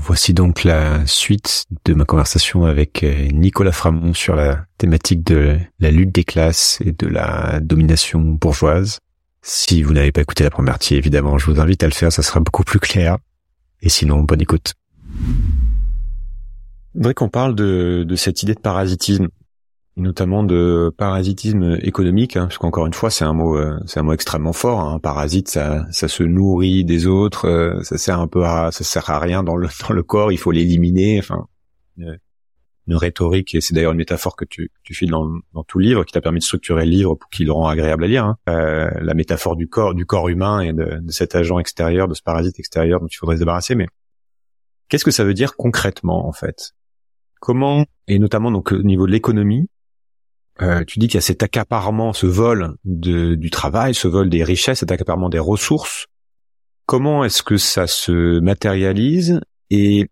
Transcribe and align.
Voici 0.00 0.32
donc 0.32 0.62
la 0.62 1.04
suite 1.06 1.64
de 1.84 1.92
ma 1.92 2.04
conversation 2.04 2.64
avec 2.64 3.02
euh, 3.02 3.26
Nicolas 3.32 3.72
Framont 3.72 4.14
sur 4.14 4.36
la 4.36 4.64
thématique 4.78 5.24
de 5.24 5.58
la 5.80 5.90
lutte 5.90 6.14
des 6.14 6.22
classes 6.22 6.78
et 6.84 6.92
de 6.92 7.08
la 7.08 7.58
domination 7.58 8.20
bourgeoise. 8.20 9.00
Si 9.42 9.82
vous 9.82 9.92
n'avez 9.92 10.12
pas 10.12 10.20
écouté 10.20 10.44
la 10.44 10.50
première 10.50 10.74
partie, 10.74 10.94
évidemment, 10.94 11.36
je 11.36 11.50
vous 11.50 11.60
invite 11.60 11.82
à 11.82 11.86
le 11.86 11.92
faire, 11.92 12.12
ça 12.12 12.22
sera 12.22 12.38
beaucoup 12.38 12.62
plus 12.62 12.78
clair. 12.78 13.18
Et 13.82 13.88
sinon, 13.88 14.20
bonne 14.20 14.40
écoute. 14.40 14.74
Je 16.94 16.98
voudrais 16.98 17.14
qu'on 17.14 17.28
parle 17.28 17.56
de, 17.56 18.04
de 18.06 18.16
cette 18.16 18.44
idée 18.44 18.54
de 18.54 18.60
parasitisme 18.60 19.26
notamment 19.98 20.44
de 20.44 20.92
parasitisme 20.96 21.78
économique, 21.82 22.36
hein, 22.36 22.46
parce 22.46 22.58
qu'encore 22.58 22.86
une 22.86 22.94
fois, 22.94 23.10
c'est 23.10 23.24
un 23.24 23.32
mot, 23.32 23.56
euh, 23.56 23.78
c'est 23.86 24.00
un 24.00 24.02
mot 24.02 24.12
extrêmement 24.12 24.52
fort. 24.52 24.80
Hein. 24.80 24.98
Parasite, 24.98 25.48
ça, 25.48 25.86
ça 25.90 26.08
se 26.08 26.22
nourrit 26.22 26.84
des 26.84 27.06
autres, 27.06 27.46
euh, 27.46 27.82
ça 27.82 27.98
sert 27.98 28.20
un 28.20 28.28
peu 28.28 28.44
à, 28.44 28.70
ça 28.72 28.84
sert 28.84 29.10
à 29.10 29.18
rien 29.18 29.42
dans 29.42 29.56
le 29.56 29.68
dans 29.88 29.94
le 29.94 30.02
corps. 30.02 30.32
Il 30.32 30.38
faut 30.38 30.52
l'éliminer. 30.52 31.18
Enfin, 31.18 31.46
une, 31.96 32.96
rhétorique, 32.96 33.54
et 33.54 33.60
c'est 33.60 33.74
d'ailleurs 33.74 33.92
une 33.92 33.98
métaphore 33.98 34.34
que 34.34 34.46
tu, 34.46 34.70
tu 34.82 34.94
files 34.94 35.10
dans, 35.10 35.28
tout 35.66 35.78
livre, 35.78 36.04
qui 36.04 36.12
t'a 36.12 36.22
permis 36.22 36.38
de 36.38 36.44
structurer 36.44 36.86
le 36.86 36.90
livre 36.90 37.16
pour 37.16 37.28
qu'il 37.28 37.46
le 37.46 37.52
rend 37.52 37.68
agréable 37.68 38.04
à 38.04 38.06
lire. 38.06 38.24
Hein. 38.24 38.38
Euh, 38.48 38.88
la 39.02 39.12
métaphore 39.12 39.56
du 39.56 39.68
corps, 39.68 39.94
du 39.94 40.06
corps 40.06 40.28
humain 40.28 40.60
et 40.60 40.72
de, 40.72 40.98
de 41.02 41.10
cet 41.10 41.34
agent 41.34 41.58
extérieur, 41.58 42.08
de 42.08 42.14
ce 42.14 42.22
parasite 42.22 42.58
extérieur 42.58 43.00
dont 43.00 43.06
il 43.06 43.16
faudrait 43.16 43.36
se 43.36 43.40
débarrasser. 43.40 43.74
Mais 43.74 43.88
qu'est-ce 44.88 45.04
que 45.04 45.10
ça 45.10 45.24
veut 45.24 45.34
dire 45.34 45.54
concrètement, 45.54 46.26
en 46.26 46.32
fait? 46.32 46.72
Comment, 47.40 47.84
et 48.06 48.18
notamment 48.18 48.50
donc 48.50 48.72
au 48.72 48.82
niveau 48.82 49.06
de 49.06 49.12
l'économie, 49.12 49.68
euh, 50.60 50.84
tu 50.84 50.98
dis 50.98 51.06
qu'il 51.06 51.16
y 51.16 51.18
a 51.18 51.22
cet 51.22 51.42
accaparement, 51.42 52.12
ce 52.12 52.26
vol 52.26 52.74
de, 52.84 53.34
du 53.34 53.50
travail, 53.50 53.94
ce 53.94 54.08
vol 54.08 54.28
des 54.28 54.42
richesses, 54.42 54.80
cet 54.80 54.90
accaparement 54.90 55.28
des 55.28 55.38
ressources. 55.38 56.06
Comment 56.86 57.24
est-ce 57.24 57.42
que 57.42 57.56
ça 57.56 57.86
se 57.86 58.40
matérialise? 58.40 59.40
Et 59.70 60.10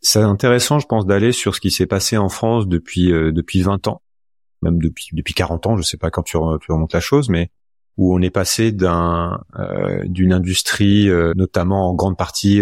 c'est 0.00 0.20
intéressant, 0.20 0.78
je 0.78 0.86
pense, 0.86 1.06
d'aller 1.06 1.32
sur 1.32 1.54
ce 1.54 1.60
qui 1.60 1.70
s'est 1.70 1.86
passé 1.86 2.16
en 2.16 2.28
France 2.28 2.66
depuis 2.66 3.12
euh, 3.12 3.30
depuis 3.30 3.62
20 3.62 3.86
ans, 3.88 4.02
même 4.62 4.80
depuis 4.80 5.08
depuis 5.12 5.34
40 5.34 5.66
ans, 5.66 5.76
je 5.76 5.82
sais 5.82 5.96
pas 5.96 6.10
quand 6.10 6.22
tu, 6.22 6.36
remontes 6.36 6.92
la 6.92 7.00
chose, 7.00 7.28
mais 7.28 7.50
où 7.96 8.14
on 8.14 8.20
est 8.20 8.30
passé 8.30 8.72
d'un 8.72 9.40
euh, 9.58 10.02
d'une 10.06 10.32
industrie, 10.32 11.08
notamment 11.36 11.90
en 11.90 11.94
grande 11.94 12.16
partie 12.16 12.60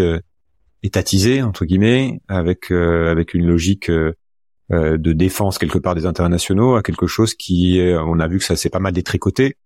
étatisée 0.82 1.42
entre 1.42 1.64
guillemets, 1.64 2.20
avec 2.28 2.70
avec 2.70 3.32
une 3.32 3.46
logique 3.46 3.88
euh, 3.88 4.14
de 4.70 5.12
défense 5.12 5.58
quelque 5.58 5.78
part 5.78 5.94
des 5.94 6.06
intérêts 6.06 6.30
nationaux 6.30 6.76
à 6.76 6.82
quelque 6.82 7.06
chose 7.06 7.34
qui, 7.34 7.78
on 7.80 8.18
a 8.20 8.26
vu 8.26 8.38
que 8.38 8.44
ça 8.44 8.56
s'est 8.56 8.70
pas 8.70 8.78
mal 8.78 8.92
détricoté. 8.92 9.56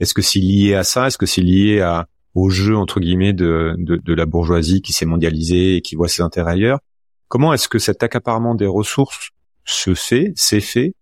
Est-ce 0.00 0.14
que 0.14 0.22
c'est 0.22 0.38
lié 0.38 0.74
à 0.74 0.84
ça? 0.84 1.08
Est-ce 1.08 1.18
que 1.18 1.26
c'est 1.26 1.42
lié 1.42 1.80
à 1.80 2.08
au 2.34 2.50
jeu 2.50 2.76
entre 2.76 3.00
guillemets 3.00 3.32
de, 3.32 3.74
de, 3.78 3.96
de 3.96 4.14
la 4.14 4.26
bourgeoisie 4.26 4.82
qui 4.82 4.92
s'est 4.92 5.06
mondialisée 5.06 5.76
et 5.76 5.80
qui 5.80 5.96
voit 5.96 6.08
ses 6.08 6.22
intérêts 6.22 6.52
ailleurs? 6.52 6.80
Comment 7.28 7.52
est-ce 7.52 7.68
que 7.68 7.78
cet 7.78 8.02
accaparement 8.02 8.54
des 8.54 8.66
ressources 8.66 9.30
se 9.64 9.94
fait, 9.94 10.32
s'est 10.36 10.60
fait? 10.60 10.94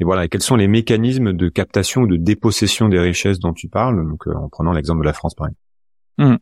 Et 0.00 0.04
voilà, 0.04 0.24
et 0.24 0.28
quels 0.28 0.42
sont 0.42 0.56
les 0.56 0.66
mécanismes 0.66 1.32
de 1.32 1.48
captation 1.48 2.02
ou 2.02 2.06
de 2.08 2.16
dépossession 2.16 2.88
des 2.88 2.98
richesses 2.98 3.38
dont 3.38 3.52
tu 3.52 3.68
parles, 3.68 4.04
donc 4.04 4.26
euh, 4.26 4.34
en 4.34 4.48
prenant 4.48 4.72
l'exemple 4.72 5.00
de 5.00 5.06
la 5.06 5.12
France 5.12 5.34
par 5.34 5.46
exemple. 5.46 5.60
Hum. 6.18 6.38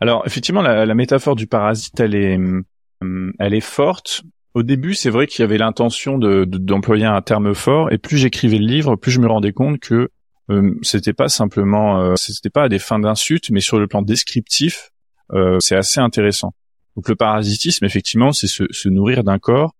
Alors 0.00 0.26
effectivement, 0.26 0.62
la, 0.62 0.86
la, 0.86 0.94
métaphore 0.94 1.36
du 1.36 1.46
parasite, 1.46 2.00
elle 2.00 2.14
est, 2.14 2.36
hum, 2.36 3.32
elle 3.38 3.52
est 3.52 3.60
forte 3.60 4.22
au 4.56 4.62
début, 4.62 4.94
c'est 4.94 5.10
vrai 5.10 5.26
qu'il 5.26 5.42
y 5.42 5.44
avait 5.44 5.58
l'intention 5.58 6.16
de, 6.16 6.46
d'employer 6.46 7.04
un 7.04 7.20
terme 7.20 7.54
fort, 7.54 7.92
et 7.92 7.98
plus 7.98 8.16
j'écrivais 8.16 8.56
le 8.56 8.64
livre, 8.64 8.96
plus 8.96 9.10
je 9.10 9.20
me 9.20 9.26
rendais 9.26 9.52
compte 9.52 9.78
que 9.80 10.08
euh, 10.50 10.74
c'était 10.80 11.12
pas 11.12 11.28
simplement, 11.28 12.00
euh, 12.00 12.14
c'était 12.16 12.48
pas 12.48 12.62
à 12.62 12.68
des 12.70 12.78
fins 12.78 12.98
d'insulte, 12.98 13.50
mais 13.50 13.60
sur 13.60 13.78
le 13.78 13.86
plan 13.86 14.00
descriptif, 14.00 14.92
euh, 15.34 15.58
c'est 15.60 15.76
assez 15.76 16.00
intéressant. 16.00 16.54
Donc 16.96 17.06
le 17.10 17.16
parasitisme, 17.16 17.84
effectivement, 17.84 18.32
c'est 18.32 18.46
se, 18.46 18.88
nourrir 18.88 19.24
d'un 19.24 19.38
corps 19.38 19.74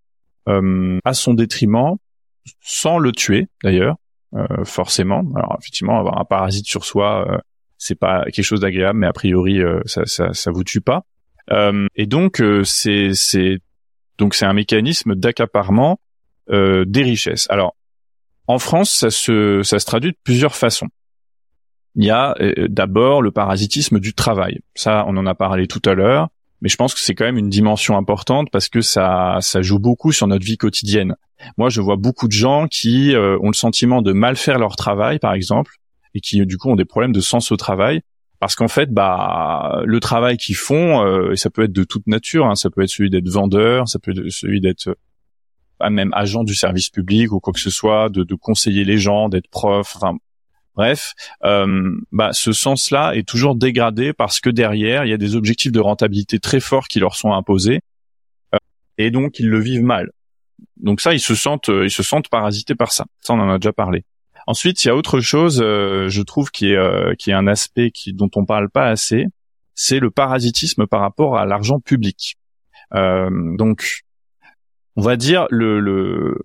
euh, 0.47 0.99
à 1.07 1.15
son 1.15 1.33
détriment, 1.33 1.97
sans 2.61 2.99
le 2.99 3.13
tuer 3.13 3.49
d'ailleurs, 3.65 3.97
forcément. 4.65 5.25
Alors 5.37 5.57
effectivement, 5.59 5.99
avoir 5.99 6.21
un 6.21 6.27
parasite 6.27 6.67
sur 6.67 6.85
soi, 6.85 7.41
c'est 7.79 7.99
pas 7.99 8.25
quelque 8.25 8.45
chose 8.45 8.61
d'agréable, 8.61 8.99
mais 8.99 9.07
a 9.07 9.15
priori, 9.15 9.63
ça, 9.87 10.05
ça, 10.05 10.35
ça 10.35 10.51
vous 10.51 10.65
tue 10.65 10.83
pas. 10.83 11.07
et 11.95 12.07
donc 12.07 12.43
c'est 12.65 13.13
c'est 13.15 13.61
donc 14.19 14.35
c'est 14.35 14.47
un 14.47 14.53
mécanisme 14.53 15.15
d'accaparement 15.15 16.01
euh, 16.51 16.85
des 16.87 17.03
richesses. 17.03 17.47
Alors 17.51 17.75
en 18.47 18.59
France, 18.59 18.91
ça 18.91 19.11
se, 19.11 19.63
ça 19.63 19.79
se 19.79 19.87
traduit 19.87 20.13
de 20.13 20.19
plusieurs 20.23 20.55
façons. 20.55 20.89
Il 21.97 22.05
y 22.05 22.11
a 22.11 22.35
euh, 22.41 22.69
d'abord 22.69 23.23
le 23.23 23.33
parasitisme 23.33 23.99
du 23.99 24.15
travail. 24.15 24.61
Ça, 24.75 25.05
on 25.09 25.17
en 25.17 25.27
a 25.27 25.35
parlé 25.35 25.67
tout 25.67 25.83
à 25.85 25.95
l'heure, 25.95 26.29
mais 26.61 26.69
je 26.69 26.77
pense 26.77 26.95
que 26.95 27.01
c'est 27.01 27.15
quand 27.15 27.25
même 27.25 27.39
une 27.39 27.49
dimension 27.49 27.97
importante 27.97 28.49
parce 28.53 28.69
que 28.69 28.83
ça, 28.83 29.39
ça 29.41 29.63
joue 29.63 29.79
beaucoup 29.79 30.13
sur 30.13 30.27
notre 30.27 30.45
vie 30.45 30.59
quotidienne. 30.59 31.17
Moi, 31.59 31.69
je 31.69 31.81
vois 31.81 31.97
beaucoup 31.97 32.29
de 32.29 32.33
gens 32.33 32.67
qui 32.69 33.15
euh, 33.15 33.39
ont 33.41 33.49
le 33.49 33.55
sentiment 33.55 34.03
de 34.03 34.13
mal 34.13 34.37
faire 34.37 34.59
leur 34.59 34.77
travail, 34.77 35.19
par 35.19 35.35
exemple, 35.35 35.77
et 36.15 36.21
qui 36.21 36.45
du 36.47 36.57
coup 36.57 36.71
ont 36.71 36.77
des 36.77 36.85
problèmes 36.85 37.13
de 37.13 37.21
sens 37.21 37.51
au 37.51 37.57
travail 37.57 38.03
parce 38.39 38.55
qu'en 38.55 38.69
fait, 38.69 38.93
bah, 38.93 39.83
le 39.85 40.01
travail 40.01 40.37
qu'ils 40.37 40.57
font, 40.57 41.05
euh, 41.05 41.35
ça 41.37 41.51
peut 41.51 41.63
être 41.63 41.73
de 41.73 41.85
toute 41.85 42.07
nature, 42.07 42.47
hein, 42.47 42.55
ça 42.55 42.71
peut 42.71 42.83
être 42.83 42.91
celui 42.91 43.11
d'être 43.11 43.29
vendeur, 43.29 43.89
ça 43.89 43.99
peut 43.99 44.13
être 44.13 44.29
celui 44.31 44.61
d'être 44.61 44.89
euh, 45.83 45.91
même 45.91 46.13
agent 46.15 46.45
du 46.45 46.55
service 46.55 46.91
public 46.91 47.33
ou 47.33 47.41
quoi 47.41 47.53
que 47.53 47.61
ce 47.61 47.71
soit, 47.71 48.09
de, 48.09 48.35
conseiller 48.35 48.85
les 48.85 48.99
gens, 48.99 49.29
d'être 49.29 49.49
prof, 49.49 49.95
enfin 49.97 50.17
bref, 50.75 51.15
euh, 51.45 51.91
bah, 52.13 52.31
ce 52.33 52.53
sens-là 52.53 53.15
est 53.15 53.27
toujours 53.27 53.57
dégradé 53.57 54.13
parce 54.13 54.41
que 54.41 54.51
derrière, 54.51 55.05
il 55.05 55.11
y 55.11 55.15
a 55.15 55.19
des 55.19 55.37
objectifs 55.37 55.73
de 55.73 55.81
rentabilité 55.81 56.39
très 56.39 56.61
forts 56.61 56.89
qui 56.89 56.99
leur 56.99 57.15
sont 57.15 57.33
imposés, 57.33 57.81
euh, 58.55 58.59
et 58.99 59.11
donc 59.11 59.39
ils 59.39 59.49
le 59.49 59.61
vivent 59.61 59.85
mal. 59.85 60.11
Donc 60.77 61.01
ça, 61.01 61.13
ils 61.13 61.21
se 61.21 61.35
sentent, 61.35 61.69
ils 61.69 61.91
se 61.91 62.03
sentent 62.03 62.29
parasités 62.29 62.75
par 62.75 62.93
ça. 62.93 63.07
Ça, 63.21 63.35
on 63.35 63.41
en 63.41 63.51
a 63.51 63.59
déjà 63.59 63.73
parlé. 63.73 64.05
Ensuite, 64.47 64.85
il 64.85 64.89
y 64.89 64.91
a 64.91 64.97
autre 64.97 65.21
chose, 65.21 65.61
euh, 65.63 66.09
je 66.09 66.23
trouve, 66.23 66.51
qui 66.51 66.71
est, 66.71 66.77
euh, 66.77 67.15
qui 67.19 67.31
est 67.31 67.35
un 67.35 67.49
aspect 67.49 67.91
qui, 67.91 68.13
dont 68.13 68.31
on 68.37 68.45
parle 68.45 68.71
pas 68.71 68.87
assez, 68.87 69.27
c'est 69.75 69.99
le 69.99 70.11
parasitisme 70.11 70.87
par 70.87 71.01
rapport 71.01 71.37
à 71.37 71.47
l'argent 71.47 71.81
public. 71.81 72.37
Euh, 72.95 73.29
donc, 73.57 74.03
on 74.95 75.03
va 75.03 75.17
dire 75.17 75.47
le, 75.51 75.81
le, 75.81 76.39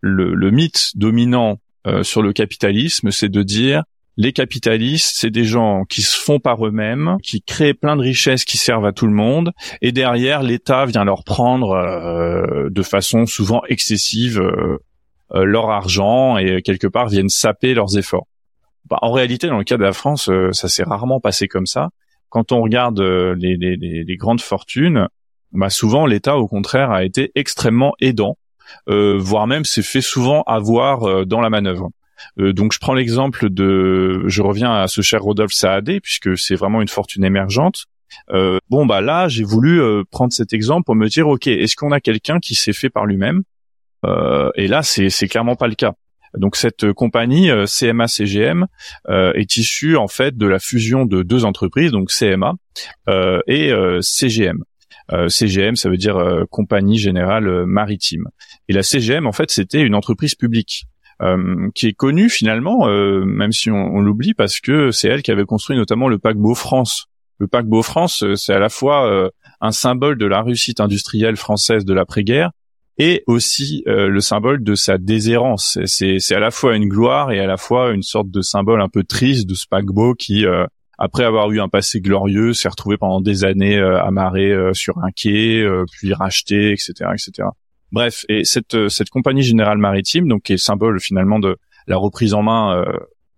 le, 0.00 0.34
le 0.34 0.50
mythe 0.50 0.92
dominant 0.96 1.58
sur 2.00 2.22
le 2.22 2.32
capitalisme, 2.32 3.10
c'est 3.10 3.28
de 3.28 3.42
dire 3.42 3.82
les 4.16 4.32
capitalistes, 4.32 5.12
c'est 5.16 5.30
des 5.30 5.44
gens 5.44 5.84
qui 5.84 6.00
se 6.00 6.18
font 6.18 6.40
par 6.40 6.66
eux-mêmes, 6.66 7.18
qui 7.22 7.42
créent 7.42 7.74
plein 7.74 7.94
de 7.96 8.00
richesses 8.00 8.46
qui 8.46 8.56
servent 8.56 8.86
à 8.86 8.92
tout 8.92 9.06
le 9.06 9.12
monde, 9.12 9.52
et 9.82 9.92
derrière 9.92 10.42
l'État 10.42 10.86
vient 10.86 11.04
leur 11.04 11.24
prendre 11.24 11.74
de 12.70 12.82
façon 12.82 13.26
souvent 13.26 13.62
excessive 13.68 14.40
euh, 14.40 14.78
leur 15.32 15.70
argent 15.70 16.36
et 16.36 16.62
quelque 16.62 16.86
part 16.86 17.08
viennent 17.08 17.28
saper 17.28 17.74
leurs 17.74 17.96
efforts. 17.96 18.26
Bah, 18.88 18.98
en 19.00 19.12
réalité, 19.12 19.48
dans 19.48 19.58
le 19.58 19.64
cas 19.64 19.76
de 19.76 19.82
la 19.82 19.92
France, 19.92 20.28
euh, 20.28 20.52
ça 20.52 20.68
s'est 20.68 20.82
rarement 20.82 21.20
passé 21.20 21.48
comme 21.48 21.66
ça. 21.66 21.88
Quand 22.28 22.52
on 22.52 22.60
regarde 22.60 23.00
euh, 23.00 23.34
les, 23.38 24.16
grandes 24.16 24.40
fortunes, 24.40 25.08
bah 25.52 25.70
souvent 25.70 26.04
l'État, 26.06 26.36
au 26.36 26.48
contraire, 26.48 26.90
a 26.90 27.04
été 27.04 27.30
extrêmement 27.34 27.94
aidant, 28.00 28.36
voire 28.86 29.46
même 29.46 29.64
s'est 29.64 29.82
fait 29.82 30.00
souvent 30.00 30.42
avoir 30.42 31.26
dans 31.26 31.40
la 31.40 31.48
manœuvre. 31.48 31.90
donc 32.36 32.72
je 32.72 32.80
prends 32.80 32.94
l'exemple 32.94 33.50
de, 33.50 34.24
je 34.26 34.42
reviens 34.42 34.74
à 34.74 34.88
ce 34.88 35.00
cher 35.00 35.22
Rodolphe 35.22 35.52
Saadé 35.52 36.00
puisque 36.00 36.36
c'est 36.36 36.56
vraiment 36.56 36.82
une 36.82 36.88
fortune 36.88 37.22
émergente. 37.24 37.84
bon 38.32 38.84
bah 38.84 39.00
là 39.00 39.28
j'ai 39.28 39.44
voulu 39.44 39.80
prendre 40.10 40.32
cet 40.32 40.52
exemple 40.52 40.84
pour 40.86 40.96
me 40.96 41.08
dire 41.08 41.28
ok 41.28 41.46
est-ce 41.46 41.76
qu'on 41.76 41.92
a 41.92 42.00
quelqu'un 42.00 42.40
qui 42.40 42.56
s'est 42.56 42.72
fait 42.72 42.90
par 42.90 43.06
lui-même 43.06 43.42
euh, 43.42 43.52
et 44.56 44.66
là, 44.68 44.82
c'est 44.82 45.10
c'est 45.10 45.28
clairement 45.28 45.56
pas 45.56 45.68
le 45.68 45.74
cas. 45.74 45.94
Donc 46.36 46.56
cette 46.56 46.92
compagnie 46.92 47.50
euh, 47.50 47.66
CMA 47.66 48.08
CGM 48.08 48.66
euh, 49.08 49.32
est 49.34 49.56
issue 49.56 49.96
en 49.96 50.08
fait 50.08 50.36
de 50.36 50.46
la 50.46 50.58
fusion 50.58 51.04
de 51.04 51.22
deux 51.22 51.44
entreprises, 51.44 51.92
donc 51.92 52.10
CMA 52.10 52.54
et 53.46 53.72
CGM. 54.00 54.64
CGM, 55.28 55.76
ça 55.76 55.90
veut 55.90 55.96
dire 55.96 56.18
Compagnie 56.50 56.98
Générale 56.98 57.66
Maritime. 57.66 58.26
Et 58.68 58.72
la 58.72 58.82
CGM, 58.82 59.26
en 59.26 59.32
fait, 59.32 59.50
c'était 59.50 59.82
une 59.82 59.94
entreprise 59.94 60.34
publique. 60.34 60.86
qui 61.74 61.86
est 61.86 61.92
connue 61.92 62.28
finalement, 62.28 62.86
même 62.88 63.52
si 63.52 63.70
on, 63.70 63.76
on 63.76 64.00
l'oublie, 64.00 64.34
parce 64.34 64.58
que 64.60 64.90
c'est 64.90 65.08
elle 65.08 65.22
qui 65.22 65.30
avait 65.30 65.44
construit 65.44 65.76
notamment 65.76 66.08
le 66.08 66.18
paquebot 66.18 66.54
France. 66.54 67.06
Le 67.38 67.46
paquebot 67.46 67.82
France, 67.82 68.24
c'est 68.34 68.54
à 68.54 68.58
la 68.58 68.70
fois 68.70 69.30
un 69.60 69.72
symbole 69.72 70.18
de 70.18 70.26
la 70.26 70.42
réussite 70.42 70.80
industrielle 70.80 71.36
française 71.36 71.84
de 71.84 71.94
l'après-guerre, 71.94 72.50
et 72.98 73.24
aussi 73.26 73.82
euh, 73.88 74.08
le 74.08 74.20
symbole 74.20 74.62
de 74.62 74.74
sa 74.74 74.98
déshérence. 74.98 75.78
C'est, 75.86 76.18
à 76.32 76.38
la 76.38 76.50
fois 76.50 76.76
une 76.76 76.88
gloire 76.88 77.32
et 77.32 77.40
à 77.40 77.46
la 77.46 77.56
fois 77.56 77.90
une 77.90 78.02
sorte 78.02 78.30
de 78.30 78.40
symbole 78.40 78.80
un 78.80 78.88
peu 78.88 79.02
triste 79.02 79.48
de 79.48 79.54
ce 79.54 79.66
paquebot 79.68 80.14
qui, 80.14 80.46
euh, 80.46 80.64
après 80.98 81.24
avoir 81.24 81.50
eu 81.50 81.60
un 81.60 81.68
passé 81.68 82.00
glorieux, 82.00 82.52
s'est 82.52 82.68
retrouvé 82.68 82.96
pendant 82.96 83.20
des 83.20 83.44
années 83.44 83.76
euh, 83.76 84.00
amarré 84.00 84.52
sur 84.74 84.98
un 84.98 85.10
quai, 85.10 85.66
puis 85.92 86.12
racheté, 86.14 86.70
etc., 86.70 86.92
etc. 87.12 87.48
Bref, 87.90 88.24
et 88.28 88.44
cette, 88.44 88.88
cette 88.88 89.10
compagnie 89.10 89.42
générale 89.42 89.78
maritime, 89.78 90.28
donc 90.28 90.42
qui 90.42 90.52
est 90.52 90.58
symbole 90.58 91.00
finalement 91.00 91.38
de 91.38 91.56
la 91.86 91.96
reprise 91.96 92.34
en 92.34 92.42
main, 92.42 92.84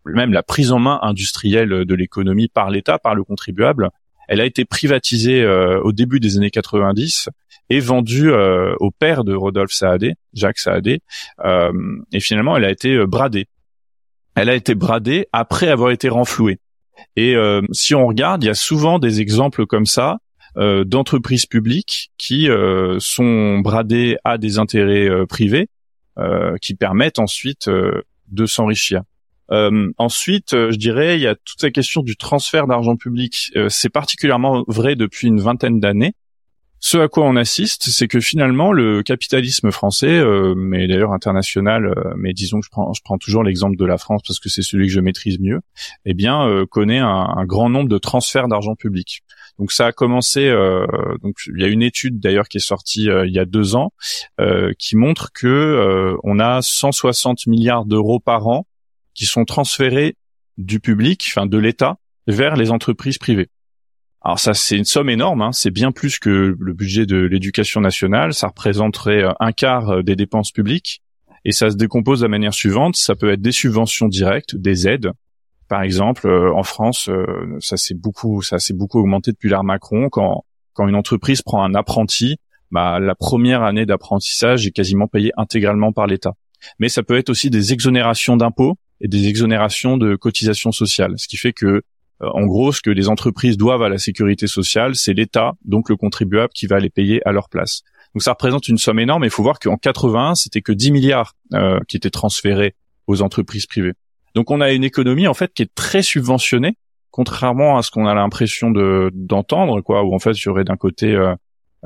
même 0.04 0.32
la 0.32 0.42
prise 0.42 0.72
en 0.72 0.78
main 0.78 0.98
industrielle 1.02 1.84
de 1.84 1.94
l'économie 1.94 2.48
par 2.48 2.70
l'État, 2.70 2.98
par 2.98 3.14
le 3.14 3.24
contribuable, 3.24 3.90
elle 4.28 4.40
a 4.40 4.44
été 4.44 4.64
privatisée 4.64 5.46
au 5.46 5.92
début 5.92 6.20
des 6.20 6.36
années 6.38 6.50
90 6.50 7.28
est 7.70 7.80
vendue 7.80 8.32
au 8.32 8.90
père 8.90 9.24
de 9.24 9.34
Rodolphe 9.34 9.72
Saadé, 9.72 10.14
Jacques 10.32 10.58
Saadé, 10.58 11.00
et 11.44 12.20
finalement 12.20 12.56
elle 12.56 12.64
a 12.64 12.70
été 12.70 13.04
bradée. 13.06 13.46
Elle 14.34 14.50
a 14.50 14.54
été 14.54 14.74
bradée 14.74 15.26
après 15.32 15.68
avoir 15.68 15.90
été 15.90 16.08
renflouée. 16.08 16.58
Et 17.16 17.34
si 17.72 17.94
on 17.94 18.06
regarde, 18.06 18.44
il 18.44 18.46
y 18.46 18.50
a 18.50 18.54
souvent 18.54 18.98
des 18.98 19.20
exemples 19.20 19.66
comme 19.66 19.86
ça 19.86 20.18
euh, 20.58 20.84
d'entreprises 20.84 21.44
publiques 21.44 22.10
qui 22.16 22.48
euh, 22.48 22.96
sont 22.98 23.58
bradées 23.58 24.16
à 24.24 24.38
des 24.38 24.58
intérêts 24.58 25.06
euh, 25.08 25.26
privés 25.26 25.68
qui 26.62 26.74
permettent 26.74 27.18
ensuite 27.18 27.68
de 27.68 28.46
s'enrichir. 28.46 29.02
ensuite, 29.50 30.52
je 30.52 30.76
dirais, 30.76 31.18
il 31.18 31.20
y 31.20 31.26
a 31.26 31.34
toute 31.34 31.62
la 31.62 31.70
question 31.70 32.00
du 32.00 32.16
transfert 32.16 32.66
d'argent 32.66 32.96
public. 32.96 33.52
c'est 33.68 33.90
particulièrement 33.90 34.64
vrai 34.66 34.96
depuis 34.96 35.28
une 35.28 35.42
vingtaine 35.42 35.78
d'années. 35.78 36.14
Ce 36.78 36.98
à 36.98 37.08
quoi 37.08 37.24
on 37.24 37.36
assiste, 37.36 37.84
c'est 37.90 38.06
que 38.06 38.20
finalement 38.20 38.72
le 38.72 39.02
capitalisme 39.02 39.70
français, 39.70 40.22
mais 40.56 40.86
d'ailleurs 40.86 41.12
international, 41.12 41.94
mais 42.16 42.32
disons 42.32 42.60
que 42.60 42.66
je 42.66 42.70
prends, 43.02 43.18
toujours 43.18 43.42
l'exemple 43.42 43.76
de 43.76 43.84
la 43.84 43.98
France 43.98 44.22
parce 44.26 44.38
que 44.38 44.48
c'est 44.48 44.62
celui 44.62 44.86
que 44.86 44.92
je 44.92 45.00
maîtrise 45.00 45.40
mieux, 45.40 45.60
eh 46.04 46.14
bien 46.14 46.64
connaît 46.70 46.98
un, 46.98 47.44
grand 47.46 47.70
nombre 47.70 47.88
de 47.88 47.98
transferts 47.98 48.48
d'argent 48.48 48.74
public. 48.76 49.22
Donc 49.58 49.72
ça 49.72 49.86
a 49.86 49.92
commencé. 49.92 50.48
Euh, 50.48 50.86
donc 51.22 51.36
il 51.46 51.60
y 51.60 51.64
a 51.64 51.68
une 51.68 51.82
étude 51.82 52.20
d'ailleurs 52.20 52.48
qui 52.48 52.58
est 52.58 52.66
sortie 52.66 53.10
euh, 53.10 53.26
il 53.26 53.32
y 53.32 53.38
a 53.38 53.44
deux 53.44 53.74
ans 53.74 53.92
euh, 54.40 54.72
qui 54.78 54.96
montre 54.96 55.32
que 55.32 56.16
on 56.22 56.38
a 56.38 56.60
160 56.62 57.46
milliards 57.46 57.84
d'euros 57.84 58.20
par 58.20 58.46
an 58.48 58.66
qui 59.14 59.24
sont 59.24 59.44
transférés 59.44 60.16
du 60.58 60.80
public, 60.80 61.24
enfin 61.28 61.46
de 61.46 61.58
l'État, 61.58 61.98
vers 62.26 62.56
les 62.56 62.70
entreprises 62.70 63.18
privées. 63.18 63.48
Alors 64.26 64.40
ça, 64.40 64.54
c'est 64.54 64.76
une 64.76 64.84
somme 64.84 65.08
énorme, 65.08 65.40
hein. 65.40 65.52
c'est 65.52 65.70
bien 65.70 65.92
plus 65.92 66.18
que 66.18 66.56
le 66.58 66.72
budget 66.72 67.06
de 67.06 67.16
l'éducation 67.16 67.80
nationale, 67.80 68.34
ça 68.34 68.48
représenterait 68.48 69.22
un 69.38 69.52
quart 69.52 70.02
des 70.02 70.16
dépenses 70.16 70.50
publiques, 70.50 71.00
et 71.44 71.52
ça 71.52 71.70
se 71.70 71.76
décompose 71.76 72.20
de 72.20 72.24
la 72.24 72.30
manière 72.30 72.52
suivante, 72.52 72.96
ça 72.96 73.14
peut 73.14 73.30
être 73.30 73.40
des 73.40 73.52
subventions 73.52 74.08
directes, 74.08 74.56
des 74.56 74.88
aides, 74.88 75.12
par 75.68 75.82
exemple, 75.82 76.26
euh, 76.26 76.52
en 76.52 76.64
France, 76.64 77.08
euh, 77.08 77.24
ça 77.60 77.76
s'est 77.76 77.94
beaucoup, 77.94 78.42
ça 78.42 78.58
s'est 78.58 78.74
beaucoup 78.74 78.98
augmenté 78.98 79.30
depuis 79.30 79.48
l'ère 79.48 79.62
Macron. 79.64 80.08
Quand 80.08 80.44
quand 80.72 80.86
une 80.86 80.94
entreprise 80.94 81.40
prend 81.40 81.64
un 81.64 81.74
apprenti, 81.74 82.36
bah, 82.70 83.00
la 83.00 83.14
première 83.14 83.62
année 83.62 83.86
d'apprentissage 83.86 84.66
est 84.66 84.72
quasiment 84.72 85.08
payée 85.08 85.32
intégralement 85.38 85.92
par 85.92 86.06
l'État. 86.06 86.34
Mais 86.78 86.90
ça 86.90 87.02
peut 87.02 87.16
être 87.16 87.30
aussi 87.30 87.48
des 87.48 87.72
exonérations 87.72 88.36
d'impôts 88.36 88.76
et 89.00 89.08
des 89.08 89.26
exonérations 89.28 89.96
de 89.96 90.16
cotisations 90.16 90.72
sociales, 90.72 91.14
ce 91.16 91.28
qui 91.28 91.38
fait 91.38 91.54
que 91.54 91.66
euh, 91.66 91.80
en 92.20 92.46
gros, 92.46 92.72
ce 92.72 92.80
que 92.80 92.90
les 92.90 93.08
entreprises 93.08 93.56
doivent 93.56 93.82
à 93.82 93.88
la 93.88 93.98
sécurité 93.98 94.46
sociale, 94.46 94.94
c'est 94.94 95.12
l'État, 95.12 95.52
donc 95.64 95.88
le 95.90 95.96
contribuable, 95.96 96.52
qui 96.54 96.66
va 96.66 96.78
les 96.78 96.90
payer 96.90 97.20
à 97.26 97.32
leur 97.32 97.48
place. 97.48 97.82
Donc 98.14 98.22
ça 98.22 98.30
représente 98.30 98.68
une 98.68 98.78
somme 98.78 98.98
énorme. 98.98 99.24
Il 99.24 99.30
faut 99.30 99.42
voir 99.42 99.58
qu'en 99.58 99.76
81, 99.76 100.34
c'était 100.34 100.62
que 100.62 100.72
10 100.72 100.92
milliards 100.92 101.34
qui 101.86 101.96
étaient 101.96 102.10
transférés 102.10 102.74
aux 103.06 103.22
entreprises 103.22 103.66
privées. 103.66 103.92
Donc 104.36 104.50
on 104.50 104.60
a 104.60 104.70
une 104.72 104.84
économie 104.84 105.26
en 105.26 105.34
fait 105.34 105.52
qui 105.54 105.62
est 105.62 105.74
très 105.74 106.02
subventionnée, 106.02 106.76
contrairement 107.10 107.78
à 107.78 107.82
ce 107.82 107.90
qu'on 107.90 108.06
a 108.06 108.14
l'impression 108.14 108.70
de 108.70 109.10
d'entendre, 109.14 109.80
quoi, 109.80 110.04
où 110.04 110.14
en 110.14 110.18
fait 110.18 110.32
il 110.32 110.44
y 110.44 110.48
aurait 110.48 110.64
d'un 110.64 110.76
côté 110.76 111.14
euh, 111.14 111.34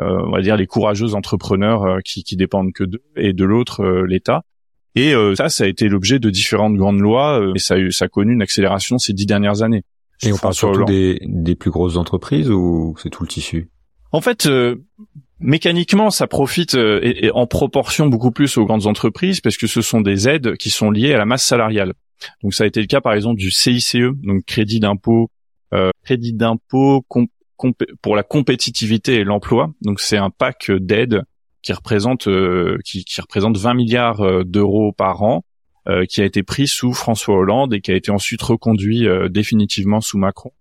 euh, 0.01 0.23
on 0.27 0.33
va 0.33 0.41
dire 0.41 0.57
les 0.57 0.67
courageux 0.67 1.15
entrepreneurs 1.15 1.85
euh, 1.85 1.99
qui, 2.05 2.37
dépendent 2.37 2.73
que 2.73 2.83
d'eux 2.83 3.03
et 3.17 3.33
de 3.33 3.45
l'autre 3.45 3.85
l'État. 4.07 4.43
Et 4.97 5.15
ça, 5.37 5.49
ça 5.49 5.63
a 5.63 5.67
été 5.69 5.89
l'objet 5.89 6.19
de 6.19 6.31
différentes 6.31 6.75
grandes 6.75 6.99
lois 6.99 7.41
et 7.55 7.61
ça 7.61 7.77
a 7.77 8.09
connu 8.09 8.33
une 8.33 8.43
accélération 8.43 8.99
ces 8.99 9.13
dix 9.13 9.25
dernières 9.25 9.63
années. 9.63 9.85
Et 10.23 10.33
on 10.33 10.37
parle 10.37 10.55
surtout 10.55 10.85
des, 10.85 11.21
des 11.25 11.55
plus 11.55 11.71
grosses 11.71 11.97
entreprises 11.97 12.51
ou 12.51 12.95
c'est 12.99 13.11
tout 13.11 13.23
le 13.23 13.29
tissu? 13.29 13.71
En 14.13 14.21
fait, 14.21 14.49
mécaniquement, 15.39 16.11
ça 16.11 16.27
profite 16.27 16.75
et 16.75 17.31
en 17.33 17.47
proportion 17.47 18.09
beaucoup 18.09 18.33
plus 18.33 18.57
aux 18.59 18.65
grandes 18.65 18.87
entreprises 18.87 19.41
parce 19.41 19.57
que 19.57 19.67
ce 19.67 19.81
sont 19.81 20.01
des 20.01 20.29
aides 20.29 20.57
qui 20.57 20.71
sont 20.71 20.91
liées 20.91 21.15
à 21.15 21.19
la 21.19 21.27
masse 21.27 21.45
salariale. 21.45 21.95
Donc 22.43 22.55
ça 22.55 22.65
a 22.65 22.67
été 22.67 22.81
le 22.81 22.87
cas 22.87 23.01
par 23.01 23.15
exemple 23.15 23.39
du 23.39 23.51
CICE, 23.51 23.97
donc 24.23 24.45
crédit 24.45 24.81
d'impôt, 24.81 25.31
euh, 25.73 25.91
crédit 26.05 26.33
d'impôt 26.33 27.05
pour 28.03 28.17
la 28.17 28.23
compétitivité 28.23 29.17
et 29.17 29.25
l'emploi. 29.25 29.73
Donc 29.83 30.01
c'est 30.01 30.17
un 30.17 30.31
pack 30.31 30.71
d'aide 30.71 31.23
qui 31.63 31.73
représente 31.73 32.27
euh, 32.29 32.79
qui, 32.85 33.05
qui, 33.05 33.21
représente 33.21 33.57
20 33.57 33.75
milliards 33.75 34.21
euh, 34.23 34.45
d'euros 34.45 34.93
par 34.93 35.23
an, 35.23 35.37
euh, 35.37 35.43
qui 36.09 36.21
a 36.21 36.25
été 36.25 36.43
pris 36.43 36.69
sous 36.69 36.93
François 36.93 37.37
Hollande 37.37 37.75
et 37.75 37.81
qui 37.81 37.91
a 37.91 37.97
été 37.97 38.11
ensuite 38.11 38.43
reconduit 38.43 39.07
définitivement 39.31 40.01
sous 40.01 40.19
Macron. 40.19 40.53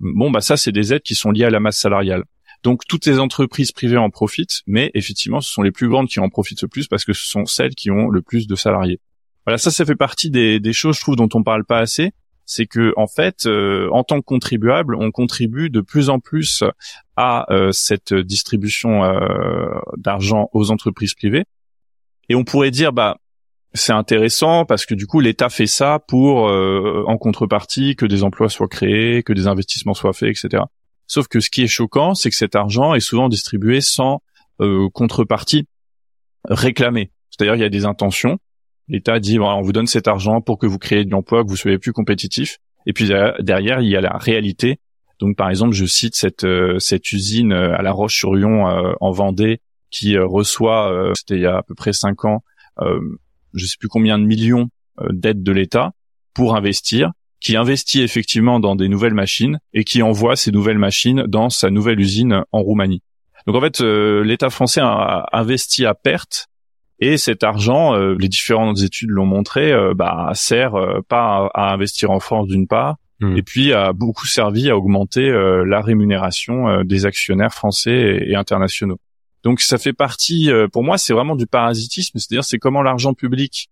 Bon 0.00 0.30
bah 0.30 0.40
ça 0.40 0.56
c'est 0.56 0.72
des 0.72 0.94
aides 0.94 1.02
qui 1.02 1.14
sont 1.14 1.30
liées 1.30 1.44
à 1.44 1.50
la 1.50 1.60
masse 1.60 1.78
salariale. 1.78 2.24
Donc 2.62 2.82
toutes 2.88 3.06
les 3.06 3.18
entreprises 3.18 3.72
privées 3.72 3.96
en 3.96 4.10
profitent, 4.10 4.62
mais 4.66 4.90
effectivement 4.94 5.40
ce 5.40 5.52
sont 5.52 5.62
les 5.62 5.72
plus 5.72 5.88
grandes 5.88 6.08
qui 6.08 6.20
en 6.20 6.28
profitent 6.28 6.62
le 6.62 6.68
plus 6.68 6.88
parce 6.88 7.04
que 7.04 7.12
ce 7.12 7.26
sont 7.28 7.46
celles 7.46 7.74
qui 7.74 7.90
ont 7.90 8.08
le 8.08 8.22
plus 8.22 8.46
de 8.46 8.54
salariés. 8.54 9.00
Voilà, 9.46 9.58
ça, 9.58 9.70
ça 9.70 9.84
fait 9.84 9.96
partie 9.96 10.30
des, 10.30 10.60
des 10.60 10.72
choses, 10.72 10.96
je 10.96 11.00
trouve, 11.00 11.16
dont 11.16 11.28
on 11.34 11.42
parle 11.42 11.64
pas 11.64 11.78
assez. 11.78 12.12
C'est 12.44 12.66
que, 12.66 12.92
en 12.96 13.06
fait, 13.06 13.46
euh, 13.46 13.88
en 13.92 14.02
tant 14.02 14.20
que 14.20 14.24
contribuable, 14.24 14.96
on 14.96 15.10
contribue 15.12 15.70
de 15.70 15.80
plus 15.80 16.10
en 16.10 16.18
plus 16.18 16.64
à 17.16 17.46
euh, 17.52 17.70
cette 17.72 18.12
distribution 18.12 19.04
euh, 19.04 19.70
d'argent 19.96 20.48
aux 20.52 20.70
entreprises 20.70 21.14
privées. 21.14 21.44
Et 22.28 22.34
on 22.34 22.44
pourrait 22.44 22.70
dire, 22.70 22.92
bah, 22.92 23.18
c'est 23.72 23.92
intéressant 23.92 24.64
parce 24.64 24.86
que 24.86 24.94
du 24.94 25.06
coup, 25.06 25.20
l'État 25.20 25.48
fait 25.48 25.66
ça 25.66 26.00
pour, 26.08 26.44
en 26.44 27.16
contrepartie, 27.18 27.96
que 27.96 28.06
des 28.06 28.24
emplois 28.24 28.48
soient 28.48 28.68
créés, 28.68 29.22
que 29.22 29.32
des 29.32 29.46
investissements 29.46 29.94
soient 29.94 30.12
faits, 30.12 30.30
etc. 30.30 30.64
Sauf 31.06 31.28
que 31.28 31.40
ce 31.40 31.50
qui 31.50 31.62
est 31.62 31.68
choquant, 31.68 32.14
c'est 32.14 32.30
que 32.30 32.36
cet 32.36 32.56
argent 32.56 32.94
est 32.94 33.00
souvent 33.00 33.28
distribué 33.28 33.80
sans 33.80 34.22
contrepartie 34.92 35.68
réclamée. 36.48 37.12
C'est-à-dire, 37.30 37.54
il 37.54 37.60
y 37.60 37.64
a 37.64 37.68
des 37.68 37.84
intentions, 37.84 38.38
L'État 38.90 39.20
dit 39.20 39.38
on 39.38 39.60
vous 39.62 39.72
donne 39.72 39.86
cet 39.86 40.08
argent 40.08 40.40
pour 40.40 40.58
que 40.58 40.66
vous 40.66 40.78
créez 40.78 41.04
de 41.04 41.10
l'emploi, 41.10 41.44
que 41.44 41.48
vous 41.48 41.56
soyez 41.56 41.78
plus 41.78 41.92
compétitif. 41.92 42.58
Et 42.86 42.92
puis 42.92 43.08
derrière, 43.38 43.80
il 43.80 43.88
y 43.88 43.96
a 43.96 44.00
la 44.00 44.16
réalité. 44.18 44.80
Donc 45.20 45.36
par 45.36 45.48
exemple, 45.48 45.74
je 45.74 45.84
cite 45.84 46.16
cette 46.16 46.42
euh, 46.42 46.80
cette 46.80 47.12
usine 47.12 47.52
euh, 47.52 47.76
à 47.76 47.82
La 47.82 47.92
Roche-sur-Yon 47.92 48.68
euh, 48.68 48.92
en 49.00 49.12
Vendée 49.12 49.60
qui 49.90 50.16
reçoit, 50.18 51.12
c'était 51.16 51.34
il 51.34 51.40
y 51.40 51.46
a 51.46 51.58
à 51.58 51.62
peu 51.64 51.74
près 51.74 51.92
cinq 51.92 52.24
ans, 52.24 52.44
je 53.54 53.66
sais 53.66 53.76
plus 53.78 53.88
combien 53.88 54.18
de 54.18 54.24
millions 54.24 54.68
d'aides 55.10 55.42
de 55.42 55.52
l'État 55.52 55.92
pour 56.34 56.56
investir, 56.56 57.12
qui 57.40 57.56
investit 57.56 58.02
effectivement 58.02 58.60
dans 58.60 58.76
des 58.76 58.88
nouvelles 58.88 59.14
machines 59.14 59.58
et 59.72 59.84
qui 59.84 60.02
envoie 60.02 60.36
ces 60.36 60.52
nouvelles 60.52 60.78
machines 60.78 61.24
dans 61.26 61.48
sa 61.48 61.70
nouvelle 61.70 62.00
usine 62.00 62.44
en 62.52 62.62
Roumanie. 62.62 63.02
Donc 63.46 63.56
en 63.56 63.60
fait, 63.60 63.80
l'État 63.80 64.50
français 64.50 64.80
a 64.82 65.26
investi 65.32 65.86
à 65.86 65.94
perte 65.94 66.50
et 67.00 67.16
cet 67.16 67.44
argent, 67.44 67.94
euh, 67.94 68.14
les 68.18 68.28
différentes 68.28 68.82
études 68.82 69.08
l'ont 69.08 69.26
montré, 69.26 69.72
euh, 69.72 69.94
bah, 69.94 70.30
sert 70.34 70.74
euh, 70.74 71.00
pas 71.08 71.50
à, 71.54 71.72
investir 71.72 72.10
en 72.10 72.20
France 72.20 72.46
d'une 72.46 72.66
part, 72.66 72.96
hmm. 73.20 73.36
et 73.38 73.42
puis 73.42 73.72
a 73.72 73.94
beaucoup 73.94 74.26
servi 74.26 74.68
à 74.68 74.76
augmenter 74.76 75.30
la 75.30 75.80
rémunération 75.80 76.84
des 76.84 77.06
actionnaires 77.06 77.54
français 77.54 78.18
et, 78.26 78.34
internationaux. 78.36 78.98
Donc 79.42 79.60
ça 79.60 79.78
fait 79.78 79.92
partie, 79.92 80.50
pour 80.72 80.82
moi, 80.82 80.98
c'est 80.98 81.12
vraiment 81.12 81.34
du 81.34 81.46
parasitisme, 81.46 82.18
c'est-à-dire 82.18 82.44
c'est 82.44 82.58
comment 82.58 82.82
l'argent 82.82 83.14
public 83.14 83.70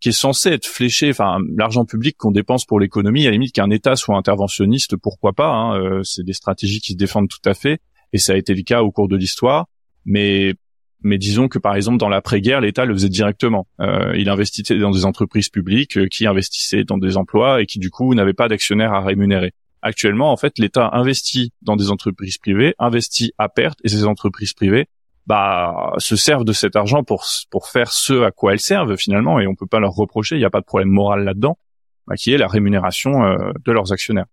qui 0.00 0.10
est 0.10 0.12
censé 0.12 0.50
être 0.50 0.66
fléché, 0.66 1.10
enfin 1.10 1.38
l'argent 1.56 1.84
public 1.84 2.16
qu'on 2.16 2.30
dépense 2.30 2.64
pour 2.64 2.78
l'économie, 2.78 3.22
à 3.22 3.30
la 3.30 3.32
limite 3.32 3.54
qu'un 3.54 3.70
État 3.70 3.96
soit 3.96 4.16
interventionniste, 4.16 4.96
pourquoi 4.96 5.32
pas 5.32 5.50
hein, 5.50 6.02
C'est 6.04 6.24
des 6.24 6.34
stratégies 6.34 6.80
qui 6.80 6.92
se 6.92 6.98
défendent 6.98 7.28
tout 7.28 7.46
à 7.46 7.54
fait, 7.54 7.80
et 8.12 8.18
ça 8.18 8.34
a 8.34 8.36
été 8.36 8.54
le 8.54 8.62
cas 8.62 8.82
au 8.82 8.90
cours 8.90 9.08
de 9.08 9.16
l'histoire. 9.16 9.66
Mais 10.04 10.54
mais 11.00 11.18
disons 11.18 11.48
que 11.48 11.58
par 11.58 11.76
exemple 11.76 11.98
dans 11.98 12.08
l'après-guerre, 12.08 12.60
l'État 12.60 12.84
le 12.84 12.94
faisait 12.94 13.08
directement. 13.08 13.66
Euh, 13.80 14.14
il 14.16 14.28
investissait 14.28 14.78
dans 14.78 14.90
des 14.90 15.04
entreprises 15.04 15.48
publiques 15.48 15.96
euh, 15.96 16.08
qui 16.08 16.26
investissaient 16.26 16.84
dans 16.84 16.98
des 16.98 17.16
emplois 17.16 17.62
et 17.62 17.66
qui 17.66 17.78
du 17.78 17.90
coup 17.90 18.14
n'avaient 18.14 18.32
pas 18.32 18.48
d'actionnaires 18.48 18.92
à 18.92 19.00
rémunérer. 19.00 19.52
Actuellement, 19.80 20.32
en 20.32 20.36
fait, 20.36 20.58
l'État 20.58 20.90
investit 20.92 21.52
dans 21.62 21.76
des 21.76 21.90
entreprises 21.90 22.38
privées, 22.38 22.74
investit 22.80 23.32
à 23.38 23.48
perte, 23.48 23.78
et 23.84 23.88
ces 23.88 24.04
entreprises 24.04 24.54
privées 24.54 24.88
bah, 25.28 25.92
se 25.98 26.16
servent 26.16 26.44
de 26.44 26.54
cet 26.54 26.74
argent 26.74 27.04
pour 27.04 27.24
pour 27.50 27.68
faire 27.68 27.92
ce 27.92 28.22
à 28.22 28.30
quoi 28.30 28.54
elles 28.54 28.60
servent 28.60 28.96
finalement, 28.96 29.38
et 29.38 29.46
on 29.46 29.54
peut 29.54 29.66
pas 29.66 29.78
leur 29.78 29.92
reprocher. 29.92 30.36
Il 30.36 30.38
n'y 30.38 30.46
a 30.46 30.50
pas 30.50 30.60
de 30.60 30.64
problème 30.64 30.88
moral 30.88 31.24
là-dedans, 31.24 31.58
bah, 32.06 32.16
qui 32.16 32.32
est 32.32 32.38
la 32.38 32.48
rémunération 32.48 33.22
euh, 33.24 33.52
de 33.66 33.72
leurs 33.72 33.92
actionnaires. 33.92 34.24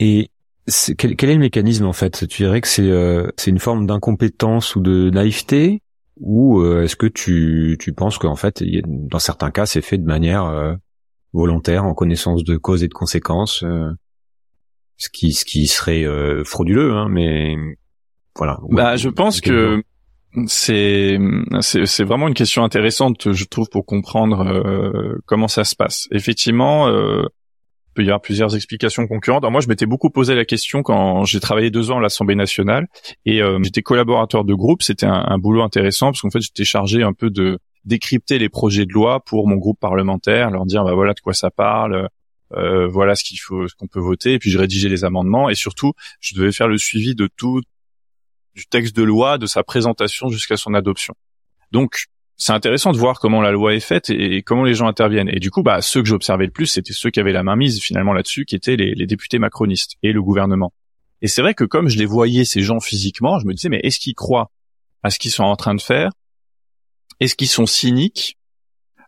Et 0.00 0.30
quel, 0.96 1.14
quel, 1.14 1.30
est 1.30 1.34
le 1.34 1.40
mécanisme 1.40 1.84
en 1.84 1.92
fait? 1.92 2.26
Tu 2.26 2.42
dirais 2.42 2.62
que 2.62 2.68
c'est 2.68 2.90
euh, 2.90 3.30
une 3.46 3.58
forme 3.58 3.86
d'incompétence 3.86 4.76
ou 4.76 4.80
de 4.80 5.10
naïveté? 5.10 5.82
Ou 6.20 6.60
euh, 6.60 6.84
est-ce 6.84 6.96
que 6.96 7.06
tu 7.06 7.76
tu 7.78 7.92
penses 7.92 8.16
qu'en 8.16 8.36
fait 8.36 8.64
dans 8.86 9.18
certains 9.18 9.50
cas 9.50 9.66
c'est 9.66 9.82
fait 9.82 9.98
de 9.98 10.06
manière 10.06 10.44
euh, 10.44 10.74
volontaire 11.34 11.84
en 11.84 11.92
connaissance 11.92 12.44
de 12.44 12.56
cause 12.56 12.82
et 12.82 12.88
de 12.88 12.94
conséquences 12.94 13.62
ce 14.96 15.08
qui 15.10 15.34
ce 15.34 15.44
qui 15.44 15.66
serait 15.66 16.06
frauduleux 16.46 16.94
hein, 16.94 17.08
mais 17.10 17.54
voilà. 18.36 18.58
Bah 18.70 18.96
je 18.96 19.08
pense 19.08 19.40
que 19.40 19.82
c'est 20.46 21.18
c'est 21.60 22.04
vraiment 22.04 22.28
une 22.28 22.34
question 22.34 22.62
intéressante 22.62 23.32
je 23.32 23.44
trouve 23.44 23.68
pour 23.70 23.86
comprendre 23.86 25.18
comment 25.26 25.48
ça 25.48 25.64
se 25.64 25.74
passe. 25.74 26.08
Effectivement 26.10 26.88
peut 27.96 28.04
y 28.04 28.06
avoir 28.06 28.20
plusieurs 28.20 28.54
explications 28.54 29.08
concurrentes. 29.08 29.44
moi, 29.50 29.60
je 29.60 29.66
m'étais 29.66 29.86
beaucoup 29.86 30.10
posé 30.10 30.36
la 30.36 30.44
question 30.44 30.82
quand 30.82 31.24
j'ai 31.24 31.40
travaillé 31.40 31.70
deux 31.70 31.90
ans 31.90 31.98
à 31.98 32.00
l'Assemblée 32.00 32.36
nationale 32.36 32.86
et 33.24 33.42
euh, 33.42 33.58
j'étais 33.62 33.82
collaborateur 33.82 34.44
de 34.44 34.54
groupe. 34.54 34.82
C'était 34.82 35.06
un, 35.06 35.38
boulot 35.38 35.62
intéressant 35.62 36.12
parce 36.12 36.20
qu'en 36.20 36.30
fait, 36.30 36.40
j'étais 36.40 36.64
chargé 36.64 37.02
un 37.02 37.12
peu 37.12 37.30
de 37.30 37.58
décrypter 37.84 38.38
les 38.38 38.48
projets 38.48 38.84
de 38.84 38.92
loi 38.92 39.20
pour 39.24 39.48
mon 39.48 39.56
groupe 39.56 39.80
parlementaire, 39.80 40.50
leur 40.50 40.66
dire 40.66 40.84
bah 40.84 40.94
voilà 40.94 41.14
de 41.14 41.20
quoi 41.20 41.34
ça 41.34 41.50
parle, 41.50 42.08
euh, 42.54 42.86
voilà 42.86 43.14
ce 43.14 43.24
qu'il 43.24 43.38
faut, 43.38 43.66
ce 43.68 43.74
qu'on 43.74 43.86
peut 43.86 44.00
voter, 44.00 44.34
et 44.34 44.38
puis 44.38 44.50
je 44.50 44.58
rédigeais 44.58 44.88
les 44.88 45.04
amendements 45.04 45.48
et 45.48 45.54
surtout, 45.54 45.92
je 46.20 46.34
devais 46.34 46.52
faire 46.52 46.68
le 46.68 46.78
suivi 46.78 47.14
de 47.14 47.28
tout 47.36 47.60
du 48.56 48.66
texte 48.66 48.96
de 48.96 49.02
loi, 49.02 49.38
de 49.38 49.46
sa 49.46 49.62
présentation 49.62 50.28
jusqu'à 50.28 50.56
son 50.56 50.74
adoption. 50.74 51.14
Donc 51.70 52.06
c'est 52.36 52.52
intéressant 52.52 52.92
de 52.92 52.98
voir 52.98 53.20
comment 53.20 53.40
la 53.40 53.50
loi 53.50 53.74
est 53.74 53.80
faite 53.80 54.10
et, 54.10 54.42
comment 54.42 54.64
les 54.64 54.74
gens 54.74 54.88
interviennent. 54.88 55.28
Et 55.28 55.38
du 55.38 55.50
coup, 55.50 55.62
bah, 55.62 55.80
ceux 55.80 56.02
que 56.02 56.08
j'observais 56.08 56.46
le 56.46 56.50
plus, 56.50 56.66
c'était 56.66 56.92
ceux 56.92 57.10
qui 57.10 57.20
avaient 57.20 57.32
la 57.32 57.42
main 57.42 57.56
mise 57.56 57.80
finalement 57.80 58.12
là-dessus, 58.12 58.44
qui 58.44 58.56
étaient 58.56 58.76
les, 58.76 59.06
députés 59.06 59.38
macronistes 59.38 59.96
et 60.02 60.12
le 60.12 60.22
gouvernement. 60.22 60.72
Et 61.22 61.28
c'est 61.28 61.42
vrai 61.42 61.54
que 61.54 61.64
comme 61.64 61.88
je 61.88 61.98
les 61.98 62.06
voyais 62.06 62.44
ces 62.44 62.62
gens 62.62 62.80
physiquement, 62.80 63.38
je 63.38 63.46
me 63.46 63.54
disais 63.54 63.68
mais 63.68 63.80
est-ce 63.82 63.98
qu'ils 63.98 64.14
croient 64.14 64.50
à 65.02 65.10
ce 65.10 65.18
qu'ils 65.18 65.30
sont 65.30 65.44
en 65.44 65.56
train 65.56 65.74
de 65.74 65.80
faire? 65.80 66.10
Est-ce 67.20 67.36
qu'ils 67.36 67.48
sont 67.48 67.66
cyniques? 67.66 68.36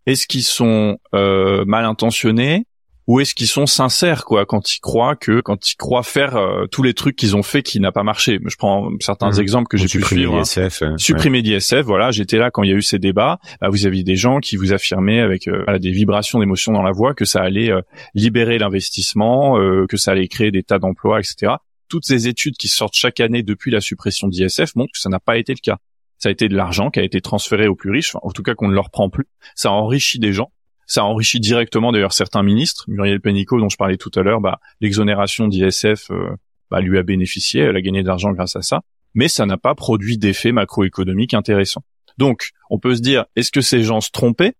Est-ce 0.06 0.26
qu'ils 0.26 0.44
sont 0.44 0.98
euh, 1.14 1.64
mal 1.66 1.84
intentionnés? 1.84 2.64
Ou 3.08 3.20
est-ce 3.20 3.34
qu'ils 3.34 3.48
sont 3.48 3.66
sincères 3.66 4.24
quoi 4.24 4.46
quand 4.46 4.72
ils 4.72 4.80
croient 4.80 5.16
que 5.16 5.40
quand 5.40 5.68
ils 5.68 5.76
croient 5.76 6.04
faire 6.04 6.36
euh, 6.36 6.66
tous 6.66 6.84
les 6.84 6.94
trucs 6.94 7.16
qu'ils 7.16 7.34
ont 7.34 7.42
fait 7.42 7.62
qui 7.62 7.80
n'a 7.80 7.90
pas 7.90 8.04
marché. 8.04 8.38
Je 8.46 8.56
prends 8.56 8.90
certains 9.00 9.32
mhm. 9.32 9.40
exemples 9.40 9.68
que 9.68 9.76
j'ai 9.76 9.88
pu 9.88 10.04
suivre. 10.04 10.38
l'ISF, 10.38 10.82
hein. 10.82 10.94
supprimer 10.98 11.42
l'ISF 11.42 11.82
voilà 11.82 12.12
j'étais 12.12 12.36
là 12.36 12.50
quand 12.52 12.62
il 12.62 12.70
y 12.70 12.72
a 12.72 12.76
eu 12.76 12.82
ces 12.82 13.00
débats. 13.00 13.40
Bah, 13.60 13.68
vous 13.70 13.86
aviez 13.86 14.04
des 14.04 14.16
gens 14.16 14.38
qui 14.38 14.56
vous 14.56 14.72
affirmaient 14.72 15.20
avec 15.20 15.48
euh, 15.48 15.78
des 15.78 15.90
vibrations 15.90 16.38
d'émotion 16.38 16.72
dans 16.72 16.82
la 16.82 16.92
voix 16.92 17.14
que 17.14 17.24
ça 17.24 17.40
allait 17.40 17.72
euh, 17.72 17.80
libérer 18.14 18.58
l'investissement 18.58 19.56
que 19.88 19.96
ça 19.96 20.12
allait 20.12 20.28
créer 20.28 20.50
des 20.50 20.62
tas 20.62 20.78
d'emplois 20.78 21.18
etc 21.18 21.54
toutes 21.88 22.04
ces 22.04 22.28
études 22.28 22.56
qui 22.56 22.68
sortent 22.68 22.94
chaque 22.94 23.20
année 23.20 23.42
depuis 23.42 23.70
la 23.70 23.80
suppression 23.80 24.28
d'ISF 24.28 24.74
montrent 24.76 24.92
que 24.92 25.00
ça 25.00 25.08
n'a 25.08 25.20
pas 25.20 25.38
été 25.38 25.52
le 25.52 25.60
cas. 25.60 25.78
Ça 26.18 26.28
a 26.28 26.32
été 26.32 26.48
de 26.48 26.56
l'argent 26.56 26.90
qui 26.90 27.00
a 27.00 27.02
été 27.02 27.20
transféré 27.20 27.68
aux 27.68 27.76
plus 27.76 27.90
riches, 27.90 28.14
en 28.14 28.30
tout 28.30 28.42
cas 28.42 28.54
qu'on 28.54 28.68
ne 28.68 28.74
leur 28.74 28.90
prend 28.90 29.08
plus. 29.08 29.26
Ça 29.54 29.70
enrichit 29.70 30.18
des 30.18 30.32
gens 30.32 30.50
ça 30.88 31.04
enrichit 31.04 31.38
directement 31.38 31.92
d'ailleurs 31.92 32.14
certains 32.14 32.42
ministres. 32.42 32.84
Muriel 32.88 33.20
Pénicaud, 33.20 33.60
dont 33.60 33.68
je 33.68 33.76
parlais 33.76 33.98
tout 33.98 34.10
à 34.16 34.22
l'heure, 34.22 34.40
bah, 34.40 34.58
l'exonération 34.80 35.46
d'ISF 35.46 36.10
euh, 36.10 36.30
bah, 36.70 36.80
lui 36.80 36.98
a 36.98 37.02
bénéficié, 37.02 37.60
elle 37.60 37.76
a 37.76 37.82
gagné 37.82 38.02
de 38.02 38.08
l'argent 38.08 38.32
grâce 38.32 38.56
à 38.56 38.62
ça, 38.62 38.80
mais 39.14 39.28
ça 39.28 39.46
n'a 39.46 39.58
pas 39.58 39.74
produit 39.74 40.16
d'effet 40.16 40.50
macroéconomique 40.50 41.34
intéressant. 41.34 41.82
Donc, 42.16 42.50
on 42.70 42.78
peut 42.78 42.96
se 42.96 43.02
dire, 43.02 43.26
est-ce 43.36 43.52
que 43.52 43.60
ces 43.60 43.82
gens 43.82 44.00
se 44.00 44.10
trompaient? 44.10 44.54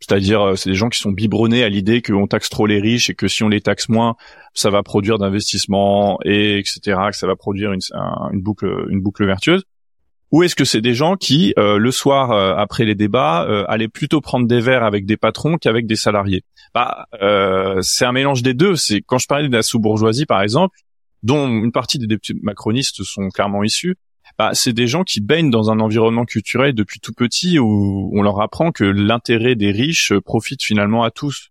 C'est-à-dire, 0.00 0.42
euh, 0.42 0.56
c'est 0.56 0.70
des 0.70 0.76
gens 0.76 0.88
qui 0.88 0.98
sont 0.98 1.12
biberonnés 1.12 1.62
à 1.62 1.68
l'idée 1.68 2.02
qu'on 2.02 2.26
taxe 2.26 2.50
trop 2.50 2.66
les 2.66 2.80
riches 2.80 3.08
et 3.08 3.14
que 3.14 3.28
si 3.28 3.44
on 3.44 3.48
les 3.48 3.60
taxe 3.60 3.88
moins, 3.88 4.16
ça 4.54 4.70
va 4.70 4.82
produire 4.82 5.18
d'investissements 5.18 6.18
et 6.24 6.58
etc. 6.58 6.80
Que 7.10 7.16
ça 7.16 7.28
va 7.28 7.36
produire 7.36 7.72
une 7.72 8.42
boucle, 8.42 8.86
une 8.90 9.00
boucle 9.00 9.24
vertueuse. 9.24 9.62
Ou 10.34 10.42
est-ce 10.42 10.56
que 10.56 10.64
c'est 10.64 10.80
des 10.80 10.94
gens 10.94 11.16
qui, 11.16 11.54
euh, 11.58 11.78
le 11.78 11.90
soir 11.92 12.32
euh, 12.32 12.56
après 12.56 12.84
les 12.84 12.94
débats, 12.94 13.46
euh, 13.48 13.64
allaient 13.68 13.88
plutôt 13.88 14.20
prendre 14.20 14.48
des 14.48 14.60
verres 14.60 14.82
avec 14.82 15.06
des 15.06 15.16
patrons 15.16 15.58
qu'avec 15.58 15.86
des 15.86 15.96
salariés? 15.96 16.42
Bah, 16.74 17.06
c'est 17.82 18.04
un 18.04 18.10
mélange 18.10 18.42
des 18.42 18.52
deux. 18.54 18.74
C'est 18.74 19.00
quand 19.00 19.18
je 19.18 19.28
parlais 19.28 19.48
de 19.48 19.52
la 19.52 19.62
sous-bourgeoisie, 19.62 20.26
par 20.26 20.42
exemple, 20.42 20.76
dont 21.22 21.46
une 21.46 21.70
partie 21.70 21.98
des 21.98 22.08
députés 22.08 22.34
macronistes 22.42 23.04
sont 23.04 23.28
clairement 23.28 23.62
issus. 23.62 23.96
Bah, 24.36 24.50
c'est 24.54 24.72
des 24.72 24.88
gens 24.88 25.04
qui 25.04 25.20
baignent 25.20 25.50
dans 25.50 25.70
un 25.70 25.78
environnement 25.78 26.24
culturel 26.24 26.74
depuis 26.74 26.98
tout 26.98 27.12
petit 27.12 27.60
où 27.60 28.10
on 28.12 28.22
leur 28.22 28.40
apprend 28.40 28.72
que 28.72 28.82
l'intérêt 28.82 29.54
des 29.54 29.70
riches 29.70 30.12
profite 30.24 30.64
finalement 30.64 31.04
à 31.04 31.12
tous. 31.12 31.50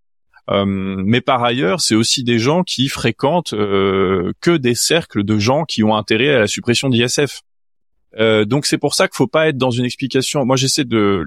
mais 0.50 1.22
par 1.22 1.42
ailleurs, 1.42 1.80
c'est 1.80 1.96
aussi 1.96 2.26
des 2.26 2.38
gens 2.38 2.64
qui 2.64 2.90
fréquentent 2.90 3.52
que 3.52 4.58
des 4.58 4.76
cercles 4.76 5.24
de 5.24 5.40
gens 5.40 5.64
qui 5.64 5.86
ont 5.86 5.96
intérêt 5.96 6.32
à 6.32 6.40
la 6.40 6.48
suppression 6.48 6.90
d'ISF. 6.90 7.44
Euh, 8.20 8.46
donc 8.46 8.66
c'est 8.66 8.78
pour 8.78 8.94
ça 8.94 9.08
qu'il 9.08 9.16
faut 9.16 9.28
pas 9.28 9.48
être 9.48 9.58
dans 9.58 9.72
une 9.72 9.86
explication. 9.86 10.46
Moi 10.46 10.56
j'essaie 10.56 10.86
de 10.86 11.26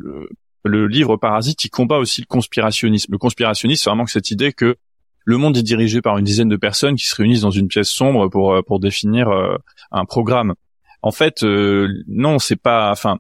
le, 0.65 0.87
livre 0.89 1.17
Parasite, 1.17 1.65
il 1.65 1.71
combat 1.71 1.99
aussi 1.99 2.21
le 2.21 2.27
conspirationnisme. 2.27 3.13
Le 3.13 3.19
conspirationnisme, 3.19 3.85
c'est 3.85 3.91
vraiment 3.91 4.07
cette 4.07 4.31
idée 4.31 4.53
que 4.53 4.77
le 5.25 5.39
monde 5.39 5.57
est 5.57 5.63
dirigé 5.63 6.01
par 6.01 6.19
une 6.19 6.25
dizaine 6.25 6.49
de 6.49 6.57
personnes 6.57 6.97
qui 6.97 7.07
se 7.07 7.15
réunissent 7.15 7.43
dans 7.43 7.51
une 7.51 7.69
pièce 7.69 7.89
sombre 7.89 8.29
pour 8.29 8.55
euh, 8.55 8.63
pour 8.63 8.81
définir 8.81 9.29
euh, 9.29 9.57
un 9.91 10.05
programme. 10.05 10.55
En 11.03 11.13
fait, 11.13 11.43
non, 11.43 12.39
c'est 12.39 12.61
pas. 12.61 12.91
Enfin, 12.91 13.19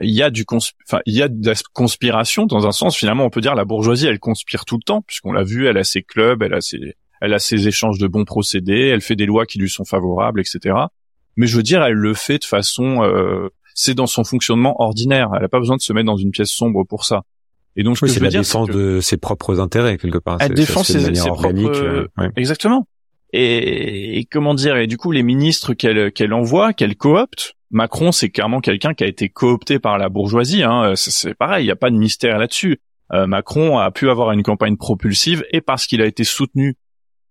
il 0.00 0.10
y 0.10 0.22
a 0.22 0.30
du 0.30 0.44
enfin 0.50 1.00
il 1.06 1.14
y 1.14 1.22
a 1.22 1.28
de 1.28 1.46
la 1.46 1.54
conspiration 1.72 2.46
dans 2.46 2.66
un 2.66 2.72
sens. 2.72 2.96
Finalement, 2.96 3.24
on 3.24 3.30
peut 3.30 3.40
dire 3.42 3.54
la 3.54 3.64
bourgeoisie, 3.64 4.06
elle 4.06 4.18
conspire 4.18 4.64
tout 4.64 4.76
le 4.76 4.84
temps 4.84 5.02
puisqu'on 5.02 5.32
l'a 5.32 5.42
vu, 5.42 5.66
elle 5.66 5.76
a 5.76 5.84
ses 5.84 6.02
clubs, 6.02 6.42
elle 6.42 6.54
a 6.54 6.60
ses 6.60 6.94
elle 7.20 7.34
a 7.34 7.38
ses 7.38 7.68
échanges 7.68 7.98
de 7.98 8.06
bons 8.06 8.24
procédés, 8.24 8.88
elle 8.88 9.00
fait 9.00 9.16
des 9.16 9.26
lois 9.26 9.46
qui 9.46 9.58
lui 9.58 9.68
sont 9.68 9.84
favorables, 9.84 10.40
etc 10.40 10.74
mais 11.36 11.46
je 11.46 11.56
veux 11.56 11.62
dire, 11.62 11.82
elle 11.82 11.94
le 11.94 12.14
fait 12.14 12.38
de 12.38 12.44
façon, 12.44 13.02
euh, 13.02 13.48
c'est 13.74 13.94
dans 13.94 14.06
son 14.06 14.24
fonctionnement 14.24 14.80
ordinaire. 14.80 15.30
Elle 15.34 15.42
n'a 15.42 15.48
pas 15.48 15.58
besoin 15.58 15.76
de 15.76 15.82
se 15.82 15.92
mettre 15.92 16.06
dans 16.06 16.16
une 16.16 16.30
pièce 16.30 16.50
sombre 16.50 16.84
pour 16.84 17.04
ça. 17.04 17.22
Et 17.76 17.82
donc, 17.82 17.96
ce 17.96 18.02
que 18.02 18.06
je 18.06 18.20
veux 18.20 18.24
la 18.24 18.30
défense 18.30 18.68
de 18.68 19.00
ses 19.00 19.16
propres 19.16 19.58
intérêts 19.60 19.98
quelque 19.98 20.18
part. 20.18 20.38
Elle 20.40 20.54
défend 20.54 20.84
ses, 20.84 21.14
ses 21.14 21.28
propres, 21.28 21.52
euh, 21.52 22.06
exactement. 22.36 22.86
Et, 23.32 24.18
et, 24.18 24.24
comment 24.26 24.54
dire 24.54 24.76
Et 24.76 24.86
du 24.86 24.96
coup, 24.96 25.10
les 25.10 25.24
ministres 25.24 25.74
qu'elle 25.74 26.12
qu'elle 26.12 26.32
envoie, 26.32 26.72
qu'elle 26.72 26.96
coopte. 26.96 27.54
Macron, 27.70 28.12
c'est 28.12 28.30
clairement 28.30 28.60
quelqu'un 28.60 28.94
qui 28.94 29.02
a 29.02 29.08
été 29.08 29.28
coopté 29.28 29.80
par 29.80 29.98
la 29.98 30.08
bourgeoisie. 30.08 30.62
Hein. 30.62 30.92
C'est 30.94 31.34
pareil, 31.34 31.64
il 31.64 31.66
n'y 31.66 31.72
a 31.72 31.76
pas 31.76 31.90
de 31.90 31.96
mystère 31.96 32.38
là-dessus. 32.38 32.78
Euh, 33.12 33.26
Macron 33.26 33.78
a 33.78 33.90
pu 33.90 34.08
avoir 34.08 34.30
une 34.30 34.44
campagne 34.44 34.76
propulsive 34.76 35.44
et 35.50 35.60
parce 35.60 35.86
qu'il 35.86 36.00
a 36.00 36.06
été 36.06 36.22
soutenu 36.22 36.76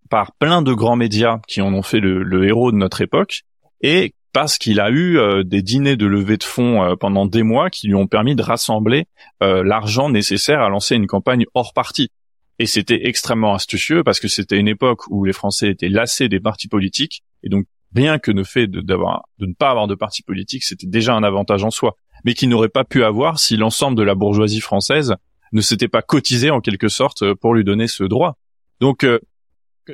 par 0.09 0.33
plein 0.33 0.61
de 0.61 0.73
grands 0.73 0.97
médias 0.97 1.39
qui 1.47 1.61
en 1.61 1.73
ont 1.73 1.81
fait 1.81 1.99
le, 1.99 2.23
le 2.23 2.45
héros 2.45 2.71
de 2.71 2.77
notre 2.77 3.01
époque, 3.01 3.43
et 3.83 4.13
parce 4.33 4.57
qu'il 4.57 4.79
a 4.79 4.89
eu 4.89 5.17
euh, 5.19 5.43
des 5.43 5.61
dîners 5.61 5.95
de 5.95 6.07
levée 6.07 6.37
de 6.37 6.43
fonds 6.43 6.83
euh, 6.83 6.95
pendant 6.95 7.27
des 7.27 7.43
mois 7.43 7.69
qui 7.69 7.87
lui 7.87 7.95
ont 7.95 8.07
permis 8.07 8.35
de 8.35 8.41
rassembler 8.41 9.05
euh, 9.43 9.63
l'argent 9.63 10.09
nécessaire 10.09 10.61
à 10.61 10.69
lancer 10.69 10.95
une 10.95 11.05
campagne 11.05 11.45
hors 11.53 11.73
parti. 11.73 12.09
Et 12.57 12.65
c'était 12.65 13.07
extrêmement 13.07 13.53
astucieux 13.53 14.03
parce 14.03 14.19
que 14.19 14.27
c'était 14.27 14.57
une 14.57 14.67
époque 14.67 15.07
où 15.09 15.23
les 15.23 15.33
Français 15.33 15.69
étaient 15.69 15.89
lassés 15.89 16.29
des 16.29 16.39
partis 16.39 16.67
politiques 16.67 17.23
et 17.43 17.49
donc 17.49 17.65
rien 17.95 18.17
que 18.17 18.31
le 18.31 18.43
fait 18.43 18.65
de, 18.65 18.81
d'avoir, 18.81 19.23
de 19.37 19.45
ne 19.45 19.53
pas 19.53 19.69
avoir 19.69 19.87
de 19.87 19.95
parti 19.95 20.23
politique, 20.23 20.63
c'était 20.63 20.87
déjà 20.87 21.13
un 21.13 21.23
avantage 21.23 21.63
en 21.63 21.69
soi, 21.69 21.95
mais 22.25 22.33
qui 22.33 22.47
n'aurait 22.47 22.69
pas 22.69 22.83
pu 22.83 23.03
avoir 23.03 23.37
si 23.37 23.55
l'ensemble 23.55 23.97
de 23.97 24.03
la 24.03 24.15
bourgeoisie 24.15 24.61
française 24.61 25.15
ne 25.51 25.61
s'était 25.61 25.87
pas 25.87 26.01
cotisé 26.01 26.49
en 26.49 26.59
quelque 26.59 26.87
sorte 26.87 27.33
pour 27.35 27.53
lui 27.53 27.63
donner 27.63 27.87
ce 27.87 28.03
droit. 28.03 28.37
Donc 28.79 29.05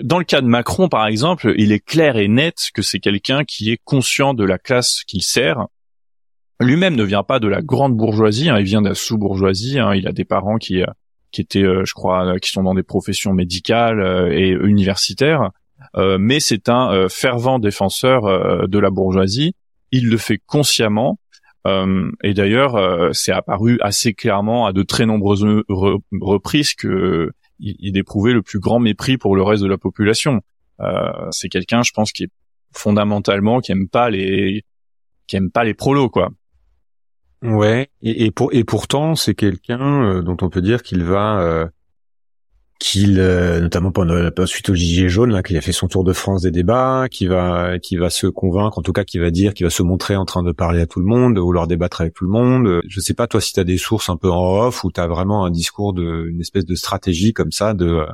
dans 0.02 0.20
le 0.20 0.26
cas 0.26 0.42
de 0.42 0.48
Macron, 0.48 0.88
par 0.88 1.08
exemple, 1.08 1.54
il 1.58 1.72
est 1.72 1.84
clair 1.84 2.18
et 2.18 2.28
net 2.28 2.70
que 2.74 2.82
c'est 2.82 3.00
quelqu'un 3.00 3.44
qui 3.44 3.72
est 3.72 3.80
conscient 3.84 4.34
de 4.34 4.44
la 4.44 4.58
classe 4.58 5.04
qu'il 5.08 5.24
sert. 5.24 5.68
Lui-même 6.60 6.96
ne 6.96 7.04
vient 7.04 7.24
pas 7.24 7.40
de 7.40 7.48
la 7.48 7.62
grande 7.62 7.96
bourgeoisie, 7.96 8.50
hein, 8.50 8.60
il 8.60 8.66
vient 8.66 8.82
de 8.82 8.90
la 8.90 8.96
sous-bourgeoisie. 8.96 9.80
Hein, 9.80 9.96
il 9.96 10.08
a 10.08 10.12
des 10.12 10.26
parents 10.26 10.58
qui, 10.58 10.82
euh, 10.82 10.88
qui 11.32 11.42
étaient, 11.42 11.64
euh, 11.64 11.86
je 11.86 11.94
crois, 11.94 12.38
qui 12.40 12.52
sont 12.52 12.64
dans 12.64 12.74
des 12.74 12.84
professions 12.84 13.34
médicales 13.34 14.02
euh, 14.02 14.32
et 14.32 14.50
universitaires. 14.50 15.52
mais 15.96 16.40
c'est 16.42 16.68
un 16.68 17.08
fervent 17.10 17.58
défenseur 17.58 18.68
de 18.68 18.80
la 18.80 18.90
bourgeoisie. 18.90 19.54
Il 19.92 20.10
le 20.10 20.18
fait 20.18 20.40
consciemment. 20.46 21.18
et 21.66 22.34
d'ailleurs, 22.34 22.76
c'est 23.14 23.32
apparu 23.32 23.80
assez 23.82 24.14
clairement 24.14 24.68
à 24.68 24.74
de 24.74 24.84
très 24.84 25.06
nombreuses 25.06 25.46
reprises 25.70 26.74
que 26.74 27.32
il, 27.60 27.76
il, 27.80 27.98
éprouvait 27.98 28.34
le 28.34 28.42
plus 28.42 28.60
grand 28.60 28.80
mépris 28.80 29.18
pour 29.18 29.36
le 29.36 29.44
reste 29.44 29.64
de 29.64 29.68
la 29.68 29.78
population. 29.78 30.42
Euh, 30.80 31.12
c'est 31.32 31.50
quelqu'un, 31.50 31.84
je 31.84 31.92
pense, 31.92 32.12
qui 32.12 32.24
est 32.24 32.32
fondamentalement 32.72 33.62
qui 33.62 33.72
aime 33.72 33.88
pas 33.88 34.10
les 34.10 34.64
qui 35.28 35.36
aime 35.36 35.52
pas 35.52 35.64
les 35.64 35.74
prolos, 35.74 36.10
quoi. 36.10 36.30
Ouais. 37.42 37.90
Et, 38.02 38.26
et, 38.26 38.32
pour, 38.32 38.54
et 38.54 38.64
pourtant, 38.64 39.16
c'est 39.16 39.36
quelqu'un 39.36 40.04
euh, 40.04 40.22
dont 40.22 40.38
on 40.42 40.50
peut 40.50 40.62
dire 40.62 40.82
qu'il 40.82 41.04
va 41.04 41.40
euh, 41.40 41.68
qu'il, 42.80 43.20
euh, 43.20 43.60
notamment 43.60 43.92
pendant 43.92 44.32
suite 44.46 44.70
au 44.70 44.74
Gilet 44.74 45.10
jaune, 45.10 45.32
là, 45.32 45.44
qu'il 45.44 45.58
a 45.58 45.62
fait 45.62 45.74
son 45.74 45.90
tour 45.90 46.06
de 46.06 46.14
France 46.14 46.44
des 46.44 46.52
débats, 46.52 47.08
qui 47.12 47.28
va, 47.28 47.78
qui 47.78 47.98
va 47.98 48.10
se 48.10 48.26
convaincre, 48.26 48.80
en 48.80 48.82
tout 48.82 48.94
cas, 48.94 49.04
qui 49.04 49.20
va 49.20 49.32
dire, 49.32 49.54
qui 49.54 49.64
va 49.64 49.70
se 49.70 49.84
montrer 49.84 50.16
en 50.16 50.24
train 50.24 50.44
de 50.44 50.54
parler 50.54 50.80
à 50.80 50.88
tout 50.88 51.02
le 51.02 51.06
monde, 51.06 51.38
ou 51.38 51.52
leur 51.52 51.68
débattre 51.68 52.00
avec 52.02 52.14
tout 52.14 52.24
le 52.24 52.32
monde. 52.32 52.82
Je 52.88 53.00
sais 53.02 53.14
pas, 53.14 53.28
toi, 53.28 53.42
si 53.42 53.52
tu 53.52 53.60
as 53.60 53.66
des 53.66 53.78
sources 53.78 54.10
un 54.10 54.16
peu 54.16 54.32
en 54.32 54.66
off, 54.66 54.86
ou 54.86 54.92
tu 54.92 55.02
as 55.02 55.08
vraiment 55.08 55.46
un 55.46 55.52
discours 55.52 55.94
de, 55.94 56.28
une 56.30 56.40
espèce 56.40 56.66
de 56.66 56.76
stratégie 56.76 57.34
comme 57.34 57.52
ça, 57.52 57.74
de 57.74 58.06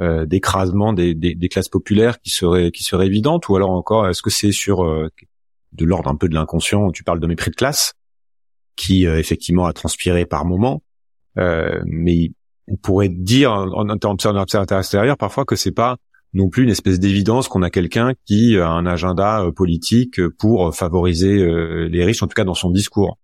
euh, 0.00 0.24
d'écrasement 0.24 0.94
des, 0.94 1.14
des, 1.14 1.34
des, 1.34 1.48
classes 1.50 1.68
populaires 1.68 2.20
qui 2.20 2.30
serait, 2.30 2.70
qui 2.70 2.84
serait 2.84 3.06
évidente, 3.06 3.50
ou 3.50 3.56
alors 3.56 3.70
encore, 3.70 4.08
est-ce 4.08 4.22
que 4.22 4.30
c'est 4.30 4.52
sur 4.52 4.82
euh, 4.82 5.08
de 5.72 5.84
l'ordre 5.84 6.08
un 6.08 6.16
peu 6.16 6.26
de 6.26 6.34
l'inconscient, 6.34 6.90
tu 6.90 7.04
parles 7.04 7.20
de 7.20 7.26
mépris 7.26 7.50
de 7.50 7.56
classe, 7.56 7.92
qui 8.76 9.04
effectivement 9.04 9.66
a 9.66 9.74
transpiré 9.74 10.24
par 10.24 10.46
moment, 10.46 10.82
mais 11.36 12.32
on 12.70 12.76
pourrait 12.76 13.08
dire 13.08 13.52
en, 13.52 13.88
observateur 13.88 14.78
extérieur 14.78 15.16
parfois 15.16 15.44
que 15.44 15.56
c'est 15.56 15.72
pas 15.72 15.96
non 16.32 16.48
plus 16.48 16.62
une 16.62 16.70
espèce 16.70 17.00
d'évidence 17.00 17.48
qu'on 17.48 17.62
a 17.62 17.70
quelqu'un 17.70 18.12
qui 18.24 18.56
a 18.56 18.68
un 18.68 18.86
agenda 18.86 19.42
euh, 19.42 19.50
politique 19.50 20.20
pour 20.38 20.74
favoriser 20.74 21.42
euh, 21.42 21.88
les 21.90 22.04
riches, 22.04 22.22
en 22.22 22.28
tout 22.28 22.34
cas 22.34 22.44
dans 22.44 22.54
son 22.54 22.70
discours. 22.70 23.18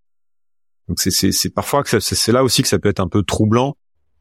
Donc 0.88 0.98
c'est 1.00 1.54
parfois 1.54 1.82
que 1.82 1.98
c'est 2.00 2.32
là 2.32 2.44
aussi 2.44 2.62
que 2.62 2.68
ça 2.68 2.78
peut 2.78 2.88
être 2.88 3.00
un 3.00 3.08
peu 3.08 3.24
troublant 3.24 3.76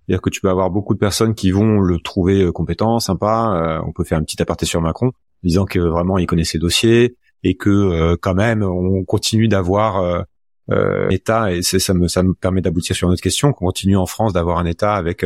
C'est-à-dire 0.07 0.21
que 0.21 0.31
tu 0.31 0.41
peux 0.41 0.49
avoir 0.49 0.71
beaucoup 0.71 0.95
de 0.95 0.99
personnes 0.99 1.35
qui 1.35 1.51
vont 1.51 1.79
le 1.79 1.99
trouver 1.99 2.41
euh, 2.41 2.51
compétent, 2.51 2.99
sympa. 2.99 3.81
on 3.85 3.91
peut 3.91 4.03
faire 4.03 4.17
un 4.17 4.23
petit 4.23 4.41
aparté 4.41 4.65
sur 4.65 4.81
Macron, 4.81 5.11
disant 5.43 5.65
que 5.65 5.79
vraiment 5.79 6.17
il 6.17 6.25
connaît 6.27 6.43
ses 6.43 6.59
dossiers 6.59 7.15
et 7.43 7.55
que 7.55 8.15
quand 8.15 8.33
même 8.33 8.63
on 8.63 9.03
continue 9.03 9.47
d'avoir 9.47 10.25
euh, 10.71 11.09
État 11.09 11.53
et 11.53 11.61
ça 11.61 11.93
me 11.93 12.07
ça 12.07 12.23
me 12.23 12.33
permet 12.33 12.61
d'aboutir 12.61 12.95
sur 12.95 13.07
une 13.07 13.13
autre 13.13 13.21
question 13.21 13.53
qu'on 13.53 13.65
continue 13.65 13.97
en 13.97 14.05
France 14.05 14.33
d'avoir 14.33 14.57
un 14.57 14.65
État 14.65 14.95
avec 14.95 15.23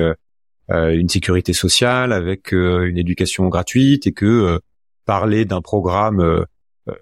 une 0.72 1.10
sécurité 1.10 1.54
sociale, 1.54 2.14
avec 2.14 2.52
une 2.52 2.98
éducation 2.98 3.48
gratuite 3.48 4.06
et 4.06 4.12
que 4.12 4.60
parler 5.06 5.46
d'un 5.46 5.62
programme 5.62 6.46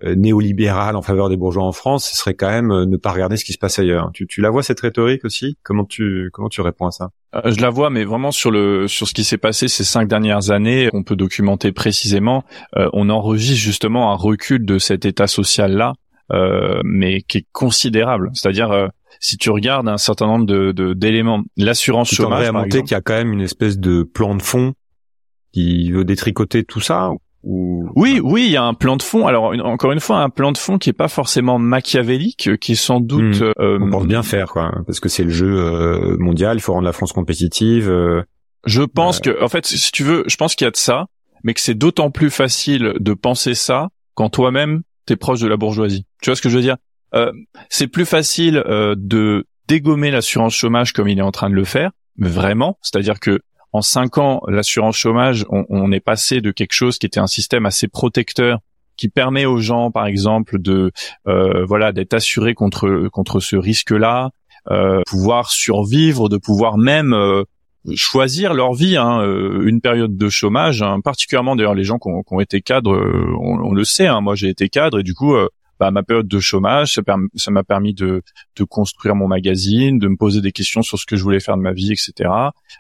euh, 0.04 0.16
néolibéral 0.16 0.96
en 0.96 1.02
faveur 1.02 1.30
des 1.30 1.38
bourgeois 1.38 1.64
en 1.64 1.72
France, 1.72 2.10
ce 2.10 2.18
serait 2.18 2.34
quand 2.34 2.50
même 2.50 2.72
euh, 2.72 2.86
ne 2.86 2.98
pas 2.98 3.12
regarder 3.12 3.38
ce 3.38 3.46
qui 3.46 3.54
se 3.54 3.58
passe 3.58 3.80
ailleurs. 3.80 4.10
Tu, 4.14 4.26
tu 4.28 4.42
la 4.42 4.50
vois 4.50 4.64
cette 4.64 4.80
rhétorique 4.80 5.24
aussi? 5.24 5.58
Comment 5.64 5.86
tu 5.86 6.30
comment 6.34 6.50
tu 6.50 6.62
réponds 6.62 6.88
à 6.88 6.92
ça? 6.92 7.10
Euh, 7.36 7.52
Je 7.52 7.62
la 7.62 7.70
vois, 7.70 7.90
mais 7.90 8.04
vraiment 8.04 8.32
sur 8.32 8.52
le 8.52 8.88
sur 8.88 9.08
ce 9.08 9.14
qui 9.14 9.24
s'est 9.24 9.38
passé 9.38 9.68
ces 9.68 9.84
cinq 9.84 10.08
dernières 10.08 10.52
années, 10.52 10.90
on 10.94 11.04
peut 11.04 11.16
documenter 11.16 11.72
précisément. 11.72 12.44
on 12.76 13.10
enregistre 13.10 13.62
justement 13.62 14.12
un 14.12 14.16
recul 14.16 14.66
de 14.66 14.80
cet 14.80 15.06
état 15.06 15.28
social 15.28 15.74
là, 15.74 15.94
mais 16.32 17.22
qui 17.22 17.40
est 17.40 17.46
considérable. 17.52 18.32
C'est-à-dire 18.34 18.90
si 19.20 19.38
tu 19.38 19.50
regardes 19.50 19.88
un 19.88 19.98
certain 19.98 20.28
nombre 20.28 20.46
de 20.46 20.94
d'éléments, 20.94 21.44
l'assurance 21.56 22.14
chômage, 22.14 22.52
par 22.52 22.68
qu'il 22.68 22.92
y 22.92 22.94
a 22.94 23.02
quand 23.02 23.16
même 23.16 23.34
une 23.34 23.42
espèce 23.42 23.80
de 23.80 24.04
plan 24.04 24.36
de 24.36 24.42
fond 24.42 24.74
qui 25.54 25.92
veut 25.92 26.06
détricoter 26.06 26.64
tout 26.64 26.82
ça 26.82 27.12
oui, 27.50 28.20
oui, 28.22 28.46
il 28.48 28.52
y 28.52 28.58
a 28.58 28.64
un 28.64 28.74
plan 28.74 28.98
de 28.98 29.02
fond. 29.02 29.26
Alors 29.26 29.54
encore 29.66 29.92
une 29.94 30.02
fois, 30.02 30.18
un 30.18 30.30
plan 30.30 30.52
de 30.52 30.58
fond 30.58 30.78
qui 30.78 30.90
est 30.90 30.94
pas 30.94 31.08
forcément 31.08 31.60
machiavélique, 31.60 32.58
qui 32.60 32.74
est 32.74 32.76
sans 32.76 33.00
doute. 33.00 33.40
Hmm. 33.40 33.54
Euh, 33.60 33.80
On 33.82 33.90
pense 33.90 34.06
bien 34.06 34.24
faire, 34.24 34.50
quoi, 34.50 34.72
parce 34.86 35.00
que 35.00 35.08
c'est 35.08 35.24
le 35.24 35.30
jeu 35.30 35.58
euh, 35.58 36.18
mondial. 36.20 36.58
Il 36.58 36.60
faut 36.60 36.74
rendre 36.74 36.86
la 36.86 36.92
France 36.92 37.14
compétitive. 37.14 37.90
Euh. 37.90 38.24
je 38.66 38.84
pense 38.84 39.20
que, 39.20 39.42
en 39.42 39.48
fait, 39.48 39.66
si 39.66 39.92
tu 39.92 40.04
veux, 40.04 40.24
je 40.28 40.36
pense 40.36 40.56
qu'il 40.56 40.66
y 40.66 40.68
a 40.68 40.72
de 40.72 40.78
ça, 40.78 41.06
mais 41.44 41.54
que 41.54 41.62
c'est 41.62 41.76
d'autant 41.76 42.12
plus 42.12 42.30
facile 42.30 42.94
de 43.00 43.14
penser 43.14 43.56
ça 43.56 43.90
quand 44.14 44.30
toi-même 44.30 44.82
t'es 45.08 45.16
proche 45.16 45.40
de 45.40 45.48
la 45.48 45.58
bourgeoisie. 45.58 46.06
Tu 46.22 46.30
vois 46.30 46.36
ce 46.36 46.42
que 46.42 46.50
je 46.50 46.58
veux 46.58 46.62
dire? 46.62 46.78
C'est 47.70 47.88
plus 47.88 48.06
facile 48.06 48.64
de 48.68 49.48
dégommer 49.68 50.12
l'assurance 50.12 50.54
chômage 50.54 50.94
comme 50.94 51.08
il 51.08 51.18
est 51.18 51.24
en 51.24 51.32
train 51.32 51.50
de 51.50 51.56
le 51.56 51.64
faire, 51.64 51.92
vraiment, 52.18 52.78
c'est-à-dire 52.82 53.20
que 53.20 53.40
en 53.74 53.82
cinq 53.82 54.18
ans, 54.18 54.42
l'assurance 54.48 54.98
chômage, 54.98 55.46
on, 55.50 55.92
est 55.92 56.00
passé 56.00 56.42
de 56.42 56.52
quelque 56.52 56.74
chose 56.74 56.98
qui 56.98 57.06
était 57.06 57.20
un 57.20 57.28
système 57.28 57.66
assez 57.66 57.88
protecteur 57.88 58.60
qui 58.96 59.10
permet 59.10 59.46
aux 59.46 59.60
gens, 59.60 59.92
par 59.92 60.08
exemple, 60.08 60.60
de 60.60 60.92
euh, 61.28 61.64
voilà 61.66 61.92
d'être 61.92 62.14
assurés 62.14 62.56
contre 62.56 63.10
contre 63.12 63.40
ce 63.40 63.56
risque-là, 63.56 64.32
euh, 64.72 65.02
pouvoir 65.06 65.52
survivre, 65.52 66.30
de 66.30 66.38
pouvoir 66.38 66.78
même 66.78 67.14
euh, 67.14 67.44
choisir 67.96 68.54
leur 68.54 68.74
vie, 68.74 68.98
hein, 68.98 69.22
une 69.64 69.82
période 69.82 70.18
de 70.18 70.30
chômage, 70.30 70.82
hein, 70.82 71.00
particulièrement 71.02 71.56
d'ailleurs 71.56 71.76
les 71.76 71.84
gens 71.84 71.98
qui 72.00 72.10
ont, 72.10 72.40
été 72.40 72.62
cadres, 72.62 72.98
on, 73.40 73.74
le 73.74 73.84
sait, 73.84 74.08
hein, 74.08 74.22
moi 74.22 74.36
j'ai 74.36 74.50
été 74.50 74.70
cadre 74.70 75.00
et 75.00 75.04
du 75.04 75.14
coup 75.14 75.36
bah, 75.80 75.92
ma 75.92 76.04
période 76.04 76.28
de 76.28 76.40
chômage, 76.40 77.00
ça 77.36 77.52
m'a 77.52 77.64
permis 77.64 77.94
de, 77.94 78.24
de 78.56 78.64
construire 78.64 79.16
mon 79.16 79.28
magazine, 79.28 80.00
de 80.00 80.08
me 80.08 80.18
poser 80.18 80.42
des 80.42 80.52
questions 80.52 80.82
sur 80.82 80.98
ce 80.98 81.06
que 81.06 81.16
je 81.16 81.24
voulais 81.24 81.40
faire 81.40 81.56
de 81.56 81.62
ma 81.62 81.72
vie, 81.72 81.92
etc. 81.92 82.30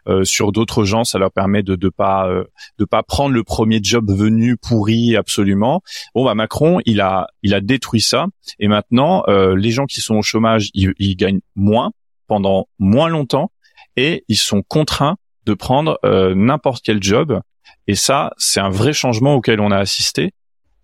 Euh, 0.07 0.23
sur 0.23 0.51
d'autres 0.51 0.83
gens, 0.83 1.03
ça 1.03 1.19
leur 1.19 1.31
permet 1.31 1.63
de 1.63 1.75
de 1.75 1.89
pas 1.89 2.27
euh, 2.27 2.43
pas 2.89 3.03
prendre 3.03 3.35
le 3.35 3.43
premier 3.43 3.79
job 3.83 4.09
venu 4.11 4.57
pourri 4.57 5.15
absolument. 5.15 5.81
Bon 6.15 6.25
bah 6.25 6.33
Macron, 6.33 6.79
il 6.85 7.01
a 7.01 7.27
il 7.43 7.53
a 7.53 7.61
détruit 7.61 8.01
ça 8.01 8.27
et 8.59 8.67
maintenant 8.67 9.23
euh, 9.27 9.55
les 9.55 9.69
gens 9.69 9.85
qui 9.85 10.01
sont 10.01 10.15
au 10.15 10.23
chômage, 10.23 10.69
ils, 10.73 10.93
ils 10.97 11.15
gagnent 11.15 11.41
moins 11.55 11.91
pendant 12.27 12.67
moins 12.79 13.09
longtemps 13.09 13.51
et 13.97 14.23
ils 14.29 14.37
sont 14.37 14.61
contraints 14.61 15.17
de 15.45 15.53
prendre 15.53 15.99
euh, 16.05 16.33
n'importe 16.35 16.83
quel 16.83 17.03
job. 17.03 17.41
Et 17.87 17.95
ça, 17.95 18.31
c'est 18.37 18.59
un 18.59 18.69
vrai 18.69 18.93
changement 18.93 19.35
auquel 19.35 19.59
on 19.59 19.71
a 19.71 19.77
assisté. 19.77 20.31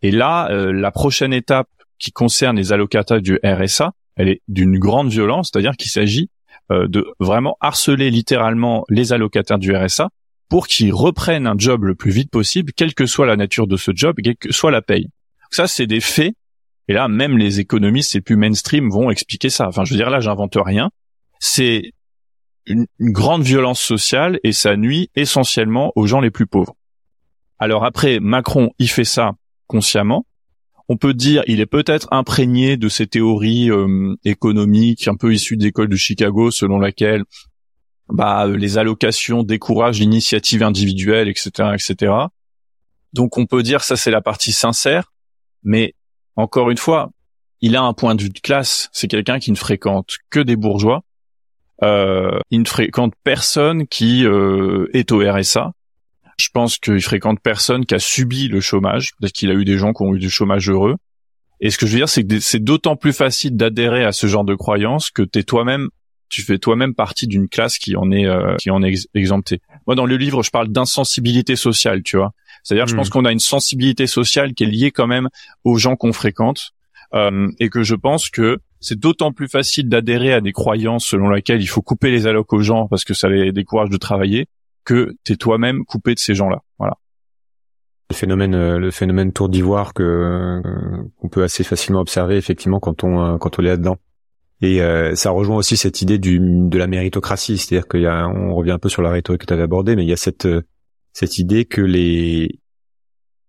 Et 0.01 0.11
là, 0.11 0.49
euh, 0.51 0.73
la 0.73 0.91
prochaine 0.91 1.31
étape 1.31 1.69
qui 1.99 2.11
concerne 2.11 2.57
les 2.57 2.73
allocataires 2.73 3.21
du 3.21 3.39
RSA, 3.43 3.93
elle 4.15 4.29
est 4.29 4.41
d'une 4.47 4.77
grande 4.77 5.09
violence, 5.09 5.49
c'est-à-dire 5.51 5.77
qu'il 5.77 5.91
s'agit 5.91 6.29
euh, 6.71 6.87
de 6.87 7.05
vraiment 7.19 7.57
harceler 7.61 8.09
littéralement 8.09 8.83
les 8.89 9.13
allocataires 9.13 9.59
du 9.59 9.75
RSA 9.75 10.09
pour 10.49 10.67
qu'ils 10.67 10.93
reprennent 10.93 11.47
un 11.47 11.55
job 11.57 11.83
le 11.83 11.95
plus 11.95 12.11
vite 12.11 12.29
possible, 12.29 12.73
quelle 12.73 12.93
que 12.93 13.05
soit 13.05 13.25
la 13.25 13.35
nature 13.35 13.67
de 13.67 13.77
ce 13.77 13.91
job, 13.93 14.17
quelle 14.23 14.35
que 14.35 14.51
soit 14.51 14.71
la 14.71 14.81
paye. 14.81 15.07
Ça, 15.51 15.67
c'est 15.67 15.87
des 15.87 15.99
faits. 15.99 16.33
Et 16.87 16.93
là, 16.93 17.07
même 17.07 17.37
les 17.37 17.59
économistes 17.59 18.13
les 18.13 18.21
plus 18.21 18.35
mainstream 18.35 18.89
vont 18.89 19.09
expliquer 19.09 19.49
ça. 19.49 19.67
Enfin, 19.67 19.85
je 19.85 19.91
veux 19.91 19.97
dire, 19.97 20.09
là, 20.09 20.19
j'invente 20.19 20.57
rien. 20.57 20.89
C'est 21.39 21.93
une, 22.65 22.85
grande 22.99 23.43
violence 23.43 23.81
sociale 23.81 24.39
et 24.43 24.51
ça 24.51 24.75
nuit 24.77 25.09
essentiellement 25.15 25.91
aux 25.95 26.07
gens 26.07 26.19
les 26.19 26.31
plus 26.31 26.47
pauvres. 26.47 26.75
Alors 27.59 27.85
après, 27.85 28.19
Macron, 28.19 28.71
il 28.79 28.89
fait 28.89 29.05
ça 29.05 29.33
consciemment 29.67 30.25
on 30.89 30.97
peut 30.97 31.13
dire 31.13 31.43
il 31.47 31.59
est 31.59 31.65
peut-être 31.65 32.07
imprégné 32.11 32.77
de 32.77 32.89
ces 32.89 33.07
théories 33.07 33.71
euh, 33.71 34.15
économiques 34.25 35.07
un 35.07 35.15
peu 35.15 35.33
issues 35.33 35.57
d'école 35.57 35.87
de 35.87 35.95
Chicago 35.95 36.51
selon 36.51 36.79
laquelle 36.79 37.23
bah, 38.09 38.47
les 38.47 38.77
allocations 38.77 39.43
découragent 39.43 39.99
l'initiative 39.99 40.61
individuelle, 40.61 41.29
etc., 41.29 41.69
etc. 41.73 42.13
Donc 43.13 43.37
on 43.37 43.45
peut 43.45 43.63
dire 43.63 43.83
ça 43.83 43.95
c'est 43.95 44.11
la 44.11 44.21
partie 44.21 44.51
sincère, 44.51 45.13
mais 45.63 45.95
encore 46.35 46.69
une 46.69 46.77
fois, 46.77 47.11
il 47.61 47.75
a 47.75 47.81
un 47.81 47.93
point 47.93 48.15
de 48.15 48.23
vue 48.23 48.29
de 48.29 48.39
classe. 48.39 48.89
C'est 48.91 49.07
quelqu'un 49.07 49.39
qui 49.39 49.51
ne 49.51 49.55
fréquente 49.55 50.17
que 50.29 50.39
des 50.39 50.55
bourgeois. 50.55 51.03
Euh, 51.81 52.39
il 52.51 52.61
ne 52.61 52.65
fréquente 52.65 53.13
personne 53.23 53.87
qui 53.87 54.25
euh, 54.25 54.87
est 54.93 55.11
au 55.11 55.19
RSA. 55.19 55.71
Je 56.37 56.49
pense 56.53 56.77
qu'il 56.77 57.01
fréquente 57.01 57.39
personne 57.41 57.85
qui 57.85 57.95
a 57.95 57.99
subi 57.99 58.47
le 58.47 58.61
chômage. 58.61 59.11
Peut-être 59.19 59.33
qu'il 59.33 59.49
a 59.49 59.53
eu 59.53 59.65
des 59.65 59.77
gens 59.77 59.93
qui 59.93 60.03
ont 60.03 60.15
eu 60.15 60.19
du 60.19 60.29
chômage 60.29 60.69
heureux. 60.69 60.95
Et 61.59 61.69
ce 61.69 61.77
que 61.77 61.85
je 61.85 61.91
veux 61.91 61.97
dire, 61.97 62.09
c'est 62.09 62.23
que 62.23 62.39
c'est 62.39 62.63
d'autant 62.63 62.95
plus 62.95 63.13
facile 63.13 63.55
d'adhérer 63.55 64.03
à 64.03 64.11
ce 64.11 64.27
genre 64.27 64.43
de 64.43 64.55
croyances 64.55 65.11
que 65.11 65.21
t'es 65.21 65.43
toi-même, 65.43 65.89
tu 66.29 66.41
fais 66.41 66.57
toi-même 66.57 66.93
partie 66.93 67.27
d'une 67.27 67.47
classe 67.47 67.77
qui 67.77 67.95
en 67.95 68.11
est 68.11 68.25
euh, 68.25 68.55
qui 68.57 68.69
en 68.69 68.83
est 68.83 68.93
exemptée. 69.13 69.61
Moi, 69.87 69.95
dans 69.95 70.05
le 70.05 70.17
livre, 70.17 70.43
je 70.43 70.51
parle 70.51 70.69
d'insensibilité 70.69 71.55
sociale, 71.55 72.01
tu 72.03 72.17
vois. 72.17 72.33
C'est-à-dire, 72.63 72.87
je 72.87 72.95
pense 72.95 73.09
hmm. 73.09 73.11
qu'on 73.11 73.25
a 73.25 73.31
une 73.31 73.39
sensibilité 73.39 74.07
sociale 74.07 74.53
qui 74.53 74.63
est 74.63 74.67
liée 74.67 74.91
quand 74.91 75.07
même 75.07 75.29
aux 75.63 75.77
gens 75.77 75.95
qu'on 75.95 76.13
fréquente, 76.13 76.73
euh, 77.13 77.51
et 77.59 77.69
que 77.69 77.83
je 77.83 77.95
pense 77.95 78.29
que 78.29 78.59
c'est 78.83 78.99
d'autant 78.99 79.31
plus 79.31 79.47
facile 79.47 79.89
d'adhérer 79.89 80.33
à 80.33 80.41
des 80.41 80.51
croyances 80.51 81.05
selon 81.05 81.29
lesquelles 81.29 81.61
il 81.61 81.67
faut 81.67 81.81
couper 81.81 82.11
les 82.11 82.27
allocs 82.27 82.51
aux 82.53 82.59
gens 82.59 82.87
parce 82.87 83.05
que 83.05 83.13
ça 83.13 83.29
les 83.29 83.51
décourage 83.51 83.89
de 83.89 83.97
travailler, 83.97 84.47
que 84.83 85.15
tu 85.23 85.33
es 85.33 85.35
toi-même 85.37 85.85
coupé 85.85 86.13
de 86.13 86.19
ces 86.19 86.35
gens-là. 86.35 86.61
Voilà. 86.77 86.97
Le 88.11 88.15
phénomène, 88.15 88.53
euh, 88.53 88.77
le 88.77 88.91
phénomène 88.91 89.31
tour 89.31 89.49
d'ivoire 89.49 89.93
que 89.93 90.03
euh, 90.03 90.61
qu'on 91.17 91.29
peut 91.29 91.43
assez 91.43 91.63
facilement 91.63 92.01
observer 92.01 92.35
effectivement 92.35 92.79
quand 92.79 93.03
on 93.03 93.21
euh, 93.21 93.37
quand 93.37 93.57
on 93.57 93.63
est 93.63 93.67
là-dedans. 93.67 93.97
Et 94.61 94.79
ça 95.15 95.31
rejoint 95.31 95.57
aussi 95.57 95.75
cette 95.75 96.01
idée 96.01 96.19
du 96.19 96.39
de 96.39 96.77
la 96.77 96.87
méritocratie, 96.87 97.57
c'est-à-dire 97.57 97.85
qu'il 97.85 97.99
y 97.99 98.07
a, 98.07 98.29
on 98.29 98.55
revient 98.55 98.71
un 98.71 98.79
peu 98.79 98.87
sur 98.87 99.01
la 99.01 99.09
rhétorique 99.09 99.41
que 99.41 99.45
tu 99.45 99.51
avais 99.51 99.63
abordée, 99.63 99.97
mais 99.97 100.03
il 100.03 100.09
y 100.09 100.13
a 100.13 100.17
cette 100.17 100.47
cette 101.11 101.37
idée 101.37 101.65
que 101.65 101.81
les 101.81 102.61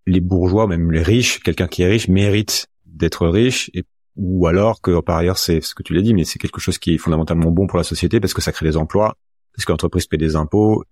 les 0.08 0.20
bourgeois, 0.20 0.66
même 0.66 0.90
les 0.90 1.02
riches, 1.02 1.38
quelqu'un 1.38 1.68
qui 1.68 1.82
est 1.82 1.86
riche 1.86 2.08
mérite 2.08 2.66
d'être 2.84 3.28
riche, 3.28 3.70
et, 3.74 3.84
ou 4.16 4.46
alors 4.46 4.80
que 4.80 5.00
par 5.00 5.16
ailleurs 5.16 5.38
c'est 5.38 5.60
ce 5.60 5.74
que 5.74 5.82
tu 5.82 5.94
l'as 5.94 6.02
dit, 6.02 6.14
mais 6.14 6.24
c'est 6.24 6.38
quelque 6.38 6.60
chose 6.60 6.78
qui 6.78 6.94
est 6.94 6.98
fondamentalement 6.98 7.50
bon 7.50 7.66
pour 7.66 7.78
la 7.78 7.84
société 7.84 8.20
parce 8.20 8.34
que 8.34 8.42
ça 8.42 8.52
crée 8.52 8.66
des 8.66 8.76
emplois, 8.76 9.16
parce 9.54 9.64
que 9.64 9.72
l'entreprise 9.72 10.06
paie 10.06 10.16
des 10.16 10.36
impôts 10.36 10.84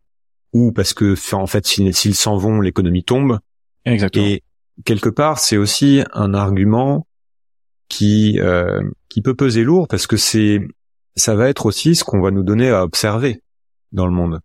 ou 0.52 0.72
parce 0.72 0.94
que 0.94 1.14
en 1.34 1.46
fait 1.46 1.66
s'ils 1.66 2.14
s'en 2.14 2.36
vont, 2.36 2.60
l'économie 2.60 3.04
tombe. 3.04 3.38
Exactement. 3.84 4.26
Et 4.26 4.42
quelque 4.84 5.08
part, 5.08 5.38
c'est 5.38 5.56
aussi 5.56 6.02
un 6.12 6.34
argument 6.34 7.06
qui 7.88 8.38
euh, 8.40 8.82
qui 9.08 9.22
peut 9.22 9.34
peser 9.34 9.64
lourd 9.64 9.88
parce 9.88 10.06
que 10.06 10.16
c'est 10.16 10.60
ça 11.14 11.34
va 11.34 11.48
être 11.48 11.66
aussi 11.66 11.94
ce 11.94 12.04
qu'on 12.04 12.20
va 12.20 12.30
nous 12.30 12.42
donner 12.42 12.70
à 12.70 12.84
observer 12.84 13.42
dans 13.92 14.06
le 14.06 14.12
monde. 14.12 14.40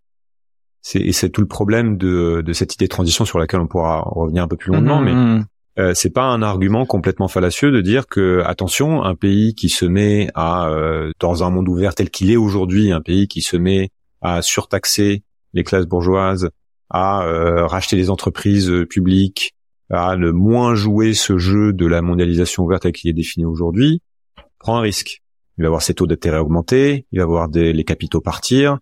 C'est 0.82 1.00
et 1.00 1.12
c'est 1.12 1.30
tout 1.30 1.40
le 1.40 1.46
problème 1.46 1.96
de 1.96 2.42
de 2.44 2.52
cette 2.52 2.74
idée 2.74 2.86
de 2.86 2.90
transition 2.90 3.24
sur 3.24 3.38
laquelle 3.38 3.60
on 3.60 3.66
pourra 3.66 4.02
revenir 4.02 4.42
un 4.42 4.48
peu 4.48 4.56
plus 4.56 4.72
longuement, 4.72 5.00
mais 5.00 5.12
mm-hmm. 5.12 5.44
Euh, 5.78 5.92
c'est 5.94 6.10
pas 6.10 6.24
un 6.24 6.42
argument 6.42 6.86
complètement 6.86 7.28
fallacieux 7.28 7.70
de 7.70 7.80
dire 7.80 8.06
que 8.06 8.42
attention, 8.44 9.04
un 9.04 9.14
pays 9.14 9.54
qui 9.54 9.68
se 9.68 9.84
met 9.84 10.28
à 10.34 10.68
euh, 10.68 11.12
dans 11.20 11.44
un 11.44 11.50
monde 11.50 11.68
ouvert 11.68 11.94
tel 11.94 12.10
qu'il 12.10 12.30
est 12.30 12.36
aujourd'hui, 12.36 12.90
un 12.90 13.00
pays 13.00 13.28
qui 13.28 13.42
se 13.42 13.56
met 13.56 13.90
à 14.20 14.42
surtaxer 14.42 15.22
les 15.54 15.64
classes 15.64 15.86
bourgeoises, 15.86 16.50
à 16.90 17.22
euh, 17.22 17.66
racheter 17.66 17.96
des 17.96 18.10
entreprises 18.10 18.70
euh, 18.70 18.86
publiques, 18.86 19.54
à 19.90 20.16
ne 20.16 20.30
moins 20.30 20.74
jouer 20.74 21.14
ce 21.14 21.38
jeu 21.38 21.72
de 21.72 21.86
la 21.86 22.02
mondialisation 22.02 22.64
ouverte 22.64 22.82
tel 22.82 22.92
qu'il 22.92 23.10
est 23.10 23.14
défini 23.14 23.44
aujourd'hui, 23.44 24.02
prend 24.58 24.78
un 24.78 24.80
risque. 24.80 25.22
Il 25.58 25.64
va 25.64 25.70
voir 25.70 25.82
ses 25.82 25.94
taux 25.94 26.06
d'intérêt 26.06 26.38
augmenter, 26.38 27.06
il 27.12 27.20
va 27.20 27.26
voir 27.26 27.48
des, 27.48 27.72
les 27.72 27.84
capitaux 27.84 28.20
partir, 28.20 28.78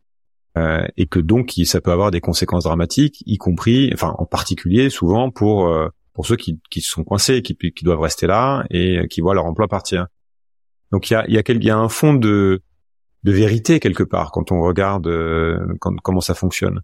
euh, 0.58 0.86
et 0.96 1.06
que 1.06 1.18
donc 1.18 1.52
ça 1.64 1.80
peut 1.80 1.92
avoir 1.92 2.10
des 2.10 2.20
conséquences 2.20 2.64
dramatiques, 2.64 3.22
y 3.26 3.38
compris, 3.38 3.90
enfin 3.92 4.14
en 4.18 4.26
particulier 4.26 4.90
souvent 4.90 5.30
pour 5.30 5.70
pour 6.16 6.26
ceux 6.26 6.36
qui, 6.36 6.58
qui 6.70 6.80
sont 6.80 7.04
coincés, 7.04 7.42
qui, 7.42 7.54
qui 7.56 7.84
doivent 7.84 8.00
rester 8.00 8.26
là 8.26 8.64
et 8.70 9.06
qui 9.08 9.20
voient 9.20 9.34
leur 9.34 9.44
emploi 9.44 9.68
partir. 9.68 10.06
Donc 10.90 11.10
il 11.10 11.12
y 11.12 11.16
a, 11.16 11.24
y 11.28 11.36
a, 11.38 11.42
y 11.46 11.70
a 11.70 11.76
un 11.76 11.88
fond 11.88 12.14
de 12.14 12.62
de 13.22 13.32
vérité 13.32 13.80
quelque 13.80 14.04
part 14.04 14.30
quand 14.30 14.50
on 14.52 14.62
regarde 14.62 15.10
comment 15.80 16.20
ça 16.20 16.34
fonctionne. 16.34 16.80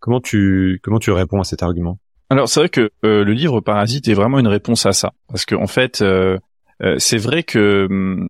Comment 0.00 0.20
tu 0.20 0.80
comment 0.82 0.98
tu 0.98 1.10
réponds 1.10 1.40
à 1.40 1.44
cet 1.44 1.62
argument? 1.62 1.98
Alors 2.30 2.48
c'est 2.48 2.60
vrai 2.60 2.68
que 2.68 2.90
le 3.02 3.32
livre 3.32 3.60
Parasite 3.60 4.08
est 4.08 4.14
vraiment 4.14 4.38
une 4.38 4.48
réponse 4.48 4.86
à 4.86 4.92
ça 4.92 5.12
parce 5.28 5.44
que 5.44 5.54
en 5.54 5.66
fait 5.66 6.02
c'est 6.98 7.18
vrai 7.18 7.42
que 7.42 7.86
hum, 7.90 8.26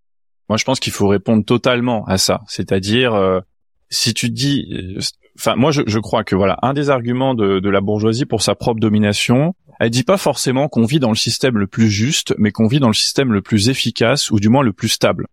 moi 0.48 0.56
je 0.56 0.64
pense 0.64 0.80
qu'il 0.80 0.92
faut 0.92 1.08
répondre 1.08 1.44
totalement 1.44 2.04
à 2.06 2.18
ça, 2.18 2.40
c'est-à-dire 2.48 3.42
si 3.90 4.14
tu 4.14 4.30
dis 4.30 4.96
enfin 5.38 5.54
moi 5.54 5.70
je, 5.70 5.82
je, 5.86 5.98
crois 5.98 6.24
que 6.24 6.34
voilà 6.34 6.58
un 6.62 6.72
des 6.72 6.90
arguments 6.90 7.34
de, 7.34 7.60
de, 7.60 7.70
la 7.70 7.80
bourgeoisie 7.80 8.24
pour 8.24 8.42
sa 8.42 8.54
propre 8.54 8.80
domination 8.80 9.54
elle 9.82 9.90
dit 9.90 10.04
pas 10.04 10.16
forcément 10.16 10.68
qu'on 10.68 10.84
vit 10.84 11.00
dans 11.00 11.10
le 11.10 11.16
système 11.16 11.58
le 11.58 11.66
plus 11.66 11.90
juste 11.90 12.34
mais 12.38 12.52
qu'on 12.52 12.68
vit 12.68 12.78
dans 12.78 12.88
le 12.88 12.94
système 12.94 13.32
le 13.32 13.42
plus 13.42 13.68
efficace 13.68 14.30
ou 14.30 14.38
du 14.38 14.48
moins 14.48 14.62
le 14.62 14.72
plus 14.72 14.88
stable 14.88 15.26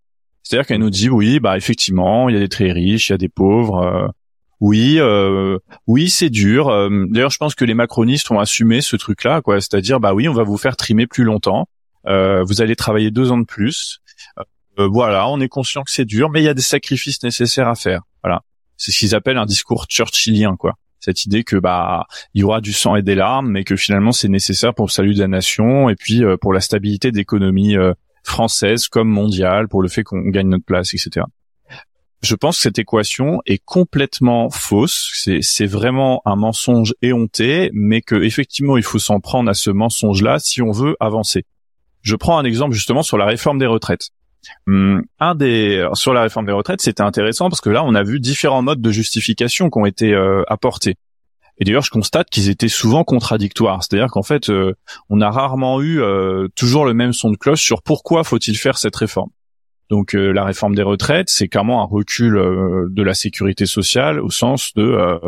c'est-à-dire 0.43 0.65
qu'elle 0.65 0.79
nous 0.79 0.89
dit 0.89 1.09
oui 1.09 1.39
bah 1.39 1.55
effectivement 1.55 2.29
il 2.29 2.33
y 2.33 2.37
a 2.37 2.41
des 2.41 2.49
très 2.49 2.71
riches 2.71 3.09
il 3.09 3.13
y 3.13 3.15
a 3.15 3.17
des 3.17 3.29
pauvres 3.29 3.83
euh, 3.83 4.07
oui 4.59 4.95
euh, 4.99 5.59
oui 5.85 6.09
c'est 6.09 6.29
dur 6.31 6.69
euh, 6.69 7.05
d'ailleurs 7.09 7.29
je 7.29 7.37
pense 7.37 7.53
que 7.53 7.63
les 7.63 7.75
macronistes 7.75 8.31
ont 8.31 8.39
assumé 8.39 8.81
ce 8.81 8.95
truc 8.95 9.23
là 9.23 9.41
quoi 9.41 9.61
c'est-à-dire 9.61 9.99
bah 9.99 10.13
oui 10.13 10.27
on 10.27 10.33
va 10.33 10.43
vous 10.43 10.57
faire 10.57 10.75
trimer 10.75 11.05
plus 11.05 11.23
longtemps 11.23 11.67
vous 12.05 12.61
allez 12.61 12.75
travailler 12.75 13.11
deux 13.11 13.31
ans 13.31 13.37
de 13.37 13.45
plus 13.45 14.01
voilà 14.77 15.29
on 15.29 15.39
est 15.39 15.47
conscient 15.47 15.83
que 15.83 15.91
c'est 15.91 16.05
dur 16.05 16.29
mais 16.31 16.41
il 16.41 16.45
y 16.45 16.49
a 16.49 16.55
des 16.55 16.61
sacrifices 16.63 17.21
nécessaires 17.21 17.67
à 17.67 17.75
faire 17.75 18.01
voilà 18.23 18.41
c'est 18.79 18.91
ce 18.91 18.97
qu'ils 18.97 19.13
appellent 19.13 19.37
un 19.37 19.45
discours 19.45 19.85
churchillien, 19.89 20.55
quoi. 20.55 20.75
Cette 20.99 21.25
idée 21.25 21.43
que 21.43 21.55
bah 21.55 22.05
il 22.33 22.41
y 22.41 22.43
aura 22.43 22.61
du 22.61 22.73
sang 22.73 22.95
et 22.95 23.01
des 23.01 23.15
larmes, 23.15 23.49
mais 23.49 23.63
que 23.63 23.75
finalement 23.75 24.11
c'est 24.11 24.27
nécessaire 24.27 24.73
pour 24.73 24.85
le 24.85 24.91
salut 24.91 25.13
de 25.13 25.19
la 25.19 25.27
nation 25.27 25.89
et 25.89 25.95
puis 25.95 26.23
euh, 26.23 26.37
pour 26.37 26.53
la 26.53 26.59
stabilité 26.59 27.11
d'économie 27.11 27.77
euh, 27.77 27.93
française 28.23 28.87
comme 28.87 29.09
mondiale, 29.09 29.67
pour 29.67 29.81
le 29.81 29.87
fait 29.87 30.03
qu'on 30.03 30.21
gagne 30.29 30.49
notre 30.49 30.65
place, 30.65 30.93
etc. 30.93 31.25
Je 32.21 32.35
pense 32.35 32.57
que 32.57 32.63
cette 32.63 32.79
équation 32.79 33.41
est 33.45 33.63
complètement 33.63 34.49
fausse. 34.49 35.09
C'est, 35.41 35.65
vraiment 35.65 36.21
un 36.25 36.35
mensonge 36.35 36.93
éhonté, 37.01 37.69
mais 37.73 38.01
que 38.01 38.15
effectivement 38.15 38.75
il 38.75 38.83
faut 38.83 38.99
s'en 38.99 39.21
prendre 39.21 39.49
à 39.49 39.53
ce 39.53 39.69
mensonge-là 39.69 40.37
si 40.39 40.61
on 40.61 40.71
veut 40.71 40.97
avancer. 40.99 41.45
Je 42.01 42.15
prends 42.15 42.37
un 42.37 42.43
exemple 42.43 42.73
justement 42.73 43.03
sur 43.03 43.17
la 43.17 43.25
réforme 43.25 43.57
des 43.57 43.65
retraites. 43.65 44.09
Hum, 44.67 45.03
un 45.19 45.35
des 45.35 45.87
sur 45.93 46.13
la 46.13 46.21
réforme 46.21 46.45
des 46.45 46.51
retraites, 46.51 46.81
c'était 46.81 47.03
intéressant 47.03 47.49
parce 47.49 47.61
que 47.61 47.69
là, 47.69 47.83
on 47.83 47.95
a 47.95 48.03
vu 48.03 48.19
différents 48.19 48.61
modes 48.61 48.81
de 48.81 48.91
justification 48.91 49.69
qui 49.69 49.79
ont 49.79 49.85
été 49.85 50.13
euh, 50.13 50.43
apportés. 50.47 50.95
Et 51.57 51.65
d'ailleurs, 51.65 51.83
je 51.83 51.91
constate 51.91 52.29
qu'ils 52.29 52.49
étaient 52.49 52.69
souvent 52.69 53.03
contradictoires. 53.03 53.83
C'est-à-dire 53.83 54.07
qu'en 54.07 54.23
fait, 54.23 54.49
euh, 54.49 54.73
on 55.09 55.19
a 55.19 55.29
rarement 55.29 55.81
eu 55.81 56.01
euh, 56.01 56.47
toujours 56.55 56.85
le 56.85 56.93
même 56.93 57.11
son 57.11 57.31
de 57.31 57.35
cloche 57.35 57.61
sur 57.61 57.81
pourquoi 57.81 58.23
faut-il 58.23 58.57
faire 58.57 58.77
cette 58.77 58.95
réforme. 58.95 59.29
Donc, 59.89 60.13
la 60.13 60.43
réforme 60.43 60.75
des 60.75 60.83
retraites, 60.83 61.29
c'est 61.31 61.47
clairement 61.47 61.81
un 61.81 61.85
recul 61.85 62.33
de 62.35 63.01
la 63.01 63.15
sécurité 63.15 63.65
sociale 63.65 64.19
au 64.19 64.29
sens 64.29 64.71
de, 64.75 65.19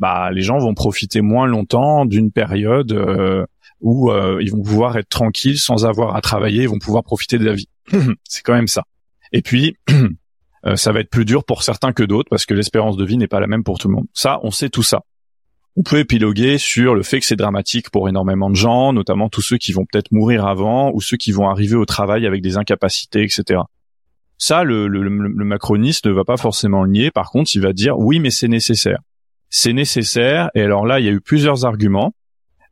bah, 0.00 0.30
les 0.32 0.40
gens 0.40 0.56
vont 0.56 0.72
profiter 0.72 1.20
moins 1.20 1.46
longtemps 1.46 2.06
d'une 2.06 2.32
période 2.32 3.46
où 3.82 4.10
ils 4.40 4.50
vont 4.50 4.62
pouvoir 4.62 4.96
être 4.96 5.10
tranquilles 5.10 5.58
sans 5.58 5.84
avoir 5.84 6.16
à 6.16 6.22
travailler, 6.22 6.62
ils 6.62 6.68
vont 6.70 6.78
pouvoir 6.78 7.04
profiter 7.04 7.36
de 7.36 7.44
la 7.44 7.52
vie. 7.52 7.68
c'est 8.24 8.42
quand 8.42 8.54
même 8.54 8.68
ça. 8.68 8.84
Et 9.32 9.42
puis, 9.42 9.76
euh, 10.66 10.76
ça 10.76 10.92
va 10.92 11.00
être 11.00 11.10
plus 11.10 11.24
dur 11.24 11.44
pour 11.44 11.62
certains 11.62 11.92
que 11.92 12.02
d'autres 12.02 12.28
parce 12.30 12.46
que 12.46 12.54
l'espérance 12.54 12.96
de 12.96 13.04
vie 13.04 13.16
n'est 13.16 13.28
pas 13.28 13.40
la 13.40 13.46
même 13.46 13.64
pour 13.64 13.78
tout 13.78 13.88
le 13.88 13.94
monde. 13.94 14.06
Ça, 14.12 14.40
on 14.42 14.50
sait 14.50 14.68
tout 14.68 14.82
ça. 14.82 15.02
On 15.76 15.82
peut 15.82 15.98
épiloguer 15.98 16.56
sur 16.56 16.94
le 16.94 17.02
fait 17.02 17.20
que 17.20 17.26
c'est 17.26 17.36
dramatique 17.36 17.90
pour 17.90 18.08
énormément 18.08 18.48
de 18.48 18.54
gens, 18.54 18.94
notamment 18.94 19.28
tous 19.28 19.42
ceux 19.42 19.58
qui 19.58 19.72
vont 19.72 19.84
peut-être 19.84 20.10
mourir 20.10 20.46
avant 20.46 20.90
ou 20.94 21.02
ceux 21.02 21.18
qui 21.18 21.32
vont 21.32 21.50
arriver 21.50 21.76
au 21.76 21.84
travail 21.84 22.26
avec 22.26 22.40
des 22.40 22.56
incapacités, 22.56 23.22
etc. 23.22 23.60
Ça, 24.38 24.64
le, 24.64 24.88
le, 24.88 25.02
le 25.02 25.44
macroniste 25.44 26.06
ne 26.06 26.12
va 26.12 26.24
pas 26.24 26.38
forcément 26.38 26.82
le 26.82 26.90
nier. 26.90 27.10
Par 27.10 27.30
contre, 27.30 27.50
il 27.54 27.60
va 27.60 27.74
dire 27.74 27.98
oui, 27.98 28.20
mais 28.20 28.30
c'est 28.30 28.48
nécessaire. 28.48 29.00
C'est 29.50 29.74
nécessaire. 29.74 30.50
Et 30.54 30.62
alors 30.62 30.86
là, 30.86 30.98
il 30.98 31.06
y 31.06 31.08
a 31.08 31.12
eu 31.12 31.20
plusieurs 31.20 31.66
arguments. 31.66 32.14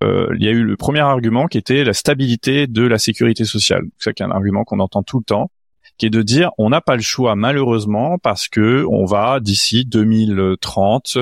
Euh, 0.05 0.35
il 0.38 0.45
y 0.45 0.49
a 0.49 0.51
eu 0.51 0.62
le 0.62 0.77
premier 0.77 1.01
argument 1.01 1.47
qui 1.47 1.59
était 1.59 1.85
la 1.85 1.95
stabilité 1.95 2.67
de 2.67 2.83
la 2.83 2.99
sécurité 2.99 3.45
sociale. 3.45 3.85
C'est 3.99 4.21
un 4.21 4.31
argument 4.31 4.64
qu'on 4.64 4.81
entend 4.81 5.03
tout 5.03 5.19
le 5.19 5.25
temps, 5.25 5.51
qui 5.99 6.07
est 6.07 6.11
de 6.11 6.23
dire 6.23 6.51
on 6.59 6.71
n'a 6.71 6.81
pas 6.81 6.97
le 6.97 7.03
choix 7.03 7.37
malheureusement 7.37 8.19
parce 8.19 8.49
que 8.49 8.85
on 8.90 9.05
va 9.07 9.40
d'ici 9.40 9.85
2030 9.87 11.19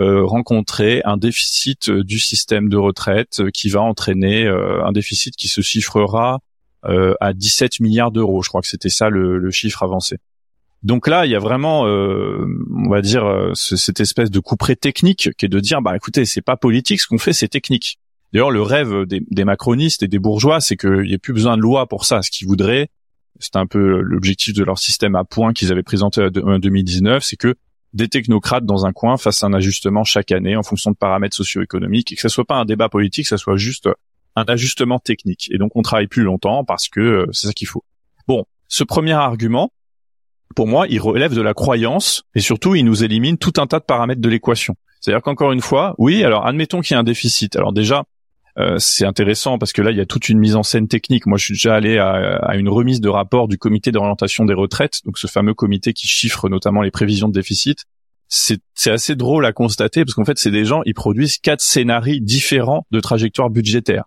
euh, 0.00 0.24
rencontrer 0.24 1.00
un 1.04 1.16
déficit 1.16 1.90
du 1.90 2.18
système 2.18 2.68
de 2.68 2.76
retraite 2.76 3.50
qui 3.52 3.68
va 3.68 3.80
entraîner 3.80 4.44
euh, 4.46 4.84
un 4.84 4.92
déficit 4.92 5.34
qui 5.36 5.48
se 5.48 5.60
chiffrera 5.60 6.40
à 7.20 7.32
17 7.32 7.80
milliards 7.80 8.12
d'euros. 8.12 8.42
Je 8.44 8.48
crois 8.48 8.60
que 8.60 8.68
c'était 8.68 8.90
ça 8.90 9.10
le, 9.10 9.50
chiffre 9.50 9.82
avancé. 9.82 10.18
Donc 10.84 11.08
là, 11.08 11.26
il 11.26 11.32
y 11.32 11.34
a 11.34 11.40
vraiment, 11.40 11.80
on 11.80 12.88
va 12.88 13.02
dire, 13.02 13.50
cette 13.54 13.98
espèce 13.98 14.30
de 14.30 14.38
couperet 14.38 14.76
technique 14.76 15.30
qui 15.36 15.46
est 15.46 15.48
de 15.48 15.58
dire, 15.58 15.82
bah 15.82 15.96
écoutez, 15.96 16.24
c'est 16.24 16.42
pas 16.42 16.56
politique, 16.56 17.00
ce 17.00 17.08
qu'on 17.08 17.18
fait, 17.18 17.32
c'est 17.32 17.48
technique. 17.48 17.98
D'ailleurs, 18.32 18.50
le 18.50 18.62
rêve 18.62 19.04
des, 19.06 19.44
macronistes 19.44 20.02
et 20.02 20.08
des 20.08 20.18
bourgeois, 20.18 20.60
c'est 20.60 20.76
qu'il 20.76 21.02
n'y 21.02 21.12
ait 21.12 21.18
plus 21.18 21.32
besoin 21.32 21.56
de 21.56 21.62
loi 21.62 21.86
pour 21.86 22.04
ça. 22.04 22.22
Ce 22.22 22.30
qu'ils 22.30 22.48
voudraient, 22.48 22.88
c'est 23.38 23.56
un 23.56 23.66
peu 23.66 24.00
l'objectif 24.00 24.54
de 24.54 24.64
leur 24.64 24.78
système 24.78 25.14
à 25.14 25.24
points 25.24 25.52
qu'ils 25.52 25.72
avaient 25.72 25.82
présenté 25.82 26.22
en 26.22 26.58
2019, 26.58 27.22
c'est 27.22 27.36
que 27.36 27.54
des 27.92 28.08
technocrates 28.08 28.66
dans 28.66 28.84
un 28.84 28.92
coin 28.92 29.16
fassent 29.16 29.42
un 29.42 29.54
ajustement 29.54 30.04
chaque 30.04 30.32
année 30.32 30.56
en 30.56 30.62
fonction 30.62 30.90
de 30.90 30.96
paramètres 30.96 31.36
socio-économiques 31.36 32.12
et 32.12 32.16
que 32.16 32.20
ça 32.20 32.28
soit 32.28 32.44
pas 32.44 32.56
un 32.56 32.64
débat 32.64 32.88
politique, 32.88 33.24
que 33.24 33.28
ça 33.30 33.38
soit 33.38 33.56
juste 33.56 33.88
un 34.34 34.44
ajustement 34.44 34.98
technique. 34.98 35.48
Et 35.50 35.58
donc 35.58 35.72
on 35.74 35.82
travaille 35.82 36.08
plus 36.08 36.22
longtemps 36.22 36.64
parce 36.64 36.88
que 36.88 37.00
euh, 37.00 37.26
c'est 37.32 37.46
ça 37.46 37.52
qu'il 37.52 37.68
faut. 37.68 37.84
Bon, 38.28 38.44
ce 38.68 38.84
premier 38.84 39.12
argument, 39.12 39.72
pour 40.54 40.66
moi, 40.66 40.86
il 40.88 41.00
relève 41.00 41.34
de 41.34 41.40
la 41.40 41.54
croyance 41.54 42.24
et 42.34 42.40
surtout 42.40 42.74
il 42.74 42.84
nous 42.84 43.02
élimine 43.02 43.38
tout 43.38 43.54
un 43.58 43.66
tas 43.66 43.78
de 43.78 43.84
paramètres 43.84 44.20
de 44.20 44.28
l'équation. 44.28 44.74
C'est-à-dire 45.00 45.22
qu'encore 45.22 45.52
une 45.52 45.60
fois, 45.60 45.94
oui, 45.98 46.22
alors 46.22 46.46
admettons 46.46 46.80
qu'il 46.80 46.94
y 46.94 46.96
a 46.96 47.00
un 47.00 47.04
déficit. 47.04 47.56
Alors 47.56 47.72
déjà, 47.72 48.04
euh, 48.58 48.76
c'est 48.78 49.04
intéressant 49.04 49.58
parce 49.58 49.72
que 49.72 49.82
là, 49.82 49.90
il 49.90 49.96
y 49.96 50.00
a 50.00 50.06
toute 50.06 50.28
une 50.28 50.38
mise 50.38 50.56
en 50.56 50.62
scène 50.62 50.88
technique. 50.88 51.26
Moi, 51.26 51.36
je 51.38 51.44
suis 51.44 51.54
déjà 51.54 51.74
allé 51.74 51.98
à, 51.98 52.54
une 52.54 52.68
remise 52.68 53.00
de 53.00 53.08
rapport 53.08 53.48
du 53.48 53.58
comité 53.58 53.92
d'orientation 53.92 54.44
des 54.44 54.54
retraites, 54.54 55.00
donc 55.04 55.18
ce 55.18 55.26
fameux 55.26 55.54
comité 55.54 55.92
qui 55.92 56.06
chiffre 56.06 56.48
notamment 56.48 56.82
les 56.82 56.90
prévisions 56.90 57.28
de 57.28 57.34
déficit. 57.34 57.84
C'est 58.28 58.60
assez 58.86 59.14
drôle 59.14 59.46
à 59.46 59.52
constater 59.52 60.04
parce 60.04 60.14
qu'en 60.14 60.24
fait, 60.24 60.38
c'est 60.38 60.50
des 60.50 60.64
gens, 60.64 60.80
ils 60.84 60.94
produisent 60.94 61.38
quatre 61.38 61.60
scénarios 61.60 62.18
différents 62.20 62.84
de 62.90 62.98
trajectoire 63.00 63.50
budgétaire. 63.50 64.04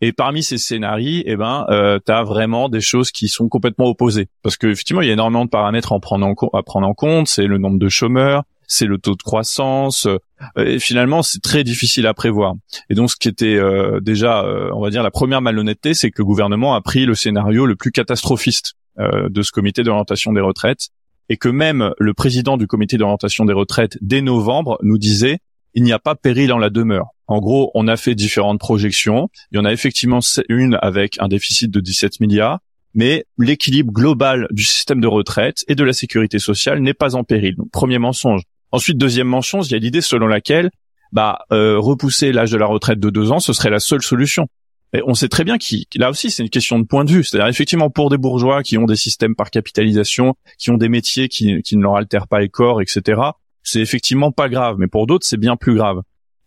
Et 0.00 0.12
parmi 0.12 0.44
ces 0.44 0.58
scénarios, 0.58 1.22
eh 1.26 1.34
ben, 1.34 1.66
euh, 1.70 1.98
tu 2.04 2.12
as 2.12 2.22
vraiment 2.22 2.68
des 2.68 2.80
choses 2.80 3.10
qui 3.10 3.26
sont 3.26 3.48
complètement 3.48 3.86
opposées. 3.86 4.28
Parce 4.42 4.56
que 4.56 4.68
effectivement, 4.68 5.02
il 5.02 5.08
y 5.08 5.10
a 5.10 5.14
énormément 5.14 5.44
de 5.44 5.50
paramètres 5.50 5.92
à 5.92 5.98
prendre 5.98 6.86
en 6.86 6.94
compte. 6.94 7.26
C'est 7.26 7.46
le 7.46 7.58
nombre 7.58 7.80
de 7.80 7.88
chômeurs, 7.88 8.44
c'est 8.68 8.86
le 8.86 8.98
taux 8.98 9.16
de 9.16 9.22
croissance. 9.22 10.06
Euh, 10.06 10.64
et 10.64 10.78
finalement, 10.78 11.22
c'est 11.22 11.40
très 11.40 11.64
difficile 11.64 12.06
à 12.06 12.14
prévoir. 12.14 12.54
Et 12.88 12.94
donc, 12.94 13.10
ce 13.10 13.16
qui 13.16 13.28
était 13.28 13.56
euh, 13.56 13.98
déjà, 14.00 14.44
euh, 14.44 14.70
on 14.74 14.80
va 14.80 14.90
dire, 14.90 15.02
la 15.02 15.10
première 15.10 15.40
malhonnêteté, 15.40 15.94
c'est 15.94 16.10
que 16.10 16.18
le 16.18 16.26
gouvernement 16.26 16.74
a 16.74 16.80
pris 16.80 17.06
le 17.06 17.16
scénario 17.16 17.66
le 17.66 17.74
plus 17.74 17.90
catastrophiste 17.90 18.74
de 19.00 19.42
ce 19.42 19.52
comité 19.52 19.84
d'orientation 19.84 20.32
des 20.32 20.40
retraites, 20.40 20.88
et 21.28 21.36
que 21.36 21.48
même 21.48 21.92
le 22.00 22.14
président 22.14 22.56
du 22.56 22.66
comité 22.66 22.96
d'orientation 22.96 23.44
des 23.44 23.52
retraites, 23.52 23.96
dès 24.00 24.22
novembre, 24.22 24.76
nous 24.82 24.98
disait 24.98 25.38
il 25.74 25.84
n'y 25.84 25.92
a 25.92 26.00
pas 26.00 26.16
péril 26.16 26.52
en 26.52 26.58
la 26.58 26.68
demeure. 26.68 27.10
En 27.28 27.38
gros, 27.38 27.70
on 27.74 27.86
a 27.86 27.96
fait 27.96 28.16
différentes 28.16 28.58
projections. 28.58 29.28
Il 29.52 29.56
y 29.56 29.60
en 29.60 29.64
a 29.64 29.72
effectivement 29.72 30.18
une 30.48 30.78
avec 30.82 31.14
un 31.20 31.28
déficit 31.28 31.70
de 31.70 31.78
17 31.78 32.18
milliards, 32.18 32.58
mais 32.94 33.24
l'équilibre 33.38 33.92
global 33.92 34.48
du 34.50 34.64
système 34.64 35.00
de 35.00 35.06
retraite 35.06 35.64
et 35.68 35.76
de 35.76 35.84
la 35.84 35.92
sécurité 35.92 36.40
sociale 36.40 36.80
n'est 36.80 36.94
pas 36.94 37.14
en 37.14 37.22
péril. 37.22 37.54
Donc, 37.54 37.70
premier 37.70 37.98
mensonge. 37.98 38.42
Ensuite, 38.72 38.98
deuxième 38.98 39.28
mention, 39.28 39.62
il 39.62 39.72
y 39.72 39.74
a 39.74 39.78
l'idée 39.78 40.00
selon 40.00 40.26
laquelle 40.26 40.70
bah 41.10 41.38
euh, 41.52 41.78
repousser 41.78 42.32
l'âge 42.32 42.50
de 42.50 42.58
la 42.58 42.66
retraite 42.66 43.00
de 43.00 43.10
deux 43.10 43.32
ans, 43.32 43.40
ce 43.40 43.52
serait 43.52 43.70
la 43.70 43.80
seule 43.80 44.02
solution. 44.02 44.48
Et 44.92 45.02
on 45.06 45.14
sait 45.14 45.28
très 45.28 45.44
bien 45.44 45.58
qu'il, 45.58 45.84
là 45.96 46.10
aussi, 46.10 46.30
c'est 46.30 46.42
une 46.42 46.50
question 46.50 46.78
de 46.78 46.84
point 46.84 47.04
de 47.04 47.10
vue. 47.10 47.24
C'est-à-dire 47.24 47.48
effectivement 47.48 47.90
pour 47.90 48.10
des 48.10 48.16
bourgeois 48.16 48.62
qui 48.62 48.78
ont 48.78 48.86
des 48.86 48.96
systèmes 48.96 49.34
par 49.34 49.50
capitalisation, 49.50 50.34
qui 50.58 50.70
ont 50.70 50.78
des 50.78 50.88
métiers 50.88 51.28
qui, 51.28 51.62
qui 51.62 51.76
ne 51.76 51.82
leur 51.82 51.96
altèrent 51.96 52.28
pas 52.28 52.40
les 52.40 52.48
corps, 52.48 52.80
etc. 52.80 53.20
C'est 53.62 53.80
effectivement 53.80 54.32
pas 54.32 54.48
grave, 54.48 54.76
mais 54.78 54.86
pour 54.86 55.06
d'autres, 55.06 55.26
c'est 55.26 55.36
bien 55.36 55.56
plus 55.56 55.74
grave. 55.74 56.00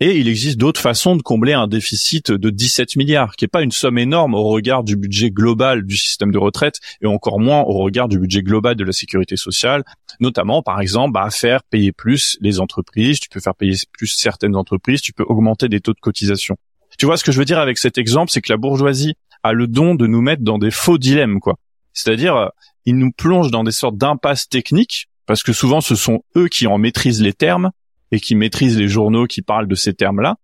Et 0.04 0.18
il 0.18 0.28
existe 0.28 0.58
d'autres 0.58 0.82
façons 0.82 1.16
de 1.16 1.22
combler 1.22 1.54
un 1.54 1.68
déficit 1.68 2.32
de 2.32 2.50
17 2.50 2.96
milliards, 2.96 3.36
qui 3.36 3.46
est 3.46 3.48
pas 3.48 3.62
une 3.62 3.72
somme 3.72 4.00
énorme 4.00 4.34
au 4.34 4.42
regard 4.46 4.84
du 4.84 4.96
budget 4.96 5.30
global 5.30 5.86
du 5.86 5.96
système 5.96 6.32
de 6.32 6.40
retraite 6.40 6.80
et 7.04 7.06
encore 7.06 7.40
moins 7.40 7.62
au 7.62 7.74
regard 7.74 8.08
du 8.08 8.18
budget 8.18 8.42
global 8.42 8.76
de 8.76 8.84
la 8.84 8.94
sécurité 8.94 9.38
sociale. 9.38 9.84
Notamment, 10.20 10.64
par 10.64 10.82
exemple, 10.82 11.14
bah, 11.14 11.30
faire 11.30 11.62
payer 11.62 11.92
plus 11.92 12.36
les 12.42 12.60
entreprises. 12.60 13.20
Tu 13.20 13.30
peux 13.30 13.40
faire 13.40 13.54
payer 13.54 13.76
plus 13.92 14.08
certaines 14.08 14.56
entreprises. 14.56 15.02
Tu 15.02 15.14
peux 15.14 15.24
augmenter 15.24 15.70
des 15.70 15.82
taux 15.82 15.94
de 15.94 16.00
cotisation. 16.00 16.58
Tu 16.98 17.06
vois 17.06 17.16
ce 17.16 17.24
que 17.24 17.32
je 17.32 17.38
veux 17.38 17.46
dire 17.46 17.60
avec 17.60 17.78
cet 17.78 18.00
exemple, 18.00 18.32
c'est 18.32 18.42
que 18.42 18.52
la 18.52 18.58
bourgeoisie 18.58 19.14
a 19.44 19.54
le 19.54 19.68
don 19.68 19.94
de 19.94 20.08
nous 20.08 20.22
mettre 20.22 20.42
dans 20.42 20.58
des 20.58 20.72
faux 20.72 20.98
dilemmes, 20.98 21.40
quoi. 21.40 21.60
C'est-à-dire, 21.94 22.36
euh, 22.36 22.48
ils 22.88 22.98
nous 22.98 23.12
plongent 23.12 23.52
dans 23.52 23.64
des 23.64 23.72
sortes 23.72 23.98
d'impasses 23.98 24.50
techniques 24.50 25.10
parce 25.28 25.44
que 25.44 25.54
souvent 25.54 25.80
ce 25.80 25.94
sont 25.94 26.24
eux 26.36 26.48
qui 26.48 26.66
en 26.66 26.80
maîtrisent 26.80 27.22
les 27.22 27.34
termes 27.34 27.70
et 28.12 28.20
qui 28.20 28.36
maîtrisent 28.36 28.78
les 28.78 28.88
journaux 28.88 29.26
qui 29.26 29.42
parlent 29.42 29.68
de 29.68 29.76
ces 29.76 29.94
termes-là, 29.94 30.38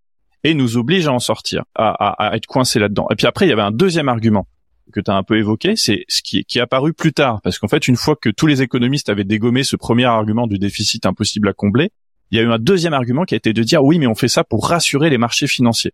et 0.44 0.54
nous 0.54 0.78
oblige 0.78 1.08
à 1.08 1.14
en 1.14 1.20
sortir, 1.20 1.64
à, 1.76 2.32
être 2.34 2.46
coincé 2.46 2.80
là-dedans. 2.80 3.08
Et 3.12 3.16
puis 3.16 3.28
après, 3.28 3.46
il 3.46 3.50
y 3.50 3.52
avait 3.52 3.62
un 3.62 3.72
deuxième 3.72 4.08
argument 4.08 4.48
que 4.94 5.02
tu 5.02 5.12
as 5.12 5.16
un 5.16 5.24
peu 5.24 5.38
évoqué, 5.38 5.76
c'est 5.76 6.06
ce 6.08 6.22
qui, 6.22 6.38
est 6.38 6.60
apparu 6.60 6.94
plus 6.94 7.12
tard, 7.12 7.42
parce 7.44 7.60
qu'en 7.60 7.68
fait, 7.68 7.88
une 7.88 7.98
fois 7.98 8.16
que 8.16 8.30
tous 8.30 8.48
les 8.48 8.62
économistes 8.62 9.10
avaient 9.10 9.26
dégommé 9.26 9.64
ce 9.64 9.76
premier 9.76 10.06
argument 10.06 10.48
du 10.48 10.60
déficit 10.60 11.06
impossible 11.06 11.50
à 11.50 11.54
combler, 11.54 11.92
il 12.32 12.38
y 12.38 12.42
a 12.42 12.44
eu 12.44 12.52
un 12.52 12.60
deuxième 12.60 12.94
argument 12.94 13.26
qui 13.26 13.34
a 13.34 13.38
été 13.38 13.52
de 13.52 13.64
dire 13.64 13.84
oui, 13.84 14.00
mais 14.00 14.08
on 14.08 14.16
fait 14.16 14.28
ça 14.28 14.44
pour 14.44 14.68
rassurer 14.68 15.10
les 15.10 15.18
marchés 15.18 15.48
financiers. 15.48 15.94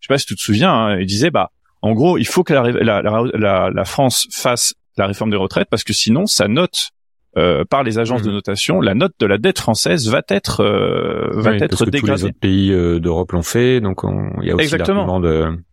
Je 0.00 0.06
sais 0.06 0.14
pas 0.14 0.18
si 0.18 0.26
tu 0.26 0.36
te 0.36 0.40
souviens, 0.40 0.72
hein, 0.72 0.98
il 0.98 1.06
disait 1.06 1.30
bah 1.30 1.50
en 1.82 1.92
gros, 1.92 2.18
il 2.18 2.26
faut 2.26 2.42
que 2.42 2.52
la, 2.52 3.70
la, 3.70 3.84
France 3.84 4.26
fasse 4.30 4.74
la 4.96 5.06
réforme 5.06 5.30
des 5.30 5.36
retraites 5.36 5.68
parce 5.70 5.84
que 5.84 5.92
sinon, 5.92 6.26
sa 6.26 6.48
note 6.48 6.90
euh, 7.38 7.64
par 7.64 7.84
les 7.84 7.98
agences 7.98 8.22
de 8.22 8.30
mmh. 8.30 8.34
notation, 8.34 8.80
la 8.80 8.94
note 8.94 9.12
de 9.20 9.26
la 9.26 9.38
dette 9.38 9.58
française 9.58 10.08
va 10.08 10.22
être 10.28 10.60
euh, 10.60 11.28
va 11.32 11.54
être 11.54 11.68
parce 11.68 11.84
que 11.84 11.90
dégradée. 11.90 12.20
Tous 12.20 12.26
les 12.26 12.30
autres 12.30 12.40
pays 12.40 12.72
euh, 12.72 12.98
d'Europe 12.98 13.32
l'ont 13.32 13.42
fait, 13.42 13.80
donc 13.80 14.00
il 14.42 14.48
y 14.48 14.50
a 14.50 14.56
aussi 14.56 14.76
l'argument 14.76 15.20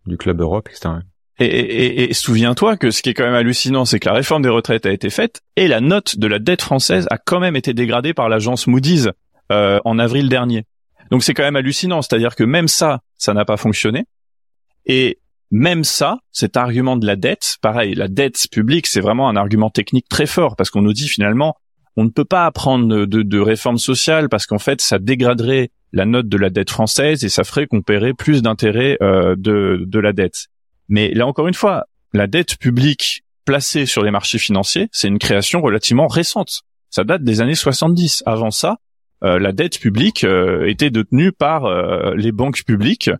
du 0.06 0.16
club 0.16 0.40
Europe, 0.40 0.68
etc. 0.70 0.94
Et, 1.38 1.44
et, 1.44 2.10
et 2.10 2.14
souviens-toi 2.14 2.76
que 2.76 2.90
ce 2.90 3.02
qui 3.02 3.10
est 3.10 3.14
quand 3.14 3.24
même 3.24 3.34
hallucinant, 3.34 3.84
c'est 3.84 3.98
que 3.98 4.08
la 4.08 4.14
réforme 4.14 4.42
des 4.42 4.48
retraites 4.48 4.86
a 4.86 4.92
été 4.92 5.10
faite 5.10 5.42
et 5.56 5.68
la 5.68 5.80
note 5.80 6.18
de 6.18 6.26
la 6.26 6.38
dette 6.38 6.62
française 6.62 7.06
a 7.10 7.18
quand 7.18 7.40
même 7.40 7.56
été 7.56 7.74
dégradée 7.74 8.14
par 8.14 8.28
l'agence 8.28 8.66
Moody's 8.66 9.10
euh, 9.52 9.80
en 9.84 9.98
avril 9.98 10.28
dernier. 10.28 10.64
Donc 11.10 11.22
c'est 11.22 11.34
quand 11.34 11.42
même 11.42 11.56
hallucinant, 11.56 12.00
c'est-à-dire 12.00 12.36
que 12.36 12.44
même 12.44 12.68
ça, 12.68 13.00
ça 13.18 13.34
n'a 13.34 13.44
pas 13.44 13.56
fonctionné. 13.56 14.06
Et 14.86 15.18
même 15.50 15.84
ça, 15.84 16.18
cet 16.32 16.56
argument 16.56 16.96
de 16.96 17.06
la 17.06 17.16
dette, 17.16 17.56
pareil, 17.60 17.94
la 17.94 18.08
dette 18.08 18.46
publique, 18.50 18.86
c'est 18.86 19.00
vraiment 19.00 19.28
un 19.28 19.36
argument 19.36 19.70
technique 19.70 20.08
très 20.08 20.26
fort 20.26 20.56
parce 20.56 20.70
qu'on 20.70 20.82
nous 20.82 20.92
dit 20.92 21.08
finalement, 21.08 21.56
on 21.96 22.04
ne 22.04 22.10
peut 22.10 22.24
pas 22.24 22.44
apprendre 22.46 23.06
de, 23.06 23.22
de 23.22 23.38
réforme 23.38 23.78
sociale 23.78 24.28
parce 24.28 24.46
qu'en 24.46 24.58
fait, 24.58 24.80
ça 24.80 24.98
dégraderait 24.98 25.70
la 25.92 26.04
note 26.04 26.28
de 26.28 26.36
la 26.36 26.50
dette 26.50 26.70
française 26.70 27.24
et 27.24 27.28
ça 27.28 27.44
ferait 27.44 27.66
qu'on 27.66 27.80
paierait 27.80 28.12
plus 28.12 28.42
d'intérêts 28.42 28.98
euh, 29.02 29.34
de, 29.36 29.84
de 29.86 29.98
la 29.98 30.12
dette. 30.12 30.48
Mais 30.88 31.12
là 31.14 31.26
encore 31.26 31.48
une 31.48 31.54
fois, 31.54 31.84
la 32.12 32.26
dette 32.26 32.58
publique 32.58 33.22
placée 33.44 33.86
sur 33.86 34.02
les 34.02 34.10
marchés 34.10 34.38
financiers, 34.38 34.88
c'est 34.92 35.08
une 35.08 35.18
création 35.18 35.62
relativement 35.62 36.08
récente. 36.08 36.62
Ça 36.90 37.04
date 37.04 37.22
des 37.22 37.40
années 37.40 37.54
70. 37.54 38.24
Avant 38.26 38.50
ça, 38.50 38.76
euh, 39.24 39.38
la 39.38 39.52
dette 39.52 39.78
publique 39.78 40.24
euh, 40.24 40.68
était 40.68 40.90
détenue 40.90 41.32
par 41.32 41.68
les 42.14 42.32
banques 42.32 42.62
publiques 42.64 43.10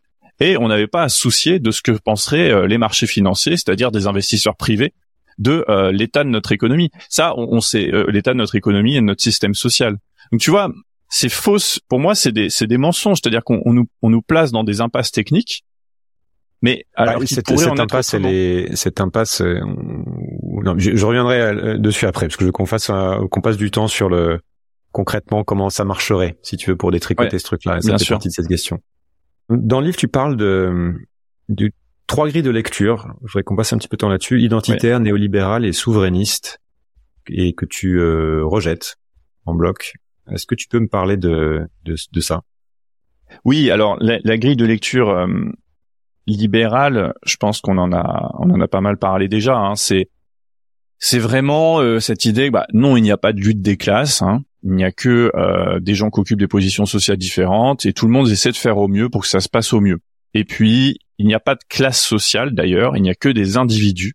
et 0.40 0.56
on 0.56 0.68
n'avait 0.68 0.86
pas 0.86 1.02
à 1.02 1.08
soucier 1.08 1.58
de 1.58 1.70
ce 1.70 1.82
que 1.82 1.92
penseraient 1.92 2.50
euh, 2.50 2.66
les 2.66 2.78
marchés 2.78 3.06
financiers, 3.06 3.56
c'est-à-dire 3.56 3.90
des 3.90 4.06
investisseurs 4.06 4.56
privés, 4.56 4.94
de 5.38 5.64
euh, 5.68 5.92
l'état 5.92 6.24
de 6.24 6.28
notre 6.28 6.52
économie. 6.52 6.90
Ça, 7.08 7.34
on, 7.36 7.60
sait 7.60 7.92
euh, 7.92 8.06
l'état 8.10 8.32
de 8.32 8.38
notre 8.38 8.54
économie 8.54 8.96
et 8.96 9.00
de 9.00 9.06
notre 9.06 9.22
système 9.22 9.54
social. 9.54 9.96
Donc 10.32 10.40
tu 10.40 10.50
vois, 10.50 10.70
c'est 11.08 11.28
fausse. 11.28 11.80
Pour 11.88 12.00
moi, 12.00 12.14
c'est 12.14 12.32
des, 12.32 12.50
c'est 12.50 12.66
des 12.66 12.78
mensonges. 12.78 13.18
C'est-à-dire 13.22 13.44
qu'on 13.44 13.62
nous, 13.72 13.86
on 14.02 14.10
nous 14.10 14.22
place 14.22 14.50
dans 14.50 14.64
des 14.64 14.80
impasses 14.80 15.12
techniques. 15.12 15.64
Mais 16.62 16.86
alors 16.94 17.20
bah, 17.20 17.26
cette, 17.26 17.46
cette, 17.58 17.80
impasse, 17.80 18.14
elle 18.14 18.26
est, 18.26 18.74
cette 18.76 19.00
impasse, 19.00 19.42
je, 19.42 21.04
reviendrai 21.04 21.78
dessus 21.78 22.06
après 22.06 22.26
parce 22.26 22.36
que 22.36 22.44
je 22.44 22.46
veux 22.46 22.52
qu'on 22.52 22.64
fasse, 22.64 22.86
qu'on 22.86 23.40
passe 23.42 23.58
du 23.58 23.70
temps 23.70 23.88
sur 23.88 24.08
le 24.08 24.40
concrètement 24.90 25.44
comment 25.44 25.68
ça 25.68 25.84
marcherait, 25.84 26.38
si 26.42 26.56
tu 26.56 26.70
veux, 26.70 26.76
pour 26.76 26.90
détricoter 26.90 27.38
ce 27.38 27.44
truc-là. 27.44 27.82
Ça 27.82 27.98
fait 27.98 28.06
partie 28.06 28.28
de 28.28 28.32
cette 28.32 28.48
question. 28.48 28.80
Dans 29.48 29.80
le 29.80 29.86
livre, 29.86 29.96
tu 29.96 30.08
parles 30.08 30.36
de, 30.36 30.94
de 31.48 31.70
trois 32.06 32.28
grilles 32.28 32.42
de 32.42 32.50
lecture. 32.50 33.08
Je 33.22 33.32
voudrais 33.32 33.42
qu'on 33.42 33.56
passe 33.56 33.72
un 33.72 33.78
petit 33.78 33.88
peu 33.88 33.96
de 33.96 34.00
temps 34.00 34.08
là-dessus. 34.08 34.40
Identitaire, 34.40 35.00
néolibéral 35.00 35.64
et 35.64 35.72
souverainiste. 35.72 36.60
Et 37.28 37.54
que 37.54 37.64
tu 37.64 37.98
euh, 37.98 38.44
rejettes 38.44 38.96
en 39.46 39.54
bloc. 39.54 39.94
Est-ce 40.30 40.46
que 40.46 40.54
tu 40.54 40.68
peux 40.68 40.80
me 40.80 40.88
parler 40.88 41.16
de, 41.16 41.66
de, 41.84 41.96
de 42.12 42.20
ça? 42.20 42.42
Oui, 43.44 43.70
alors 43.70 43.96
la, 44.00 44.18
la, 44.22 44.38
grille 44.38 44.56
de 44.56 44.64
lecture 44.64 45.10
euh, 45.10 45.26
libérale, 46.26 47.12
je 47.24 47.36
pense 47.36 47.60
qu'on 47.60 47.78
en 47.78 47.92
a 47.92 48.30
on 48.38 48.50
en 48.50 48.60
a 48.60 48.68
pas 48.68 48.80
mal 48.80 48.96
parlé 48.96 49.28
déjà. 49.28 49.56
Hein. 49.56 49.74
C'est 49.74 50.08
c'est 50.98 51.18
vraiment 51.18 51.80
euh, 51.80 51.98
cette 52.00 52.24
idée, 52.24 52.50
bah, 52.50 52.66
non, 52.72 52.96
il 52.96 53.02
n'y 53.02 53.10
a 53.10 53.16
pas 53.16 53.32
de 53.32 53.40
lutte 53.40 53.60
des 53.60 53.76
classes. 53.76 54.22
Hein 54.22 54.42
il 54.66 54.72
n'y 54.72 54.84
a 54.84 54.90
que 54.90 55.30
euh, 55.36 55.78
des 55.78 55.94
gens 55.94 56.10
qui 56.10 56.18
occupent 56.18 56.40
des 56.40 56.48
positions 56.48 56.86
sociales 56.86 57.16
différentes 57.16 57.86
et 57.86 57.92
tout 57.92 58.06
le 58.06 58.12
monde 58.12 58.28
essaie 58.28 58.50
de 58.50 58.56
faire 58.56 58.78
au 58.78 58.88
mieux 58.88 59.08
pour 59.08 59.22
que 59.22 59.28
ça 59.28 59.38
se 59.38 59.48
passe 59.48 59.72
au 59.72 59.80
mieux. 59.80 60.00
Et 60.34 60.44
puis, 60.44 60.98
il 61.18 61.26
n'y 61.26 61.34
a 61.34 61.40
pas 61.40 61.54
de 61.54 61.62
classe 61.68 62.02
sociale 62.02 62.52
d'ailleurs, 62.52 62.96
il 62.96 63.02
n'y 63.02 63.10
a 63.10 63.14
que 63.14 63.28
des 63.28 63.56
individus 63.56 64.14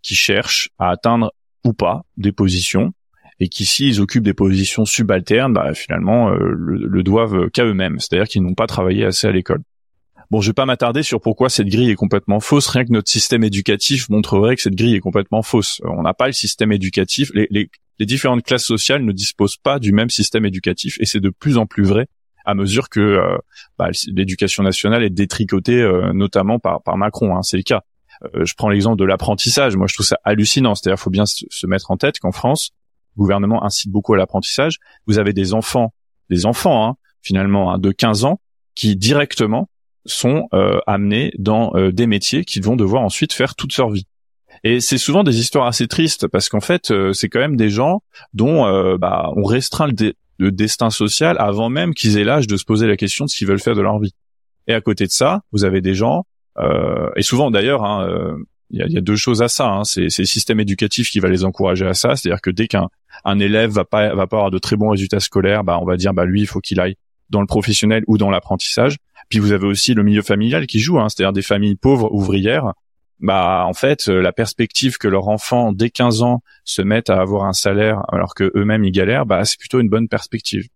qui 0.00 0.14
cherchent 0.14 0.70
à 0.78 0.88
atteindre 0.88 1.32
ou 1.64 1.74
pas 1.74 2.06
des 2.16 2.32
positions 2.32 2.92
et 3.40 3.48
qui 3.48 3.66
s'ils 3.66 4.00
occupent 4.00 4.24
des 4.24 4.34
positions 4.34 4.86
subalternes, 4.86 5.52
bah, 5.52 5.74
finalement 5.74 6.30
euh, 6.30 6.54
le, 6.56 7.02
doivent 7.02 7.50
qu'à 7.50 7.66
eux-mêmes, 7.66 7.98
c'est-à-dire 7.98 8.26
qu'ils 8.26 8.42
n'ont 8.42 8.54
pas 8.54 8.66
travaillé 8.66 9.04
assez 9.04 9.26
à 9.26 9.32
l'école. 9.32 9.60
Bon, 10.30 10.40
je 10.40 10.50
vais 10.50 10.54
pas 10.54 10.66
m'attarder 10.66 11.02
sur 11.02 11.20
pourquoi 11.20 11.48
cette 11.48 11.66
grille 11.66 11.90
est 11.90 11.96
complètement 11.96 12.38
fausse. 12.38 12.68
Rien 12.68 12.84
que 12.84 12.92
notre 12.92 13.10
système 13.10 13.42
éducatif 13.42 14.08
montrerait 14.08 14.54
que 14.54 14.62
cette 14.62 14.76
grille 14.76 14.94
est 14.94 15.00
complètement 15.00 15.42
fausse. 15.42 15.80
On 15.84 16.02
n'a 16.02 16.14
pas 16.14 16.26
le 16.26 16.32
système 16.32 16.70
éducatif. 16.70 17.30
Les, 17.34 17.48
les, 17.50 17.68
les 17.98 18.06
différentes 18.06 18.44
classes 18.44 18.64
sociales 18.64 19.04
ne 19.04 19.12
disposent 19.12 19.56
pas 19.56 19.80
du 19.80 19.92
même 19.92 20.08
système 20.08 20.46
éducatif 20.46 20.96
et 21.00 21.06
c'est 21.06 21.20
de 21.20 21.30
plus 21.30 21.58
en 21.58 21.66
plus 21.66 21.82
vrai 21.82 22.06
à 22.44 22.54
mesure 22.54 22.88
que 22.88 23.00
euh, 23.00 23.38
bah, 23.78 23.90
l'éducation 24.08 24.62
nationale 24.62 25.02
est 25.02 25.10
détricotée 25.10 25.80
euh, 25.80 26.12
notamment 26.12 26.58
par, 26.58 26.82
par 26.82 26.96
Macron. 26.96 27.36
Hein, 27.36 27.42
c'est 27.42 27.56
le 27.56 27.62
cas. 27.62 27.82
Euh, 28.34 28.44
je 28.44 28.54
prends 28.54 28.68
l'exemple 28.68 28.98
de 28.98 29.04
l'apprentissage. 29.04 29.76
Moi, 29.76 29.86
je 29.88 29.94
trouve 29.94 30.06
ça 30.06 30.18
hallucinant. 30.24 30.74
C'est-à-dire, 30.74 30.98
faut 30.98 31.10
bien 31.10 31.26
se, 31.26 31.66
mettre 31.66 31.90
en 31.90 31.96
tête 31.96 32.18
qu'en 32.18 32.32
France, 32.32 32.70
le 33.16 33.20
gouvernement 33.20 33.64
incite 33.64 33.90
beaucoup 33.90 34.14
à 34.14 34.16
l'apprentissage. 34.16 34.78
Vous 35.06 35.18
avez 35.18 35.32
des 35.32 35.54
enfants, 35.54 35.92
des 36.28 36.46
enfants 36.46 36.86
hein, 36.86 36.96
finalement 37.22 37.72
hein, 37.72 37.78
de 37.78 37.92
15 37.92 38.24
ans, 38.24 38.40
qui 38.74 38.96
directement 38.96 39.68
sont 40.06 40.48
amenés 40.86 41.32
dans 41.38 41.72
des 41.90 42.06
métiers 42.06 42.44
qu'ils 42.44 42.62
vont 42.62 42.76
devoir 42.76 43.02
ensuite 43.02 43.32
faire 43.32 43.54
toute 43.54 43.76
leur 43.76 43.90
vie. 43.90 44.06
Et 44.62 44.80
c'est 44.80 44.98
souvent 44.98 45.24
des 45.24 45.38
histoires 45.38 45.66
assez 45.66 45.88
tristes 45.88 46.26
parce 46.28 46.48
qu'en 46.48 46.60
fait, 46.60 46.90
euh, 46.90 47.12
c'est 47.12 47.28
quand 47.28 47.40
même 47.40 47.56
des 47.56 47.70
gens 47.70 48.02
dont 48.34 48.66
euh, 48.66 48.98
bah, 48.98 49.30
on 49.36 49.44
restreint 49.44 49.88
le, 49.88 50.50
destin 50.50 50.90
social 50.90 51.36
avant 51.38 51.68
même 51.68 51.94
qu'ils 51.94 52.18
aient 52.18 52.24
l'âge 52.24 52.46
de 52.46 52.56
se 52.56 52.64
poser 52.64 52.86
la 52.86 52.96
question 52.96 53.26
de 53.26 53.30
ce 53.30 53.36
qu'ils 53.36 53.46
veulent 53.46 53.60
faire 53.60 53.74
de 53.74 53.82
leur 53.82 53.98
vie. 53.98 54.14
Et 54.66 54.74
à 54.74 54.80
côté 54.80 55.04
de 55.06 55.10
ça, 55.10 55.42
vous 55.52 55.64
avez 55.64 55.80
des 55.80 55.94
gens, 55.94 56.24
euh, 56.58 57.10
et 57.16 57.22
souvent 57.22 57.50
d'ailleurs, 57.50 57.84
hein, 57.84 58.08
il 58.70 58.78
y, 58.78 58.96
a, 58.96 59.00
deux 59.00 59.16
choses 59.16 59.42
à 59.42 59.48
ça. 59.48 59.68
Hein. 59.68 59.84
C'est, 59.84 60.04
le 60.04 60.24
système 60.24 60.60
éducatif 60.60 61.10
qui 61.10 61.20
va 61.20 61.28
les 61.28 61.44
encourager 61.44 61.86
à 61.86 61.92
ça, 61.92 62.16
c'est-à-dire 62.16 62.40
que 62.40 62.50
dès 62.50 62.68
qu'un 62.68 62.88
un 63.24 63.38
élève 63.38 63.70
va 63.70 63.84
pas 63.84 64.14
va 64.14 64.26
pas 64.26 64.36
avoir 64.36 64.50
de 64.50 64.58
très 64.58 64.76
bons 64.76 64.90
résultats 64.90 65.20
scolaires, 65.20 65.64
bah 65.64 65.78
on 65.80 65.84
va 65.84 65.96
dire 65.96 66.14
bah 66.14 66.24
lui 66.24 66.42
il 66.42 66.46
faut 66.46 66.60
qu'il 66.60 66.80
aille 66.80 66.96
dans 67.28 67.40
le 67.40 67.46
professionnel 67.46 68.02
ou 68.06 68.16
dans 68.16 68.30
l'apprentissage. 68.30 68.96
Puis 69.28 69.38
vous 69.38 69.52
avez 69.52 69.66
aussi 69.66 69.94
le 69.94 70.02
milieu 70.02 70.22
familial 70.22 70.66
qui 70.66 70.80
joue, 70.80 70.98
hein, 70.98 71.08
c'est-à-dire 71.08 71.32
des 71.32 71.42
familles 71.42 71.76
pauvres 71.76 72.12
ouvrières 72.12 72.72
bah 73.20 73.64
en 73.66 73.74
fait 73.74 74.08
euh, 74.08 74.20
la 74.20 74.32
perspective 74.32 74.96
que 74.96 75.06
leur 75.06 75.28
enfant 75.28 75.72
dès 75.72 75.90
15 75.90 76.22
ans 76.22 76.42
se 76.64 76.82
mette 76.82 77.10
à 77.10 77.20
avoir 77.20 77.44
un 77.44 77.52
salaire 77.52 78.02
alors 78.08 78.34
que 78.34 78.50
eux-mêmes 78.56 78.84
ils 78.84 78.92
galèrent, 78.92 79.26
bah 79.26 79.44
c'est 79.44 79.58
plutôt 79.58 79.80
une 79.80 79.88
bonne 79.88 80.08
perspective. 80.08 80.68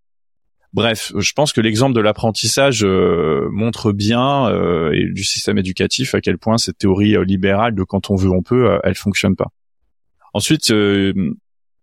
Bref, 0.75 1.13
je 1.17 1.33
pense 1.33 1.53
que 1.53 1.61
l'exemple 1.61 1.95
de 1.95 2.01
l'apprentissage 2.01 2.85
euh, 2.85 3.49
montre 3.53 3.93
bien 3.93 4.49
euh, 4.49 4.93
et 4.93 5.11
du 5.13 5.25
système 5.25 5.57
éducatif 5.57 6.15
à 6.15 6.21
quel 6.21 6.37
point 6.37 6.59
cette 6.59 6.79
théorie 6.79 7.17
libérale 7.25 7.75
de 7.75 7.85
quand 7.85 8.11
on 8.11 8.17
veut 8.17 8.31
on 8.31 8.43
peut, 8.43 8.79
elle 8.83 8.97
fonctionne 8.97 9.37
pas. 9.37 9.53
Ensuite, 10.33 10.71
il 10.71 11.37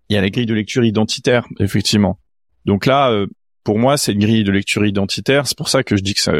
y 0.09 0.17
a 0.17 0.21
la 0.21 0.29
grille 0.29 0.45
de 0.45 0.53
lecture 0.53 0.83
identitaire, 0.83 1.47
effectivement. 1.59 2.19
Donc 2.65 2.85
là, 2.85 3.25
pour 3.63 3.79
moi, 3.79 3.97
c'est 3.97 4.13
une 4.13 4.19
grille 4.19 4.43
de 4.43 4.51
lecture 4.51 4.85
identitaire. 4.85 5.47
C'est 5.47 5.57
pour 5.57 5.69
ça 5.69 5.83
que 5.83 5.95
je 5.95 6.01
dis 6.01 6.13
que 6.13 6.21
ça, 6.21 6.33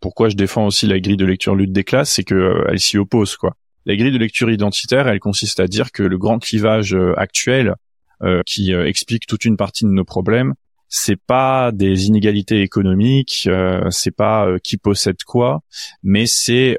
pourquoi 0.00 0.28
je 0.28 0.36
défends 0.36 0.66
aussi 0.66 0.86
la 0.86 1.00
grille 1.00 1.16
de 1.16 1.24
lecture 1.24 1.54
lutte 1.54 1.72
des 1.72 1.84
classes, 1.84 2.10
c'est 2.10 2.24
que 2.24 2.34
euh, 2.34 2.64
elle 2.68 2.80
s'y 2.80 2.98
oppose 2.98 3.36
quoi. 3.36 3.56
La 3.84 3.96
grille 3.96 4.12
de 4.12 4.18
lecture 4.18 4.50
identitaire, 4.50 5.06
elle 5.06 5.20
consiste 5.20 5.60
à 5.60 5.68
dire 5.68 5.92
que 5.92 6.02
le 6.02 6.18
grand 6.18 6.38
clivage 6.38 6.94
euh, 6.94 7.14
actuel 7.16 7.74
euh, 8.22 8.42
qui 8.46 8.72
explique 8.72 9.26
toute 9.26 9.44
une 9.44 9.56
partie 9.56 9.84
de 9.84 9.90
nos 9.90 10.04
problèmes, 10.04 10.54
c'est 10.88 11.20
pas 11.20 11.72
des 11.72 12.06
inégalités 12.06 12.62
économiques, 12.62 13.48
c'est 13.90 14.14
pas 14.14 14.48
qui 14.62 14.76
possède 14.76 15.22
quoi, 15.26 15.60
mais 16.04 16.26
c'est 16.26 16.78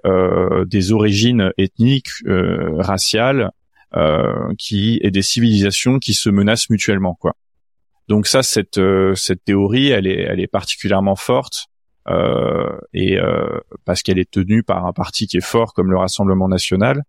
des 0.66 0.92
origines 0.94 1.52
ethniques, 1.58 2.08
raciales, 2.26 3.52
qui 4.58 4.98
et 5.04 5.12
des 5.12 5.22
civilisations 5.22 6.00
qui 6.00 6.14
se 6.14 6.30
menacent 6.30 6.70
mutuellement 6.70 7.16
quoi. 7.16 7.36
Donc 8.08 8.28
ça, 8.28 8.44
cette 8.44 8.80
cette 9.16 9.44
théorie, 9.44 9.90
elle 9.90 10.08
est 10.08 10.22
elle 10.22 10.40
est 10.40 10.48
particulièrement 10.48 11.16
forte 11.16 11.68
euh, 12.10 12.78
et 12.94 13.18
euh, 13.18 13.60
parce 13.86 14.02
qu'elle 14.02 14.20
est 14.20 14.30
tenue 14.30 14.64
par 14.64 14.86
un 14.86 14.94
parti 14.94 15.28
qui 15.28 15.38
est 15.38 15.46
fort 15.46 15.74
comme 15.74 15.92
le 15.92 15.98
Rassemblement 15.98 16.48
national. 16.48 17.04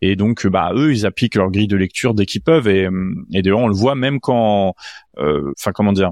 Et 0.00 0.16
donc, 0.16 0.46
bah, 0.46 0.72
eux, 0.74 0.92
ils 0.92 1.06
appliquent 1.06 1.36
leur 1.36 1.50
grille 1.50 1.68
de 1.68 1.76
lecture 1.76 2.14
dès 2.14 2.26
qu'ils 2.26 2.42
peuvent. 2.42 2.68
Et, 2.68 2.88
et 3.32 3.42
d'ailleurs, 3.42 3.60
on 3.60 3.68
le 3.68 3.74
voit 3.74 3.94
même 3.94 4.20
quand, 4.20 4.74
euh, 5.18 5.52
enfin, 5.58 5.72
comment 5.72 5.92
dire, 5.92 6.10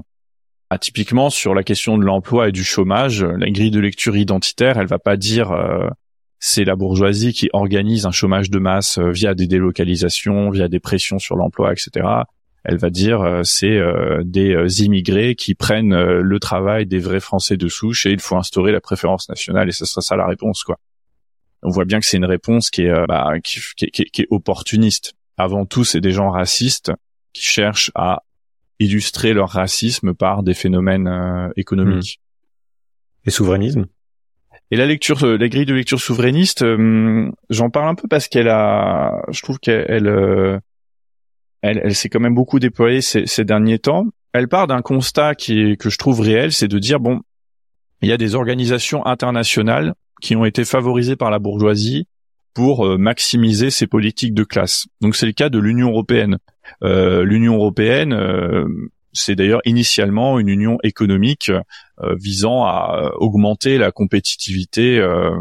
ah, 0.69 0.79
typiquement 0.79 1.29
sur 1.29 1.53
la 1.53 1.63
question 1.63 1.97
de 1.97 2.03
l'emploi 2.03 2.49
et 2.49 2.51
du 2.51 2.63
chômage, 2.63 3.23
la 3.23 3.49
grille 3.51 3.71
de 3.71 3.79
lecture 3.79 4.15
identitaire, 4.15 4.79
elle 4.79 4.87
va 4.87 4.97
pas 4.97 5.17
dire 5.17 5.53
c'est 6.39 6.63
la 6.63 6.75
bourgeoisie 6.75 7.33
qui 7.33 7.49
organise 7.53 8.07
un 8.07 8.11
chômage 8.11 8.49
de 8.49 8.57
masse 8.57 8.97
via 8.97 9.35
des 9.35 9.45
délocalisations, 9.45 10.49
via 10.49 10.67
des 10.67 10.79
pressions 10.79 11.19
sur 11.19 11.35
l'emploi, 11.35 11.73
etc 11.73 12.23
elle 12.63 12.77
va 12.77 12.89
dire 12.89 13.21
euh, 13.21 13.41
c'est 13.43 13.77
euh, 13.77 14.21
des 14.23 14.53
euh, 14.53 14.67
immigrés 14.79 15.35
qui 15.35 15.55
prennent 15.55 15.95
le 15.95 16.39
travail 16.39 16.85
des 16.85 16.99
vrais 16.99 17.19
Français 17.19 17.57
de 17.57 17.67
souche 17.67 18.05
et 18.05 18.11
il 18.11 18.19
faut 18.19 18.35
instaurer 18.35 18.71
la 18.71 18.81
préférence 18.81 19.29
nationale 19.29 19.69
et 19.69 19.71
ce 19.71 19.85
sera 19.85 20.01
ça 20.01 20.15
la 20.15 20.27
réponse 20.27 20.63
quoi. 20.63 20.77
on 21.61 21.69
voit 21.69 21.85
bien 21.85 21.99
que 21.99 22.05
c'est 22.05 22.17
une 22.17 22.25
réponse 22.25 22.69
qui 22.69 22.83
est, 22.83 23.07
bah, 23.07 23.33
qui, 23.43 23.59
qui, 23.75 23.91
qui, 23.91 24.21
est 24.21 24.27
opportuniste. 24.29 25.13
Avant 25.37 25.65
tout, 25.65 25.83
c'est 25.83 26.01
des 26.01 26.11
gens 26.11 26.29
racistes 26.29 26.91
qui 27.33 27.41
cherchent 27.43 27.91
à 27.95 28.21
illustrer 28.79 29.33
leur 29.33 29.49
racisme 29.49 30.13
par 30.13 30.43
des 30.43 30.53
phénomènes 30.53 31.51
économiques. 31.55 32.19
Et 33.25 33.31
souverainisme? 33.31 33.87
Et 34.73 34.75
la 34.75 34.87
lecture, 34.87 35.23
euh, 35.23 35.37
la 35.37 35.49
grille 35.49 35.67
de 35.67 35.73
lecture 35.75 35.99
souverainiste, 35.99 36.63
euh, 36.63 37.29
j'en 37.51 37.69
parle 37.69 37.89
un 37.89 37.93
peu 37.93 38.07
parce 38.07 38.27
qu'elle 38.27 38.47
a, 38.47 39.21
je 39.29 39.39
trouve 39.43 39.59
qu'elle, 39.59 40.07
euh, 40.07 40.57
elle, 41.63 41.95
s'est 41.95 42.09
quand 42.09 42.19
même 42.19 42.35
beaucoup 42.35 42.59
déployée 42.59 43.01
ces, 43.01 43.45
derniers 43.45 43.79
temps. 43.79 44.05
Elle 44.33 44.47
part 44.47 44.67
d'un 44.67 44.81
constat 44.81 45.35
que 45.35 45.89
je 45.89 45.97
trouve 45.97 46.21
réel, 46.21 46.51
c'est 46.51 46.67
de 46.67 46.77
dire 46.77 46.99
bon, 46.99 47.21
il 48.01 48.09
y 48.09 48.11
a 48.11 48.17
des 48.17 48.35
organisations 48.35 49.05
internationales 49.05 49.93
qui 50.21 50.35
ont 50.35 50.45
été 50.45 50.65
favorisées 50.65 51.15
par 51.15 51.31
la 51.31 51.39
bourgeoisie 51.39 52.07
pour 52.53 52.99
maximiser 52.99 53.71
ses 53.71 53.87
politiques 53.87 54.33
de 54.33 54.43
classe. 54.43 54.85
Donc 55.01 55.15
c'est 55.15 55.25
le 55.25 55.31
cas 55.31 55.49
de 55.49 55.57
l'Union 55.57 55.89
européenne. 55.89 56.37
Euh, 56.83 57.23
L'Union 57.23 57.55
européenne, 57.55 58.13
c'est 59.13 59.35
d'ailleurs 59.35 59.61
initialement 59.65 60.39
une 60.39 60.49
union 60.49 60.77
économique 60.83 61.51
euh, 62.01 62.15
visant 62.19 62.65
à 62.65 63.03
euh, 63.03 63.09
augmenter 63.17 63.77
la 63.77 63.91
compétitivité 63.91 64.97
euh, 64.97 65.31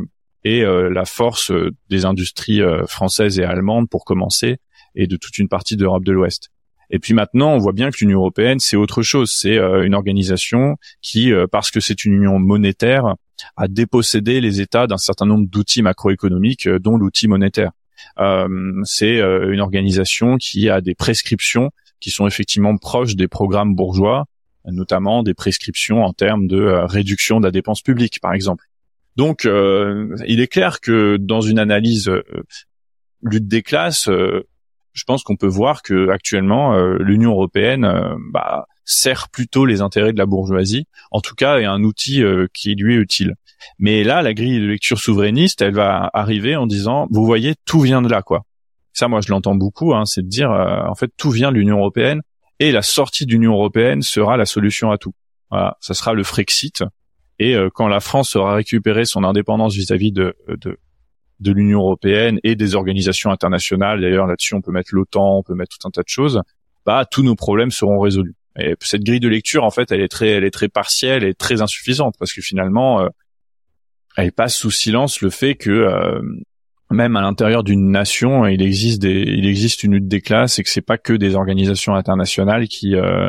et 0.45 0.65
la 0.65 1.05
force 1.05 1.53
des 1.89 2.05
industries 2.05 2.61
françaises 2.89 3.39
et 3.39 3.45
allemandes 3.45 3.89
pour 3.89 4.05
commencer, 4.05 4.57
et 4.95 5.07
de 5.07 5.17
toute 5.17 5.39
une 5.39 5.49
partie 5.49 5.77
d'Europe 5.77 6.05
de 6.05 6.13
l'Ouest. 6.13 6.51
Et 6.91 6.99
puis 6.99 7.15
maintenant, 7.15 7.55
on 7.55 7.59
voit 7.59 7.73
bien 7.73 7.91
que 7.91 7.97
l'Union 8.01 8.19
européenne, 8.19 8.59
c'est 8.61 8.77
autre 8.77 9.03
chose. 9.03 9.33
C'est 9.35 9.57
une 9.57 9.95
organisation 9.95 10.77
qui, 11.01 11.33
parce 11.51 11.71
que 11.71 11.81
c'est 11.81 12.05
une 12.05 12.13
union 12.13 12.39
monétaire, 12.39 13.15
a 13.57 13.67
dépossédé 13.67 14.43
les 14.43 14.61
États 14.61 14.87
d'un 14.87 14.99
certain 14.99 15.25
nombre 15.25 15.49
d'outils 15.49 15.81
macroéconomiques, 15.81 16.69
dont 16.69 16.99
l'outil 16.99 17.29
monétaire. 17.29 17.71
c'est 18.85 19.21
une 19.21 19.61
organisation 19.61 20.37
qui 20.37 20.69
a 20.69 20.83
des 20.83 20.95
prescriptions 20.95 21.71
qui 22.03 22.11
sont 22.11 22.27
effectivement 22.27 22.77
proches 22.77 23.17
des 23.17 23.29
programmes 23.29 23.75
bourgeois, 23.75 24.27
notamment 24.67 25.23
des 25.23 25.35
prescriptions 25.35 26.05
en 26.05 26.13
termes 26.13 26.47
de 26.47 26.61
euh, 26.61 26.87
réduction 26.87 27.41
de 27.41 27.47
la 27.47 27.51
dépense 27.51 27.81
publique, 27.81 28.21
par 28.21 28.35
exemple. 28.35 28.65
Donc, 29.17 29.45
euh, 29.45 30.17
il 30.27 30.41
est 30.41 30.47
clair 30.49 30.81
que 30.81 31.17
dans 31.17 31.41
une 31.41 31.59
analyse 31.59 32.09
euh, 32.09 32.23
lutte 33.23 33.47
des 33.47 33.63
classes, 33.63 34.11
je 34.93 35.05
pense 35.05 35.23
qu'on 35.23 35.37
peut 35.37 35.47
voir 35.47 35.83
que 35.83 36.09
actuellement 36.11 36.77
l'Union 36.99 37.33
européenne 37.33 37.91
bah, 38.31 38.67
sert 38.85 39.29
plutôt 39.31 39.65
les 39.65 39.81
intérêts 39.81 40.13
de 40.13 40.19
la 40.19 40.27
bourgeoisie. 40.27 40.87
En 41.11 41.21
tout 41.21 41.35
cas, 41.35 41.59
est 41.59 41.65
un 41.65 41.83
outil 41.83 42.23
qui 42.53 42.75
lui 42.75 42.95
est 42.95 42.99
utile. 42.99 43.35
Mais 43.79 44.05
là, 44.05 44.23
la 44.23 44.35
grille 44.35 44.61
de 44.61 44.67
lecture 44.67 44.99
souverainiste, 44.99 45.63
elle 45.63 45.75
va 45.75 46.11
arriver 46.13 46.57
en 46.57 46.67
disant, 46.67 47.07
vous 47.11 47.25
voyez, 47.25 47.55
tout 47.65 47.81
vient 47.81 48.03
de 48.03 48.09
là, 48.09 48.23
quoi 48.23 48.45
ça 48.93 49.09
moi 49.09 49.21
je 49.21 49.31
l'entends 49.31 49.55
beaucoup, 49.55 49.95
hein, 49.95 50.05
c'est 50.05 50.23
de 50.23 50.29
dire 50.29 50.51
euh, 50.51 50.83
en 50.87 50.95
fait 50.95 51.11
tout 51.17 51.31
vient 51.31 51.51
de 51.51 51.57
l'Union 51.57 51.79
européenne 51.79 52.21
et 52.59 52.73
la 52.73 52.83
sortie 52.83 53.27
de 53.27 53.33
l'Union 53.33 53.53
européenne 53.53 54.03
sera 54.03 54.37
la 54.37 54.47
solution 54.47 54.91
à 54.91 54.99
tout. 54.99 55.15
Voilà, 55.51 55.77
ça 55.81 55.95
sera 55.95 56.13
le 56.13 56.23
Frexit 56.23 56.85
et 57.39 57.55
euh, 57.55 57.69
quand 57.73 57.89
la 57.89 58.01
France 58.01 58.37
aura 58.37 58.55
récupéré 58.55 59.05
son 59.05 59.25
indépendance 59.25 59.75
vis-à-vis 59.75 60.13
de, 60.13 60.37
de 60.49 60.79
de 61.43 61.53
l'Union 61.53 61.81
européenne 61.81 62.39
et 62.45 62.57
des 62.57 62.75
organisations 62.75 63.31
internationales, 63.31 64.01
d'ailleurs 64.01 64.27
là-dessus 64.27 64.55
on 64.55 64.61
peut 64.61 64.73
mettre 64.73 64.91
l'OTAN, 64.95 65.39
on 65.39 65.43
peut 65.43 65.55
mettre 65.55 65.77
tout 65.79 65.87
un 65.87 65.91
tas 65.91 66.03
de 66.03 66.09
choses, 66.09 66.41
bah 66.87 67.05
tous 67.11 67.23
nos 67.23 67.35
problèmes 67.35 67.71
seront 67.71 68.01
résolus. 68.01 68.35
Et 68.59 68.75
cette 68.81 69.05
grille 69.05 69.21
de 69.21 69.29
lecture 69.29 69.65
en 69.65 69.71
fait, 69.71 69.93
elle 69.93 70.01
est 70.01 70.09
très 70.09 70.29
elle 70.29 70.45
est 70.45 70.51
très 70.51 70.69
partielle 70.69 71.25
et 71.25 71.35
très 71.35 71.63
insuffisante 71.63 72.15
parce 72.19 72.33
que 72.33 72.43
finalement 72.43 73.01
euh, 73.01 73.09
elle 74.17 74.33
passe 74.33 74.57
sous 74.57 74.71
silence 74.71 75.21
le 75.21 75.31
fait 75.31 75.55
que 75.55 76.21
même 76.93 77.17
à 77.17 77.23
l'intérieur 77.23 77.65
d'une 77.65 77.91
nation, 77.91 78.47
il 78.47 78.63
existe 78.63 79.01
des, 79.01 79.23
il 79.23 79.47
existe 79.47 79.83
une 79.83 79.95
lutte 79.95 80.09
des 80.09 80.21
classes 80.21 80.59
et 80.59 80.63
que 80.63 80.71
c'est 80.71 80.83
pas 80.83 80.99
que 80.99 81.13
des 81.13 81.35
organisations 81.35 81.95
internationales 81.95 82.69
qui, 82.69 82.95
euh, 82.95 83.29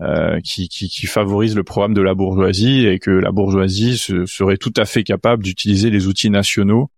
euh, 0.00 0.40
qui, 0.40 0.68
qui, 0.68 0.88
qui, 0.88 1.06
favorisent 1.06 1.54
le 1.54 1.64
programme 1.64 1.94
de 1.94 2.02
la 2.02 2.14
bourgeoisie 2.14 2.86
et 2.86 2.98
que 2.98 3.10
la 3.10 3.30
bourgeoisie 3.30 3.98
serait 3.98 4.56
tout 4.56 4.72
à 4.76 4.84
fait 4.84 5.04
capable 5.04 5.44
d'utiliser 5.44 5.90
les 5.90 6.06
outils 6.06 6.30
nationaux 6.30 6.90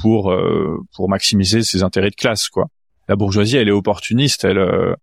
pour 0.00 0.30
euh, 0.30 0.78
pour 0.94 1.08
maximiser 1.08 1.62
ses 1.62 1.82
intérêts 1.82 2.10
de 2.10 2.16
classe, 2.16 2.48
quoi. 2.48 2.68
La 3.08 3.16
bourgeoisie, 3.16 3.56
elle 3.56 3.68
est 3.68 3.72
opportuniste, 3.72 4.44
elle 4.44 4.58
euh, 4.58 4.94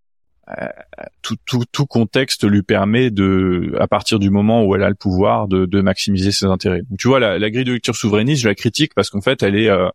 tout, 1.22 1.38
tout, 1.46 1.64
tout 1.72 1.86
contexte 1.86 2.44
lui 2.44 2.64
permet 2.64 3.12
de, 3.12 3.76
à 3.80 3.88
partir 3.88 4.20
du 4.20 4.30
moment 4.30 4.66
où 4.66 4.76
elle 4.76 4.84
a 4.84 4.90
le 4.90 4.96
pouvoir, 4.96 5.48
de, 5.48 5.66
de 5.66 5.82
maximiser 5.82 6.32
ses 6.32 6.48
intérêts. 6.48 6.82
Donc, 6.90 7.00
tu 7.00 7.08
vois, 7.08 7.20
la, 7.20 7.40
la, 7.40 7.50
grille 7.50 7.64
de 7.64 7.72
lecture 7.72 7.96
souverainiste, 7.96 8.42
je 8.42 8.50
la 8.50 8.56
critique 8.56 8.94
parce 8.94 9.10
qu'en 9.10 9.22
fait, 9.22 9.42
elle 9.42 9.56
est, 9.56 9.70
euh, 9.70 9.88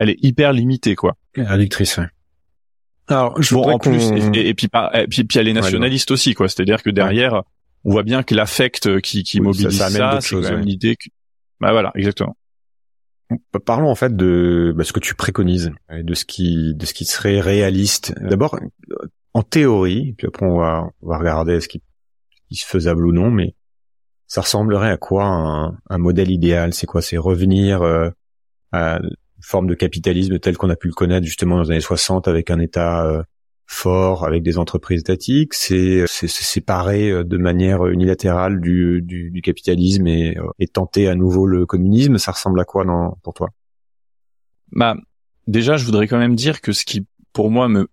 elle 0.00 0.10
est 0.10 0.18
hyper 0.22 0.52
limitée, 0.52 0.96
quoi. 0.96 1.16
Réductrice, 1.36 1.98
ouais. 1.98 2.08
Alors, 3.08 3.40
je 3.40 3.54
bon, 3.54 3.70
en 3.70 3.78
plus, 3.78 4.10
et, 4.10 4.54
puis, 4.54 4.68
et, 4.94 5.06
puis, 5.06 5.24
puis, 5.24 5.38
elle 5.38 5.46
est 5.46 5.52
nationaliste 5.52 6.10
aussi, 6.10 6.34
quoi. 6.34 6.48
C'est-à-dire 6.48 6.82
que 6.82 6.90
derrière, 6.90 7.42
on 7.84 7.92
voit 7.92 8.02
bien 8.02 8.24
que 8.24 8.34
l'affect 8.34 9.00
qui, 9.00 9.22
qui 9.22 9.40
mobilise 9.40 9.78
ça, 9.78 9.88
ça 9.88 10.20
c'est 10.20 10.34
quand 10.34 10.50
même 10.50 10.64
l'idée 10.64 10.96
que, 10.96 11.08
bah 11.60 11.70
voilà, 11.70 11.92
exactement. 11.94 12.36
Parlons 13.64 13.90
en 13.90 13.94
fait 13.94 14.14
de 14.14 14.72
bah, 14.76 14.84
ce 14.84 14.92
que 14.92 15.00
tu 15.00 15.14
préconises, 15.14 15.72
de 15.90 16.14
ce 16.14 16.24
qui, 16.24 16.74
de 16.74 16.86
ce 16.86 16.94
qui 16.94 17.04
serait 17.04 17.40
réaliste. 17.40 18.14
D'abord, 18.20 18.58
en 19.34 19.42
théorie, 19.42 20.14
puis 20.16 20.28
après 20.28 20.46
on 20.46 20.58
va, 20.58 20.88
on 21.02 21.08
va 21.08 21.18
regarder 21.18 21.60
ce 21.60 21.68
qui, 21.68 21.82
est 22.50 22.64
faisable 22.64 23.06
ou 23.06 23.12
non, 23.12 23.30
mais 23.30 23.54
ça 24.28 24.40
ressemblerait 24.40 24.90
à 24.90 24.96
quoi 24.96 25.24
un, 25.24 25.78
un 25.90 25.98
modèle 25.98 26.30
idéal? 26.30 26.72
C'est 26.72 26.86
quoi? 26.86 27.02
C'est 27.02 27.16
revenir 27.16 27.82
euh, 27.82 28.10
à 28.72 29.00
forme 29.40 29.66
de 29.66 29.74
capitalisme 29.74 30.38
tel 30.38 30.56
qu'on 30.56 30.70
a 30.70 30.76
pu 30.76 30.88
le 30.88 30.94
connaître 30.94 31.26
justement 31.26 31.56
dans 31.56 31.62
les 31.62 31.70
années 31.72 31.80
60 31.80 32.28
avec 32.28 32.50
un 32.50 32.58
État 32.58 33.04
euh, 33.04 33.22
fort, 33.66 34.24
avec 34.24 34.42
des 34.42 34.58
entreprises 34.58 35.00
étatiques, 35.00 35.54
c'est 35.54 36.04
c'est 36.06 36.28
séparer 36.28 37.10
euh, 37.10 37.24
de 37.24 37.36
manière 37.36 37.86
unilatérale 37.86 38.60
du, 38.60 39.02
du, 39.02 39.30
du 39.30 39.42
capitalisme 39.42 40.06
et, 40.06 40.38
euh, 40.38 40.44
et, 40.58 40.68
tenter 40.68 41.08
à 41.08 41.14
nouveau 41.14 41.46
le 41.46 41.66
communisme. 41.66 42.18
Ça 42.18 42.32
ressemble 42.32 42.60
à 42.60 42.64
quoi 42.64 42.84
dans, 42.84 43.18
pour 43.22 43.34
toi? 43.34 43.48
Bah 44.72 44.96
déjà, 45.46 45.76
je 45.76 45.84
voudrais 45.84 46.06
quand 46.06 46.18
même 46.18 46.36
dire 46.36 46.60
que 46.60 46.72
ce 46.72 46.84
qui 46.84 47.06
pour 47.32 47.50
moi 47.50 47.68
me 47.68 47.88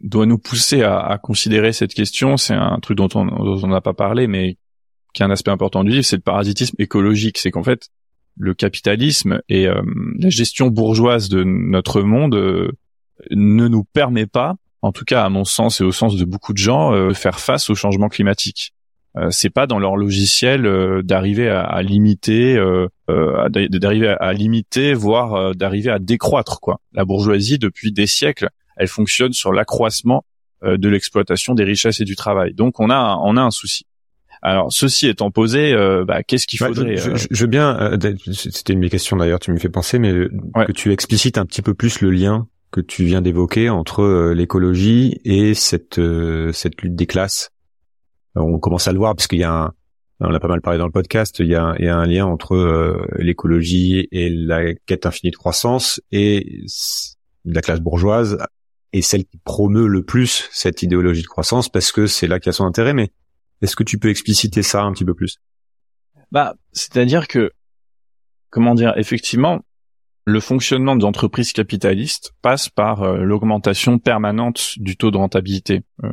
doit 0.00 0.26
nous 0.26 0.38
pousser 0.38 0.82
à, 0.82 0.98
à 0.98 1.18
considérer 1.18 1.72
cette 1.72 1.94
question, 1.94 2.36
c'est 2.36 2.54
un 2.54 2.78
truc 2.80 2.98
dont 2.98 3.08
on 3.14 3.66
n'a 3.66 3.80
pas 3.80 3.94
parlé, 3.94 4.26
mais 4.26 4.58
qui 5.14 5.22
est 5.22 5.24
un 5.24 5.30
aspect 5.30 5.50
important 5.50 5.84
du 5.84 5.92
livre, 5.92 6.04
c'est 6.04 6.16
le 6.16 6.22
parasitisme 6.22 6.76
écologique. 6.78 7.38
C'est 7.38 7.50
qu'en 7.50 7.62
fait, 7.62 7.88
le 8.36 8.52
capitalisme 8.52 9.40
et 9.48 9.66
euh, 9.66 9.80
la 10.18 10.28
gestion 10.28 10.66
bourgeoise 10.66 11.28
de 11.28 11.44
notre 11.44 12.02
monde 12.02 12.34
euh, 12.34 12.72
ne 13.30 13.68
nous 13.68 13.84
permet 13.84 14.26
pas, 14.26 14.56
en 14.84 14.92
tout 14.92 15.04
cas 15.04 15.24
à 15.24 15.28
mon 15.28 15.44
sens 15.44 15.80
et 15.80 15.84
au 15.84 15.92
sens 15.92 16.16
de 16.16 16.24
beaucoup 16.24 16.52
de 16.52 16.58
gens, 16.58 16.92
euh, 16.92 17.08
de 17.08 17.14
faire 17.14 17.40
face 17.40 17.70
au 17.70 17.74
changement 17.74 18.08
climatique. 18.08 18.72
c'est 19.30 19.50
pas 19.50 19.68
dans 19.68 19.78
leur 19.78 19.96
logiciel 19.96 20.62
d'arriver 21.04 21.48
à, 21.48 21.62
à, 21.62 21.82
limiter, 21.82 22.56
d'arriver 23.08 24.08
à, 24.18 24.32
limiter, 24.32 24.92
voire 24.92 25.54
d'arriver 25.54 25.90
à 25.90 26.00
décroître 26.00 26.58
quoi. 26.60 26.80
La 26.92 27.04
bourgeoisie 27.04 27.58
depuis 27.60 27.92
des 27.92 28.08
siècles, 28.08 28.48
elle 28.76 28.88
fonctionne 28.88 29.32
sur 29.32 29.52
l'accroissement 29.52 30.24
de 30.64 30.88
l'exploitation 30.88 31.54
des 31.54 31.62
richesses 31.62 32.00
et 32.00 32.04
du 32.04 32.16
travail. 32.16 32.54
Donc 32.54 32.80
on 32.80 32.90
a 32.90 33.16
on 33.22 33.36
a 33.36 33.42
un 33.42 33.52
souci. 33.52 33.86
Alors, 34.46 34.70
ceci 34.70 35.08
étant 35.08 35.30
posé, 35.30 35.72
euh, 35.72 36.04
bah, 36.04 36.22
qu'est-ce 36.22 36.46
qu'il 36.46 36.58
faudrait 36.58 36.98
je, 36.98 37.16
je, 37.30 37.40
veux 37.40 37.46
bien. 37.46 37.78
Euh, 37.80 38.14
c'était 38.34 38.74
une 38.74 38.78
mes 38.78 38.90
questions 38.90 39.16
d'ailleurs. 39.16 39.40
Tu 39.40 39.50
me 39.50 39.56
fais 39.56 39.70
penser, 39.70 39.98
mais 39.98 40.12
que 40.12 40.72
tu 40.72 40.92
explicites 40.92 41.38
un 41.38 41.46
petit 41.46 41.62
peu 41.62 41.72
plus 41.72 42.02
le 42.02 42.10
lien 42.10 42.46
que 42.74 42.80
tu 42.80 43.04
viens 43.04 43.22
d'évoquer 43.22 43.70
entre 43.70 44.02
euh, 44.02 44.34
l'écologie 44.34 45.20
et 45.24 45.54
cette 45.54 46.00
cette 46.52 46.82
lutte 46.82 46.96
des 46.96 47.06
classes. 47.06 47.50
on 48.34 48.58
commence 48.58 48.88
à 48.88 48.92
le 48.92 48.98
voir 48.98 49.14
parce 49.14 49.28
qu'il 49.28 49.38
y 49.38 49.44
a 49.44 49.52
un, 49.52 49.72
on 50.18 50.34
a 50.34 50.40
pas 50.40 50.48
mal 50.48 50.60
parlé 50.60 50.78
dans 50.78 50.86
le 50.86 50.92
podcast, 50.92 51.38
il 51.38 51.46
y 51.46 51.54
a, 51.54 51.76
il 51.78 51.84
y 51.84 51.88
a 51.88 51.96
un 51.96 52.06
lien 52.06 52.26
entre 52.26 53.06
l'écologie 53.18 54.08
et 54.10 54.28
la 54.28 54.74
quête 54.86 55.06
infinie 55.06 55.30
de 55.30 55.36
croissance 55.36 56.00
et 56.10 56.64
la 57.44 57.60
classe 57.60 57.80
bourgeoise 57.80 58.38
et 58.92 59.02
celle 59.02 59.24
qui 59.24 59.38
promeut 59.38 59.86
le 59.86 60.04
plus 60.04 60.48
cette 60.50 60.82
idéologie 60.82 61.22
de 61.22 61.28
croissance 61.28 61.68
parce 61.68 61.92
que 61.92 62.06
c'est 62.06 62.26
là 62.26 62.40
qu'il 62.40 62.48
y 62.48 62.50
a 62.50 62.52
son 62.54 62.64
intérêt. 62.64 62.92
Mais 62.92 63.12
est-ce 63.62 63.76
que 63.76 63.84
tu 63.84 63.98
peux 63.98 64.08
expliciter 64.08 64.62
ça 64.62 64.82
un 64.82 64.92
petit 64.92 65.04
peu 65.04 65.14
plus? 65.14 65.38
Bah, 66.30 66.54
c'est-à-dire 66.72 67.28
que, 67.28 67.52
comment 68.50 68.74
dire, 68.74 68.94
effectivement, 68.96 69.62
le 70.24 70.40
fonctionnement 70.40 70.96
des 70.96 71.04
entreprises 71.04 71.52
capitalistes 71.52 72.32
passe 72.42 72.68
par 72.68 73.02
euh, 73.02 73.18
l'augmentation 73.18 73.98
permanente 73.98 74.74
du 74.76 74.96
taux 74.96 75.10
de 75.10 75.16
rentabilité. 75.16 75.82
Euh, 76.02 76.08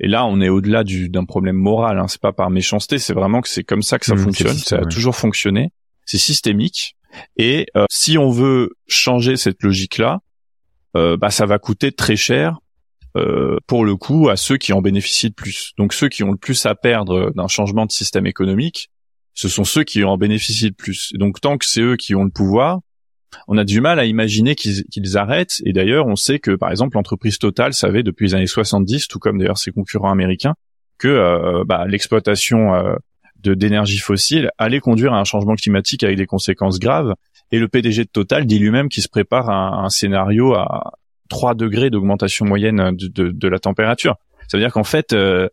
et 0.00 0.08
là, 0.08 0.24
on 0.26 0.40
est 0.40 0.48
au-delà 0.48 0.82
d'un 0.84 1.24
problème 1.24 1.56
moral. 1.56 1.98
Hein. 1.98 2.08
C'est 2.08 2.20
pas 2.20 2.32
par 2.32 2.50
méchanceté, 2.50 2.98
c'est 2.98 3.12
vraiment 3.12 3.40
que 3.40 3.48
c'est 3.48 3.64
comme 3.64 3.82
ça 3.82 3.98
que 3.98 4.06
ça 4.06 4.14
mmh, 4.14 4.18
fonctionne. 4.18 4.56
Ça 4.56 4.78
a 4.78 4.84
toujours 4.84 5.16
fonctionné. 5.16 5.72
C'est 6.06 6.18
systémique. 6.18 6.96
Et 7.36 7.66
euh, 7.76 7.86
si 7.90 8.18
on 8.18 8.30
veut 8.30 8.70
changer 8.86 9.36
cette 9.36 9.62
logique-là, 9.62 10.20
bah 10.94 11.30
ça 11.30 11.44
va 11.44 11.58
coûter 11.58 11.90
très 11.90 12.14
cher 12.14 12.60
euh, 13.16 13.58
pour 13.68 13.84
le 13.84 13.94
coup 13.94 14.28
à 14.28 14.36
ceux 14.36 14.56
qui 14.56 14.72
en 14.72 14.80
bénéficient 14.80 15.28
le 15.28 15.34
plus. 15.34 15.72
Donc 15.78 15.92
ceux 15.92 16.08
qui 16.08 16.24
ont 16.24 16.32
le 16.32 16.36
plus 16.36 16.66
à 16.66 16.74
perdre 16.74 17.30
d'un 17.36 17.46
changement 17.46 17.86
de 17.86 17.92
système 17.92 18.26
économique, 18.26 18.90
ce 19.34 19.48
sont 19.48 19.62
ceux 19.62 19.84
qui 19.84 20.02
en 20.02 20.16
bénéficient 20.16 20.68
le 20.68 20.74
plus. 20.74 21.12
Et 21.14 21.18
donc 21.18 21.40
tant 21.40 21.56
que 21.56 21.64
c'est 21.64 21.80
eux 21.80 21.96
qui 21.96 22.16
ont 22.16 22.24
le 22.24 22.30
pouvoir, 22.30 22.80
on 23.48 23.58
a 23.58 23.64
du 23.64 23.80
mal 23.80 23.98
à 23.98 24.04
imaginer 24.04 24.54
qu'ils 24.54 25.18
arrêtent. 25.18 25.60
Et 25.64 25.72
d'ailleurs, 25.72 26.06
on 26.06 26.16
sait 26.16 26.38
que, 26.38 26.52
par 26.52 26.70
exemple, 26.70 26.96
l'entreprise 26.96 27.38
Total 27.38 27.72
savait 27.72 28.02
depuis 28.02 28.26
les 28.26 28.34
années 28.34 28.46
70, 28.46 29.08
tout 29.08 29.18
comme 29.18 29.38
d'ailleurs 29.38 29.58
ses 29.58 29.70
concurrents 29.70 30.10
américains, 30.10 30.54
que 30.98 31.08
euh, 31.08 31.64
bah, 31.66 31.86
l'exploitation 31.86 32.74
euh, 32.74 32.94
de 33.42 33.54
d'énergie 33.54 33.98
fossile 33.98 34.50
allait 34.58 34.80
conduire 34.80 35.12
à 35.12 35.20
un 35.20 35.24
changement 35.24 35.54
climatique 35.54 36.02
avec 36.02 36.16
des 36.16 36.26
conséquences 36.26 36.78
graves. 36.78 37.14
Et 37.52 37.58
le 37.58 37.68
PDG 37.68 38.04
de 38.04 38.08
Total 38.08 38.46
dit 38.46 38.58
lui-même 38.58 38.88
qu'il 38.88 39.02
se 39.02 39.08
prépare 39.08 39.50
à 39.50 39.84
un, 39.84 39.90
scénario 39.90 40.54
à 40.54 40.92
3 41.28 41.54
degrés 41.54 41.90
d'augmentation 41.90 42.46
moyenne 42.46 42.96
de, 42.96 43.30
de, 43.30 43.48
la 43.48 43.58
température. 43.58 44.16
Ça 44.48 44.56
veut 44.56 44.62
dire 44.62 44.72
qu'en 44.72 44.84
fait, 44.84 45.12
euh, 45.12 45.48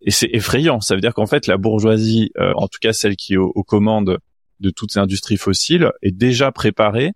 et 0.00 0.10
c'est 0.10 0.30
effrayant, 0.32 0.80
ça 0.80 0.94
veut 0.94 1.00
dire 1.00 1.14
qu'en 1.14 1.26
fait 1.26 1.46
la 1.46 1.56
bourgeoisie, 1.56 2.30
en 2.38 2.68
tout 2.68 2.78
cas 2.80 2.92
celle 2.92 3.16
qui 3.16 3.34
est 3.34 3.38
aux 3.38 3.62
commandes 3.62 4.18
de 4.60 4.70
toutes 4.70 4.92
ces 4.92 5.00
industries 5.00 5.38
fossiles, 5.38 5.90
est 6.02 6.12
déjà 6.12 6.52
préparée 6.52 7.12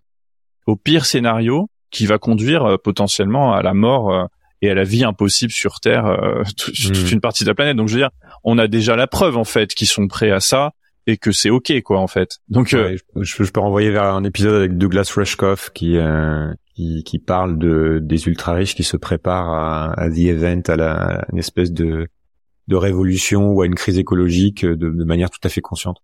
au 0.69 0.75
pire 0.75 1.05
scénario 1.05 1.69
qui 1.91 2.05
va 2.05 2.17
conduire 2.17 2.63
euh, 2.65 2.77
potentiellement 2.77 3.53
à 3.53 3.61
la 3.61 3.73
mort 3.73 4.13
euh, 4.13 4.25
et 4.61 4.69
à 4.69 4.75
la 4.75 4.83
vie 4.83 5.03
impossible 5.03 5.51
sur 5.51 5.79
Terre, 5.79 6.05
euh, 6.05 6.43
toute, 6.57 6.75
hmm. 6.77 7.13
une 7.13 7.21
partie 7.21 7.43
de 7.43 7.49
la 7.49 7.55
planète. 7.55 7.75
Donc 7.75 7.87
je 7.87 7.95
veux 7.95 8.01
dire, 8.01 8.11
on 8.43 8.57
a 8.57 8.67
déjà 8.67 8.95
la 8.95 9.07
preuve 9.07 9.37
en 9.37 9.43
fait 9.43 9.73
qu'ils 9.73 9.87
sont 9.87 10.07
prêts 10.07 10.31
à 10.31 10.39
ça 10.39 10.71
et 11.07 11.17
que 11.17 11.31
c'est 11.31 11.49
ok 11.49 11.81
quoi 11.81 11.99
en 11.99 12.07
fait. 12.07 12.37
Donc 12.49 12.67
je, 12.69 13.51
peux 13.51 13.59
renvoyer 13.59 13.89
vers 13.89 14.03
un 14.03 14.23
épisode 14.23 14.53
avec 14.53 14.77
Douglas 14.77 15.11
Rushkoff 15.15 15.71
qui 15.71 15.97
qui, 16.75 17.03
qui, 17.03 17.19
parle 17.19 17.57
de 17.57 17.99
des 18.01 18.27
ultra 18.27 18.53
riches 18.53 18.75
qui 18.75 18.83
se 18.83 18.95
préparent 18.95 19.49
à, 19.49 19.99
à 19.99 20.09
the 20.09 20.19
event, 20.19 20.61
à, 20.67 20.75
la, 20.75 21.25
une 21.31 21.39
espèce 21.39 21.71
de 21.71 22.07
de 22.67 22.75
révolution 22.75 23.47
ou 23.47 23.63
à 23.63 23.65
une 23.65 23.73
crise 23.73 23.97
écologique 23.97 24.63
de, 24.63 24.75
de 24.75 25.03
manière 25.03 25.31
tout 25.31 25.39
à 25.43 25.49
fait 25.49 25.61
consciente. 25.61 25.97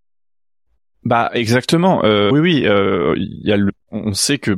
Bah 1.05 1.29
exactement. 1.33 2.03
Euh, 2.03 2.31
oui, 2.31 2.39
oui. 2.39 2.63
Euh, 2.65 3.13
y 3.17 3.51
a 3.51 3.57
le, 3.57 3.71
on 3.91 4.13
sait 4.13 4.37
que 4.37 4.57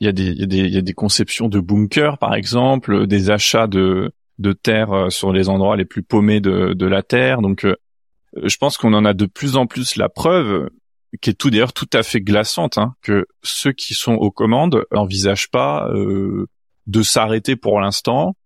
il 0.00 0.06
y 0.06 0.08
a 0.08 0.12
des, 0.12 0.32
y 0.32 0.70
y 0.70 0.76
a 0.76 0.82
des 0.82 0.92
conceptions 0.92 1.48
de 1.48 1.58
bunkers, 1.60 2.18
par 2.18 2.34
exemple, 2.34 3.06
des 3.06 3.30
achats 3.30 3.66
de 3.66 4.12
de 4.38 4.54
euh, 4.68 5.08
sur 5.08 5.32
les 5.32 5.48
endroits 5.48 5.76
les 5.76 5.86
plus 5.86 6.02
paumés 6.02 6.40
de 6.40 6.74
de 6.74 6.86
la 6.86 7.02
terre. 7.02 7.40
Donc, 7.40 7.64
euh, 7.64 7.76
je 8.42 8.56
pense 8.56 8.76
qu'on 8.76 8.92
en 8.92 9.04
a 9.04 9.14
de 9.14 9.26
plus 9.26 9.56
en 9.56 9.66
plus 9.66 9.96
la 9.96 10.08
preuve, 10.08 10.68
qui 11.20 11.30
est 11.30 11.34
tout 11.34 11.50
d'ailleurs 11.50 11.72
tout 11.72 11.88
à 11.92 12.02
fait 12.02 12.20
glaçante, 12.20 12.78
hein, 12.78 12.94
que 13.02 13.26
ceux 13.42 13.72
qui 13.72 13.94
sont 13.94 14.14
aux 14.14 14.30
commandes 14.30 14.84
n'envisagent 14.92 15.50
pas 15.50 15.88
euh, 15.90 16.46
de 16.86 17.02
s'arrêter 17.02 17.56
pour 17.56 17.80
l'instant. 17.80 18.36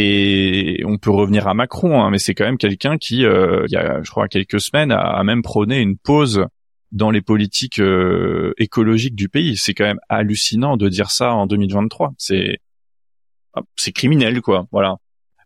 Et 0.00 0.80
on 0.86 0.96
peut 0.96 1.10
revenir 1.10 1.48
à 1.48 1.54
Macron, 1.54 2.00
hein, 2.00 2.10
mais 2.10 2.18
c'est 2.18 2.34
quand 2.34 2.44
même 2.44 2.58
quelqu'un 2.58 2.98
qui, 2.98 3.24
euh, 3.24 3.64
il 3.66 3.72
y 3.72 3.76
a, 3.76 4.00
je 4.02 4.10
crois, 4.10 4.28
quelques 4.28 4.60
semaines, 4.60 4.92
a, 4.92 5.22
même 5.24 5.42
prôné 5.42 5.80
une 5.80 5.98
pause 5.98 6.46
dans 6.92 7.10
les 7.10 7.20
politiques 7.20 7.80
euh, 7.80 8.54
écologiques 8.58 9.14
du 9.14 9.28
pays. 9.28 9.56
C'est 9.56 9.74
quand 9.74 9.84
même 9.84 10.00
hallucinant 10.08 10.76
de 10.76 10.88
dire 10.88 11.10
ça 11.10 11.32
en 11.32 11.46
2023. 11.46 12.12
C'est 12.18 12.58
c'est 13.76 13.92
criminel, 13.92 14.40
quoi. 14.40 14.66
Voilà. 14.70 14.96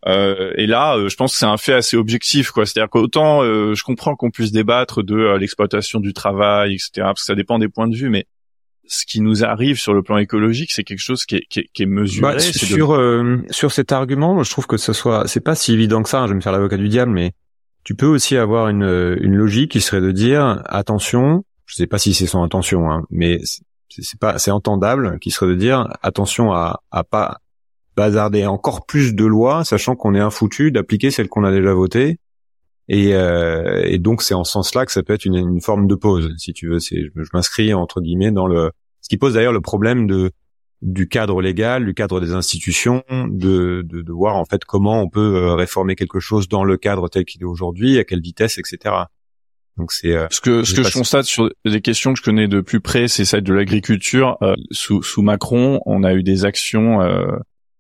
Euh, 0.07 0.53
et 0.57 0.66
là, 0.66 0.99
je 1.09 1.14
pense 1.14 1.32
que 1.32 1.38
c'est 1.38 1.47
un 1.47 1.57
fait 1.57 1.72
assez 1.72 1.97
objectif, 1.97 2.51
quoi. 2.51 2.66
C'est-à-dire 2.66 2.90
qu'autant 2.90 3.43
je 3.43 3.82
comprends 3.82 4.16
qu'on 4.16 4.30
puisse 4.30 4.53
débattre 4.53 5.03
de 5.03 5.36
l'exploitation 5.36 6.01
du 6.01 6.12
travail, 6.12 6.74
etc., 6.74 6.90
parce 6.97 7.20
que 7.20 7.26
ça 7.26 7.34
dépend 7.34 7.59
des 7.59 7.68
points 7.68 7.88
de 7.88 7.97
vue, 7.97 8.11
mais 8.11 8.26
ce 8.86 9.07
qui 9.07 9.20
nous 9.20 9.45
arrive 9.45 9.78
sur 9.78 9.95
le 9.95 10.03
plan 10.03 10.18
écologique, 10.18 10.72
c'est 10.72 10.84
quelque 10.84 11.01
chose 11.01 11.24
qui 11.24 11.36
est, 11.36 11.47
qui 11.49 11.61
est, 11.61 11.68
qui 11.72 11.82
est 11.82 11.86
mesuré. 11.86 12.34
Bah, 12.34 12.38
sur 12.38 12.93
euh, 12.93 13.38
sur 13.51 13.72
cet 13.72 13.93
argument, 13.93 14.43
je 14.43 14.51
trouve 14.51 14.66
que 14.66 14.76
ce 14.76 14.93
soit, 14.93 15.26
c'est 15.28 15.40
pas 15.40 15.55
si 15.55 15.72
évident 15.72 16.03
que 16.03 16.09
ça. 16.09 16.20
Hein, 16.20 16.26
je 16.26 16.32
vais 16.32 16.36
me 16.36 16.40
faire 16.40 16.53
l'avocat 16.53 16.76
du 16.76 16.88
diable, 16.88 17.12
mais 17.12 17.32
tu 17.85 17.95
peux 17.95 18.07
aussi 18.07 18.37
avoir 18.37 18.68
une 18.68 19.16
une 19.20 19.35
logique 19.35 19.72
qui 19.72 19.80
serait 19.80 20.01
de 20.01 20.12
dire 20.12 20.62
attention. 20.66 21.45
Je 21.66 21.76
sais 21.76 21.87
pas 21.87 21.99
si 21.99 22.14
c'est 22.14 22.26
son 22.26 22.43
intention, 22.43 22.91
hein, 22.91 23.05
mais 23.11 23.41
c'est 23.89 24.18
pas 24.18 24.39
c'est 24.39 24.51
entendable, 24.51 25.18
qui 25.20 25.30
serait 25.30 25.49
de 25.49 25.55
dire 25.55 25.89
attention 26.03 26.53
à 26.53 26.83
à 26.91 27.05
pas 27.05 27.39
bazarder 27.97 28.47
encore 28.47 28.87
plus 28.87 29.14
de 29.14 29.24
lois, 29.24 29.64
sachant 29.64 29.97
qu'on 29.97 30.14
est 30.14 30.20
un 30.20 30.30
foutu 30.30 30.72
d'appliquer 30.72 31.11
celles 31.11 31.28
qu'on 31.28 31.45
a 31.45 31.51
déjà 31.51 31.74
votées 31.74 32.18
et, 32.89 33.14
euh, 33.14 33.83
et 33.85 33.99
donc 33.99 34.22
c'est 34.22 34.35
en 34.35 34.45
ce 34.45 34.53
sens-là 34.53 34.87
que 34.87 34.93
ça 34.93 35.03
peut 35.03 35.14
être 35.14 35.24
une, 35.24 35.37
une, 35.37 35.61
forme 35.61 35.87
de 35.87 35.95
pause, 35.95 36.35
si 36.37 36.53
tu 36.53 36.68
veux. 36.68 36.78
Je, 36.78 37.09
m'inscris 37.33 37.74
entre 37.74 38.01
guillemets 38.01 38.33
dans 38.33 38.47
le, 38.47 38.72
ce 39.01 39.09
qui 39.09 39.16
pose 39.16 39.35
d'ailleurs 39.35 39.53
le 39.53 39.61
problème 39.61 40.07
de 40.07 40.33
du 40.83 41.09
cadre 41.09 41.41
légal, 41.41 41.87
du 41.87 41.95
cadre 41.95 42.20
des 42.20 42.33
institutions, 42.33 43.03
de, 43.11 43.83
de, 43.83 44.03
de 44.03 44.12
voir 44.12 44.37
en 44.37 44.45
fait 44.45 44.64
comment 44.64 45.01
on 45.01 45.09
peut 45.09 45.37
euh, 45.37 45.55
réformer 45.55 45.95
quelque 45.95 46.20
chose 46.20 46.49
dans 46.49 46.64
le 46.64 46.76
cadre 46.76 47.09
tel 47.09 47.24
qu'il 47.24 47.41
est 47.43 47.47
aujourd'hui, 47.47 47.99
à 47.99 48.05
quelle 48.05 48.20
vitesse, 48.20 48.59
etc. 48.59 48.95
Donc 49.78 49.93
c'est 49.93 50.14
euh, 50.14 50.26
ce 50.30 50.41
que 50.41 50.64
ce 50.64 50.74
que 50.74 50.83
je 50.83 50.93
constate 50.93 51.24
sur 51.24 51.49
les 51.64 51.80
questions 51.80 52.12
que 52.12 52.18
je 52.18 52.24
connais 52.24 52.49
de 52.49 52.61
plus 52.61 52.80
près, 52.80 53.09
c'est 53.09 53.24
celle 53.24 53.43
de 53.43 53.55
l'agriculture. 53.55 54.37
Euh, 54.43 54.55
sous, 54.70 55.03
sous 55.03 55.22
Macron, 55.22 55.80
on 55.87 56.03
a 56.03 56.12
eu 56.12 56.22
des 56.22 56.45
actions 56.45 57.01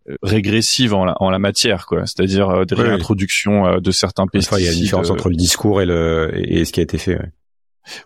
euh, 0.08 0.16
régressive 0.22 0.94
en 0.94 1.04
la, 1.04 1.14
en 1.20 1.30
la 1.30 1.38
matière, 1.38 1.86
quoi. 1.86 2.06
C'est-à-dire 2.06 2.48
euh, 2.50 2.64
des 2.64 2.74
réintroductions 2.74 3.66
euh, 3.66 3.78
de 3.78 3.90
certains 3.92 4.26
pesticides. 4.26 4.58
il 4.58 4.64
y 4.64 4.68
a 4.68 4.72
une 4.72 4.80
différence 4.80 5.10
entre 5.10 5.28
le 5.28 5.36
discours 5.36 5.80
et 5.80 5.86
le 5.86 6.32
et 6.34 6.64
ce 6.64 6.72
qui 6.72 6.80
a 6.80 6.82
été 6.82 6.98
fait. 6.98 7.18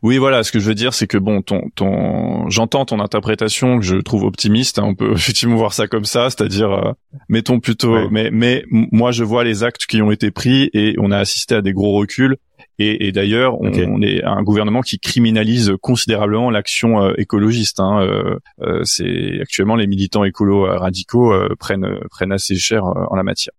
Oui, 0.03 0.18
voilà. 0.18 0.43
Ce 0.43 0.53
que 0.53 0.59
je 0.59 0.66
veux 0.66 0.74
dire, 0.74 0.95
c'est 0.95 1.07
que 1.07 1.18
bon, 1.18 1.43
ton, 1.43 1.62
ton, 1.74 2.49
j'entends 2.49 2.85
ton 2.85 3.01
interprétation 3.01 3.79
que 3.79 3.85
je 3.85 3.97
trouve 3.97 4.24
optimiste. 4.24 4.79
Hein, 4.79 4.85
on 4.87 4.95
peut 4.95 5.12
effectivement 5.14 5.57
voir 5.57 5.72
ça 5.72 5.87
comme 5.87 6.05
ça, 6.05 6.31
c'est-à-dire, 6.31 6.70
euh, 6.70 6.93
mettons 7.29 7.61
plutôt. 7.61 8.09
Mais, 8.11 8.31
mais 8.33 8.64
moi, 8.70 9.12
je 9.12 9.24
vois 9.24 9.45
les 9.45 9.64
actes 9.64 9.87
qui 9.87 10.03
ont 10.03 10.11
été 10.11 10.31
pris 10.31 10.70
et 10.72 10.95
on 10.99 11.11
a 11.11 11.18
assisté 11.18 11.55
à 11.55 11.62
des 11.62 11.72
gros 11.72 11.93
reculs. 11.93 12.37
Et, 12.79 13.09
et 13.09 13.12
d'ailleurs, 13.12 13.61
on, 13.61 14.03
est 14.03 14.22
un 14.22 14.43
gouvernement 14.43 14.83
qui 14.83 14.99
criminalise 14.99 15.72
considérablement 15.81 16.51
l'action 16.51 17.03
euh, 17.03 17.14
écologiste. 17.16 17.81
Hein, 17.81 18.03
euh, 18.03 18.39
euh, 18.61 18.81
c'est 18.85 19.41
actuellement 19.41 19.77
les 19.77 19.87
militants 19.87 20.24
écolos 20.24 20.66
radicaux 20.66 21.33
prennent 21.59 21.99
prennent 22.11 22.33
assez 22.33 22.57
cher 22.57 22.85
en 22.85 23.16
la 23.16 23.22
matière. 23.22 23.55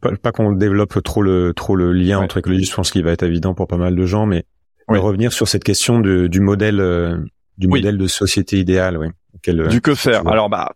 Pas, 0.00 0.12
pas 0.16 0.32
qu'on 0.32 0.52
développe 0.52 1.02
trop 1.02 1.22
le 1.22 1.52
trop 1.54 1.74
le 1.74 1.92
lien 1.92 2.18
entre 2.18 2.38
écologie. 2.38 2.64
Je 2.64 2.74
pense 2.74 2.90
qu'il 2.90 3.04
va 3.04 3.12
être 3.12 3.22
évident 3.22 3.54
pour 3.54 3.66
pas 3.66 3.76
mal 3.76 3.96
de 3.96 4.06
gens, 4.06 4.26
mais 4.26 4.44
revenir 4.88 5.32
sur 5.32 5.48
cette 5.48 5.64
question 5.64 6.00
de, 6.00 6.26
du 6.26 6.40
modèle 6.40 7.26
du 7.58 7.68
modèle 7.68 7.98
de 7.98 8.06
société 8.06 8.58
idéale. 8.58 8.98
Oui. 8.98 9.08
du 9.68 9.80
que 9.80 9.94
faire. 9.94 10.26
Alors 10.26 10.48
bah 10.48 10.72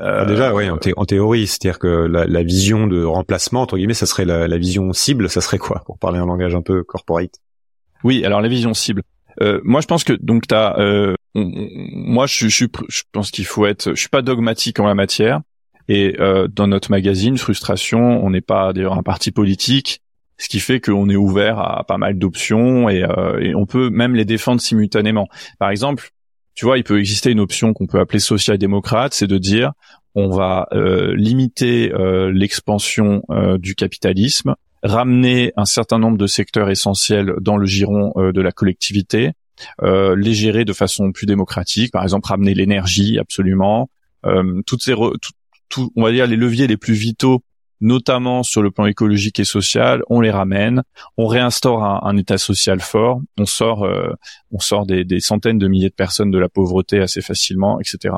euh, 0.00 0.20
ah, 0.22 0.24
déjà, 0.26 0.54
oui, 0.54 0.68
en, 0.68 1.04
théorie, 1.06 1.46
c'est-à-dire 1.46 1.78
que 1.78 1.86
la, 1.86 2.26
la, 2.26 2.42
vision 2.42 2.86
de 2.86 3.02
remplacement, 3.02 3.62
entre 3.62 3.78
guillemets, 3.78 3.94
ça 3.94 4.04
serait 4.04 4.26
la, 4.26 4.46
la, 4.46 4.58
vision 4.58 4.92
cible, 4.92 5.30
ça 5.30 5.40
serait 5.40 5.56
quoi, 5.56 5.82
pour 5.86 5.98
parler 5.98 6.18
un 6.18 6.26
langage 6.26 6.54
un 6.54 6.60
peu 6.60 6.84
corporate? 6.84 7.32
Oui, 8.04 8.22
alors 8.22 8.42
la 8.42 8.48
vision 8.48 8.74
cible. 8.74 9.02
Euh, 9.40 9.60
moi, 9.64 9.80
je 9.80 9.86
pense 9.86 10.04
que 10.04 10.12
donc 10.12 10.46
t'as, 10.46 10.78
euh, 10.78 11.14
moi, 11.34 12.26
je, 12.26 12.48
je, 12.48 12.66
je 12.88 13.02
pense 13.12 13.30
qu'il 13.30 13.46
faut 13.46 13.64
être, 13.64 13.90
je 13.94 14.00
suis 14.00 14.10
pas 14.10 14.22
dogmatique 14.22 14.80
en 14.80 14.86
la 14.86 14.94
matière. 14.94 15.40
Et 15.88 16.16
euh, 16.20 16.48
dans 16.48 16.66
notre 16.66 16.90
magazine 16.90 17.38
Frustration, 17.38 18.24
on 18.24 18.30
n'est 18.30 18.40
pas 18.40 18.72
d'ailleurs 18.72 18.98
un 18.98 19.02
parti 19.02 19.30
politique, 19.30 20.02
ce 20.38 20.48
qui 20.48 20.60
fait 20.60 20.80
qu'on 20.80 21.08
est 21.08 21.16
ouvert 21.16 21.58
à 21.58 21.84
pas 21.84 21.98
mal 21.98 22.18
d'options 22.18 22.88
et, 22.88 23.02
euh, 23.02 23.38
et 23.40 23.54
on 23.54 23.66
peut 23.66 23.90
même 23.90 24.14
les 24.14 24.24
défendre 24.24 24.60
simultanément. 24.60 25.28
Par 25.58 25.70
exemple, 25.70 26.10
tu 26.54 26.64
vois, 26.64 26.78
il 26.78 26.84
peut 26.84 26.98
exister 26.98 27.30
une 27.30 27.40
option 27.40 27.74
qu'on 27.74 27.86
peut 27.86 28.00
appeler 28.00 28.18
social-démocrate, 28.18 29.12
c'est 29.12 29.26
de 29.26 29.38
dire 29.38 29.72
on 30.16 30.30
va 30.30 30.66
euh, 30.72 31.14
limiter 31.14 31.92
euh, 31.92 32.32
l'expansion 32.32 33.22
euh, 33.28 33.58
du 33.58 33.74
capitalisme, 33.74 34.54
ramener 34.82 35.52
un 35.56 35.66
certain 35.66 35.98
nombre 35.98 36.16
de 36.16 36.26
secteurs 36.26 36.70
essentiels 36.70 37.34
dans 37.40 37.58
le 37.58 37.66
giron 37.66 38.14
de 38.16 38.40
la 38.40 38.52
collectivité, 38.52 39.32
les 39.82 40.34
gérer 40.34 40.64
de 40.64 40.72
façon 40.72 41.12
plus 41.12 41.26
démocratique, 41.26 41.90
par 41.90 42.04
exemple 42.04 42.28
ramener 42.28 42.54
l'énergie 42.54 43.18
absolument, 43.18 43.90
toutes 44.66 44.82
ces 44.82 44.94
tout, 45.68 45.90
on 45.96 46.04
va 46.04 46.12
dire 46.12 46.26
les 46.26 46.36
leviers 46.36 46.68
les 46.68 46.76
plus 46.76 46.94
vitaux 46.94 47.42
notamment 47.80 48.42
sur 48.42 48.62
le 48.62 48.70
plan 48.70 48.86
écologique 48.86 49.38
et 49.40 49.44
social, 49.44 50.02
on 50.08 50.20
les 50.20 50.30
ramène, 50.30 50.82
on 51.16 51.26
réinstaure 51.26 51.82
un, 51.82 52.16
État 52.16 52.38
social 52.38 52.80
fort, 52.80 53.20
on 53.38 53.44
sort, 53.44 53.84
euh, 53.84 54.12
on 54.50 54.58
sort 54.58 54.86
des, 54.86 55.20
centaines 55.20 55.58
de 55.58 55.68
milliers 55.68 55.90
de 55.90 55.94
personnes 55.94 56.30
de 56.30 56.38
la 56.38 56.48
pauvreté 56.48 57.00
assez 57.00 57.20
facilement, 57.20 57.78
etc. 57.80 58.14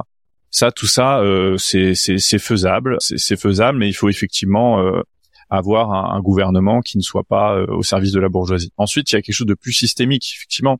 Ça, 0.50 0.70
tout 0.70 0.86
ça, 0.86 1.20
euh, 1.20 1.56
c'est 1.58 1.94
faisable, 2.38 2.96
c'est 3.00 3.38
faisable, 3.38 3.78
mais 3.78 3.88
il 3.88 3.92
faut 3.92 4.08
effectivement 4.08 4.80
euh, 4.80 5.02
avoir 5.50 6.14
un, 6.14 6.20
gouvernement 6.20 6.80
qui 6.80 6.96
ne 6.96 7.02
soit 7.02 7.24
pas 7.24 7.60
au 7.68 7.82
service 7.82 8.12
de 8.12 8.20
la 8.20 8.28
bourgeoisie. 8.28 8.72
Ensuite, 8.76 9.10
il 9.10 9.16
y 9.16 9.18
a 9.18 9.22
quelque 9.22 9.34
chose 9.34 9.46
de 9.46 9.54
plus 9.54 9.72
systémique, 9.72 10.34
effectivement. 10.36 10.78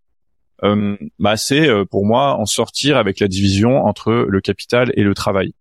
bah, 1.18 1.36
c'est 1.36 1.68
pour 1.90 2.06
moi 2.06 2.38
en 2.38 2.46
sortir 2.46 2.96
avec 2.96 3.18
la 3.20 3.28
division 3.28 3.84
entre 3.84 4.12
le 4.28 4.40
capital 4.40 4.92
et 4.94 5.02
le 5.02 5.14
travail. 5.14 5.54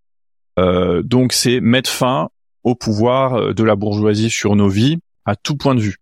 donc, 0.57 1.34
c'est 1.34 1.59
mettre 1.61 1.89
fin 1.89 2.30
au 2.64 2.76
pouvoir 2.76 3.36
euh, 3.36 3.53
de 3.53 3.64
la 3.64 3.76
bourgeoisie 3.76 4.30
sur 4.30 4.55
nos 4.55 4.70
vies 4.70 4.97
à 5.26 5.36
tout 5.36 5.55
point 5.55 5.76
de 5.76 5.82
vue. 5.82 5.97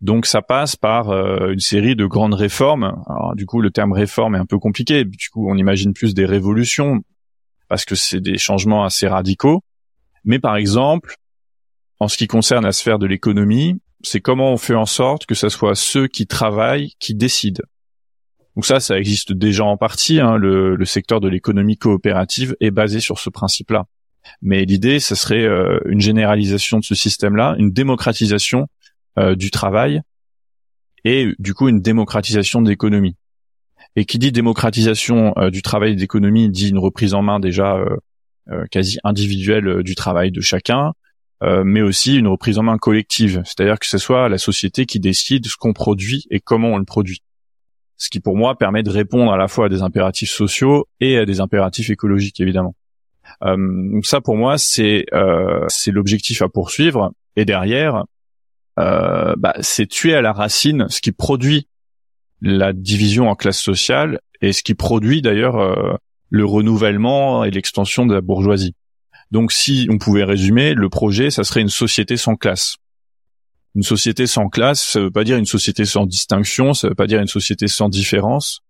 Donc 0.00 0.26
ça 0.26 0.42
passe 0.42 0.76
par 0.76 1.10
euh, 1.10 1.52
une 1.52 1.60
série 1.60 1.96
de 1.96 2.06
grandes 2.06 2.34
réformes. 2.34 3.02
Alors, 3.08 3.34
du 3.34 3.46
coup, 3.46 3.60
le 3.60 3.70
terme 3.70 3.92
réforme 3.92 4.36
est 4.36 4.38
un 4.38 4.46
peu 4.46 4.58
compliqué. 4.58 5.04
Du 5.04 5.28
coup, 5.30 5.50
on 5.50 5.56
imagine 5.56 5.92
plus 5.92 6.14
des 6.14 6.24
révolutions 6.24 7.00
parce 7.68 7.84
que 7.84 7.94
c'est 7.94 8.20
des 8.20 8.38
changements 8.38 8.84
assez 8.84 9.08
radicaux. 9.08 9.62
Mais 10.24 10.38
par 10.38 10.56
exemple, 10.56 11.16
en 12.00 12.08
ce 12.08 12.16
qui 12.16 12.26
concerne 12.26 12.64
la 12.64 12.72
sphère 12.72 12.98
de 12.98 13.06
l'économie, 13.06 13.80
c'est 14.02 14.20
comment 14.20 14.52
on 14.52 14.56
fait 14.56 14.74
en 14.74 14.86
sorte 14.86 15.26
que 15.26 15.34
ce 15.34 15.48
soit 15.48 15.74
ceux 15.74 16.06
qui 16.06 16.26
travaillent 16.26 16.92
qui 17.00 17.14
décident. 17.14 17.64
Donc 18.54 18.66
ça, 18.66 18.80
ça 18.80 18.98
existe 18.98 19.32
déjà 19.32 19.64
en 19.64 19.76
partie. 19.76 20.20
Hein. 20.20 20.36
Le, 20.36 20.76
le, 20.76 20.84
secteur 20.84 21.20
de 21.20 21.28
l'économie 21.28 21.76
coopérative 21.76 22.56
est 22.60 22.70
basé 22.70 23.00
sur 23.00 23.18
ce 23.18 23.30
principe-là. 23.30 23.86
Mais 24.42 24.64
l'idée, 24.64 25.00
ce 25.00 25.14
serait 25.14 25.44
euh, 25.44 25.80
une 25.86 26.00
généralisation 26.00 26.78
de 26.78 26.84
ce 26.84 26.94
système-là, 26.94 27.54
une 27.58 27.70
démocratisation 27.70 28.66
euh, 29.18 29.34
du 29.34 29.50
travail 29.50 30.00
et 31.04 31.32
du 31.38 31.54
coup 31.54 31.68
une 31.68 31.80
démocratisation 31.80 32.62
de 32.62 32.68
l'économie. 32.68 33.16
Et 33.96 34.04
qui 34.04 34.18
dit 34.18 34.32
démocratisation 34.32 35.32
euh, 35.38 35.50
du 35.50 35.62
travail 35.62 35.92
et 35.92 35.94
de 35.94 36.00
l'économie 36.00 36.48
dit 36.50 36.68
une 36.68 36.78
reprise 36.78 37.14
en 37.14 37.22
main 37.22 37.40
déjà 37.40 37.78
quasi 38.70 38.98
individuelle 39.04 39.82
du 39.82 39.94
travail 39.94 40.32
de 40.32 40.40
chacun, 40.40 40.94
mais 41.42 41.82
aussi 41.82 42.16
une 42.16 42.28
reprise 42.28 42.56
en 42.56 42.62
main 42.62 42.78
collective, 42.78 43.42
c'est-à-dire 43.44 43.78
que 43.78 43.86
ce 43.86 43.98
soit 43.98 44.30
la 44.30 44.38
société 44.38 44.86
qui 44.86 45.00
décide 45.00 45.46
ce 45.46 45.56
qu'on 45.58 45.74
produit 45.74 46.24
et 46.30 46.40
comment 46.40 46.68
on 46.68 46.78
le 46.78 46.86
produit 46.86 47.20
ce 47.98 48.08
qui 48.08 48.20
pour 48.20 48.36
moi 48.36 48.56
permet 48.56 48.82
de 48.82 48.90
répondre 48.90 49.32
à 49.32 49.36
la 49.36 49.48
fois 49.48 49.66
à 49.66 49.68
des 49.68 49.82
impératifs 49.82 50.30
sociaux 50.30 50.86
et 51.00 51.18
à 51.18 51.26
des 51.26 51.40
impératifs 51.40 51.90
écologiques 51.90 52.40
évidemment. 52.40 52.74
Euh, 53.44 53.56
donc 53.92 54.06
ça 54.06 54.20
pour 54.20 54.36
moi 54.36 54.58
c'est 54.58 55.06
euh, 55.12 55.64
c'est 55.68 55.92
l'objectif 55.92 56.42
à 56.42 56.48
poursuivre 56.48 57.12
et 57.36 57.44
derrière 57.44 58.04
euh, 58.78 59.34
bah, 59.36 59.54
c'est 59.60 59.86
tuer 59.86 60.14
à 60.14 60.22
la 60.22 60.32
racine 60.32 60.86
ce 60.88 61.00
qui 61.00 61.12
produit 61.12 61.68
la 62.40 62.72
division 62.72 63.28
en 63.28 63.34
classes 63.34 63.60
sociales 63.60 64.20
et 64.40 64.52
ce 64.52 64.62
qui 64.62 64.74
produit 64.74 65.22
d'ailleurs 65.22 65.98
le 66.30 66.44
renouvellement 66.44 67.42
et 67.44 67.50
l'extension 67.50 68.06
de 68.06 68.14
la 68.14 68.20
bourgeoisie. 68.20 68.76
Donc 69.32 69.50
si 69.50 69.88
on 69.90 69.98
pouvait 69.98 70.22
résumer, 70.22 70.74
le 70.74 70.88
projet, 70.88 71.30
ça 71.30 71.42
serait 71.42 71.60
une 71.60 71.68
société 71.68 72.16
sans 72.16 72.36
classe. 72.36 72.76
Une 73.74 73.82
société 73.82 74.26
sans 74.28 74.48
classe, 74.48 74.82
ça 74.84 75.00
veut 75.00 75.10
pas 75.10 75.24
dire 75.24 75.36
une 75.36 75.46
société 75.46 75.84
sans 75.84 76.06
distinction, 76.06 76.74
ça 76.74 76.88
veut 76.88 76.94
pas 76.94 77.08
dire 77.08 77.20
une 77.20 77.26
société 77.26 77.66
sans 77.66 77.88
différence. 77.88 78.60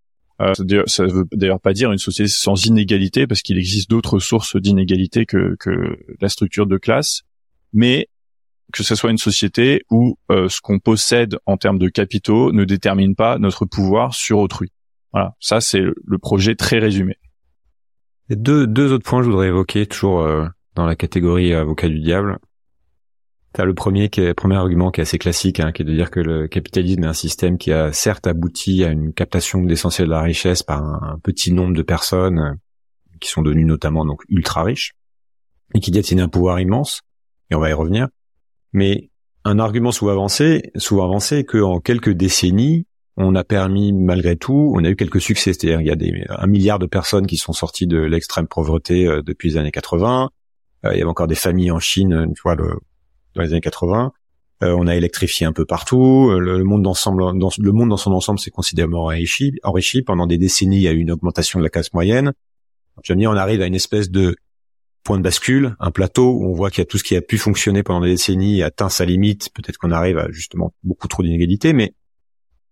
Euh, 0.41 0.53
ça 0.87 1.05
veut 1.05 1.27
d'ailleurs 1.33 1.61
pas 1.61 1.73
dire 1.73 1.91
une 1.91 1.99
société 1.99 2.29
sans 2.29 2.67
inégalité, 2.67 3.27
parce 3.27 3.43
qu'il 3.43 3.59
existe 3.59 3.91
d'autres 3.91 4.19
sources 4.19 4.57
d'inégalité 4.57 5.27
que, 5.27 5.57
que 5.59 5.99
la 6.21 6.29
structure 6.29 6.67
de 6.67 6.77
classe, 6.77 7.23
mais 7.73 8.09
que 8.73 8.83
ce 8.83 8.95
soit 8.95 9.11
une 9.11 9.19
société 9.19 9.83
où 9.91 10.19
euh, 10.31 10.49
ce 10.49 10.61
qu'on 10.61 10.79
possède 10.79 11.39
en 11.47 11.57
termes 11.57 11.79
de 11.79 11.89
capitaux 11.89 12.53
ne 12.53 12.65
détermine 12.65 13.15
pas 13.15 13.39
notre 13.39 13.65
pouvoir 13.65 14.15
sur 14.15 14.39
autrui. 14.39 14.73
Voilà, 15.13 15.35
ça 15.41 15.61
c'est 15.61 15.81
le 15.81 16.19
projet 16.19 16.55
très 16.55 16.79
résumé. 16.79 17.17
Deux, 18.29 18.67
deux 18.67 18.93
autres 18.93 19.09
points 19.09 19.21
que 19.21 19.25
je 19.25 19.31
voudrais 19.31 19.49
évoquer, 19.49 19.87
toujours 19.87 20.21
euh, 20.21 20.47
dans 20.75 20.85
la 20.85 20.97
catégorie 20.97 21.55
avocat 21.55 21.89
du 21.89 21.99
diable. 21.99 22.39
Le 23.65 23.75
premier 23.75 24.09
qui 24.09 24.21
est, 24.21 24.35
premier 24.35 24.55
argument 24.55 24.93
qui 24.93 25.01
est 25.01 25.03
assez 25.03 25.19
classique, 25.19 25.59
hein, 25.59 25.73
qui 25.73 25.83
est 25.83 25.85
de 25.85 25.93
dire 25.93 26.13
que 26.13 26.21
le 26.21 26.47
capitalisme 26.47 27.03
est 27.03 27.09
un 27.09 27.13
système 27.13 27.59
qui 27.59 27.73
a 27.73 27.93
certes 27.93 28.29
abouti 28.29 28.85
à 28.85 28.91
une 28.91 29.13
captation 29.13 29.61
de 29.61 29.69
l'essentiel 29.69 30.07
de 30.07 30.13
la 30.13 30.23
richesse 30.23 30.63
par 30.63 30.83
un, 30.83 31.19
petit 31.23 31.53
nombre 31.53 31.75
de 31.75 31.83
personnes 31.83 32.39
euh, 32.39 32.53
qui 33.21 33.29
sont 33.29 33.43
devenues 33.43 33.65
notamment 33.65 34.05
donc 34.05 34.23
ultra 34.29 34.63
riches 34.63 34.95
et 35.75 35.81
qui 35.81 35.91
détiennent 35.91 36.21
un 36.21 36.29
pouvoir 36.29 36.61
immense. 36.61 37.03
Et 37.51 37.57
on 37.57 37.61
va 37.61 37.71
y 37.71 37.73
revenir. 37.73 38.09
Mais 38.73 39.11
un 39.45 39.59
argument 39.59 39.91
souvent 39.91 40.13
avancé, 40.13 40.71
souvent 40.77 41.05
avancé, 41.05 41.45
que 41.45 41.59
en 41.59 41.81
quelques 41.81 42.13
décennies, 42.13 42.87
on 43.17 43.35
a 43.35 43.43
permis 43.43 43.93
malgré 43.93 44.37
tout, 44.37 44.73
on 44.77 44.85
a 44.85 44.89
eu 44.89 44.95
quelques 44.95 45.21
succès. 45.21 45.53
C'est-à-dire 45.53 45.81
il 45.81 45.87
y 45.89 45.91
a 45.91 45.97
des, 45.97 46.25
un 46.29 46.47
milliard 46.47 46.79
de 46.79 46.87
personnes 46.87 47.27
qui 47.27 47.37
sont 47.37 47.53
sorties 47.53 47.89
de 47.89 47.99
l'extrême 47.99 48.47
pauvreté 48.47 49.09
euh, 49.09 49.21
depuis 49.23 49.51
les 49.51 49.57
années 49.57 49.73
80. 49.73 50.31
Euh, 50.85 50.95
il 50.95 50.99
y 50.99 51.03
avait 51.03 51.11
encore 51.11 51.27
des 51.27 51.35
familles 51.35 51.73
en 51.73 51.81
Chine, 51.81 52.33
tu 52.37 52.43
vois, 52.43 52.55
le, 52.55 52.79
dans 53.35 53.43
les 53.43 53.53
années 53.53 53.61
80. 53.61 54.13
Euh, 54.65 54.75
on 54.77 54.87
a 54.89 54.97
électrifié 54.97 55.47
un 55.47 55.53
peu 55.53 55.65
partout. 55.65 56.31
Euh, 56.31 56.41
le, 56.41 56.65
monde 56.65 56.83
dans, 56.83 56.95
son 56.95 58.13
ensemble 58.13 58.39
s'est 58.39 58.51
considérablement 58.51 59.05
enrichi, 59.05 59.55
enrichi. 59.63 60.03
Pendant 60.03 60.27
des 60.27 60.39
décennies, 60.39 60.77
il 60.77 60.83
y 60.83 60.89
a 60.89 60.93
eu 60.93 60.99
une 60.99 61.13
augmentation 61.13 61.61
de 61.61 61.65
la 61.65 61.71
classe 61.71 61.93
moyenne. 61.93 62.33
Je 63.05 63.13
veux 63.13 63.19
dire, 63.19 63.31
on 63.31 63.37
arrive 63.37 63.63
à 63.63 63.67
une 63.67 63.77
espèce 63.77 64.11
de 64.11 64.35
point 65.05 65.19
de 65.19 65.23
bascule, 65.23 65.77
un 65.79 65.93
plateau 65.93 66.33
où 66.33 66.45
on 66.51 66.53
voit 66.53 66.71
qu'il 66.71 66.81
y 66.81 66.83
a 66.83 66.87
tout 66.87 66.99
ce 66.99 67.05
qui 67.05 67.15
a 67.15 67.23
pu 67.23 67.39
fonctionner 67.39 67.85
pendant 67.85 68.01
des 68.01 68.11
décennies 68.11 68.63
atteint 68.63 68.89
sa 68.89 69.05
limite. 69.05 69.51
Peut-être 69.55 69.79
qu'on 69.79 69.93
arrive 69.93 70.19
à 70.19 70.31
justement 70.33 70.75
beaucoup 70.83 71.07
trop 71.07 71.23
d'inégalités, 71.23 71.73
mais 71.73 71.95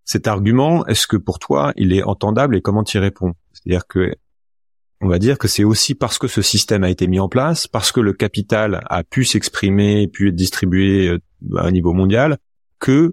cet 0.04 0.26
argument, 0.26 0.84
est-ce 0.86 1.06
que 1.06 1.16
pour 1.16 1.38
toi, 1.38 1.72
il 1.76 1.92
est 1.92 2.02
entendable 2.02 2.56
et 2.56 2.62
comment 2.62 2.82
tu 2.82 2.96
y 2.96 3.00
réponds? 3.00 3.32
C'est-à-dire 3.52 3.86
que 3.86 4.12
on 5.00 5.08
va 5.08 5.18
dire 5.18 5.38
que 5.38 5.48
c'est 5.48 5.64
aussi 5.64 5.94
parce 5.94 6.18
que 6.18 6.26
ce 6.26 6.42
système 6.42 6.84
a 6.84 6.90
été 6.90 7.06
mis 7.06 7.20
en 7.20 7.28
place, 7.28 7.66
parce 7.66 7.92
que 7.92 8.00
le 8.00 8.12
capital 8.12 8.82
a 8.88 9.04
pu 9.04 9.24
s'exprimer, 9.24 10.08
pu 10.08 10.28
être 10.28 10.34
distribué 10.34 11.08
euh, 11.08 11.18
à 11.56 11.66
un 11.66 11.70
niveau 11.70 11.92
mondial, 11.92 12.38
que 12.78 13.12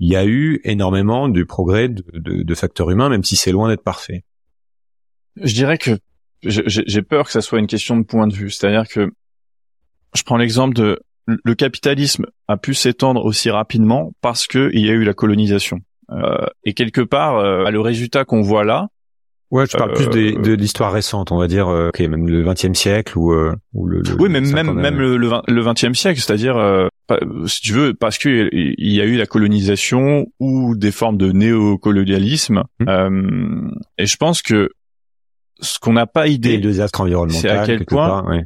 il 0.00 0.08
y 0.10 0.16
a 0.16 0.24
eu 0.24 0.60
énormément 0.64 1.28
de 1.28 1.42
progrès 1.42 1.88
de, 1.88 2.54
facteurs 2.54 2.90
humains, 2.90 3.08
même 3.08 3.24
si 3.24 3.34
c'est 3.34 3.50
loin 3.50 3.68
d'être 3.68 3.82
parfait. 3.82 4.24
Je 5.36 5.52
dirais 5.52 5.76
que 5.76 5.98
j'ai 6.42 7.02
peur 7.02 7.26
que 7.26 7.32
ça 7.32 7.40
soit 7.40 7.58
une 7.58 7.66
question 7.66 7.96
de 7.96 8.04
point 8.04 8.28
de 8.28 8.34
vue. 8.34 8.48
C'est-à-dire 8.48 8.86
que 8.86 9.10
je 10.14 10.22
prends 10.22 10.36
l'exemple 10.36 10.74
de 10.74 11.00
le 11.26 11.54
capitalisme 11.54 12.26
a 12.46 12.56
pu 12.56 12.74
s'étendre 12.74 13.24
aussi 13.24 13.50
rapidement 13.50 14.12
parce 14.20 14.46
qu'il 14.46 14.78
y 14.78 14.88
a 14.88 14.92
eu 14.92 15.04
la 15.04 15.14
colonisation. 15.14 15.80
Euh, 16.10 16.46
et 16.64 16.74
quelque 16.74 17.02
part, 17.02 17.36
euh, 17.38 17.68
le 17.70 17.80
résultat 17.80 18.24
qu'on 18.24 18.40
voit 18.40 18.64
là, 18.64 18.88
Ouais, 19.50 19.64
je 19.66 19.78
parle 19.78 19.94
plus 19.94 20.08
de, 20.08 20.42
de 20.42 20.52
l'histoire 20.52 20.92
récente, 20.92 21.32
on 21.32 21.38
va 21.38 21.46
dire, 21.46 21.68
euh, 21.68 21.88
ok, 21.88 22.00
même 22.00 22.28
le 22.28 22.44
XXe 22.44 22.78
siècle 22.78 23.16
ou, 23.16 23.32
euh, 23.32 23.54
ou 23.72 23.86
le, 23.86 24.00
le, 24.00 24.20
Oui, 24.20 24.28
même 24.28 24.50
même 24.52 24.72
même 24.74 24.98
le, 24.98 25.16
le 25.16 25.64
XXe 25.64 25.98
siècle, 25.98 26.20
c'est-à-dire, 26.20 26.58
euh, 26.58 26.88
si 27.46 27.62
tu 27.62 27.72
veux, 27.72 27.94
parce 27.94 28.18
que 28.18 28.50
il 28.52 28.92
y 28.92 29.00
a 29.00 29.04
eu 29.04 29.16
la 29.16 29.24
colonisation 29.24 30.26
ou 30.38 30.76
des 30.76 30.92
formes 30.92 31.16
de 31.16 31.32
néocolonialisme, 31.32 32.64
mmh. 32.80 32.88
euh, 32.88 33.70
et 33.96 34.04
je 34.04 34.16
pense 34.18 34.42
que 34.42 34.70
ce 35.60 35.78
qu'on 35.78 35.94
n'a 35.94 36.06
pas 36.06 36.28
idée, 36.28 36.56
le 36.56 36.62
désastre 36.62 37.00
environnemental, 37.00 37.40
c'est 37.40 37.48
à 37.48 37.64
quel 37.64 37.86
point. 37.86 38.24
ouais. 38.28 38.44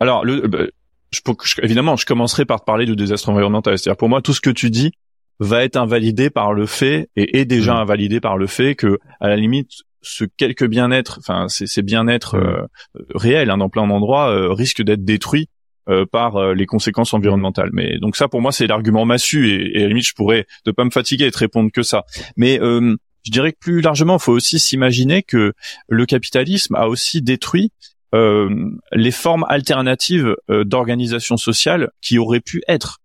Alors, 0.00 0.24
le, 0.24 0.46
bah, 0.48 0.64
je, 1.10 1.20
évidemment, 1.62 1.96
je 1.96 2.06
commencerai 2.06 2.46
par 2.46 2.60
te 2.60 2.64
parler 2.64 2.86
du 2.86 2.96
désastre 2.96 3.28
environnemental. 3.28 3.78
C'est-à-dire, 3.78 3.98
pour 3.98 4.08
moi, 4.08 4.22
tout 4.22 4.32
ce 4.32 4.40
que 4.40 4.50
tu 4.50 4.70
dis 4.70 4.92
va 5.38 5.64
être 5.64 5.76
invalidé 5.76 6.30
par 6.30 6.54
le 6.54 6.64
fait 6.66 7.10
et 7.14 7.38
est 7.38 7.44
déjà 7.44 7.74
mmh. 7.74 7.78
invalidé 7.78 8.20
par 8.20 8.38
le 8.38 8.46
fait 8.46 8.74
que, 8.74 8.98
à 9.20 9.28
la 9.28 9.36
limite, 9.36 9.70
ce 10.04 10.24
quelque 10.24 10.64
bien-être, 10.64 11.18
enfin 11.18 11.48
ces, 11.48 11.82
bien-être 11.82 12.36
euh, 12.36 12.66
réels 13.14 13.50
hein, 13.50 13.58
dans 13.58 13.68
plein 13.68 13.86
d'endroits 13.86 14.30
euh, 14.30 14.52
risquent 14.52 14.82
d'être 14.82 15.04
détruits 15.04 15.48
euh, 15.88 16.06
par 16.10 16.54
les 16.54 16.66
conséquences 16.66 17.14
environnementales. 17.14 17.70
Mais 17.72 17.98
donc 17.98 18.16
ça 18.16 18.28
pour 18.28 18.40
moi 18.40 18.52
c'est 18.52 18.66
l'argument 18.66 19.04
massu 19.04 19.50
et, 19.50 19.78
et, 19.78 19.80
à 19.80 19.82
la 19.82 19.88
limite 19.88 20.06
je 20.06 20.14
pourrais 20.14 20.46
ne 20.66 20.72
pas 20.72 20.84
me 20.84 20.90
fatiguer 20.90 21.26
et 21.26 21.30
te 21.30 21.38
répondre 21.38 21.70
que 21.72 21.82
ça. 21.82 22.04
Mais 22.36 22.58
je 22.60 23.30
dirais 23.30 23.52
que 23.52 23.58
plus 23.58 23.80
largement, 23.80 24.16
il 24.16 24.22
faut 24.22 24.32
aussi 24.32 24.58
s'imaginer 24.58 25.22
que 25.22 25.54
le 25.88 26.06
capitalisme 26.06 26.74
a 26.74 26.88
aussi 26.88 27.22
détruit 27.22 27.72
les 28.12 29.10
formes 29.10 29.44
alternatives 29.48 30.36
d'organisation 30.48 31.36
sociale 31.36 31.90
qui 32.00 32.18
auraient 32.18 32.40
pu 32.40 32.62
être. 32.68 33.00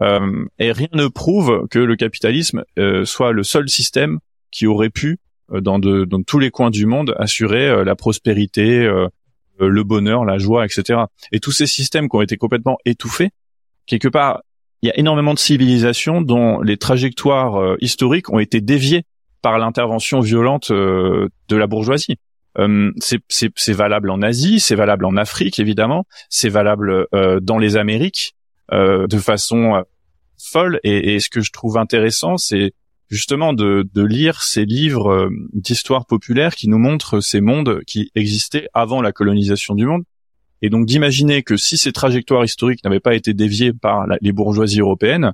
et 0.00 0.72
rien 0.72 0.88
ne 0.92 1.08
prouve 1.08 1.68
que 1.70 1.78
le 1.78 1.94
capitalisme 1.96 2.64
soit 3.04 3.32
le 3.32 3.42
seul 3.42 3.68
système 3.68 4.18
qui 4.50 4.66
aurait 4.66 4.90
pu 4.90 5.12
euh, 5.12 5.29
dans, 5.50 5.78
de, 5.78 6.04
dans 6.04 6.22
tous 6.22 6.38
les 6.38 6.50
coins 6.50 6.70
du 6.70 6.86
monde, 6.86 7.14
assurer 7.18 7.68
euh, 7.68 7.84
la 7.84 7.96
prospérité, 7.96 8.84
euh, 8.84 9.08
le 9.58 9.82
bonheur, 9.82 10.24
la 10.24 10.38
joie, 10.38 10.64
etc. 10.64 11.00
Et 11.32 11.40
tous 11.40 11.52
ces 11.52 11.66
systèmes 11.66 12.08
qui 12.08 12.16
ont 12.16 12.22
été 12.22 12.36
complètement 12.36 12.78
étouffés, 12.84 13.30
quelque 13.86 14.08
part, 14.08 14.42
il 14.82 14.86
y 14.86 14.90
a 14.90 14.98
énormément 14.98 15.34
de 15.34 15.38
civilisations 15.38 16.22
dont 16.22 16.60
les 16.62 16.78
trajectoires 16.78 17.76
historiques 17.80 18.30
ont 18.30 18.38
été 18.38 18.62
déviées 18.62 19.02
par 19.42 19.58
l'intervention 19.58 20.20
violente 20.20 20.72
de 20.72 21.28
la 21.50 21.66
bourgeoisie. 21.66 22.16
Euh, 22.58 22.90
c'est 22.98 23.72
valable 23.72 24.10
en 24.10 24.22
Asie, 24.22 24.58
c'est 24.60 24.74
valable 24.74 25.04
en 25.04 25.16
Afrique 25.16 25.58
évidemment, 25.58 26.04
c'est 26.28 26.48
valable 26.48 27.06
euh, 27.14 27.38
dans 27.40 27.58
les 27.58 27.76
Amériques 27.76 28.34
euh, 28.72 29.06
de 29.06 29.18
façon 29.18 29.84
folle. 30.38 30.80
Et, 30.82 31.14
et, 31.14 31.20
ce 31.20 31.30
que 31.30 31.40
je 31.40 31.52
trouve 31.52 31.76
intéressant, 31.76 32.36
c'est 32.36 32.72
justement 33.10 33.52
de, 33.52 33.88
de 33.92 34.02
lire 34.02 34.42
ces 34.42 34.64
livres 34.64 35.10
euh, 35.10 35.28
d'histoire 35.52 36.06
populaire 36.06 36.54
qui 36.54 36.68
nous 36.68 36.78
montrent 36.78 37.20
ces 37.20 37.40
mondes 37.40 37.82
qui 37.86 38.10
existaient 38.14 38.68
avant 38.72 39.02
la 39.02 39.12
colonisation 39.12 39.74
du 39.74 39.84
monde. 39.84 40.04
Et 40.62 40.70
donc 40.70 40.86
d'imaginer 40.86 41.42
que 41.42 41.56
si 41.56 41.76
ces 41.76 41.92
trajectoires 41.92 42.44
historiques 42.44 42.84
n'avaient 42.84 43.00
pas 43.00 43.14
été 43.14 43.34
déviées 43.34 43.72
par 43.72 44.06
les 44.20 44.32
bourgeoisies 44.32 44.80
européennes, 44.80 45.32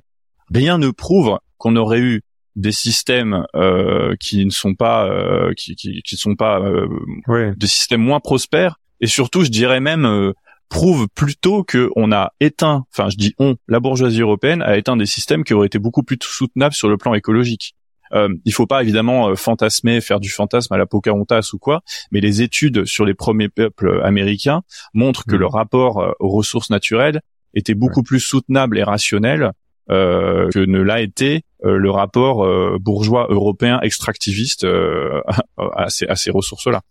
rien 0.53 0.77
ne 0.77 0.89
prouve 0.89 1.37
qu'on 1.57 1.75
aurait 1.75 1.99
eu 1.99 2.21
des 2.55 2.71
systèmes 2.71 3.45
euh, 3.55 4.15
qui 4.19 4.43
ne 4.43 4.49
sont 4.49 4.73
pas 4.73 5.07
euh, 5.07 5.53
qui, 5.55 5.75
qui, 5.75 6.01
qui, 6.01 6.17
sont 6.17 6.35
pas 6.35 6.59
euh, 6.59 7.53
des 7.55 7.67
systèmes 7.67 8.01
moins 8.01 8.19
prospères 8.19 8.79
et 8.99 9.05
surtout 9.05 9.43
je 9.43 9.51
dirais 9.51 9.79
même 9.79 10.05
euh, 10.05 10.33
prouve 10.69 11.07
plutôt 11.13 11.63
que 11.63 11.89
on 11.95 12.11
a 12.11 12.31
éteint, 12.39 12.85
enfin 12.93 13.09
je 13.09 13.17
dis 13.17 13.33
on, 13.39 13.55
la 13.67 13.79
bourgeoisie 13.79 14.21
européenne 14.21 14.61
a 14.61 14.77
éteint 14.77 14.97
des 14.97 15.05
systèmes 15.05 15.43
qui 15.43 15.53
auraient 15.53 15.67
été 15.67 15.79
beaucoup 15.79 16.03
plus 16.03 16.17
soutenables 16.21 16.75
sur 16.75 16.89
le 16.89 16.97
plan 16.97 17.13
écologique. 17.13 17.75
Euh, 18.13 18.29
il 18.45 18.53
faut 18.53 18.67
pas 18.67 18.81
évidemment 18.81 19.29
euh, 19.29 19.35
fantasmer, 19.35 19.99
faire 19.99 20.19
du 20.19 20.29
fantasme 20.29 20.73
à 20.73 20.77
la 20.77 20.85
Pocahontas 20.85 21.49
ou 21.53 21.57
quoi, 21.57 21.81
mais 22.11 22.21
les 22.21 22.41
études 22.41 22.85
sur 22.85 23.05
les 23.05 23.13
premiers 23.13 23.49
peuples 23.49 24.01
américains 24.03 24.61
montrent 24.93 25.25
que 25.25 25.35
mmh. 25.35 25.39
le 25.39 25.45
rapport 25.45 25.99
euh, 25.99 26.11
aux 26.19 26.29
ressources 26.29 26.69
naturelles 26.69 27.21
était 27.53 27.73
beaucoup 27.73 28.03
plus 28.03 28.19
soutenable 28.19 28.77
et 28.77 28.83
rationnel 28.83 29.51
euh, 29.89 30.49
que 30.49 30.59
ne 30.59 30.81
l'a 30.81 30.99
été 30.99 31.43
euh, 31.63 31.77
le 31.77 31.89
rapport 31.89 32.43
euh, 32.43 32.77
bourgeois 32.77 33.27
européen 33.29 33.79
extractiviste 33.81 34.67
à 35.57 35.89
ces, 35.89 36.05
à 36.07 36.17
ces 36.17 36.29
ressources-là. 36.29 36.81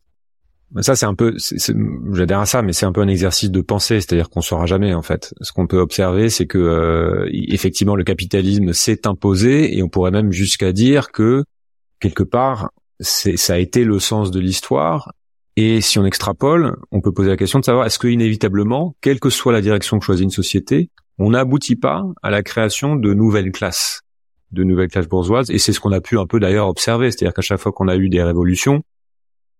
Ça, 0.80 0.96
c'est 0.96 1.06
un 1.06 1.14
peu, 1.14 1.36
j'adhère 2.12 2.40
à 2.40 2.46
ça, 2.46 2.60
mais 2.60 2.72
c'est 2.72 2.86
un 2.86 2.92
peu 2.92 3.00
un 3.00 3.08
exercice 3.08 3.50
de 3.50 3.60
pensée, 3.60 4.00
c'est-à-dire 4.00 4.28
qu'on 4.28 4.40
saura 4.40 4.66
jamais 4.66 4.94
en 4.94 5.02
fait. 5.02 5.32
Ce 5.40 5.52
qu'on 5.52 5.66
peut 5.66 5.78
observer, 5.78 6.28
c'est 6.28 6.46
que 6.46 7.26
effectivement 7.30 7.94
le 7.94 8.04
capitalisme 8.04 8.72
s'est 8.72 9.06
imposé, 9.06 9.78
et 9.78 9.82
on 9.82 9.88
pourrait 9.88 10.10
même 10.10 10.32
jusqu'à 10.32 10.72
dire 10.72 11.12
que 11.12 11.44
quelque 12.00 12.24
part, 12.24 12.70
ça 13.00 13.54
a 13.54 13.58
été 13.58 13.84
le 13.84 13.98
sens 14.00 14.30
de 14.30 14.40
l'histoire. 14.40 15.12
Et 15.56 15.80
si 15.80 15.98
on 15.98 16.04
extrapole, 16.04 16.76
on 16.90 17.00
peut 17.00 17.12
poser 17.12 17.30
la 17.30 17.36
question 17.36 17.60
de 17.60 17.64
savoir 17.64 17.86
est-ce 17.86 17.98
que 17.98 18.08
inévitablement, 18.08 18.94
quelle 19.00 19.20
que 19.20 19.30
soit 19.30 19.52
la 19.52 19.62
direction 19.62 19.98
que 19.98 20.04
choisit 20.04 20.24
une 20.24 20.30
société, 20.30 20.90
on 21.18 21.30
n'aboutit 21.30 21.76
pas 21.76 22.04
à 22.22 22.30
la 22.30 22.42
création 22.42 22.96
de 22.96 23.14
nouvelles 23.14 23.52
classes, 23.52 24.02
de 24.52 24.64
nouvelles 24.64 24.90
classes 24.90 25.08
bourgeoises. 25.08 25.48
Et 25.50 25.58
c'est 25.58 25.72
ce 25.72 25.80
qu'on 25.80 25.92
a 25.92 26.02
pu 26.02 26.18
un 26.18 26.26
peu 26.26 26.40
d'ailleurs 26.40 26.68
observer, 26.68 27.10
c'est-à-dire 27.10 27.32
qu'à 27.32 27.40
chaque 27.40 27.60
fois 27.60 27.72
qu'on 27.72 27.88
a 27.88 27.96
eu 27.96 28.10
des 28.10 28.22
révolutions, 28.22 28.82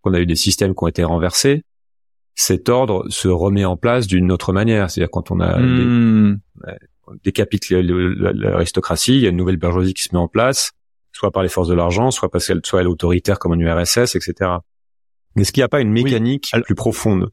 qu'on 0.07 0.15
a 0.15 0.21
eu 0.21 0.27
des 0.27 0.37
systèmes 0.37 0.75
qui 0.75 0.85
ont 0.85 0.87
été 0.87 1.05
renversés, 1.05 1.65
cet 2.35 2.69
ordre 2.69 3.05
se 3.09 3.29
remet 3.29 3.65
en 3.65 3.77
place 3.77 4.07
d'une 4.07 4.31
autre 4.31 4.53
manière. 4.53 4.91
C'est-à-dire 4.91 5.11
quand 5.11 5.31
on 5.31 5.41
a 5.41 5.59
hmm. 5.59 6.39
décapite 7.25 7.71
l'aristocratie, 7.71 9.17
il 9.17 9.21
y 9.23 9.27
a 9.27 9.31
une 9.31 9.37
nouvelle 9.37 9.57
bourgeoisie 9.57 9.95
qui 9.95 10.03
se 10.03 10.15
met 10.15 10.21
en 10.21 10.29
place, 10.29 10.73
soit 11.13 11.33
par 11.33 11.43
les 11.43 11.49
forces 11.49 11.69
de 11.69 11.75
l'argent, 11.75 12.11
soit 12.11 12.31
parce 12.31 12.47
qu'elle 12.47 12.61
soit 12.65 12.83
elle 12.83 12.89
autoritaire 12.89 13.39
comme 13.39 13.53
en 13.53 13.59
URSS, 13.59 14.15
etc. 14.15 14.51
Est-ce 15.37 15.53
qu'il 15.53 15.61
n'y 15.61 15.65
a 15.65 15.69
pas 15.69 15.81
une 15.81 15.91
mécanique 15.91 16.53
plus 16.65 16.75
profonde? 16.75 17.31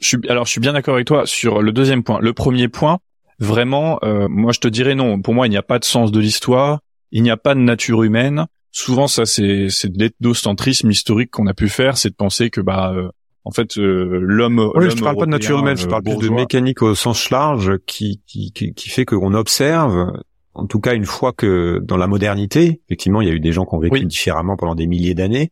Je 0.00 0.08
suis, 0.08 0.18
alors 0.28 0.46
je 0.46 0.50
suis 0.50 0.60
bien 0.60 0.72
d'accord 0.72 0.94
avec 0.94 1.06
toi 1.06 1.26
sur 1.26 1.62
le 1.62 1.70
deuxième 1.70 2.02
point. 2.02 2.18
Le 2.20 2.32
premier 2.32 2.68
point, 2.68 2.98
vraiment, 3.38 3.98
euh, 4.02 4.26
moi 4.28 4.52
je 4.52 4.58
te 4.58 4.68
dirais 4.68 4.94
non. 4.94 5.20
Pour 5.20 5.32
moi, 5.32 5.46
il 5.46 5.50
n'y 5.50 5.56
a 5.56 5.62
pas 5.62 5.78
de 5.78 5.84
sens 5.84 6.10
de 6.10 6.18
l'histoire, 6.18 6.80
il 7.12 7.22
n'y 7.22 7.30
a 7.30 7.36
pas 7.36 7.54
de 7.54 7.60
nature 7.60 8.02
humaine. 8.02 8.46
Souvent, 8.72 9.06
ça 9.06 9.26
c'est 9.26 9.68
c'est 9.68 9.92
de 9.92 9.98
l'ethnocentrisme 9.98 10.90
historique 10.90 11.30
qu'on 11.30 11.46
a 11.46 11.54
pu 11.54 11.68
faire, 11.68 11.96
c'est 11.96 12.10
de 12.10 12.14
penser 12.14 12.50
que 12.50 12.60
bah 12.60 12.92
euh, 12.94 13.10
en 13.44 13.50
fait 13.50 13.78
euh, 13.78 14.18
l'homme. 14.20 14.70
Oui, 14.74 14.90
je 14.90 15.02
parle 15.02 15.16
pas 15.16 15.26
de 15.26 15.30
nature 15.30 15.58
humaine, 15.58 15.76
je 15.76 15.86
parle 15.86 16.02
plus 16.02 16.16
de 16.16 16.28
mécanique 16.28 16.82
au 16.82 16.94
sens 16.94 17.30
large 17.30 17.78
qui 17.86 18.22
qui 18.26 18.52
qui, 18.52 18.72
qui 18.72 18.88
fait 18.88 19.04
qu'on 19.04 19.34
observe. 19.34 20.12
En 20.54 20.66
tout 20.66 20.80
cas, 20.80 20.94
une 20.94 21.06
fois 21.06 21.32
que 21.32 21.80
dans 21.82 21.96
la 21.96 22.06
modernité, 22.06 22.82
effectivement, 22.86 23.22
il 23.22 23.28
y 23.28 23.30
a 23.30 23.34
eu 23.34 23.40
des 23.40 23.52
gens 23.52 23.64
qui 23.64 23.74
ont 23.74 23.78
vécu 23.78 24.04
différemment 24.04 24.56
pendant 24.56 24.74
des 24.74 24.86
milliers 24.86 25.14
d'années, 25.14 25.50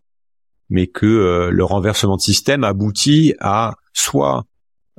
mais 0.68 0.87
que 0.87 1.49
le 1.51 1.64
renversement 1.64 2.16
de 2.16 2.21
système 2.21 2.64
aboutit 2.64 3.35
à 3.41 3.77
soit 3.95 4.45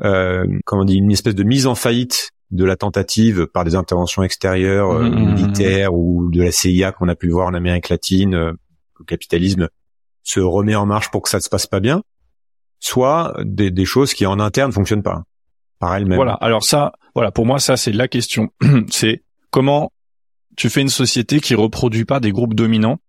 euh, 0.04 0.46
comment 0.66 0.82
on 0.82 0.86
dit 0.86 0.96
une 0.96 1.12
espèce 1.12 1.36
de 1.36 1.44
mise 1.44 1.68
en 1.68 1.76
faillite 1.76 2.32
de 2.52 2.66
la 2.66 2.76
tentative 2.76 3.48
par 3.48 3.64
des 3.64 3.76
interventions 3.76 4.24
extérieures 4.24 4.92
euh, 4.92 5.04
mmh, 5.04 5.10
mmh, 5.10 5.26
mmh, 5.26 5.34
militaires 5.34 5.94
ou 5.94 6.30
de 6.32 6.42
la 6.42 6.52
CIA 6.52 6.92
qu'on 6.92 7.08
a 7.08 7.16
pu 7.16 7.30
voir 7.30 7.48
en 7.48 7.54
Amérique 7.54 7.90
latine, 7.90 8.36
euh, 8.36 8.52
le 9.00 9.06
capitalisme 9.06 9.70
se 10.24 10.40
remet 10.40 10.76
en 10.76 10.86
marche 10.86 11.10
pour 11.12 11.22
que 11.22 11.30
ça 11.30 11.38
ne 11.38 11.42
se 11.42 11.50
passe 11.50 11.68
pas 11.68 11.80
bien, 11.80 12.04
soit 12.80 13.34
des, 13.44 13.72
des 13.72 13.86
choses 13.86 14.14
qui 14.14 14.26
en 14.26 14.40
interne 14.40 14.72
fonctionnent 14.72 15.04
pas 15.04 15.24
par 15.80 15.96
elles-mêmes. 15.96 16.18
Voilà. 16.18 16.34
Alors 16.34 16.64
ça, 16.64 16.94
voilà, 17.16 17.32
pour 17.32 17.46
moi 17.46 17.60
ça 17.60 17.78
c'est 17.78 17.92
la 17.92 18.08
question. 18.08 18.50
c'est 18.90 19.24
comment 19.50 19.92
tu 20.58 20.70
fais 20.70 20.82
une 20.82 20.90
société 20.90 21.40
qui 21.40 21.56
reproduit 21.56 22.06
pas 22.06 22.20
des 22.20 22.32
groupes 22.32 22.54
dominants 22.54 23.00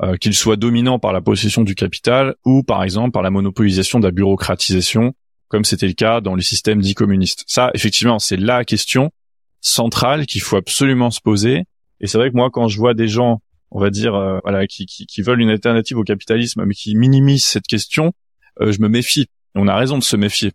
euh, 0.00 0.16
qu'il 0.16 0.34
soit 0.34 0.54
dominant 0.54 1.00
par 1.00 1.12
la 1.12 1.20
possession 1.20 1.62
du 1.62 1.74
capital 1.74 2.36
ou 2.44 2.62
par 2.62 2.84
exemple 2.84 3.10
par 3.10 3.22
la 3.22 3.30
monopolisation 3.30 3.98
de 3.98 4.04
la 4.04 4.12
bureaucratisation, 4.12 5.12
comme 5.48 5.64
c'était 5.64 5.86
le 5.86 5.94
cas 5.94 6.20
dans 6.20 6.34
les 6.34 6.42
systèmes 6.42 6.80
dits 6.80 6.94
communistes. 6.94 7.44
Ça, 7.46 7.70
effectivement, 7.74 8.18
c'est 8.18 8.36
la 8.36 8.64
question 8.64 9.10
centrale 9.60 10.26
qu'il 10.26 10.40
faut 10.40 10.56
absolument 10.56 11.10
se 11.10 11.20
poser. 11.20 11.64
Et 12.00 12.06
c'est 12.06 12.18
vrai 12.18 12.30
que 12.30 12.36
moi, 12.36 12.50
quand 12.50 12.68
je 12.68 12.78
vois 12.78 12.94
des 12.94 13.08
gens, 13.08 13.40
on 13.70 13.80
va 13.80 13.90
dire, 13.90 14.14
euh, 14.14 14.38
voilà, 14.44 14.66
qui, 14.66 14.86
qui, 14.86 15.06
qui, 15.06 15.22
veulent 15.22 15.40
une 15.40 15.50
alternative 15.50 15.98
au 15.98 16.04
capitalisme, 16.04 16.64
mais 16.64 16.74
qui 16.74 16.94
minimisent 16.94 17.44
cette 17.44 17.66
question, 17.66 18.12
euh, 18.60 18.72
je 18.72 18.80
me 18.80 18.88
méfie. 18.88 19.22
Et 19.22 19.56
on 19.56 19.66
a 19.66 19.76
raison 19.76 19.98
de 19.98 20.04
se 20.04 20.16
méfier. 20.16 20.52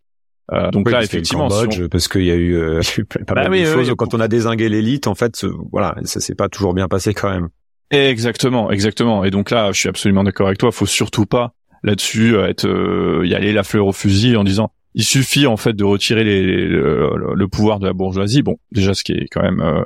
Euh, 0.52 0.72
donc 0.72 0.89
là, 0.89 1.02
effectivement, 1.04 1.50
parce 1.89 2.08
qu'il 2.08 2.24
y 2.24 2.32
a 2.32 2.36
eu, 2.36 2.80
pas 3.10 3.34
bah 3.34 3.50
mal 3.50 3.60
de 3.60 3.66
choses. 3.66 3.94
Quand 3.98 4.14
on 4.14 4.20
a 4.20 4.28
désingué 4.28 4.70
l'élite, 4.70 5.08
en 5.08 5.16
fait, 5.16 5.46
voilà, 5.72 5.96
ça 6.04 6.20
s'est 6.20 6.36
pas 6.36 6.50
toujours 6.50 6.74
bien 6.74 6.88
passé 6.88 7.14
quand 7.14 7.30
même. 7.30 7.50
Exactement, 7.91 8.72
exactement. 8.72 9.24
Et 9.24 9.32
donc 9.32 9.52
là, 9.52 9.72
je 9.72 9.80
suis 9.80 9.89
absolument 9.89 10.24
d'accord 10.24 10.48
avec 10.48 10.58
toi. 10.58 10.72
Faut 10.72 10.86
surtout 10.86 11.26
pas 11.26 11.54
là-dessus 11.84 12.36
euh, 12.36 12.48
être 12.48 12.66
euh, 12.66 13.26
y 13.26 13.36
aller 13.36 13.54
la 13.54 13.64
fleur 13.64 13.86
au 13.86 13.91
fusil 13.91 14.36
en 14.36 14.44
disant 14.44 14.72
il 14.96 15.04
suffit 15.04 15.48
en 15.48 15.58
fait 15.58 15.74
de 15.74 15.84
retirer 15.84 16.24
les, 16.24 16.68
le, 16.68 17.48
pouvoir 17.48 17.80
de 17.80 17.86
la 17.86 17.94
bourgeoisie. 17.94 18.41
Bon, 18.41 18.58
déjà 18.72 18.94
ce 18.94 19.04
qui 19.04 19.14
est 19.14 19.28
quand 19.32 19.41
même 19.41 19.62
euh, 19.62 19.84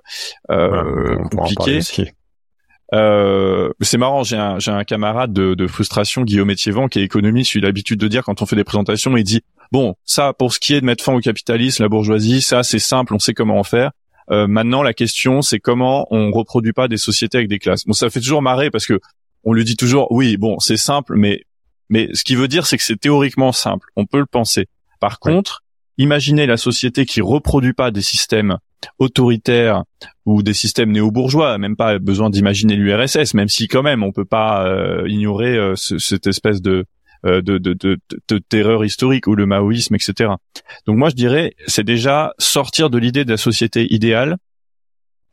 euh 0.52 1.24
compliqué. 1.30 1.80
Euh, 2.94 3.70
c'est 3.82 3.98
marrant, 3.98 4.24
j'ai 4.24 4.38
un, 4.38 4.60
j'ai 4.60 4.72
un 4.72 4.86
camarade 4.86 5.34
de, 5.34 5.56
de 5.56 5.68
frustration, 5.68 6.24
Guillaume 6.24 6.50
Étiévent, 6.50 6.88
qui 6.88 7.00
est 7.00 7.04
économiste. 7.04 7.56
Il 7.56 7.66
a 7.66 7.68
l'habitude 7.68 8.00
de 8.00 8.08
dire 8.08 8.24
quand 8.24 8.42
on 8.42 8.46
fait 8.46 8.56
des 8.56 8.64
présentations, 8.64 9.16
il 9.18 9.24
dit 9.24 9.42
bon, 9.72 9.96
ça 10.06 10.34
pour 10.34 10.54
ce 10.54 10.60
qui 10.60 10.74
est 10.74 10.82
de 10.82 10.86
mettre 10.86 11.04
fin 11.04 11.14
au 11.14 11.20
capitalisme, 11.20 11.84
la 11.84 11.90
bourgeoisie, 11.90 12.42
ça 12.42 12.64
c'est 12.64 12.80
simple, 12.80 13.14
on 13.14 13.20
sait 13.20 13.34
comment 13.34 13.60
en 13.60 13.64
faire. 13.64 13.92
Euh, 14.30 14.48
maintenant, 14.48 14.84
la 14.84 14.94
question, 14.94 15.42
c'est 15.42 15.60
comment 15.60 16.06
on 16.12 16.32
reproduit 16.32 16.74
pas 16.74 16.88
des 16.88 16.98
sociétés 16.98 17.38
avec 17.38 17.50
des 17.50 17.60
classes. 17.60 17.86
Bon, 17.86 17.94
ça 17.94 18.10
fait 18.10 18.20
toujours 18.20 18.42
marrer 18.42 18.70
parce 18.70 18.86
que 18.86 19.00
on 19.44 19.54
lui 19.54 19.64
dit 19.64 19.78
toujours, 19.78 20.12
oui, 20.12 20.36
bon, 20.36 20.60
c'est 20.60 20.78
simple, 20.78 21.16
mais 21.16 21.42
mais 21.90 22.10
ce 22.14 22.24
qui 22.24 22.36
veut 22.36 22.50
dire, 22.50 22.66
c'est 22.66 22.78
que 22.78 22.84
c'est 22.84 23.00
théoriquement 23.00 23.54
simple. 23.54 23.88
On 23.96 24.06
peut 24.06 24.20
le 24.20 24.26
penser. 24.26 24.68
Par 25.00 25.20
contre, 25.20 25.64
imaginez 25.98 26.46
la 26.46 26.58
société 26.58 27.06
qui 27.06 27.22
reproduit 27.22 27.74
pas 27.74 27.92
des 27.92 28.02
systèmes 28.02 28.58
autoritaires 29.00 29.84
ou 30.26 30.44
des 30.44 30.54
systèmes 30.54 30.92
néo-bourgeois, 30.92 31.58
même 31.58 31.76
pas 31.76 32.00
besoin 32.00 32.30
d'imaginer 32.30 32.76
l'URSS, 32.76 33.34
même 33.34 33.50
si 33.50 33.68
quand 33.68 33.84
même 33.84 34.04
on 34.04 34.12
peut 34.12 34.26
pas 34.26 34.68
euh, 34.68 35.08
ignorer 35.08 35.58
euh, 35.58 35.76
cette 35.76 36.28
espèce 36.28 36.62
de 36.62 36.86
euh, 37.26 37.42
de, 37.42 37.58
de, 37.58 37.74
de, 37.74 37.98
de, 38.28 38.38
terreur 38.38 38.86
historique 38.86 39.26
ou 39.26 39.34
le 39.34 39.48
maoïsme, 39.48 39.96
etc. 39.96 40.34
Donc 40.86 40.98
moi 40.98 41.10
je 41.10 41.16
dirais 41.16 41.56
c'est 41.66 41.84
déjà 41.84 42.34
sortir 42.38 42.92
de 42.92 43.00
l'idée 43.00 43.26
de 43.26 43.32
la 43.32 43.38
société 43.38 43.92
idéale 43.92 44.38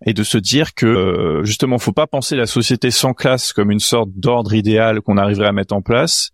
et 0.06 0.14
de 0.14 0.22
se 0.22 0.38
dire 0.38 0.72
que 0.72 0.86
euh, 0.86 1.44
justement 1.44 1.78
faut 1.78 1.92
pas 1.92 2.06
penser 2.06 2.36
la 2.36 2.46
société 2.46 2.90
sans 2.90 3.12
classe 3.12 3.52
comme 3.52 3.70
une 3.70 3.80
sorte 3.80 4.08
d'ordre 4.16 4.54
idéal 4.54 5.02
qu'on 5.02 5.18
arriverait 5.18 5.48
à 5.48 5.52
mettre 5.52 5.74
en 5.74 5.82
place, 5.82 6.30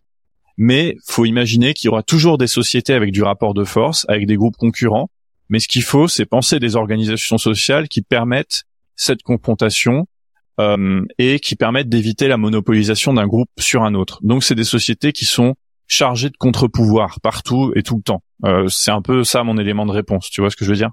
mais 0.63 0.99
faut 1.07 1.25
imaginer 1.25 1.73
qu'il 1.73 1.89
y 1.89 1.91
aura 1.91 2.03
toujours 2.03 2.37
des 2.37 2.47
sociétés 2.47 2.93
avec 2.93 3.13
du 3.13 3.23
rapport 3.23 3.55
de 3.55 3.65
force, 3.65 4.05
avec 4.11 4.27
des 4.27 4.37
groupes 4.37 4.59
concurrents. 4.59 5.09
Mais 5.49 5.59
ce 5.59 5.67
qu'il 5.67 5.83
faut, 5.83 6.07
c'est 6.07 6.27
penser 6.27 6.61
des 6.61 6.77
organisations 6.77 7.39
sociales 7.39 7.89
qui 7.89 8.03
permettent 8.03 8.65
cette 8.95 9.23
confrontation 9.23 10.07
euh, 10.61 11.01
et 11.17 11.39
qui 11.39 11.57
permettent 11.57 11.89
d'éviter 11.89 12.29
la 12.29 12.37
monopolisation 12.37 13.15
d'un 13.15 13.27
groupe 13.27 13.49
sur 13.59 13.85
un 13.85 13.95
autre. 13.95 14.21
Donc 14.23 14.45
c'est 14.45 14.55
des 14.55 14.65
sociétés 14.65 15.13
qui 15.13 15.25
sont 15.25 15.55
chargées 15.87 16.29
de 16.29 16.37
contre-pouvoir 16.37 17.21
partout 17.23 17.73
et 17.75 17.83
tout 17.83 17.97
le 17.97 18.03
temps. 18.03 18.23
Euh, 18.45 18.69
c'est 18.69 18.91
un 18.91 19.01
peu 19.01 19.25
ça 19.25 19.43
mon 19.45 19.57
élément 19.57 19.87
de 19.87 19.93
réponse. 19.93 20.29
Tu 20.29 20.43
vois 20.43 20.51
ce 20.51 20.57
que 20.57 20.67
je 20.67 20.71
veux 20.73 20.77
dire? 20.77 20.91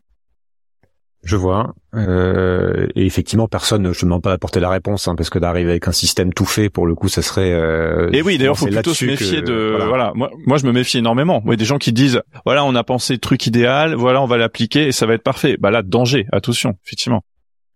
Je 1.23 1.35
vois. 1.35 1.73
Euh, 1.95 2.87
et 2.95 3.05
effectivement, 3.05 3.47
personne, 3.47 3.91
je 3.93 4.05
ne 4.05 4.09
demande 4.09 4.21
pas 4.21 4.29
d'apporter 4.29 4.59
la 4.59 4.69
réponse, 4.69 5.07
hein, 5.07 5.15
parce 5.15 5.29
que 5.29 5.39
d'arriver 5.39 5.71
avec 5.71 5.87
un 5.87 5.91
système 5.91 6.33
tout 6.33 6.45
fait, 6.45 6.69
pour 6.69 6.87
le 6.87 6.95
coup, 6.95 7.09
ça 7.09 7.21
serait. 7.21 7.51
Euh, 7.51 8.09
et 8.13 8.21
oui, 8.21 8.37
d'ailleurs, 8.37 8.57
faut 8.57 8.67
plutôt 8.67 8.93
se 8.93 9.05
méfier 9.05 9.41
de. 9.41 9.77
Voilà. 9.87 10.11
Moi, 10.15 10.31
moi, 10.45 10.57
je 10.57 10.65
me 10.65 10.71
méfie 10.71 10.99
énormément. 10.99 11.41
Moi, 11.43 11.55
des 11.55 11.65
gens 11.65 11.77
qui 11.77 11.91
disent, 11.91 12.21
voilà, 12.45 12.63
on 12.63 12.75
a 12.75 12.83
pensé 12.83 13.13
le 13.13 13.19
truc 13.19 13.45
idéal, 13.47 13.95
voilà, 13.95 14.21
on 14.21 14.27
va 14.27 14.37
l'appliquer 14.37 14.87
et 14.87 14.91
ça 14.91 15.05
va 15.05 15.13
être 15.13 15.23
parfait. 15.23 15.57
Bah 15.59 15.71
là, 15.71 15.81
danger, 15.81 16.27
attention, 16.31 16.75
effectivement. 16.85 17.23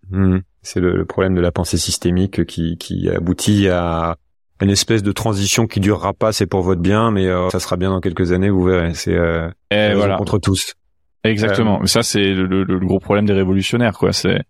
Mmh. 0.10 0.40
C'est 0.62 0.80
le, 0.80 1.06
problème 1.06 1.36
de 1.36 1.42
la 1.42 1.52
pensée 1.52 1.78
systémique 1.78 2.46
qui, 2.46 2.78
qui 2.78 3.10
aboutit 3.10 3.68
à 3.68 4.18
une 4.62 4.70
espèce 4.70 5.02
de 5.04 5.12
transition 5.12 5.66
qui 5.68 5.80
durera 5.80 6.14
pas, 6.14 6.32
c'est 6.32 6.46
pour 6.46 6.62
votre 6.62 6.82
bien, 6.82 7.12
mais 7.12 7.28
euh, 7.28 7.50
ça 7.50 7.60
sera 7.60 7.78
bien 7.78 7.90
dans 7.90 8.00
quelques 8.00 8.32
années, 8.32 8.50
vous 8.50 8.64
verrez. 8.64 8.94
C'est 8.94 9.16
euh, 9.16 9.50
voilà. 9.72 10.18
contre 10.18 10.38
tous. 10.38 10.76
Exactement. 11.24 11.82
Euh, 11.82 11.86
ça, 11.86 12.04
c'est 12.04 12.34
le, 12.34 12.80
gros 12.80 13.00
problème 13.00 13.26
des 13.26 13.34
révolutionnaires, 13.34 13.98
quoi. 13.98 14.14
C'est 14.14 14.42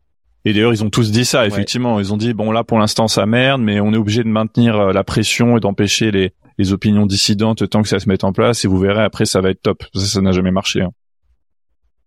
et 0.43 0.53
d'ailleurs, 0.53 0.73
ils 0.73 0.83
ont 0.83 0.89
tous 0.89 1.11
dit 1.11 1.25
ça. 1.25 1.45
Effectivement, 1.45 1.99
ils 1.99 2.13
ont 2.13 2.17
dit 2.17 2.33
bon 2.33 2.51
là, 2.51 2.63
pour 2.63 2.79
l'instant, 2.79 3.07
ça 3.07 3.25
merde, 3.25 3.61
mais 3.61 3.79
on 3.79 3.93
est 3.93 3.97
obligé 3.97 4.23
de 4.23 4.29
maintenir 4.29 4.75
euh, 4.75 4.91
la 4.91 5.03
pression 5.03 5.57
et 5.57 5.59
d'empêcher 5.59 6.09
les, 6.09 6.33
les 6.57 6.73
opinions 6.73 7.05
dissidentes 7.05 7.69
tant 7.69 7.83
que 7.83 7.87
ça 7.87 7.99
se 7.99 8.09
met 8.09 8.23
en 8.23 8.33
place. 8.33 8.65
Et 8.65 8.67
vous 8.67 8.79
verrez, 8.79 9.03
après, 9.03 9.25
ça 9.25 9.41
va 9.41 9.51
être 9.51 9.61
top. 9.61 9.83
Ça, 9.93 10.05
ça 10.05 10.21
n'a 10.21 10.31
jamais 10.31 10.51
marché. 10.51 10.81
Hein. 10.81 10.91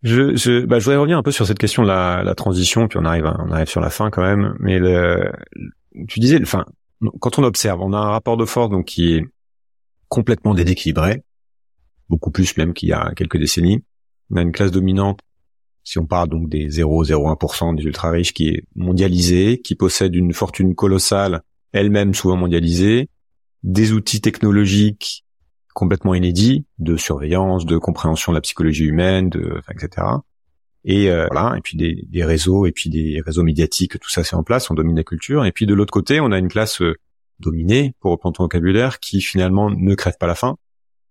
Je, 0.02 0.36
je, 0.36 0.66
bah, 0.66 0.80
je 0.80 0.84
voudrais 0.84 0.98
revenir 0.98 1.16
un 1.16 1.22
peu 1.22 1.30
sur 1.30 1.46
cette 1.46 1.58
question 1.58 1.82
de 1.82 1.88
la, 1.88 2.22
la 2.24 2.34
transition, 2.34 2.88
puis 2.88 2.98
on 3.00 3.04
arrive, 3.04 3.24
on 3.24 3.50
arrive 3.52 3.68
sur 3.68 3.80
la 3.80 3.88
fin 3.88 4.10
quand 4.10 4.22
même. 4.22 4.54
Mais 4.58 4.78
le, 4.78 5.32
tu 6.08 6.20
disais, 6.20 6.38
enfin, 6.42 6.66
quand 7.20 7.38
on 7.38 7.44
observe, 7.44 7.80
on 7.80 7.92
a 7.92 7.98
un 7.98 8.10
rapport 8.10 8.36
de 8.36 8.44
force 8.44 8.70
donc 8.70 8.84
qui 8.84 9.14
est 9.14 9.24
complètement 10.08 10.54
déséquilibré, 10.54 11.22
beaucoup 12.08 12.30
plus 12.30 12.56
même 12.56 12.74
qu'il 12.74 12.90
y 12.90 12.92
a 12.92 13.12
quelques 13.16 13.38
décennies. 13.38 13.82
On 14.34 14.38
a 14.38 14.42
une 14.42 14.52
classe 14.52 14.72
dominante, 14.72 15.20
si 15.84 15.98
on 15.98 16.06
parle 16.06 16.28
donc 16.28 16.48
des 16.48 16.68
0,01% 16.68 17.76
des 17.76 17.84
ultra 17.84 18.10
riches, 18.10 18.34
qui 18.34 18.48
est 18.48 18.64
mondialisée, 18.74 19.60
qui 19.62 19.76
possède 19.76 20.14
une 20.14 20.32
fortune 20.32 20.74
colossale, 20.74 21.42
elle-même 21.72 22.14
souvent 22.14 22.36
mondialisée, 22.36 23.08
des 23.62 23.92
outils 23.92 24.20
technologiques 24.20 25.24
complètement 25.74 26.14
inédit 26.14 26.66
de 26.78 26.96
surveillance, 26.96 27.64
de 27.66 27.78
compréhension 27.78 28.32
de 28.32 28.36
la 28.36 28.40
psychologie 28.40 28.84
humaine, 28.84 29.28
de, 29.28 29.60
etc. 29.70 30.06
Et 30.84 31.08
voilà, 31.08 31.54
et 31.56 31.60
puis 31.60 31.76
des, 31.76 32.04
des, 32.08 32.24
réseaux, 32.24 32.66
et 32.66 32.72
puis 32.72 32.90
des 32.90 33.22
réseaux 33.24 33.42
médiatiques, 33.42 33.98
tout 33.98 34.10
ça 34.10 34.22
c'est 34.22 34.36
en 34.36 34.42
place, 34.42 34.70
on 34.70 34.74
domine 34.74 34.96
la 34.96 35.04
culture. 35.04 35.44
Et 35.44 35.52
puis 35.52 35.66
de 35.66 35.74
l'autre 35.74 35.92
côté, 35.92 36.20
on 36.20 36.30
a 36.32 36.38
une 36.38 36.48
classe 36.48 36.82
dominée, 37.40 37.94
pour 38.00 38.10
reprendre 38.12 38.36
ton 38.36 38.44
vocabulaire, 38.44 39.00
qui 39.00 39.20
finalement 39.20 39.70
ne 39.70 39.94
crève 39.94 40.16
pas 40.18 40.26
la 40.26 40.34
faim, 40.34 40.56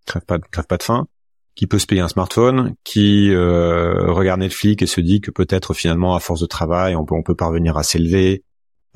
crève 0.06 0.24
pas, 0.24 0.38
crève 0.38 0.66
pas 0.66 0.76
de 0.76 0.82
faim, 0.82 1.06
qui 1.54 1.66
peut 1.66 1.78
se 1.78 1.86
payer 1.86 2.00
un 2.00 2.08
smartphone, 2.08 2.74
qui 2.84 3.30
euh, 3.30 4.12
regarde 4.12 4.40
Netflix 4.40 4.82
et 4.82 4.86
se 4.86 5.00
dit 5.00 5.20
que 5.20 5.30
peut-être 5.30 5.72
finalement 5.74 6.14
à 6.14 6.20
force 6.20 6.40
de 6.40 6.46
travail 6.46 6.96
on 6.96 7.04
peut 7.04 7.14
on 7.14 7.22
peut 7.22 7.36
parvenir 7.36 7.76
à 7.76 7.82
s'élever, 7.82 8.42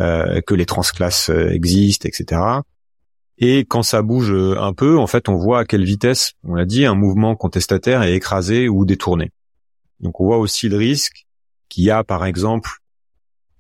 euh, 0.00 0.40
que 0.40 0.54
les 0.54 0.66
transclasses 0.66 1.30
euh, 1.30 1.50
existent, 1.50 2.08
etc. 2.08 2.40
Et 3.38 3.60
quand 3.60 3.84
ça 3.84 4.02
bouge 4.02 4.32
un 4.32 4.72
peu, 4.72 4.98
en 4.98 5.06
fait, 5.06 5.28
on 5.28 5.36
voit 5.36 5.60
à 5.60 5.64
quelle 5.64 5.84
vitesse, 5.84 6.32
on 6.42 6.54
l'a 6.54 6.64
dit, 6.64 6.84
un 6.84 6.96
mouvement 6.96 7.36
contestataire 7.36 8.02
est 8.02 8.14
écrasé 8.14 8.68
ou 8.68 8.84
détourné. 8.84 9.30
Donc 10.00 10.20
on 10.20 10.24
voit 10.24 10.38
aussi 10.38 10.68
le 10.68 10.76
risque 10.76 11.26
qu'il 11.68 11.84
y 11.84 11.90
a, 11.90 12.02
par 12.02 12.24
exemple, 12.24 12.70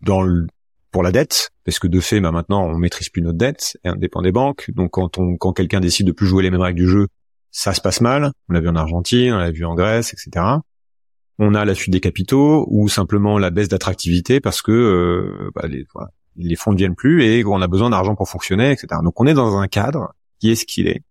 dans 0.02 0.22
le, 0.22 0.48
pour 0.90 1.04
la 1.04 1.12
dette, 1.12 1.50
parce 1.64 1.78
que 1.78 1.86
de 1.86 2.00
fait, 2.00 2.20
bah, 2.20 2.32
maintenant, 2.32 2.64
on 2.64 2.76
maîtrise 2.76 3.08
plus 3.08 3.22
notre 3.22 3.38
dette, 3.38 3.78
et 3.84 3.90
on 3.90 3.94
dépend 3.94 4.22
des 4.22 4.32
banques. 4.32 4.70
Donc 4.74 4.90
quand 4.92 5.16
quand 5.38 5.52
quelqu'un 5.52 5.78
décide 5.78 6.08
de 6.08 6.12
plus 6.12 6.26
jouer 6.26 6.42
les 6.42 6.50
mêmes 6.50 6.60
règles 6.60 6.80
du 6.80 6.88
jeu, 6.88 7.06
ça 7.50 7.74
se 7.74 7.80
passe 7.80 8.00
mal. 8.00 8.32
On 8.48 8.52
l'a 8.52 8.60
vu 8.60 8.68
en 8.68 8.76
Argentine, 8.76 9.32
on 9.32 9.38
l'a 9.38 9.50
vu 9.50 9.64
en 9.64 9.74
Grèce, 9.74 10.12
etc. 10.12 10.44
On 11.38 11.54
a 11.54 11.64
la 11.64 11.74
fuite 11.74 11.92
des 11.92 12.00
capitaux 12.00 12.66
ou 12.68 12.88
simplement 12.88 13.38
la 13.38 13.50
baisse 13.50 13.68
d'attractivité 13.68 14.40
parce 14.40 14.60
que 14.60 14.72
euh, 14.72 15.50
bah, 15.54 15.68
les, 15.68 15.86
les 16.36 16.56
fonds 16.56 16.72
ne 16.72 16.76
viennent 16.76 16.96
plus 16.96 17.24
et 17.24 17.44
on 17.44 17.60
a 17.60 17.68
besoin 17.68 17.90
d'argent 17.90 18.14
pour 18.14 18.28
fonctionner, 18.28 18.72
etc. 18.72 19.00
Donc 19.02 19.20
on 19.20 19.26
est 19.26 19.34
dans 19.34 19.58
un 19.58 19.68
cadre 19.68 20.14
qui 20.40 20.50
est 20.50 20.56
ce 20.56 20.64
qu'il 20.64 20.88
est, 20.88 21.02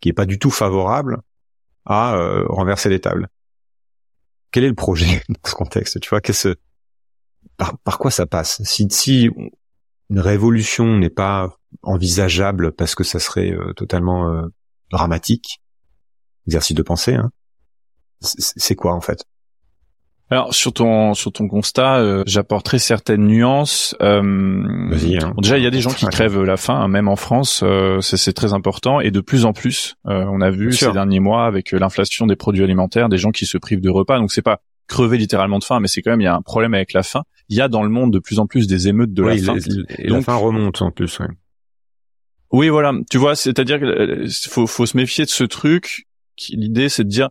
qui 0.00 0.08
est 0.08 0.14
pas 0.14 0.26
du 0.26 0.38
tout 0.38 0.50
favorable 0.50 1.18
à 1.84 2.14
euh, 2.14 2.44
renverser 2.48 2.88
les 2.88 3.00
tables. 3.00 3.28
Quel 4.50 4.64
est 4.64 4.68
le 4.68 4.74
projet 4.74 5.22
dans 5.28 5.50
ce 5.50 5.54
contexte 5.54 6.00
Tu 6.00 6.08
vois, 6.08 6.20
qu'est-ce 6.20 6.54
par, 7.56 7.98
quoi 7.98 8.10
ça 8.10 8.26
passe? 8.26 8.62
Si 8.64 8.86
si 8.90 9.30
une 10.10 10.20
révolution 10.20 10.96
n'est 10.96 11.10
pas 11.10 11.56
envisageable 11.82 12.72
parce 12.72 12.94
que 12.94 13.04
ça 13.04 13.18
serait 13.18 13.52
euh, 13.52 13.72
totalement 13.74 14.42
dramatique, 14.90 15.60
exercice 16.48 16.76
de 16.76 16.82
pensée. 16.82 17.14
Hein. 17.14 17.30
C'est 18.20 18.74
quoi 18.74 18.94
en 18.94 19.00
fait? 19.00 19.24
Alors 20.30 20.52
sur 20.52 20.74
ton 20.74 21.14
sur 21.14 21.32
ton 21.32 21.48
constat, 21.48 22.00
euh, 22.00 22.22
j'apporterai 22.26 22.78
certaines 22.78 23.26
nuances. 23.26 23.96
Euh, 24.02 24.20
hein. 24.20 25.32
déjà, 25.38 25.56
il 25.56 25.64
y 25.64 25.66
a 25.66 25.70
des 25.70 25.80
gens 25.80 25.92
qui 25.92 26.04
crèvent 26.06 26.42
la 26.42 26.58
faim, 26.58 26.74
hein, 26.74 26.88
même 26.88 27.08
en 27.08 27.16
France, 27.16 27.62
euh, 27.62 28.00
c'est 28.00 28.34
très 28.34 28.52
important 28.52 29.00
et 29.00 29.10
de 29.10 29.20
plus 29.20 29.46
en 29.46 29.54
plus. 29.54 29.94
Euh, 30.06 30.24
on 30.30 30.42
a 30.42 30.50
vu 30.50 30.72
ces 30.72 30.92
derniers 30.92 31.20
mois 31.20 31.46
avec 31.46 31.72
euh, 31.72 31.78
l'inflation 31.78 32.26
des 32.26 32.36
produits 32.36 32.62
alimentaires, 32.62 33.08
des 33.08 33.16
gens 33.16 33.30
qui 33.30 33.46
se 33.46 33.56
privent 33.56 33.80
de 33.80 33.88
repas. 33.88 34.18
Donc 34.18 34.30
c'est 34.30 34.42
pas 34.42 34.60
crever 34.86 35.16
littéralement 35.16 35.58
de 35.58 35.64
faim, 35.64 35.80
mais 35.80 35.88
c'est 35.88 36.02
quand 36.02 36.10
même 36.10 36.20
il 36.20 36.24
y 36.24 36.28
a 36.28 36.34
un 36.34 36.42
problème 36.42 36.74
avec 36.74 36.92
la 36.92 37.02
faim. 37.02 37.22
Il 37.48 37.56
y 37.56 37.62
a 37.62 37.68
dans 37.68 37.82
le 37.82 37.88
monde 37.88 38.12
de 38.12 38.18
plus 38.18 38.38
en 38.38 38.46
plus 38.46 38.66
des 38.66 38.88
émeutes 38.88 39.14
de 39.14 39.22
la 39.22 39.36
faim. 39.38 39.56
Et 39.96 40.08
la 40.08 40.20
faim 40.20 40.36
remonte 40.36 40.82
en 40.82 40.90
plus. 40.90 41.20
Ouais. 41.20 41.28
Oui, 42.50 42.68
voilà. 42.68 42.92
Tu 43.10 43.18
vois, 43.18 43.34
c'est-à-dire 43.34 43.78
qu'il 43.78 44.30
faut, 44.50 44.66
faut 44.66 44.86
se 44.86 44.96
méfier 44.96 45.24
de 45.24 45.30
ce 45.30 45.44
truc 45.44 46.07
l'idée 46.50 46.88
c'est 46.88 47.04
de 47.04 47.08
dire 47.08 47.28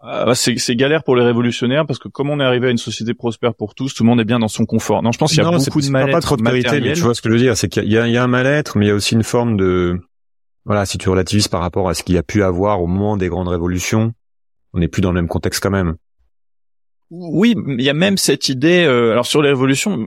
ah, 0.00 0.32
c'est 0.34 0.76
galère 0.76 1.02
pour 1.02 1.16
les 1.16 1.24
révolutionnaires 1.24 1.84
parce 1.84 1.98
que 1.98 2.08
comme 2.08 2.30
on 2.30 2.38
est 2.38 2.44
arrivé 2.44 2.68
à 2.68 2.70
une 2.70 2.78
société 2.78 3.14
prospère 3.14 3.54
pour 3.54 3.74
tous, 3.74 3.94
tout 3.94 4.04
le 4.04 4.08
monde 4.08 4.20
est 4.20 4.24
bien 4.24 4.38
dans 4.38 4.48
son 4.48 4.64
confort. 4.64 5.02
Non, 5.02 5.10
je 5.10 5.18
pense 5.18 5.30
qu'il 5.30 5.42
y 5.42 5.46
a 5.46 5.50
beaucoup 5.50 5.80
de 5.80 5.88
mal-être 5.88 6.12
pas 6.12 6.20
trop 6.20 6.36
de 6.36 6.44
vérité, 6.44 6.80
mais 6.80 6.92
tu 6.92 7.00
vois 7.00 7.14
ce 7.14 7.22
que 7.22 7.28
je 7.28 7.34
veux 7.34 7.40
dire, 7.40 7.56
c'est 7.56 7.68
qu'il 7.68 7.84
y, 7.84 7.94
y, 7.94 8.16
a 8.16 8.22
un 8.22 8.28
mal-être, 8.28 8.78
mais 8.78 8.86
il 8.86 8.88
y 8.88 8.92
a 8.92 8.94
aussi 8.94 9.14
une 9.14 9.24
forme 9.24 9.56
de 9.56 9.98
voilà, 10.64 10.84
si 10.84 10.98
tu 10.98 11.08
relativises 11.08 11.48
par 11.48 11.62
rapport 11.62 11.88
à 11.88 11.94
ce 11.94 12.02
qu'il 12.02 12.14
y 12.14 12.18
a 12.18 12.22
pu 12.22 12.42
avoir 12.42 12.82
au 12.82 12.86
moment 12.86 13.16
des 13.16 13.28
grandes 13.28 13.48
révolutions, 13.48 14.12
on 14.74 14.80
n'est 14.80 14.88
plus 14.88 15.00
dans 15.00 15.10
le 15.10 15.14
même 15.14 15.28
contexte 15.28 15.62
quand 15.62 15.70
même. 15.70 15.96
Oui, 17.10 17.56
il 17.66 17.80
y 17.80 17.88
a 17.88 17.94
même 17.94 18.18
cette 18.18 18.50
idée. 18.50 18.84
Euh, 18.84 19.12
alors 19.12 19.26
sur 19.26 19.40
les 19.40 19.48
révolutions, 19.48 20.06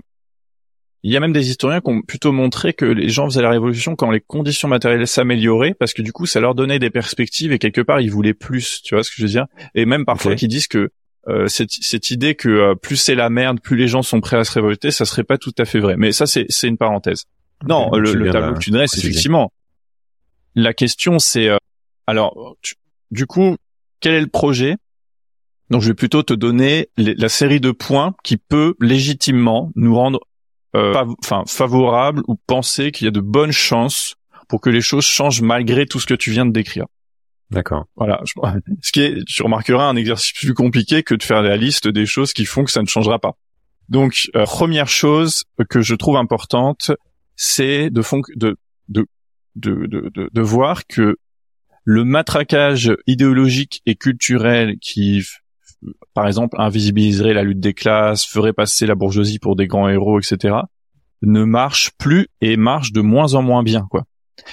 il 1.04 1.12
y 1.12 1.18
a 1.18 1.20
même 1.20 1.34
des 1.34 1.50
historiens 1.50 1.82
qui 1.82 1.90
ont 1.90 2.02
plutôt 2.02 2.32
montré 2.32 2.74
que 2.74 2.86
les 2.86 3.10
gens 3.10 3.26
faisaient 3.26 3.42
la 3.42 3.50
révolution 3.50 3.96
quand 3.96 4.12
les 4.12 4.22
conditions 4.22 4.68
matérielles 4.68 5.08
s'amélioraient, 5.08 5.74
parce 5.74 5.94
que 5.94 6.02
du 6.02 6.14
coup, 6.14 6.28
ça 6.28 6.40
leur 6.40 6.54
donnait 6.54 6.78
des 6.78 6.92
perspectives 6.92 7.52
et 7.52 7.60
quelque 7.60 7.82
part, 7.82 8.02
ils 8.02 8.12
voulaient 8.12 8.36
plus. 8.36 8.82
Tu 8.84 8.94
vois 8.94 9.04
ce 9.04 9.10
que 9.10 9.16
je 9.18 9.24
veux 9.24 9.30
dire? 9.30 9.48
Et 9.74 9.86
même 9.86 10.06
parfois, 10.06 10.36
qui 10.36 10.48
disent 10.48 10.68
que 10.68 10.92
euh, 11.28 11.48
cette, 11.48 11.72
cette, 11.72 12.12
idée 12.12 12.36
que 12.36 12.50
euh, 12.50 12.76
plus 12.76 12.98
c'est 12.98 13.16
la 13.16 13.30
merde, 13.30 13.60
plus 13.62 13.78
les 13.78 13.88
gens 13.88 14.02
sont 14.02 14.22
prêts 14.22 14.38
à 14.38 14.44
se 14.44 14.52
révolter, 14.52 14.92
ça 14.92 15.06
serait 15.06 15.24
pas 15.24 15.38
tout 15.38 15.54
à 15.58 15.66
fait 15.66 15.80
vrai. 15.80 15.96
Mais 15.98 16.12
ça, 16.12 16.28
c'est, 16.28 16.46
c'est 16.50 16.68
une 16.68 16.78
parenthèse. 16.78 17.26
Non, 17.68 17.92
le, 17.92 18.32
tableau 18.32 18.54
que 18.56 18.60
tu 18.60 18.72
dresses, 18.72 18.98
effectivement. 18.98 19.52
La 20.56 20.74
question, 20.74 21.20
c'est 21.20 21.48
euh, 21.48 21.58
alors, 22.08 22.56
du 23.12 23.26
coup, 23.26 23.56
quel 24.00 24.14
est 24.14 24.22
le 24.22 24.28
projet? 24.28 24.78
Donc 25.70 25.82
je 25.82 25.88
vais 25.88 25.94
plutôt 25.94 26.22
te 26.22 26.34
donner 26.34 26.90
la 26.98 27.30
série 27.30 27.62
de 27.62 27.72
points 27.72 28.14
qui 28.26 28.36
peut 28.36 28.76
légitimement 28.82 29.72
nous 29.76 29.96
rendre 29.96 30.20
enfin 30.74 31.44
favorable 31.48 32.22
ou 32.28 32.36
penser 32.36 32.92
qu'il 32.92 33.06
y 33.06 33.08
a 33.08 33.12
de 33.12 33.20
bonnes 33.20 33.52
chances 33.52 34.16
pour 34.48 34.62
que 34.62 34.70
les 34.70 34.82
choses 34.82 35.06
changent 35.06 35.42
malgré 35.42 35.86
tout 35.86 36.00
ce 36.00 36.06
que 36.06 36.14
tu 36.14 36.32
viens 36.32 36.46
de 36.46 36.52
décrire. 36.52 36.86
D'accord. 37.52 37.86
Voilà. 37.96 38.22
Ce 38.82 38.92
qui 38.92 39.02
est, 39.02 39.26
tu 39.26 39.44
remarqueras 39.44 39.88
un 39.88 39.96
exercice 39.96 40.34
plus 40.34 40.54
compliqué 40.54 41.04
que 41.04 41.16
de 41.16 41.24
faire 41.24 41.42
la 41.42 41.58
liste 41.58 41.88
des 41.88 42.06
choses 42.06 42.34
qui 42.34 42.46
font 42.46 42.64
que 42.64 42.72
ça 42.72 42.82
ne 42.82 42.88
changera 42.88 43.20
pas. 43.20 43.38
Donc, 43.90 44.30
euh, 44.36 44.46
première 44.46 44.88
chose 44.88 45.44
que 45.70 45.82
je 45.82 45.96
trouve 45.96 46.16
importante, 46.16 46.92
c'est 47.36 47.90
de, 47.90 48.02
de, 48.36 48.58
de, 48.88 49.06
de, 49.56 49.86
de, 49.88 50.30
de 50.32 50.42
voir 50.42 50.86
que 50.88 51.18
le 51.84 52.04
matraquage 52.06 52.94
idéologique 53.08 53.82
et 53.86 53.96
culturel 53.96 54.78
qui 54.80 55.24
par 56.14 56.28
exemple, 56.28 56.56
invisibiliserait 56.60 57.34
la 57.34 57.44
lutte 57.44 57.60
des 57.60 57.74
classes, 57.74 58.26
ferait 58.26 58.54
passer 58.54 58.86
la 58.86 58.96
bourgeoisie 58.96 59.40
pour 59.40 59.56
des 59.56 59.68
grands 59.68 59.90
héros, 59.90 60.20
etc., 60.20 60.56
ne 61.24 61.44
marche 61.44 61.92
plus 61.98 62.28
et 62.42 62.58
marche 62.58 62.92
de 62.92 63.02
moins 63.02 63.36
en 63.36 63.42
moins 63.42 63.64
bien, 63.64 63.86
quoi. 63.90 64.04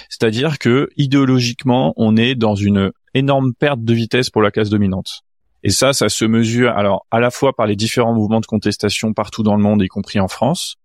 C'est-à-dire 0.07 0.59
que 0.59 0.89
idéologiquement, 0.97 1.93
on 1.97 2.15
est 2.15 2.35
dans 2.35 2.53
une 2.53 2.91
énorme 3.15 3.53
perte 3.57 3.83
de 3.83 3.93
vitesse 3.93 4.29
pour 4.29 4.41
la 4.41 4.51
classe 4.51 4.69
dominante. 4.69 5.21
Et 5.63 5.71
ça, 5.71 5.93
ça 5.93 6.09
se 6.09 6.25
mesure 6.25 6.71
alors 6.71 7.05
à 7.11 7.19
la 7.19 7.31
fois 7.31 7.53
par 7.53 7.65
les 7.65 7.75
différents 7.75 8.13
mouvements 8.13 8.39
de 8.39 8.45
contestation 8.45 9.13
partout 9.13 9.41
dans 9.41 9.55
le 9.55 9.63
monde, 9.63 9.81
y 9.81 9.87
compris 9.87 10.19
en 10.19 10.27
France. 10.27 10.75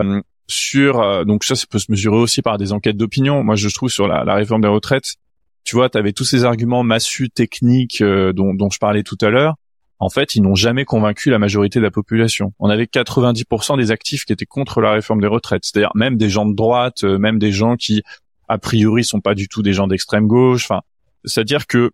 Euh, 0.00 0.22
sur 0.48 1.00
euh, 1.00 1.24
donc 1.24 1.44
ça, 1.44 1.56
ça 1.56 1.66
peut 1.70 1.78
se 1.78 1.90
mesurer 1.90 2.16
aussi 2.16 2.40
par 2.40 2.56
des 2.56 2.72
enquêtes 2.72 2.96
d'opinion. 2.96 3.44
Moi, 3.44 3.54
je 3.54 3.68
trouve 3.68 3.90
sur 3.90 4.08
la, 4.08 4.34
réforme 4.34 4.62
des 4.62 4.68
retraites, 4.68 5.16
tu 5.62 5.76
vois, 5.76 5.90
tu 5.90 5.98
avais 5.98 6.12
tous 6.12 6.24
ces 6.24 6.44
arguments 6.44 6.82
massus 6.82 7.28
techniques 7.28 8.00
euh, 8.00 8.32
dont 8.32 8.70
je 8.70 8.78
parlais 8.78 9.02
tout 9.02 9.18
à 9.20 9.28
l'heure 9.28 9.56
en 10.00 10.08
fait, 10.08 10.34
ils 10.36 10.42
n'ont 10.42 10.54
jamais 10.54 10.84
convaincu 10.84 11.30
la 11.30 11.38
majorité 11.38 11.80
de 11.80 11.84
la 11.84 11.90
population. 11.90 12.52
On 12.58 12.70
avait 12.70 12.84
90% 12.84 13.76
des 13.76 13.90
actifs 13.90 14.24
qui 14.24 14.32
étaient 14.32 14.46
contre 14.46 14.80
la 14.80 14.92
réforme 14.92 15.20
des 15.20 15.26
retraites, 15.26 15.64
c'est-à-dire 15.64 15.90
même 15.94 16.16
des 16.16 16.30
gens 16.30 16.46
de 16.46 16.54
droite, 16.54 17.02
euh, 17.04 17.18
même 17.18 17.38
des 17.38 17.50
gens 17.50 17.76
qui, 17.76 18.02
a 18.48 18.58
priori, 18.58 19.04
sont 19.04 19.20
pas 19.20 19.34
du 19.34 19.48
tout 19.48 19.62
des 19.62 19.72
gens 19.72 19.88
d'extrême 19.88 20.28
gauche. 20.28 20.66
Enfin, 20.70 20.82
c'est-à-dire 21.24 21.66
que 21.66 21.90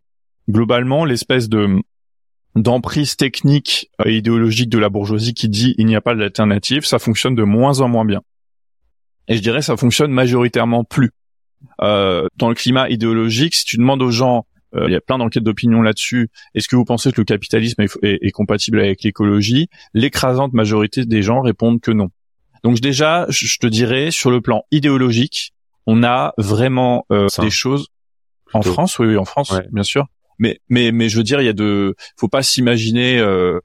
globalement, 0.49 1.05
l'espèce 1.05 1.49
de 1.49 1.81
d'emprise 2.57 3.17
technique 3.17 3.91
et 4.05 4.17
idéologique 4.17 4.69
de 4.69 4.79
la 4.79 4.89
bourgeoisie 4.89 5.35
qui 5.35 5.49
dit 5.49 5.75
il 5.77 5.87
n'y 5.87 5.97
a 5.97 6.01
pas 6.01 6.15
d'alternative, 6.15 6.85
ça 6.85 7.01
fonctionne 7.01 7.35
de 7.35 7.43
moins 7.43 7.81
en 7.81 7.89
moins 7.89 8.05
bien. 8.05 8.21
Et 9.27 9.37
je 9.37 9.43
dirais 9.43 9.63
ça 9.63 9.77
fonctionne 9.77 10.13
majoritairement 10.13 10.85
plus. 10.85 11.11
Euh, 11.81 12.29
dans 12.37 12.51
le 12.51 12.55
climat 12.55 12.89
idéologique, 12.91 13.55
si 13.55 13.65
tu 13.65 13.77
demandes 13.77 14.03
aux 14.03 14.11
gens 14.11 14.47
il 14.77 14.93
y 14.93 14.97
a 14.97 15.01
plein 15.01 15.19
d'enquêtes 15.19 15.43
d'opinion 15.43 15.83
là-dessus. 15.83 16.31
Est-ce 16.55 16.69
que 16.69 16.77
vous 16.77 16.85
pensez 16.85 17.13
que 17.13 17.21
le 17.21 17.25
capitalisme 17.25 17.83
est, 18.03 18.31
compatible 18.33 18.81
avec 18.81 19.03
l'écologie? 19.03 19.69
L'écrasante 19.93 20.53
majorité 20.53 21.05
des 21.05 21.23
gens 21.23 21.41
répondent 21.41 21.81
que 21.81 21.91
non. 21.91 22.11
Donc 22.65 22.81
déjà, 22.81 23.27
je 23.29 23.59
te 23.59 23.67
dirais, 23.67 24.11
sur 24.11 24.31
le 24.31 24.41
plan 24.41 24.65
idéologique, 24.71 25.53
on 25.87 26.03
a 26.03 26.33
vraiment 26.39 27.05
euh, 27.13 27.29
des 27.39 27.51
choses 27.51 27.89
en 28.55 28.63
France, 28.63 28.99
oui, 28.99 29.09
oui, 29.09 29.17
en 29.17 29.25
France, 29.25 29.53
bien 29.73 29.83
sûr. 29.83 30.07
Mais 30.39 30.61
mais 30.69 30.93
mais 30.93 31.09
je 31.09 31.17
veux 31.17 31.25
dire, 31.25 31.41
il 31.41 31.45
y 31.45 31.49
a 31.49 31.53
de, 31.53 31.95
faut 32.17 32.29
pas 32.29 32.43
s'imaginer. 32.43 33.19
Euh, 33.19 33.61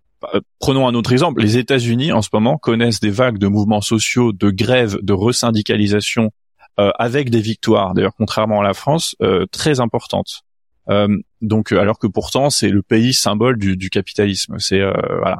prenons 0.59 0.87
un 0.87 0.95
autre 0.95 1.13
exemple. 1.13 1.41
Les 1.41 1.57
États-Unis 1.57 2.11
en 2.11 2.21
ce 2.21 2.29
moment 2.33 2.57
connaissent 2.57 2.99
des 2.99 3.09
vagues 3.09 3.37
de 3.37 3.47
mouvements 3.47 3.81
sociaux, 3.81 4.33
de 4.33 4.49
grèves, 4.49 4.97
de 5.01 5.13
resyndicalisation, 5.13 6.31
avec 6.77 7.29
des 7.29 7.41
victoires. 7.41 7.93
D'ailleurs, 7.93 8.15
contrairement 8.17 8.61
à 8.61 8.63
la 8.63 8.73
France, 8.73 9.15
très 9.51 9.79
importantes. 9.79 10.43
Euh, 10.89 11.07
donc, 11.41 11.71
alors 11.71 11.99
que 11.99 12.07
pourtant, 12.07 12.49
c'est 12.49 12.69
le 12.69 12.81
pays 12.81 13.13
symbole 13.13 13.57
du, 13.57 13.77
du 13.77 13.89
capitalisme. 13.89 14.55
C'est 14.59 14.81
euh, 14.81 14.93
voilà. 15.19 15.39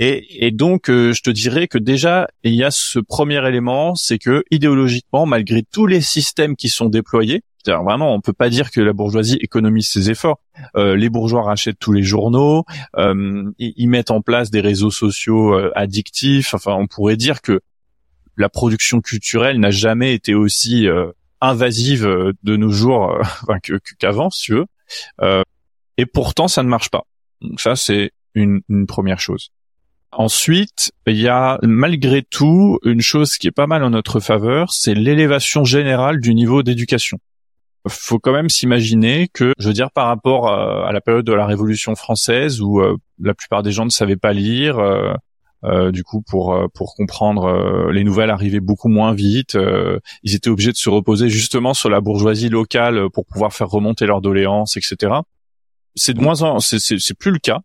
Et, 0.00 0.46
et, 0.46 0.52
donc, 0.52 0.90
euh, 0.90 1.12
je 1.12 1.22
te 1.22 1.30
dirais 1.30 1.66
que 1.66 1.78
déjà, 1.78 2.28
il 2.44 2.54
y 2.54 2.62
a 2.62 2.70
ce 2.70 3.00
premier 3.00 3.46
élément, 3.46 3.96
c'est 3.96 4.18
que 4.18 4.44
idéologiquement, 4.50 5.26
malgré 5.26 5.64
tous 5.64 5.86
les 5.86 6.00
systèmes 6.00 6.54
qui 6.54 6.68
sont 6.68 6.88
déployés, 6.88 7.42
vraiment, 7.66 8.14
on 8.14 8.20
peut 8.20 8.32
pas 8.32 8.48
dire 8.48 8.70
que 8.70 8.80
la 8.80 8.92
bourgeoisie 8.92 9.36
économise 9.42 9.88
ses 9.88 10.10
efforts. 10.10 10.40
Euh, 10.76 10.96
les 10.96 11.10
bourgeois 11.10 11.42
rachètent 11.42 11.78
tous 11.78 11.92
les 11.92 12.02
journaux, 12.02 12.64
euh, 12.96 13.50
ils 13.58 13.88
mettent 13.88 14.10
en 14.10 14.22
place 14.22 14.50
des 14.50 14.60
réseaux 14.60 14.90
sociaux 14.90 15.54
addictifs. 15.74 16.54
Enfin, 16.54 16.72
on 16.74 16.86
pourrait 16.86 17.16
dire 17.16 17.42
que 17.42 17.60
la 18.36 18.48
production 18.48 19.00
culturelle 19.00 19.58
n'a 19.60 19.70
jamais 19.70 20.14
été 20.14 20.34
aussi 20.34 20.86
invasive 21.40 22.06
de 22.42 22.56
nos 22.56 22.70
jours 22.70 23.18
qu'avant, 23.98 24.30
si 24.30 24.42
tu 24.44 24.52
veux. 24.54 24.66
Euh, 25.20 25.42
et 25.96 26.06
pourtant, 26.06 26.48
ça 26.48 26.62
ne 26.62 26.68
marche 26.68 26.90
pas. 26.90 27.04
Donc 27.40 27.60
ça, 27.60 27.76
c'est 27.76 28.12
une, 28.34 28.60
une, 28.68 28.86
première 28.86 29.20
chose. 29.20 29.50
Ensuite, 30.12 30.92
il 31.06 31.16
y 31.16 31.28
a 31.28 31.58
malgré 31.62 32.22
tout 32.22 32.78
une 32.84 33.00
chose 33.00 33.36
qui 33.36 33.46
est 33.46 33.52
pas 33.52 33.66
mal 33.66 33.84
en 33.84 33.90
notre 33.90 34.20
faveur, 34.20 34.72
c'est 34.72 34.94
l'élévation 34.94 35.64
générale 35.64 36.20
du 36.20 36.34
niveau 36.34 36.62
d'éducation. 36.62 37.18
Faut 37.86 38.18
quand 38.18 38.32
même 38.32 38.48
s'imaginer 38.48 39.28
que, 39.32 39.52
je 39.58 39.68
veux 39.68 39.74
dire, 39.74 39.90
par 39.90 40.06
rapport 40.06 40.48
à, 40.48 40.92
la 40.92 41.00
période 41.00 41.24
de 41.24 41.32
la 41.32 41.46
Révolution 41.46 41.94
française 41.94 42.60
où 42.60 42.80
euh, 42.80 42.96
la 43.20 43.34
plupart 43.34 43.62
des 43.62 43.72
gens 43.72 43.84
ne 43.84 43.90
savaient 43.90 44.16
pas 44.16 44.32
lire, 44.32 44.78
euh, 45.64 45.88
euh, 45.88 45.90
du 45.90 46.04
coup, 46.04 46.22
pour 46.22 46.56
pour 46.74 46.94
comprendre 46.94 47.90
les 47.90 48.04
nouvelles 48.04 48.30
arrivaient 48.30 48.60
beaucoup 48.60 48.88
moins 48.88 49.12
vite. 49.12 49.56
ils 50.22 50.34
étaient 50.34 50.50
obligés 50.50 50.72
de 50.72 50.76
se 50.76 50.90
reposer 50.90 51.28
justement 51.28 51.74
sur 51.74 51.90
la 51.90 52.00
bourgeoisie 52.00 52.48
locale 52.48 53.10
pour 53.12 53.26
pouvoir 53.26 53.52
faire 53.52 53.68
remonter 53.68 54.06
leurs 54.06 54.20
doléances, 54.20 54.76
etc. 54.76 55.14
C'est 55.94 56.14
de 56.14 56.20
moins 56.20 56.42
en, 56.42 56.60
c'est 56.60 57.18
plus 57.18 57.32
le 57.32 57.38
cas 57.38 57.60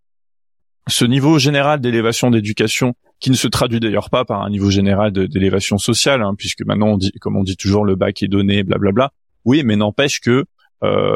ce 0.88 1.06
niveau 1.06 1.40
général 1.40 1.80
d'élévation 1.80 2.30
d'éducation, 2.30 2.94
qui 3.20 3.30
ne 3.30 3.36
se 3.36 3.48
traduit 3.48 3.80
d'ailleurs 3.80 4.10
pas 4.10 4.26
par 4.26 4.42
un 4.42 4.50
niveau 4.50 4.70
général 4.70 5.12
d'élévation 5.12 5.78
sociale, 5.78 6.22
hein, 6.22 6.36
puisque 6.38 6.66
maintenant 6.66 6.88
on 6.88 6.98
dit, 6.98 7.12
comme 7.22 7.38
on 7.38 7.44
dit 7.44 7.56
toujours, 7.56 7.86
le 7.86 7.96
bac 7.96 8.22
est 8.22 8.28
donné, 8.28 8.64
blablabla. 8.64 9.12
Oui, 9.46 9.64
mais 9.64 9.76
n'empêche 9.76 10.20
que 10.20 10.46
euh, 10.84 11.16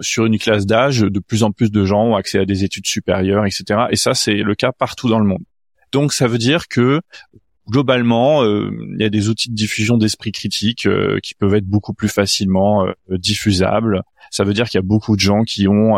sur 0.00 0.26
une 0.26 0.38
classe 0.38 0.66
d'âge, 0.66 1.00
de 1.00 1.18
plus 1.18 1.42
en 1.42 1.50
plus 1.50 1.70
de 1.70 1.84
gens 1.84 2.04
ont 2.04 2.16
accès 2.16 2.38
à 2.38 2.44
des 2.44 2.64
études 2.64 2.86
supérieures, 2.86 3.44
etc. 3.44 3.86
Et 3.90 3.96
ça, 3.96 4.14
c'est 4.14 4.36
le 4.36 4.54
cas 4.54 4.72
partout 4.72 5.08
dans 5.08 5.18
le 5.18 5.26
monde. 5.26 5.42
Donc, 5.92 6.12
ça 6.12 6.26
veut 6.26 6.38
dire 6.38 6.68
que 6.68 7.00
globalement, 7.68 8.42
euh, 8.42 8.70
il 8.94 9.02
y 9.02 9.04
a 9.04 9.10
des 9.10 9.28
outils 9.28 9.50
de 9.50 9.54
diffusion 9.54 9.96
d'esprit 9.96 10.32
critique 10.32 10.86
euh, 10.86 11.18
qui 11.22 11.34
peuvent 11.34 11.54
être 11.54 11.66
beaucoup 11.66 11.92
plus 11.92 12.08
facilement 12.08 12.86
euh, 12.86 12.92
diffusables. 13.10 14.02
Ça 14.30 14.44
veut 14.44 14.54
dire 14.54 14.68
qu'il 14.68 14.78
y 14.78 14.84
a 14.84 14.86
beaucoup 14.86 15.16
de 15.16 15.20
gens 15.20 15.42
qui 15.42 15.68
ont 15.68 15.96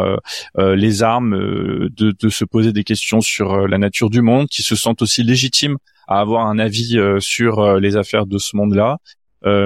les 0.56 1.02
armes 1.02 1.36
de, 1.36 2.14
de, 2.16 2.28
se 2.28 2.44
poser 2.44 2.72
des 2.72 2.84
questions 2.84 3.20
sur 3.20 3.66
la 3.66 3.76
nature 3.76 4.08
du 4.08 4.22
monde, 4.22 4.46
qui 4.46 4.62
se 4.62 4.76
sentent 4.76 5.02
aussi 5.02 5.24
légitimes 5.24 5.78
à 6.06 6.20
avoir 6.20 6.46
un 6.46 6.60
avis 6.60 6.96
sur 7.18 7.80
les 7.80 7.96
affaires 7.96 8.26
de 8.26 8.38
ce 8.38 8.56
monde-là. 8.56 8.98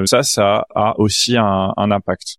ça, 0.07 0.23
ça 0.23 0.67
a 0.75 0.99
aussi 0.99 1.37
un, 1.37 1.75
un 1.77 1.91
impact. 1.91 2.37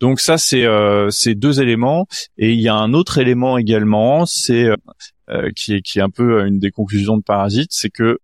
Donc 0.00 0.18
ça, 0.18 0.38
c'est 0.38 0.64
ces 1.10 1.34
deux 1.34 1.60
éléments. 1.60 2.06
Et 2.38 2.54
il 2.54 2.60
y 2.62 2.68
a 2.68 2.74
un 2.74 2.94
autre 2.94 3.18
élément 3.18 3.58
également, 3.58 4.24
c'est 4.24 4.70
qui 5.54 5.74
est 5.74 5.82
qui 5.82 5.98
est 5.98 6.02
un 6.02 6.10
peu 6.10 6.46
une 6.46 6.58
des 6.58 6.70
conclusions 6.70 7.16
de 7.16 7.22
Parasite, 7.22 7.72
c'est 7.72 7.90
que 7.90 8.18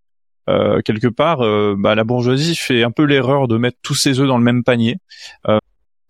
euh, 0.48 0.80
quelque 0.84 1.06
part, 1.06 1.42
euh, 1.42 1.76
bah, 1.78 1.94
la 1.94 2.04
bourgeoisie 2.04 2.56
fait 2.56 2.82
un 2.82 2.90
peu 2.90 3.04
l'erreur 3.04 3.46
de 3.46 3.56
mettre 3.58 3.78
tous 3.82 3.94
ses 3.94 4.20
œufs 4.20 4.26
dans 4.26 4.38
le 4.38 4.44
même 4.44 4.64
panier, 4.64 4.96
euh, 5.48 5.58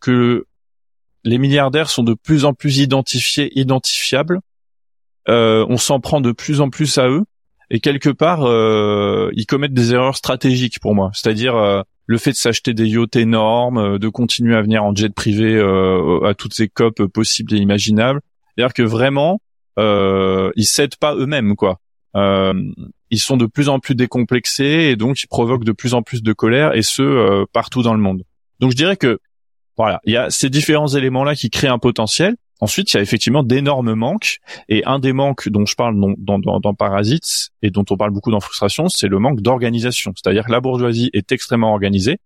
que 0.00 0.46
les 1.24 1.38
milliardaires 1.38 1.90
sont 1.90 2.02
de 2.02 2.14
plus 2.14 2.44
en 2.44 2.54
plus 2.54 2.78
identifiés, 2.78 3.56
identifiables, 3.58 4.40
on 5.28 5.76
s'en 5.76 6.00
prend 6.00 6.20
de 6.20 6.32
plus 6.32 6.60
en 6.60 6.70
plus 6.70 6.98
à 6.98 7.08
eux, 7.08 7.22
et 7.70 7.78
quelque 7.78 8.10
part, 8.10 8.40
ils 9.32 9.46
commettent 9.46 9.72
des 9.72 9.94
erreurs 9.94 10.16
stratégiques 10.16 10.80
pour 10.80 10.96
moi, 10.96 11.12
c'est-à-dire 11.14 11.84
le 12.06 12.18
fait 12.18 12.32
de 12.32 12.36
s'acheter 12.36 12.74
des 12.74 12.88
yachts 12.88 13.14
énormes, 13.14 14.00
de 14.00 14.08
continuer 14.08 14.56
à 14.56 14.62
venir 14.62 14.82
en 14.82 14.92
jet 14.92 15.14
privé 15.14 15.60
à 16.24 16.34
toutes 16.34 16.54
ces 16.54 16.66
copes 16.66 17.06
possibles 17.06 17.54
et 17.54 17.58
imaginables, 17.58 18.20
c'est-à-dire 18.56 18.74
que 18.74 18.82
vraiment, 18.82 19.40
ils 19.78 20.66
cèdent 20.66 20.96
pas 20.96 21.14
eux-mêmes, 21.14 21.56
quoi. 21.56 21.80
Euh, 22.16 22.52
ils 23.10 23.18
sont 23.18 23.36
de 23.36 23.46
plus 23.46 23.68
en 23.68 23.78
plus 23.78 23.94
décomplexés 23.94 24.90
et 24.90 24.96
donc 24.96 25.22
ils 25.22 25.26
provoquent 25.26 25.64
de 25.64 25.72
plus 25.72 25.94
en 25.94 26.02
plus 26.02 26.22
de 26.22 26.32
colère 26.32 26.74
et 26.74 26.82
ce 26.82 27.02
euh, 27.02 27.44
partout 27.52 27.82
dans 27.82 27.94
le 27.94 28.00
monde. 28.00 28.22
Donc 28.60 28.70
je 28.70 28.76
dirais 28.76 28.96
que 28.96 29.18
voilà, 29.76 30.00
il 30.04 30.12
y 30.12 30.16
a 30.16 30.30
ces 30.30 30.50
différents 30.50 30.88
éléments 30.88 31.24
là 31.24 31.34
qui 31.34 31.50
créent 31.50 31.68
un 31.68 31.78
potentiel. 31.78 32.36
Ensuite, 32.60 32.92
il 32.92 32.96
y 32.96 33.00
a 33.00 33.02
effectivement 33.02 33.42
d'énormes 33.42 33.94
manques 33.94 34.38
et 34.68 34.84
un 34.84 35.00
des 35.00 35.12
manques 35.12 35.48
dont 35.48 35.66
je 35.66 35.74
parle 35.74 35.98
dans, 36.18 36.38
dans, 36.38 36.60
dans 36.60 36.74
Parasites 36.74 37.48
et 37.62 37.70
dont 37.70 37.84
on 37.90 37.96
parle 37.96 38.12
beaucoup 38.12 38.30
dans 38.30 38.38
Frustration, 38.38 38.88
c'est 38.88 39.08
le 39.08 39.18
manque 39.18 39.40
d'organisation. 39.40 40.12
C'est-à-dire 40.14 40.44
que 40.44 40.52
la 40.52 40.60
bourgeoisie 40.60 41.10
est 41.12 41.32
extrêmement 41.32 41.72
organisée, 41.72 42.18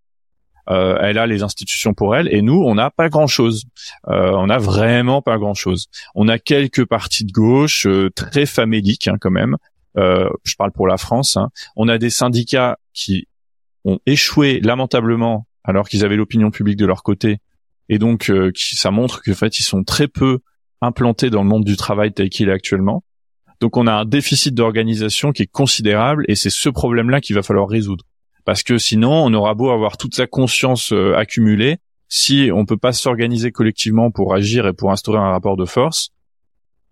euh, 0.68 0.98
elle 1.00 1.18
a 1.18 1.26
les 1.26 1.42
institutions 1.42 1.94
pour 1.94 2.16
elle 2.16 2.32
et 2.34 2.42
nous 2.42 2.60
on 2.64 2.74
n'a 2.74 2.90
pas 2.90 3.08
grand 3.08 3.28
chose 3.28 3.64
euh, 4.08 4.32
on 4.32 4.46
n'a 4.46 4.58
vraiment 4.58 5.22
pas 5.22 5.38
grand 5.38 5.54
chose 5.54 5.86
on 6.16 6.26
a 6.26 6.40
quelques 6.40 6.84
partis 6.84 7.24
de 7.24 7.30
gauche 7.30 7.86
euh, 7.86 8.10
très 8.10 8.46
faméliques 8.46 9.06
hein, 9.06 9.16
quand 9.20 9.30
même 9.30 9.56
je 9.98 10.56
parle 10.58 10.72
pour 10.72 10.86
la 10.86 10.98
France, 10.98 11.38
hein. 11.38 11.48
on 11.74 11.88
a 11.88 11.96
des 11.96 12.10
syndicats 12.10 12.76
qui 12.92 13.28
ont 13.86 13.98
échoué 14.04 14.60
lamentablement 14.60 15.46
alors 15.64 15.88
qu'ils 15.88 16.04
avaient 16.04 16.16
l'opinion 16.16 16.50
publique 16.50 16.76
de 16.76 16.84
leur 16.84 17.02
côté, 17.02 17.38
et 17.88 17.98
donc 17.98 18.30
qui, 18.52 18.76
ça 18.76 18.90
montre 18.90 19.22
qu'en 19.22 19.32
fait 19.32 19.58
ils 19.58 19.62
sont 19.62 19.84
très 19.84 20.06
peu 20.06 20.40
implantés 20.82 21.30
dans 21.30 21.42
le 21.42 21.48
monde 21.48 21.64
du 21.64 21.78
travail 21.78 22.12
tel 22.12 22.28
qu'il 22.28 22.50
est 22.50 22.52
actuellement. 22.52 23.04
Donc 23.60 23.78
on 23.78 23.86
a 23.86 23.94
un 23.94 24.04
déficit 24.04 24.54
d'organisation 24.54 25.32
qui 25.32 25.44
est 25.44 25.50
considérable, 25.50 26.26
et 26.28 26.34
c'est 26.34 26.50
ce 26.50 26.68
problème-là 26.68 27.22
qu'il 27.22 27.34
va 27.34 27.42
falloir 27.42 27.66
résoudre. 27.66 28.04
Parce 28.47 28.62
que 28.62 28.78
sinon, 28.78 29.12
on 29.12 29.34
aura 29.34 29.53
beau 29.53 29.68
avoir 29.68 29.99
toute 29.99 30.14
sa 30.14 30.26
conscience 30.26 30.92
euh, 30.94 31.14
accumulée, 31.14 31.76
si 32.09 32.51
on 32.55 32.64
peut 32.64 32.78
pas 32.78 32.92
s'organiser 32.94 33.53
collectivement 33.53 34.11
pour 34.11 34.34
agir 34.34 34.66
et 34.66 34.72
pour 34.72 34.90
instaurer 34.90 35.18
un 35.18 35.30
rapport 35.30 35.59
de 35.59 35.66
force, 35.66 36.09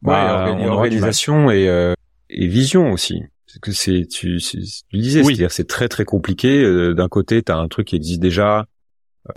bah, 0.02 0.54
organisation 0.68 1.50
et 1.50 1.94
et 2.30 2.46
vision 2.46 2.92
aussi. 2.92 3.22
Parce 3.46 3.58
que 3.60 3.72
c'est, 3.72 4.06
tu, 4.06 4.38
tu 4.40 4.96
disais, 4.98 5.22
c'est-à-dire 5.22 5.52
c'est 5.52 5.68
très 5.68 5.88
très 5.88 6.04
compliqué. 6.04 6.62
Euh, 6.62 6.94
d'un 6.94 7.08
côté, 7.08 7.42
tu 7.42 7.52
as 7.52 7.56
un 7.56 7.68
truc 7.68 7.88
qui 7.88 7.96
existe 7.96 8.20
déjà, 8.20 8.66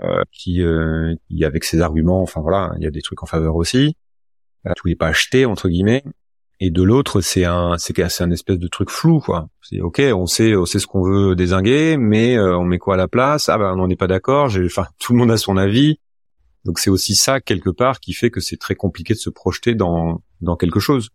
euh, 0.01 0.23
qui, 0.31 0.61
euh, 0.61 1.13
qui 1.29 1.45
avec 1.45 1.63
ses 1.63 1.81
arguments, 1.81 2.21
enfin 2.21 2.41
voilà, 2.41 2.73
il 2.77 2.83
y 2.83 2.87
a 2.87 2.91
des 2.91 3.01
trucs 3.01 3.21
en 3.21 3.27
faveur 3.27 3.55
aussi. 3.55 3.95
Euh, 4.65 4.71
tu 4.75 4.81
voulais 4.83 4.95
pas 4.95 5.07
acheter 5.07 5.45
entre 5.45 5.69
guillemets. 5.69 6.03
Et 6.59 6.71
de 6.71 6.81
l'autre, 6.81 7.21
c'est 7.21 7.45
un, 7.45 7.75
c'est 7.77 7.93
c'est 8.09 8.23
un 8.23 8.31
espèce 8.31 8.57
de 8.57 8.67
truc 8.67 8.89
flou, 8.89 9.19
quoi. 9.19 9.47
C'est 9.61 9.79
ok, 9.79 10.01
on 10.15 10.25
sait, 10.25 10.55
on 10.55 10.65
sait 10.65 10.79
ce 10.79 10.87
qu'on 10.87 11.03
veut 11.03 11.35
désinguer, 11.35 11.97
mais 11.97 12.39
on 12.39 12.63
met 12.63 12.79
quoi 12.79 12.95
à 12.95 12.97
la 12.97 13.07
place? 13.07 13.47
Ah 13.49 13.57
ben, 13.57 13.75
on 13.77 13.87
n'est 13.87 13.95
pas 13.95 14.07
d'accord. 14.07 14.51
Enfin, 14.65 14.87
tout 14.99 15.13
le 15.13 15.19
monde 15.19 15.31
a 15.31 15.37
son 15.37 15.55
avis. 15.57 15.99
Donc 16.67 16.79
c'est 16.79 16.89
aussi 16.89 17.15
ça 17.15 17.39
quelque 17.39 17.69
part 17.69 18.01
qui 18.01 18.13
fait 18.13 18.29
que 18.29 18.41
c'est 18.41 18.57
très 18.57 18.75
compliqué 18.75 19.13
de 19.13 19.19
se 19.19 19.29
projeter 19.29 19.73
dans 19.73 20.21
dans 20.41 20.57
quelque 20.57 20.81
chose. 20.81 21.09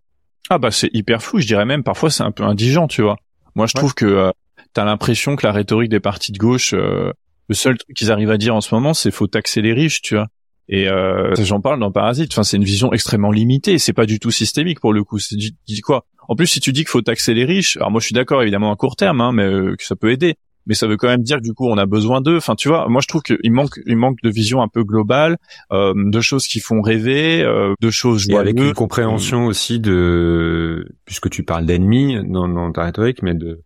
Ah 0.49 0.59
bah 0.59 0.71
c'est 0.71 0.89
hyper 0.95 1.23
flou, 1.23 1.41
je 1.41 1.47
dirais 1.47 1.67
même 1.67 1.85
parfois 1.85 2.11
c'est 2.11 2.23
un 2.23 2.33
peu 2.33 2.43
indigent, 2.43 2.89
tu 2.89 3.03
vois. 3.03 3.17
Moi 3.55 3.67
je 3.67 3.75
trouve 3.75 3.95
que 3.95 4.07
euh, 4.07 4.31
t'as 4.73 4.85
l'impression 4.85 5.37
que 5.37 5.47
la 5.47 5.53
rhétorique 5.53 5.91
des 5.91 6.01
partis 6.01 6.33
de 6.33 6.39
gauche, 6.39 6.73
euh, 6.73 7.13
le 7.49 7.55
seul 7.55 7.77
truc 7.77 7.95
qu'ils 7.95 8.11
arrivent 8.11 8.31
à 8.31 8.39
dire 8.39 8.55
en 8.55 8.63
ce 8.63 8.75
moment, 8.75 8.95
c'est 8.95 9.11
faut 9.11 9.27
taxer 9.27 9.61
les 9.61 9.75
riches, 9.75 10.01
tu 10.01 10.15
vois. 10.15 10.29
Et 10.69 10.89
euh, 10.89 11.35
j'en 11.37 11.61
parle 11.61 11.81
dans 11.81 11.91
Parasite. 11.91 12.33
Enfin, 12.33 12.45
c'est 12.45 12.57
une 12.57 12.65
vision 12.65 12.93
extrêmement 12.93 13.31
limitée. 13.31 13.79
C'est 13.79 13.93
pas 13.93 14.07
du 14.07 14.21
tout 14.21 14.31
systémique 14.31 14.81
pour 14.81 14.93
le 14.93 15.05
coup. 15.05 15.19
C'est 15.19 15.37
dis 15.37 15.81
quoi? 15.81 16.07
En 16.29 16.37
plus, 16.37 16.47
si 16.47 16.61
tu 16.61 16.73
dis 16.73 16.81
qu'il 16.81 16.89
faut 16.89 17.03
taxer 17.03 17.35
les 17.35 17.45
riches, 17.45 17.77
alors 17.77 17.91
moi 17.91 18.01
je 18.01 18.07
suis 18.07 18.15
d'accord 18.15 18.43
évidemment 18.43 18.73
à 18.73 18.77
court 18.77 18.97
terme, 18.97 19.21
hein, 19.21 19.33
mais 19.33 19.43
euh, 19.43 19.75
que 19.77 19.85
ça 19.85 19.97
peut 19.97 20.11
aider 20.11 20.37
mais 20.67 20.75
ça 20.75 20.87
veut 20.87 20.97
quand 20.97 21.09
même 21.09 21.23
dire 21.23 21.39
que 21.39 21.43
du 21.43 21.55
coup 21.55 21.69
on 21.69 21.79
a 21.79 21.87
besoin 21.87 22.21
d'eux. 22.21 22.37
Enfin, 22.37 22.55
tu 22.55 22.69
vois, 22.69 22.89
moi 22.89 23.01
je 23.01 23.09
trouve 23.09 23.23
qu'il 23.23 23.53
manque, 23.53 23.81
il 23.87 23.97
manque 23.97 24.19
de 24.23 24.31
vision 24.31 24.63
un 24.63 24.69
peu 24.69 24.85
globale, 24.85 25.37
euh, 25.73 25.93
de 25.97 26.21
choses 26.21 26.47
qui 26.47 26.61
font 26.61 26.81
rêver, 26.81 27.43
euh, 27.43 27.75
de 27.81 27.91
choses 27.91 28.29
et 28.29 28.37
avec 28.37 28.59
une 28.59 28.73
compréhension 28.73 29.47
aussi 29.47 29.81
de, 29.81 30.87
puisque 31.05 31.31
tu 31.31 31.43
parles 31.43 31.67
d'ennemis 31.67 32.19
dans, 32.25 32.49
dans 32.49 32.71
ta 32.73 32.85
rhétorique, 32.85 33.23
mais 33.23 33.35
de 33.35 33.63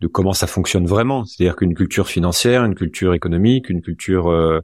de 0.00 0.06
comment 0.06 0.32
ça 0.32 0.46
fonctionne 0.46 0.86
vraiment. 0.86 1.24
C'est-à-dire 1.24 1.56
qu'une 1.56 1.74
culture 1.74 2.06
financière, 2.06 2.64
une 2.64 2.76
culture 2.76 3.14
économique, 3.14 3.68
une 3.68 3.82
culture 3.82 4.30
euh 4.30 4.60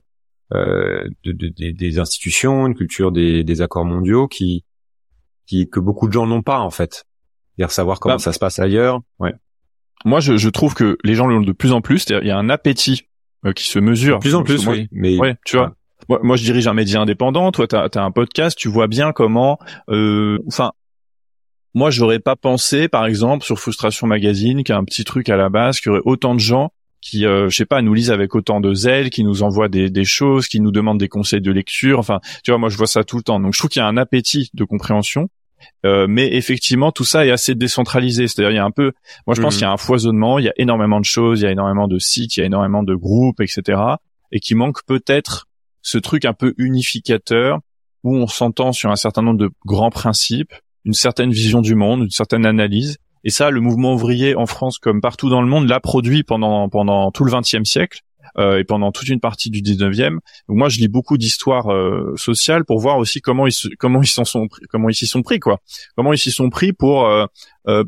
de, 0.53 1.09
de, 1.25 1.71
des 1.73 1.99
institutions, 1.99 2.67
une 2.67 2.75
culture 2.75 3.13
des, 3.13 3.45
des 3.45 3.61
accords 3.63 3.85
mondiaux 3.85 4.29
qui, 4.29 4.65
qui 5.47 5.69
que 5.69 5.81
beaucoup 5.81 6.07
de 6.07 6.13
gens 6.13 6.27
n'ont 6.27 6.43
pas 6.43 6.61
en 6.61 6.71
fait. 6.71 7.07
C'est-à-dire 7.57 7.73
savoir 7.73 8.01
comment 8.01 8.17
bah, 8.17 8.21
ça 8.21 8.33
se 8.33 8.39
passe 8.39 8.59
ailleurs. 8.59 9.01
Ouais 9.19 9.35
moi, 10.05 10.21
je, 10.21 10.37
je, 10.37 10.49
trouve 10.49 10.75
que 10.75 10.99
les 11.03 11.15
gens 11.15 11.27
l'ont 11.27 11.41
de 11.41 11.53
plus 11.53 11.73
en 11.73 11.81
plus. 11.81 12.07
Il 12.09 12.27
y 12.27 12.31
a 12.31 12.37
un 12.37 12.51
appétit 12.51 13.09
euh, 13.47 13.53
qui 13.53 13.67
se 13.67 13.79
mesure. 13.79 14.19
De 14.19 14.23
plus 14.23 14.35
en 14.35 14.43
plus, 14.43 14.67
oui. 14.67 14.89
Mais 14.93 15.19
ouais, 15.19 15.37
tu 15.45 15.57
vois. 15.57 15.75
Moi, 16.09 16.21
moi, 16.23 16.37
je 16.37 16.45
dirige 16.45 16.67
un 16.67 16.75
média 16.75 17.01
indépendant. 17.01 17.51
Toi, 17.53 17.67
t'as 17.67 17.89
as 17.95 18.01
un 18.01 18.11
podcast. 18.11 18.57
Tu 18.59 18.69
vois 18.69 18.87
bien 18.87 19.13
comment. 19.13 19.59
Euh, 19.89 20.39
enfin, 20.47 20.73
moi, 21.73 21.91
j'aurais 21.91 22.19
pas 22.19 22.37
pensé, 22.37 22.89
par 22.89 23.07
exemple, 23.07 23.45
sur 23.45 23.59
Frustration 23.59 24.07
Magazine, 24.07 24.63
qu'il 24.63 24.75
y 24.75 24.77
a 24.77 24.79
un 24.79 24.85
petit 24.85 25.05
truc 25.05 25.29
à 25.31 25.37
la 25.37 25.49
base, 25.49 25.81
qu'il 25.81 25.91
y 25.91 25.93
aurait 25.93 26.03
autant 26.05 26.35
de 26.35 26.41
gens 26.41 26.71
qui, 27.05 27.27
euh, 27.27 27.51
je 27.51 27.57
sais 27.57 27.67
pas, 27.67 27.83
nous 27.83 27.93
lisent 27.93 28.11
avec 28.11 28.35
autant 28.35 28.61
de 28.61 28.73
zèle, 28.73 29.11
qui 29.11 29.25
nous 29.25 29.43
envoient 29.43 29.69
des, 29.69 29.91
des 29.91 30.05
choses, 30.05 30.49
qui 30.49 30.59
nous 30.61 30.73
demandent 30.73 30.99
des 30.99 31.09
conseils 31.09 31.43
de 31.43 31.53
lecture. 31.53 31.99
Enfin, 31.99 32.21
tu 32.43 32.51
vois, 32.51 32.59
moi, 32.59 32.71
je 32.71 32.79
vois 32.79 32.87
ça 32.87 33.05
tout 33.05 33.19
le 33.19 33.23
temps. 33.23 33.39
Donc, 33.39 33.53
je 33.53 33.59
trouve 33.59 33.69
qu'il 33.69 33.81
y 33.81 33.83
a 33.83 33.87
un 33.87 33.99
appétit 33.99 34.51
de 34.55 34.65
compréhension. 34.65 35.29
Euh, 35.85 36.07
mais 36.09 36.35
effectivement, 36.35 36.93
tout 36.93 37.05
ça 37.05 37.27
est 37.27 37.31
assez 37.31 37.55
décentralisé. 37.55 38.27
C'est-à-dire, 38.27 38.53
il 38.53 38.57
y 38.57 38.59
a 38.59 38.65
un 38.65 38.71
peu, 38.71 38.93
moi 39.27 39.35
je 39.35 39.43
pense 39.43 39.55
mhm. 39.55 39.59
qu'il 39.59 39.67
y 39.67 39.69
a 39.69 39.73
un 39.73 39.77
foisonnement, 39.77 40.39
il 40.39 40.45
y 40.47 40.49
a 40.49 40.53
énormément 40.57 40.99
de 40.99 41.05
choses, 41.05 41.41
il 41.41 41.45
y 41.45 41.47
a 41.47 41.51
énormément 41.51 41.89
de 41.89 41.99
sites, 41.99 42.37
il 42.37 42.41
y 42.41 42.43
a 42.43 42.47
énormément 42.47 42.83
de 42.83 42.95
groupes, 42.95 43.41
etc. 43.41 43.81
Et 44.31 44.41
qui 44.41 44.55
manque 44.55 44.85
peut-être 44.85 45.47
ce 45.81 45.99
truc 45.99 46.25
un 46.25 46.35
peu 46.35 46.55
unificateur 46.59 47.61
où 48.03 48.15
on 48.15 48.27
s'entend 48.27 48.73
sur 48.73 48.91
un 48.91 48.97
certain 48.97 49.23
nombre 49.23 49.39
de 49.39 49.51
grands 49.65 49.91
principes, 49.91 50.53
une 50.85 50.93
certaine 50.93 51.31
vision 51.31 51.63
du 51.63 51.75
monde, 51.75 52.03
une 52.03 52.11
certaine 52.11 52.45
analyse. 52.45 52.99
Et 53.25 53.31
ça, 53.31 53.51
le 53.51 53.61
mouvement 53.61 53.95
ouvrier 53.95 54.37
en 54.37 54.47
France 54.47 54.79
comme 54.79 55.01
partout 55.01 55.31
dans 55.31 55.43
le 55.43 55.49
monde 55.49 55.69
l'a 55.69 55.81
produit 55.81 56.23
pendant 56.23 56.69
pendant 56.69 57.11
tout 57.11 57.25
le 57.25 57.33
XXe 57.33 57.65
siècle. 57.65 58.01
euh, 58.39 58.59
et 58.59 58.65
pendant 58.65 58.93
toute 58.93 59.09
une 59.09 59.21
partie 59.21 59.51
du 59.51 59.61
19e. 59.61 60.11
Donc 60.11 60.21
moi, 60.49 60.69
je 60.69 60.79
lis 60.79 60.89
beaucoup 60.89 61.19
d'histoires 61.19 61.73
euh, 61.73 62.15
sociales 62.17 62.65
pour 62.65 62.81
voir 62.81 62.99
aussi 62.99 63.21
comment 63.21 63.47
ils 63.47 63.53
se, 63.53 63.69
comment 63.79 64.03
ils 64.03 64.09
s'en 64.09 64.25
sont 64.25 64.49
comment 64.69 64.89
ils 64.89 64.95
s'y 64.95 65.07
sont 65.07 65.23
pris 65.23 65.39
quoi. 65.39 65.61
Comment 65.97 66.13
ils 66.13 66.19
s'y 66.19 66.33
sont 66.33 66.51
pris 66.51 66.73
pour 66.73 67.07
euh, 67.07 67.27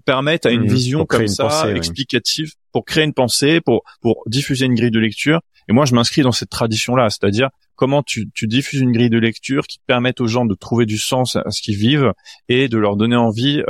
permettre 0.05 0.49
à 0.49 0.53
une 0.53 0.63
mmh, 0.63 0.73
vision 0.73 1.05
comme 1.05 1.29
ça 1.29 1.75
explicative 1.75 2.53
pour 2.73 2.85
créer 2.85 3.05
une 3.05 3.15
pensée, 3.15 3.61
pour 3.61 3.83
pour 4.01 4.23
diffuser 4.27 4.67
une 4.67 4.75
grille 4.75 4.91
de 4.91 5.01
lecture. 5.01 5.41
Et 5.69 5.73
moi, 5.73 5.85
je 5.85 5.95
m'inscris 5.95 6.23
dans 6.23 6.33
cette 6.33 6.51
tradition-là, 6.51 7.11
c'est-à-dire 7.11 7.49
comment 7.75 8.03
tu, 8.03 8.31
tu 8.33 8.47
diffuses 8.47 8.81
une 8.81 8.93
grille 8.93 9.11
de 9.11 9.19
lecture 9.19 9.67
qui 9.67 9.79
permette 9.85 10.21
aux 10.21 10.29
gens 10.29 10.45
de 10.45 10.55
trouver 10.55 10.87
du 10.87 10.97
sens 10.97 11.35
à 11.35 11.51
ce 11.51 11.61
qu'ils 11.61 11.77
vivent 11.77 12.13
et 12.49 12.69
de 12.69 12.79
leur 12.79 12.97
donner 12.97 13.17
envie 13.17 13.63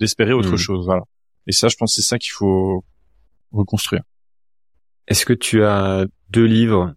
d'espérer 0.00 0.32
autre 0.32 0.52
mmh. 0.52 0.58
chose. 0.58 0.86
Voilà. 0.86 1.02
Et 1.46 1.52
ça, 1.52 1.68
je 1.68 1.76
pense, 1.76 1.94
c'est 1.94 2.02
ça 2.02 2.18
qu'il 2.18 2.32
faut 2.32 2.84
reconstruire. 3.50 4.02
Est-ce 5.08 5.26
que 5.26 5.32
tu 5.32 5.64
as 5.64 6.06
deux 6.30 6.44
livres 6.44 6.94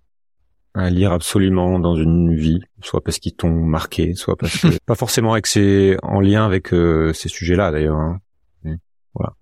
à 0.76 0.89
lire 0.89 1.14
absolument 1.14 1.80
dans 1.80 1.95
une 1.95 2.36
vie, 2.36 2.60
soit 2.82 3.01
parce 3.01 3.20
qu'ils 3.20 3.36
t'ont 3.36 3.49
marqué, 3.49 4.14
soit 4.14 4.36
parce 4.36 4.58
que 4.58 4.68
pas 4.86 4.95
forcément 4.95 5.32
avec 5.32 5.47
ces 5.47 5.97
en 6.03 6.20
lien 6.20 6.45
avec 6.45 6.74
euh, 6.74 7.14
ces 7.14 7.30
sujets-là 7.30 7.72
d'ailleurs. 7.72 7.97
Hein. 7.97 8.20
Mmh. 8.64 8.76
Voilà. 9.14 9.34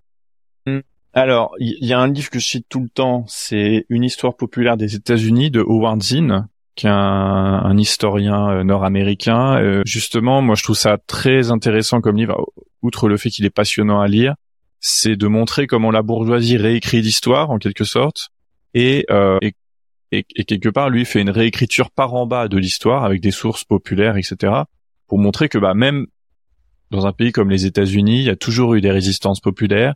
Mmh. 0.66 0.80
Alors, 1.12 1.54
il 1.58 1.84
y, 1.84 1.92
a 1.92 1.98
un 2.00 2.10
livre 2.10 2.30
que 2.30 2.38
je 2.38 2.46
cite 2.46 2.66
tout 2.68 2.80
le 2.80 2.88
temps, 2.88 3.24
c'est 3.28 3.86
Une 3.88 4.04
histoire 4.04 4.36
populaire 4.36 4.76
des 4.76 4.96
États-Unis 4.96 5.50
de 5.50 5.60
Howard 5.60 6.02
Zinn, 6.02 6.48
qui 6.74 6.86
est 6.86 6.90
un, 6.90 7.76
historien 7.78 8.50
euh, 8.50 8.64
nord-américain. 8.64 9.60
Euh, 9.60 9.82
justement, 9.86 10.42
moi, 10.42 10.56
je 10.56 10.64
trouve 10.64 10.76
ça 10.76 10.98
très 11.06 11.52
intéressant 11.52 12.00
comme 12.00 12.16
livre, 12.16 12.52
outre 12.84 13.08
le 13.08 13.16
fait 13.16 13.30
qu'il 13.30 13.44
est 13.44 13.50
passionnant 13.50 14.00
à 14.00 14.06
lire, 14.06 14.34
c'est 14.80 15.16
de 15.16 15.26
montrer 15.26 15.66
comment 15.66 15.90
la 15.90 16.02
bourgeoisie 16.02 16.56
réécrit 16.56 17.00
l'histoire, 17.00 17.50
en 17.50 17.58
quelque 17.58 17.84
sorte, 17.84 18.28
et, 18.74 19.06
euh, 19.10 19.38
et, 19.42 19.54
et, 20.12 20.44
quelque 20.44 20.68
part, 20.68 20.90
lui, 20.90 21.04
fait 21.04 21.20
une 21.20 21.30
réécriture 21.30 21.90
par 21.90 22.14
en 22.14 22.26
bas 22.26 22.48
de 22.48 22.58
l'histoire, 22.58 23.04
avec 23.04 23.20
des 23.20 23.30
sources 23.30 23.64
populaires, 23.64 24.16
etc., 24.16 24.52
pour 25.06 25.18
montrer 25.18 25.48
que 25.48 25.58
bah, 25.58 25.74
même 25.74 26.06
dans 26.90 27.06
un 27.06 27.12
pays 27.12 27.32
comme 27.32 27.50
les 27.50 27.66
États-Unis, 27.66 28.20
il 28.20 28.24
y 28.24 28.30
a 28.30 28.36
toujours 28.36 28.74
eu 28.74 28.80
des 28.80 28.90
résistances 28.90 29.40
populaires, 29.40 29.94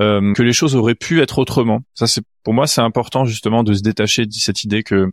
euh, 0.00 0.32
que 0.34 0.42
les 0.42 0.52
choses 0.52 0.76
auraient 0.76 0.94
pu 0.94 1.20
être 1.20 1.38
autrement. 1.38 1.80
Ça, 1.94 2.06
c'est 2.06 2.22
pour 2.44 2.54
moi, 2.54 2.66
c'est 2.66 2.80
important 2.80 3.24
justement 3.24 3.64
de 3.64 3.74
se 3.74 3.82
détacher 3.82 4.26
de 4.26 4.32
cette 4.32 4.62
idée 4.62 4.82
que 4.82 5.10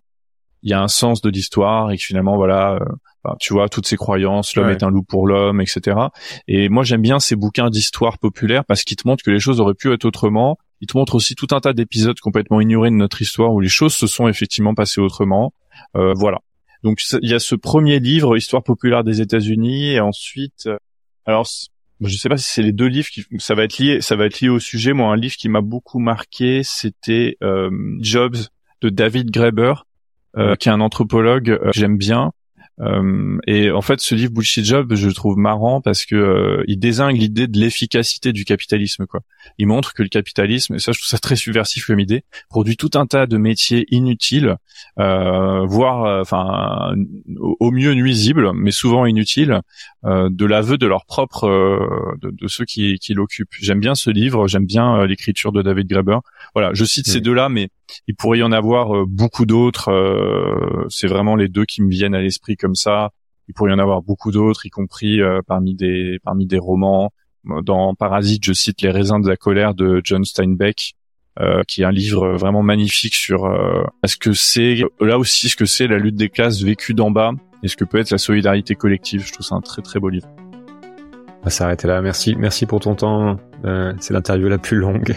il 0.62 0.70
y 0.70 0.74
a 0.74 0.82
un 0.82 0.88
sens 0.88 1.22
de 1.22 1.30
l'histoire 1.30 1.92
et 1.92 1.98
que 1.98 2.04
finalement, 2.04 2.38
voilà, 2.38 2.76
euh, 2.76 2.86
tu 3.40 3.54
vois, 3.54 3.70
toutes 3.70 3.88
ces 3.88 3.98
croyances, 3.98 4.56
l'homme 4.56 4.70
est 4.70 4.84
un 4.84 4.90
loup 4.90 5.04
pour 5.04 5.28
l'homme, 5.28 5.62
etc. 5.62 5.98
Et 6.48 6.70
moi, 6.70 6.84
j'aime 6.84 7.02
bien 7.02 7.20
ces 7.20 7.36
bouquins 7.36 7.70
d'histoire 7.70 8.18
populaire 8.18 8.66
parce 8.66 8.84
qu'ils 8.84 8.98
te 8.98 9.08
montrent 9.08 9.24
que 9.24 9.32
les 9.32 9.40
choses 9.40 9.60
auraient 9.60 9.74
pu 9.74 9.92
être 9.94 10.06
autrement. 10.06 10.58
Ils 10.82 10.88
te 10.88 10.98
montrent 10.98 11.16
aussi 11.16 11.36
tout 11.36 11.48
un 11.52 11.60
tas 11.60 11.74
d'épisodes 11.74 12.20
complètement 12.20 12.62
ignorés 12.62 12.90
de 12.90 12.96
notre 12.96 13.22
histoire 13.22 13.54
où 13.54 13.60
les 13.60 13.70
choses 13.70 13.94
se 13.94 14.08
sont 14.08 14.28
effectivement 14.28 14.74
passées 14.74 15.02
autrement. 15.02 15.54
Euh, 15.96 16.14
voilà. 16.16 16.40
Donc 16.84 17.00
il 17.22 17.30
y 17.30 17.34
a 17.34 17.40
ce 17.40 17.56
premier 17.56 18.00
livre, 18.00 18.38
Histoire 18.38 18.64
populaire 18.64 19.04
des 19.04 19.22
États-Unis, 19.22 19.94
et 19.94 20.00
ensuite, 20.00 20.68
euh, 20.68 20.78
alors 21.26 21.48
je 22.02 22.18
sais 22.18 22.30
pas 22.30 22.38
si 22.38 22.52
c'est 22.52 22.62
les 22.62 22.72
deux 22.72 22.88
livres 22.88 23.08
qui 23.08 23.26
ça 23.40 23.56
va 23.56 23.64
être 23.64 23.78
lié 23.78 24.02
ça 24.02 24.16
va 24.16 24.26
être 24.26 24.42
lié 24.42 24.50
au 24.50 24.60
sujet 24.60 24.94
moi 24.94 25.12
un 25.12 25.16
livre 25.16 25.36
qui 25.36 25.50
m'a 25.50 25.62
beaucoup 25.62 26.00
marqué 26.00 26.62
c'était 26.64 27.38
euh, 27.42 27.70
Jobs 28.02 28.36
de 28.82 28.90
David 28.90 29.32
Graeber 29.32 29.74
euh, 30.38 30.56
qui 30.56 30.68
est 30.68 30.72
un 30.72 30.82
anthropologue 30.82 31.50
euh, 31.50 31.72
que 31.72 31.80
j'aime 31.80 31.98
bien 31.98 32.32
euh, 32.82 33.38
et 33.48 33.72
en 33.72 33.82
fait, 33.82 34.02
ce 34.02 34.16
livre 34.16 34.34
Bullshit 34.34 34.66
Job, 34.66 34.94
je 34.96 35.08
le 35.08 35.14
trouve 35.14 35.38
marrant 35.38 35.82
parce 35.82 36.06
que 36.06 36.16
euh, 36.16 36.64
il 36.68 36.78
désigne 36.78 37.18
l'idée 37.18 37.48
de 37.48 37.58
l'efficacité 37.58 38.34
du 38.34 38.44
capitalisme. 38.44 39.06
Quoi. 39.06 39.22
Il 39.58 39.68
montre 39.68 39.94
que 39.94 40.04
le 40.04 40.10
capitalisme, 40.10 40.76
et 40.76 40.80
ça, 40.80 40.92
je 40.92 41.00
trouve 41.00 41.08
ça 41.08 41.18
très 41.18 41.36
subversif 41.36 41.86
comme 41.86 42.00
idée, 42.00 42.24
produit 42.50 42.76
tout 42.76 42.92
un 42.96 43.06
tas 43.06 43.28
de 43.28 43.38
métiers 43.38 43.86
inutiles, 43.92 44.58
euh, 45.00 45.66
voire, 45.66 46.04
euh, 46.04 46.22
enfin, 46.22 46.96
au 47.38 47.72
mieux 47.72 47.94
nuisibles, 47.94 48.52
mais 48.54 48.72
souvent 48.72 49.06
inutiles, 49.06 49.62
de 50.04 50.46
l'aveu 50.46 50.78
de 50.78 50.86
leur 50.86 51.06
propre, 51.06 51.48
de, 52.22 52.30
de, 52.30 52.48
ceux 52.48 52.66
qui, 52.66 53.00
qui 53.00 53.16
l'occupent. 53.16 53.56
J'aime 53.60 53.80
bien 53.80 53.96
ce 53.96 54.12
livre, 54.12 54.48
j'aime 54.48 54.68
bien 54.68 55.04
l'écriture 55.08 55.52
de 55.52 55.64
David 55.64 55.88
Graeber. 55.88 56.20
Voilà, 56.54 56.72
je 56.74 56.86
cite 56.86 57.08
ces 57.08 57.22
deux-là, 57.22 57.50
mais 57.50 57.70
il 58.08 58.16
pourrait 58.16 58.40
y 58.40 58.44
en 58.44 58.52
avoir 58.52 59.06
beaucoup 59.08 59.46
d'autres. 59.46 59.90
C'est 60.90 61.08
vraiment 61.08 61.36
les 61.36 61.48
deux 61.48 61.66
qui 61.66 61.82
me 61.82 61.90
viennent 61.90 62.16
à 62.16 62.22
l'esprit 62.22 62.58
comme 62.58 62.76
ça. 62.76 63.12
Il 63.48 63.54
pourrait 63.54 63.72
y 63.72 63.74
en 63.74 63.80
avoir 63.80 64.02
beaucoup 64.02 64.32
d'autres, 64.32 64.66
y 64.66 64.70
compris 64.70 65.22
euh, 65.22 65.42
parmi 65.46 65.76
des 65.76 66.20
parmi 66.24 66.46
des 66.46 66.58
romans. 66.58 67.12
Dans 67.64 67.94
Parasite, 67.94 68.44
je 68.44 68.54
cite 68.54 68.82
Les 68.82 68.90
raisins 68.90 69.22
de 69.22 69.28
la 69.28 69.38
colère 69.38 69.76
de 69.76 70.02
John 70.04 70.26
Steinbeck, 70.26 70.96
euh, 71.40 71.62
qui 71.68 71.82
est 71.82 71.86
un 71.86 71.92
livre 71.92 72.30
vraiment 72.30 72.64
magnifique 72.64 73.14
sur 73.14 73.46
euh, 73.46 73.84
ce 74.04 74.18
que 74.18 74.34
c'est 74.34 74.80
là 75.00 75.20
aussi 75.20 75.50
ce 75.50 75.56
que 75.56 75.66
c'est 75.66 75.86
la 75.86 76.00
lutte 76.00 76.16
des 76.16 76.30
classes 76.30 76.62
vécue 76.64 76.96
d'en 76.96 77.12
bas 77.12 77.34
et 77.62 77.68
ce 77.68 77.76
que 77.76 77.84
peut 77.84 78.00
être 78.00 78.10
la 78.10 78.18
solidarité 78.18 78.76
collective. 78.76 79.26
Je 79.28 79.34
trouve 79.34 79.46
ça 79.46 79.56
un 79.56 79.62
très 79.62 79.84
très 79.84 80.00
beau 80.00 80.10
livre. 80.10 80.28
On 81.42 81.44
va 81.44 81.52
s'arrêter 81.52 81.88
là. 81.88 82.02
Merci, 82.02 82.36
merci 82.36 82.66
pour 82.66 82.80
ton 82.80 82.96
temps. 82.96 83.38
Euh, 83.64 83.94
c'est 84.00 84.14
l'interview 84.14 84.48
la 84.48 84.58
plus 84.58 84.78
longue. 84.78 85.16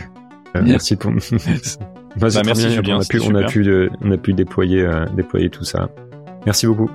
merci 0.55 0.97
pour. 0.97 1.13
bah, 2.17 2.29
merci 2.45 2.71
Julien. 2.71 2.97
On 2.97 3.01
a 3.01 3.05
pu, 3.05 3.21
on 3.21 3.35
a 3.35 3.45
pu, 3.45 3.91
on 4.03 4.11
a 4.11 4.17
pu 4.17 4.33
déployer, 4.33 4.89
déployer 5.15 5.51
tout 5.51 5.65
ça. 5.65 5.89
Merci 6.47 6.67
beaucoup. 6.67 6.91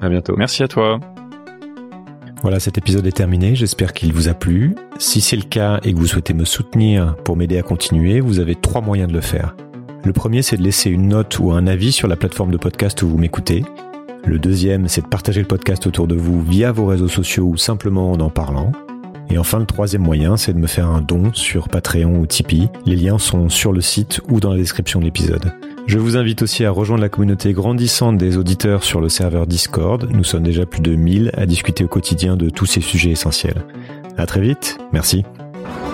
À 0.00 0.08
bientôt. 0.08 0.34
Merci 0.36 0.62
à 0.62 0.68
toi. 0.68 0.98
Voilà, 2.42 2.58
cet 2.58 2.78
épisode 2.78 3.06
est 3.06 3.16
terminé. 3.16 3.54
J'espère 3.54 3.92
qu'il 3.92 4.14
vous 4.14 4.28
a 4.28 4.34
plu. 4.34 4.74
Si 4.98 5.20
c'est 5.20 5.36
le 5.36 5.42
cas 5.42 5.78
et 5.84 5.92
que 5.92 5.98
vous 5.98 6.06
souhaitez 6.06 6.32
me 6.32 6.46
soutenir 6.46 7.16
pour 7.16 7.36
m'aider 7.36 7.58
à 7.58 7.62
continuer, 7.62 8.20
vous 8.20 8.38
avez 8.38 8.54
trois 8.54 8.80
moyens 8.80 9.08
de 9.08 9.14
le 9.14 9.20
faire. 9.20 9.54
Le 10.04 10.12
premier, 10.14 10.40
c'est 10.40 10.56
de 10.56 10.62
laisser 10.62 10.88
une 10.88 11.08
note 11.08 11.38
ou 11.38 11.52
un 11.52 11.66
avis 11.66 11.92
sur 11.92 12.08
la 12.08 12.16
plateforme 12.16 12.50
de 12.50 12.56
podcast 12.56 13.02
où 13.02 13.08
vous 13.08 13.18
m'écoutez. 13.18 13.62
Le 14.24 14.38
deuxième, 14.38 14.88
c'est 14.88 15.02
de 15.02 15.06
partager 15.08 15.42
le 15.42 15.46
podcast 15.46 15.86
autour 15.86 16.06
de 16.06 16.14
vous 16.14 16.40
via 16.40 16.72
vos 16.72 16.86
réseaux 16.86 17.08
sociaux 17.08 17.44
ou 17.44 17.58
simplement 17.58 18.10
en 18.10 18.20
en 18.20 18.30
parlant. 18.30 18.72
Et 19.30 19.38
enfin, 19.38 19.60
le 19.60 19.66
troisième 19.66 20.02
moyen, 20.02 20.36
c'est 20.36 20.52
de 20.52 20.58
me 20.58 20.66
faire 20.66 20.88
un 20.88 21.00
don 21.00 21.32
sur 21.32 21.68
Patreon 21.68 22.18
ou 22.18 22.26
Tipeee. 22.26 22.68
Les 22.84 22.96
liens 22.96 23.18
sont 23.18 23.48
sur 23.48 23.72
le 23.72 23.80
site 23.80 24.20
ou 24.28 24.40
dans 24.40 24.50
la 24.50 24.56
description 24.56 24.98
de 24.98 25.04
l'épisode. 25.04 25.52
Je 25.86 25.98
vous 25.98 26.16
invite 26.16 26.42
aussi 26.42 26.64
à 26.64 26.70
rejoindre 26.70 27.02
la 27.02 27.08
communauté 27.08 27.52
grandissante 27.52 28.16
des 28.16 28.36
auditeurs 28.36 28.82
sur 28.82 29.00
le 29.00 29.08
serveur 29.08 29.46
Discord. 29.46 30.08
Nous 30.10 30.24
sommes 30.24 30.42
déjà 30.42 30.66
plus 30.66 30.82
de 30.82 30.94
1000 30.94 31.30
à 31.36 31.46
discuter 31.46 31.84
au 31.84 31.88
quotidien 31.88 32.36
de 32.36 32.50
tous 32.50 32.66
ces 32.66 32.80
sujets 32.80 33.10
essentiels. 33.10 33.64
À 34.16 34.26
très 34.26 34.40
vite. 34.40 34.78
Merci. 34.92 35.24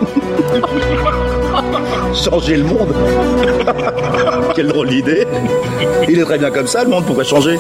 changer 2.14 2.57
le 2.57 2.64
monde 2.64 2.95
Quelle 4.55 4.68
drôle 4.68 4.89
d'idée 4.89 5.26
Il 6.09 6.18
est 6.18 6.24
très 6.24 6.39
bien 6.39 6.51
comme 6.51 6.66
ça, 6.66 6.84
le 6.84 6.91
monde, 6.91 7.05
pourquoi 7.05 7.24
changer? 7.24 7.59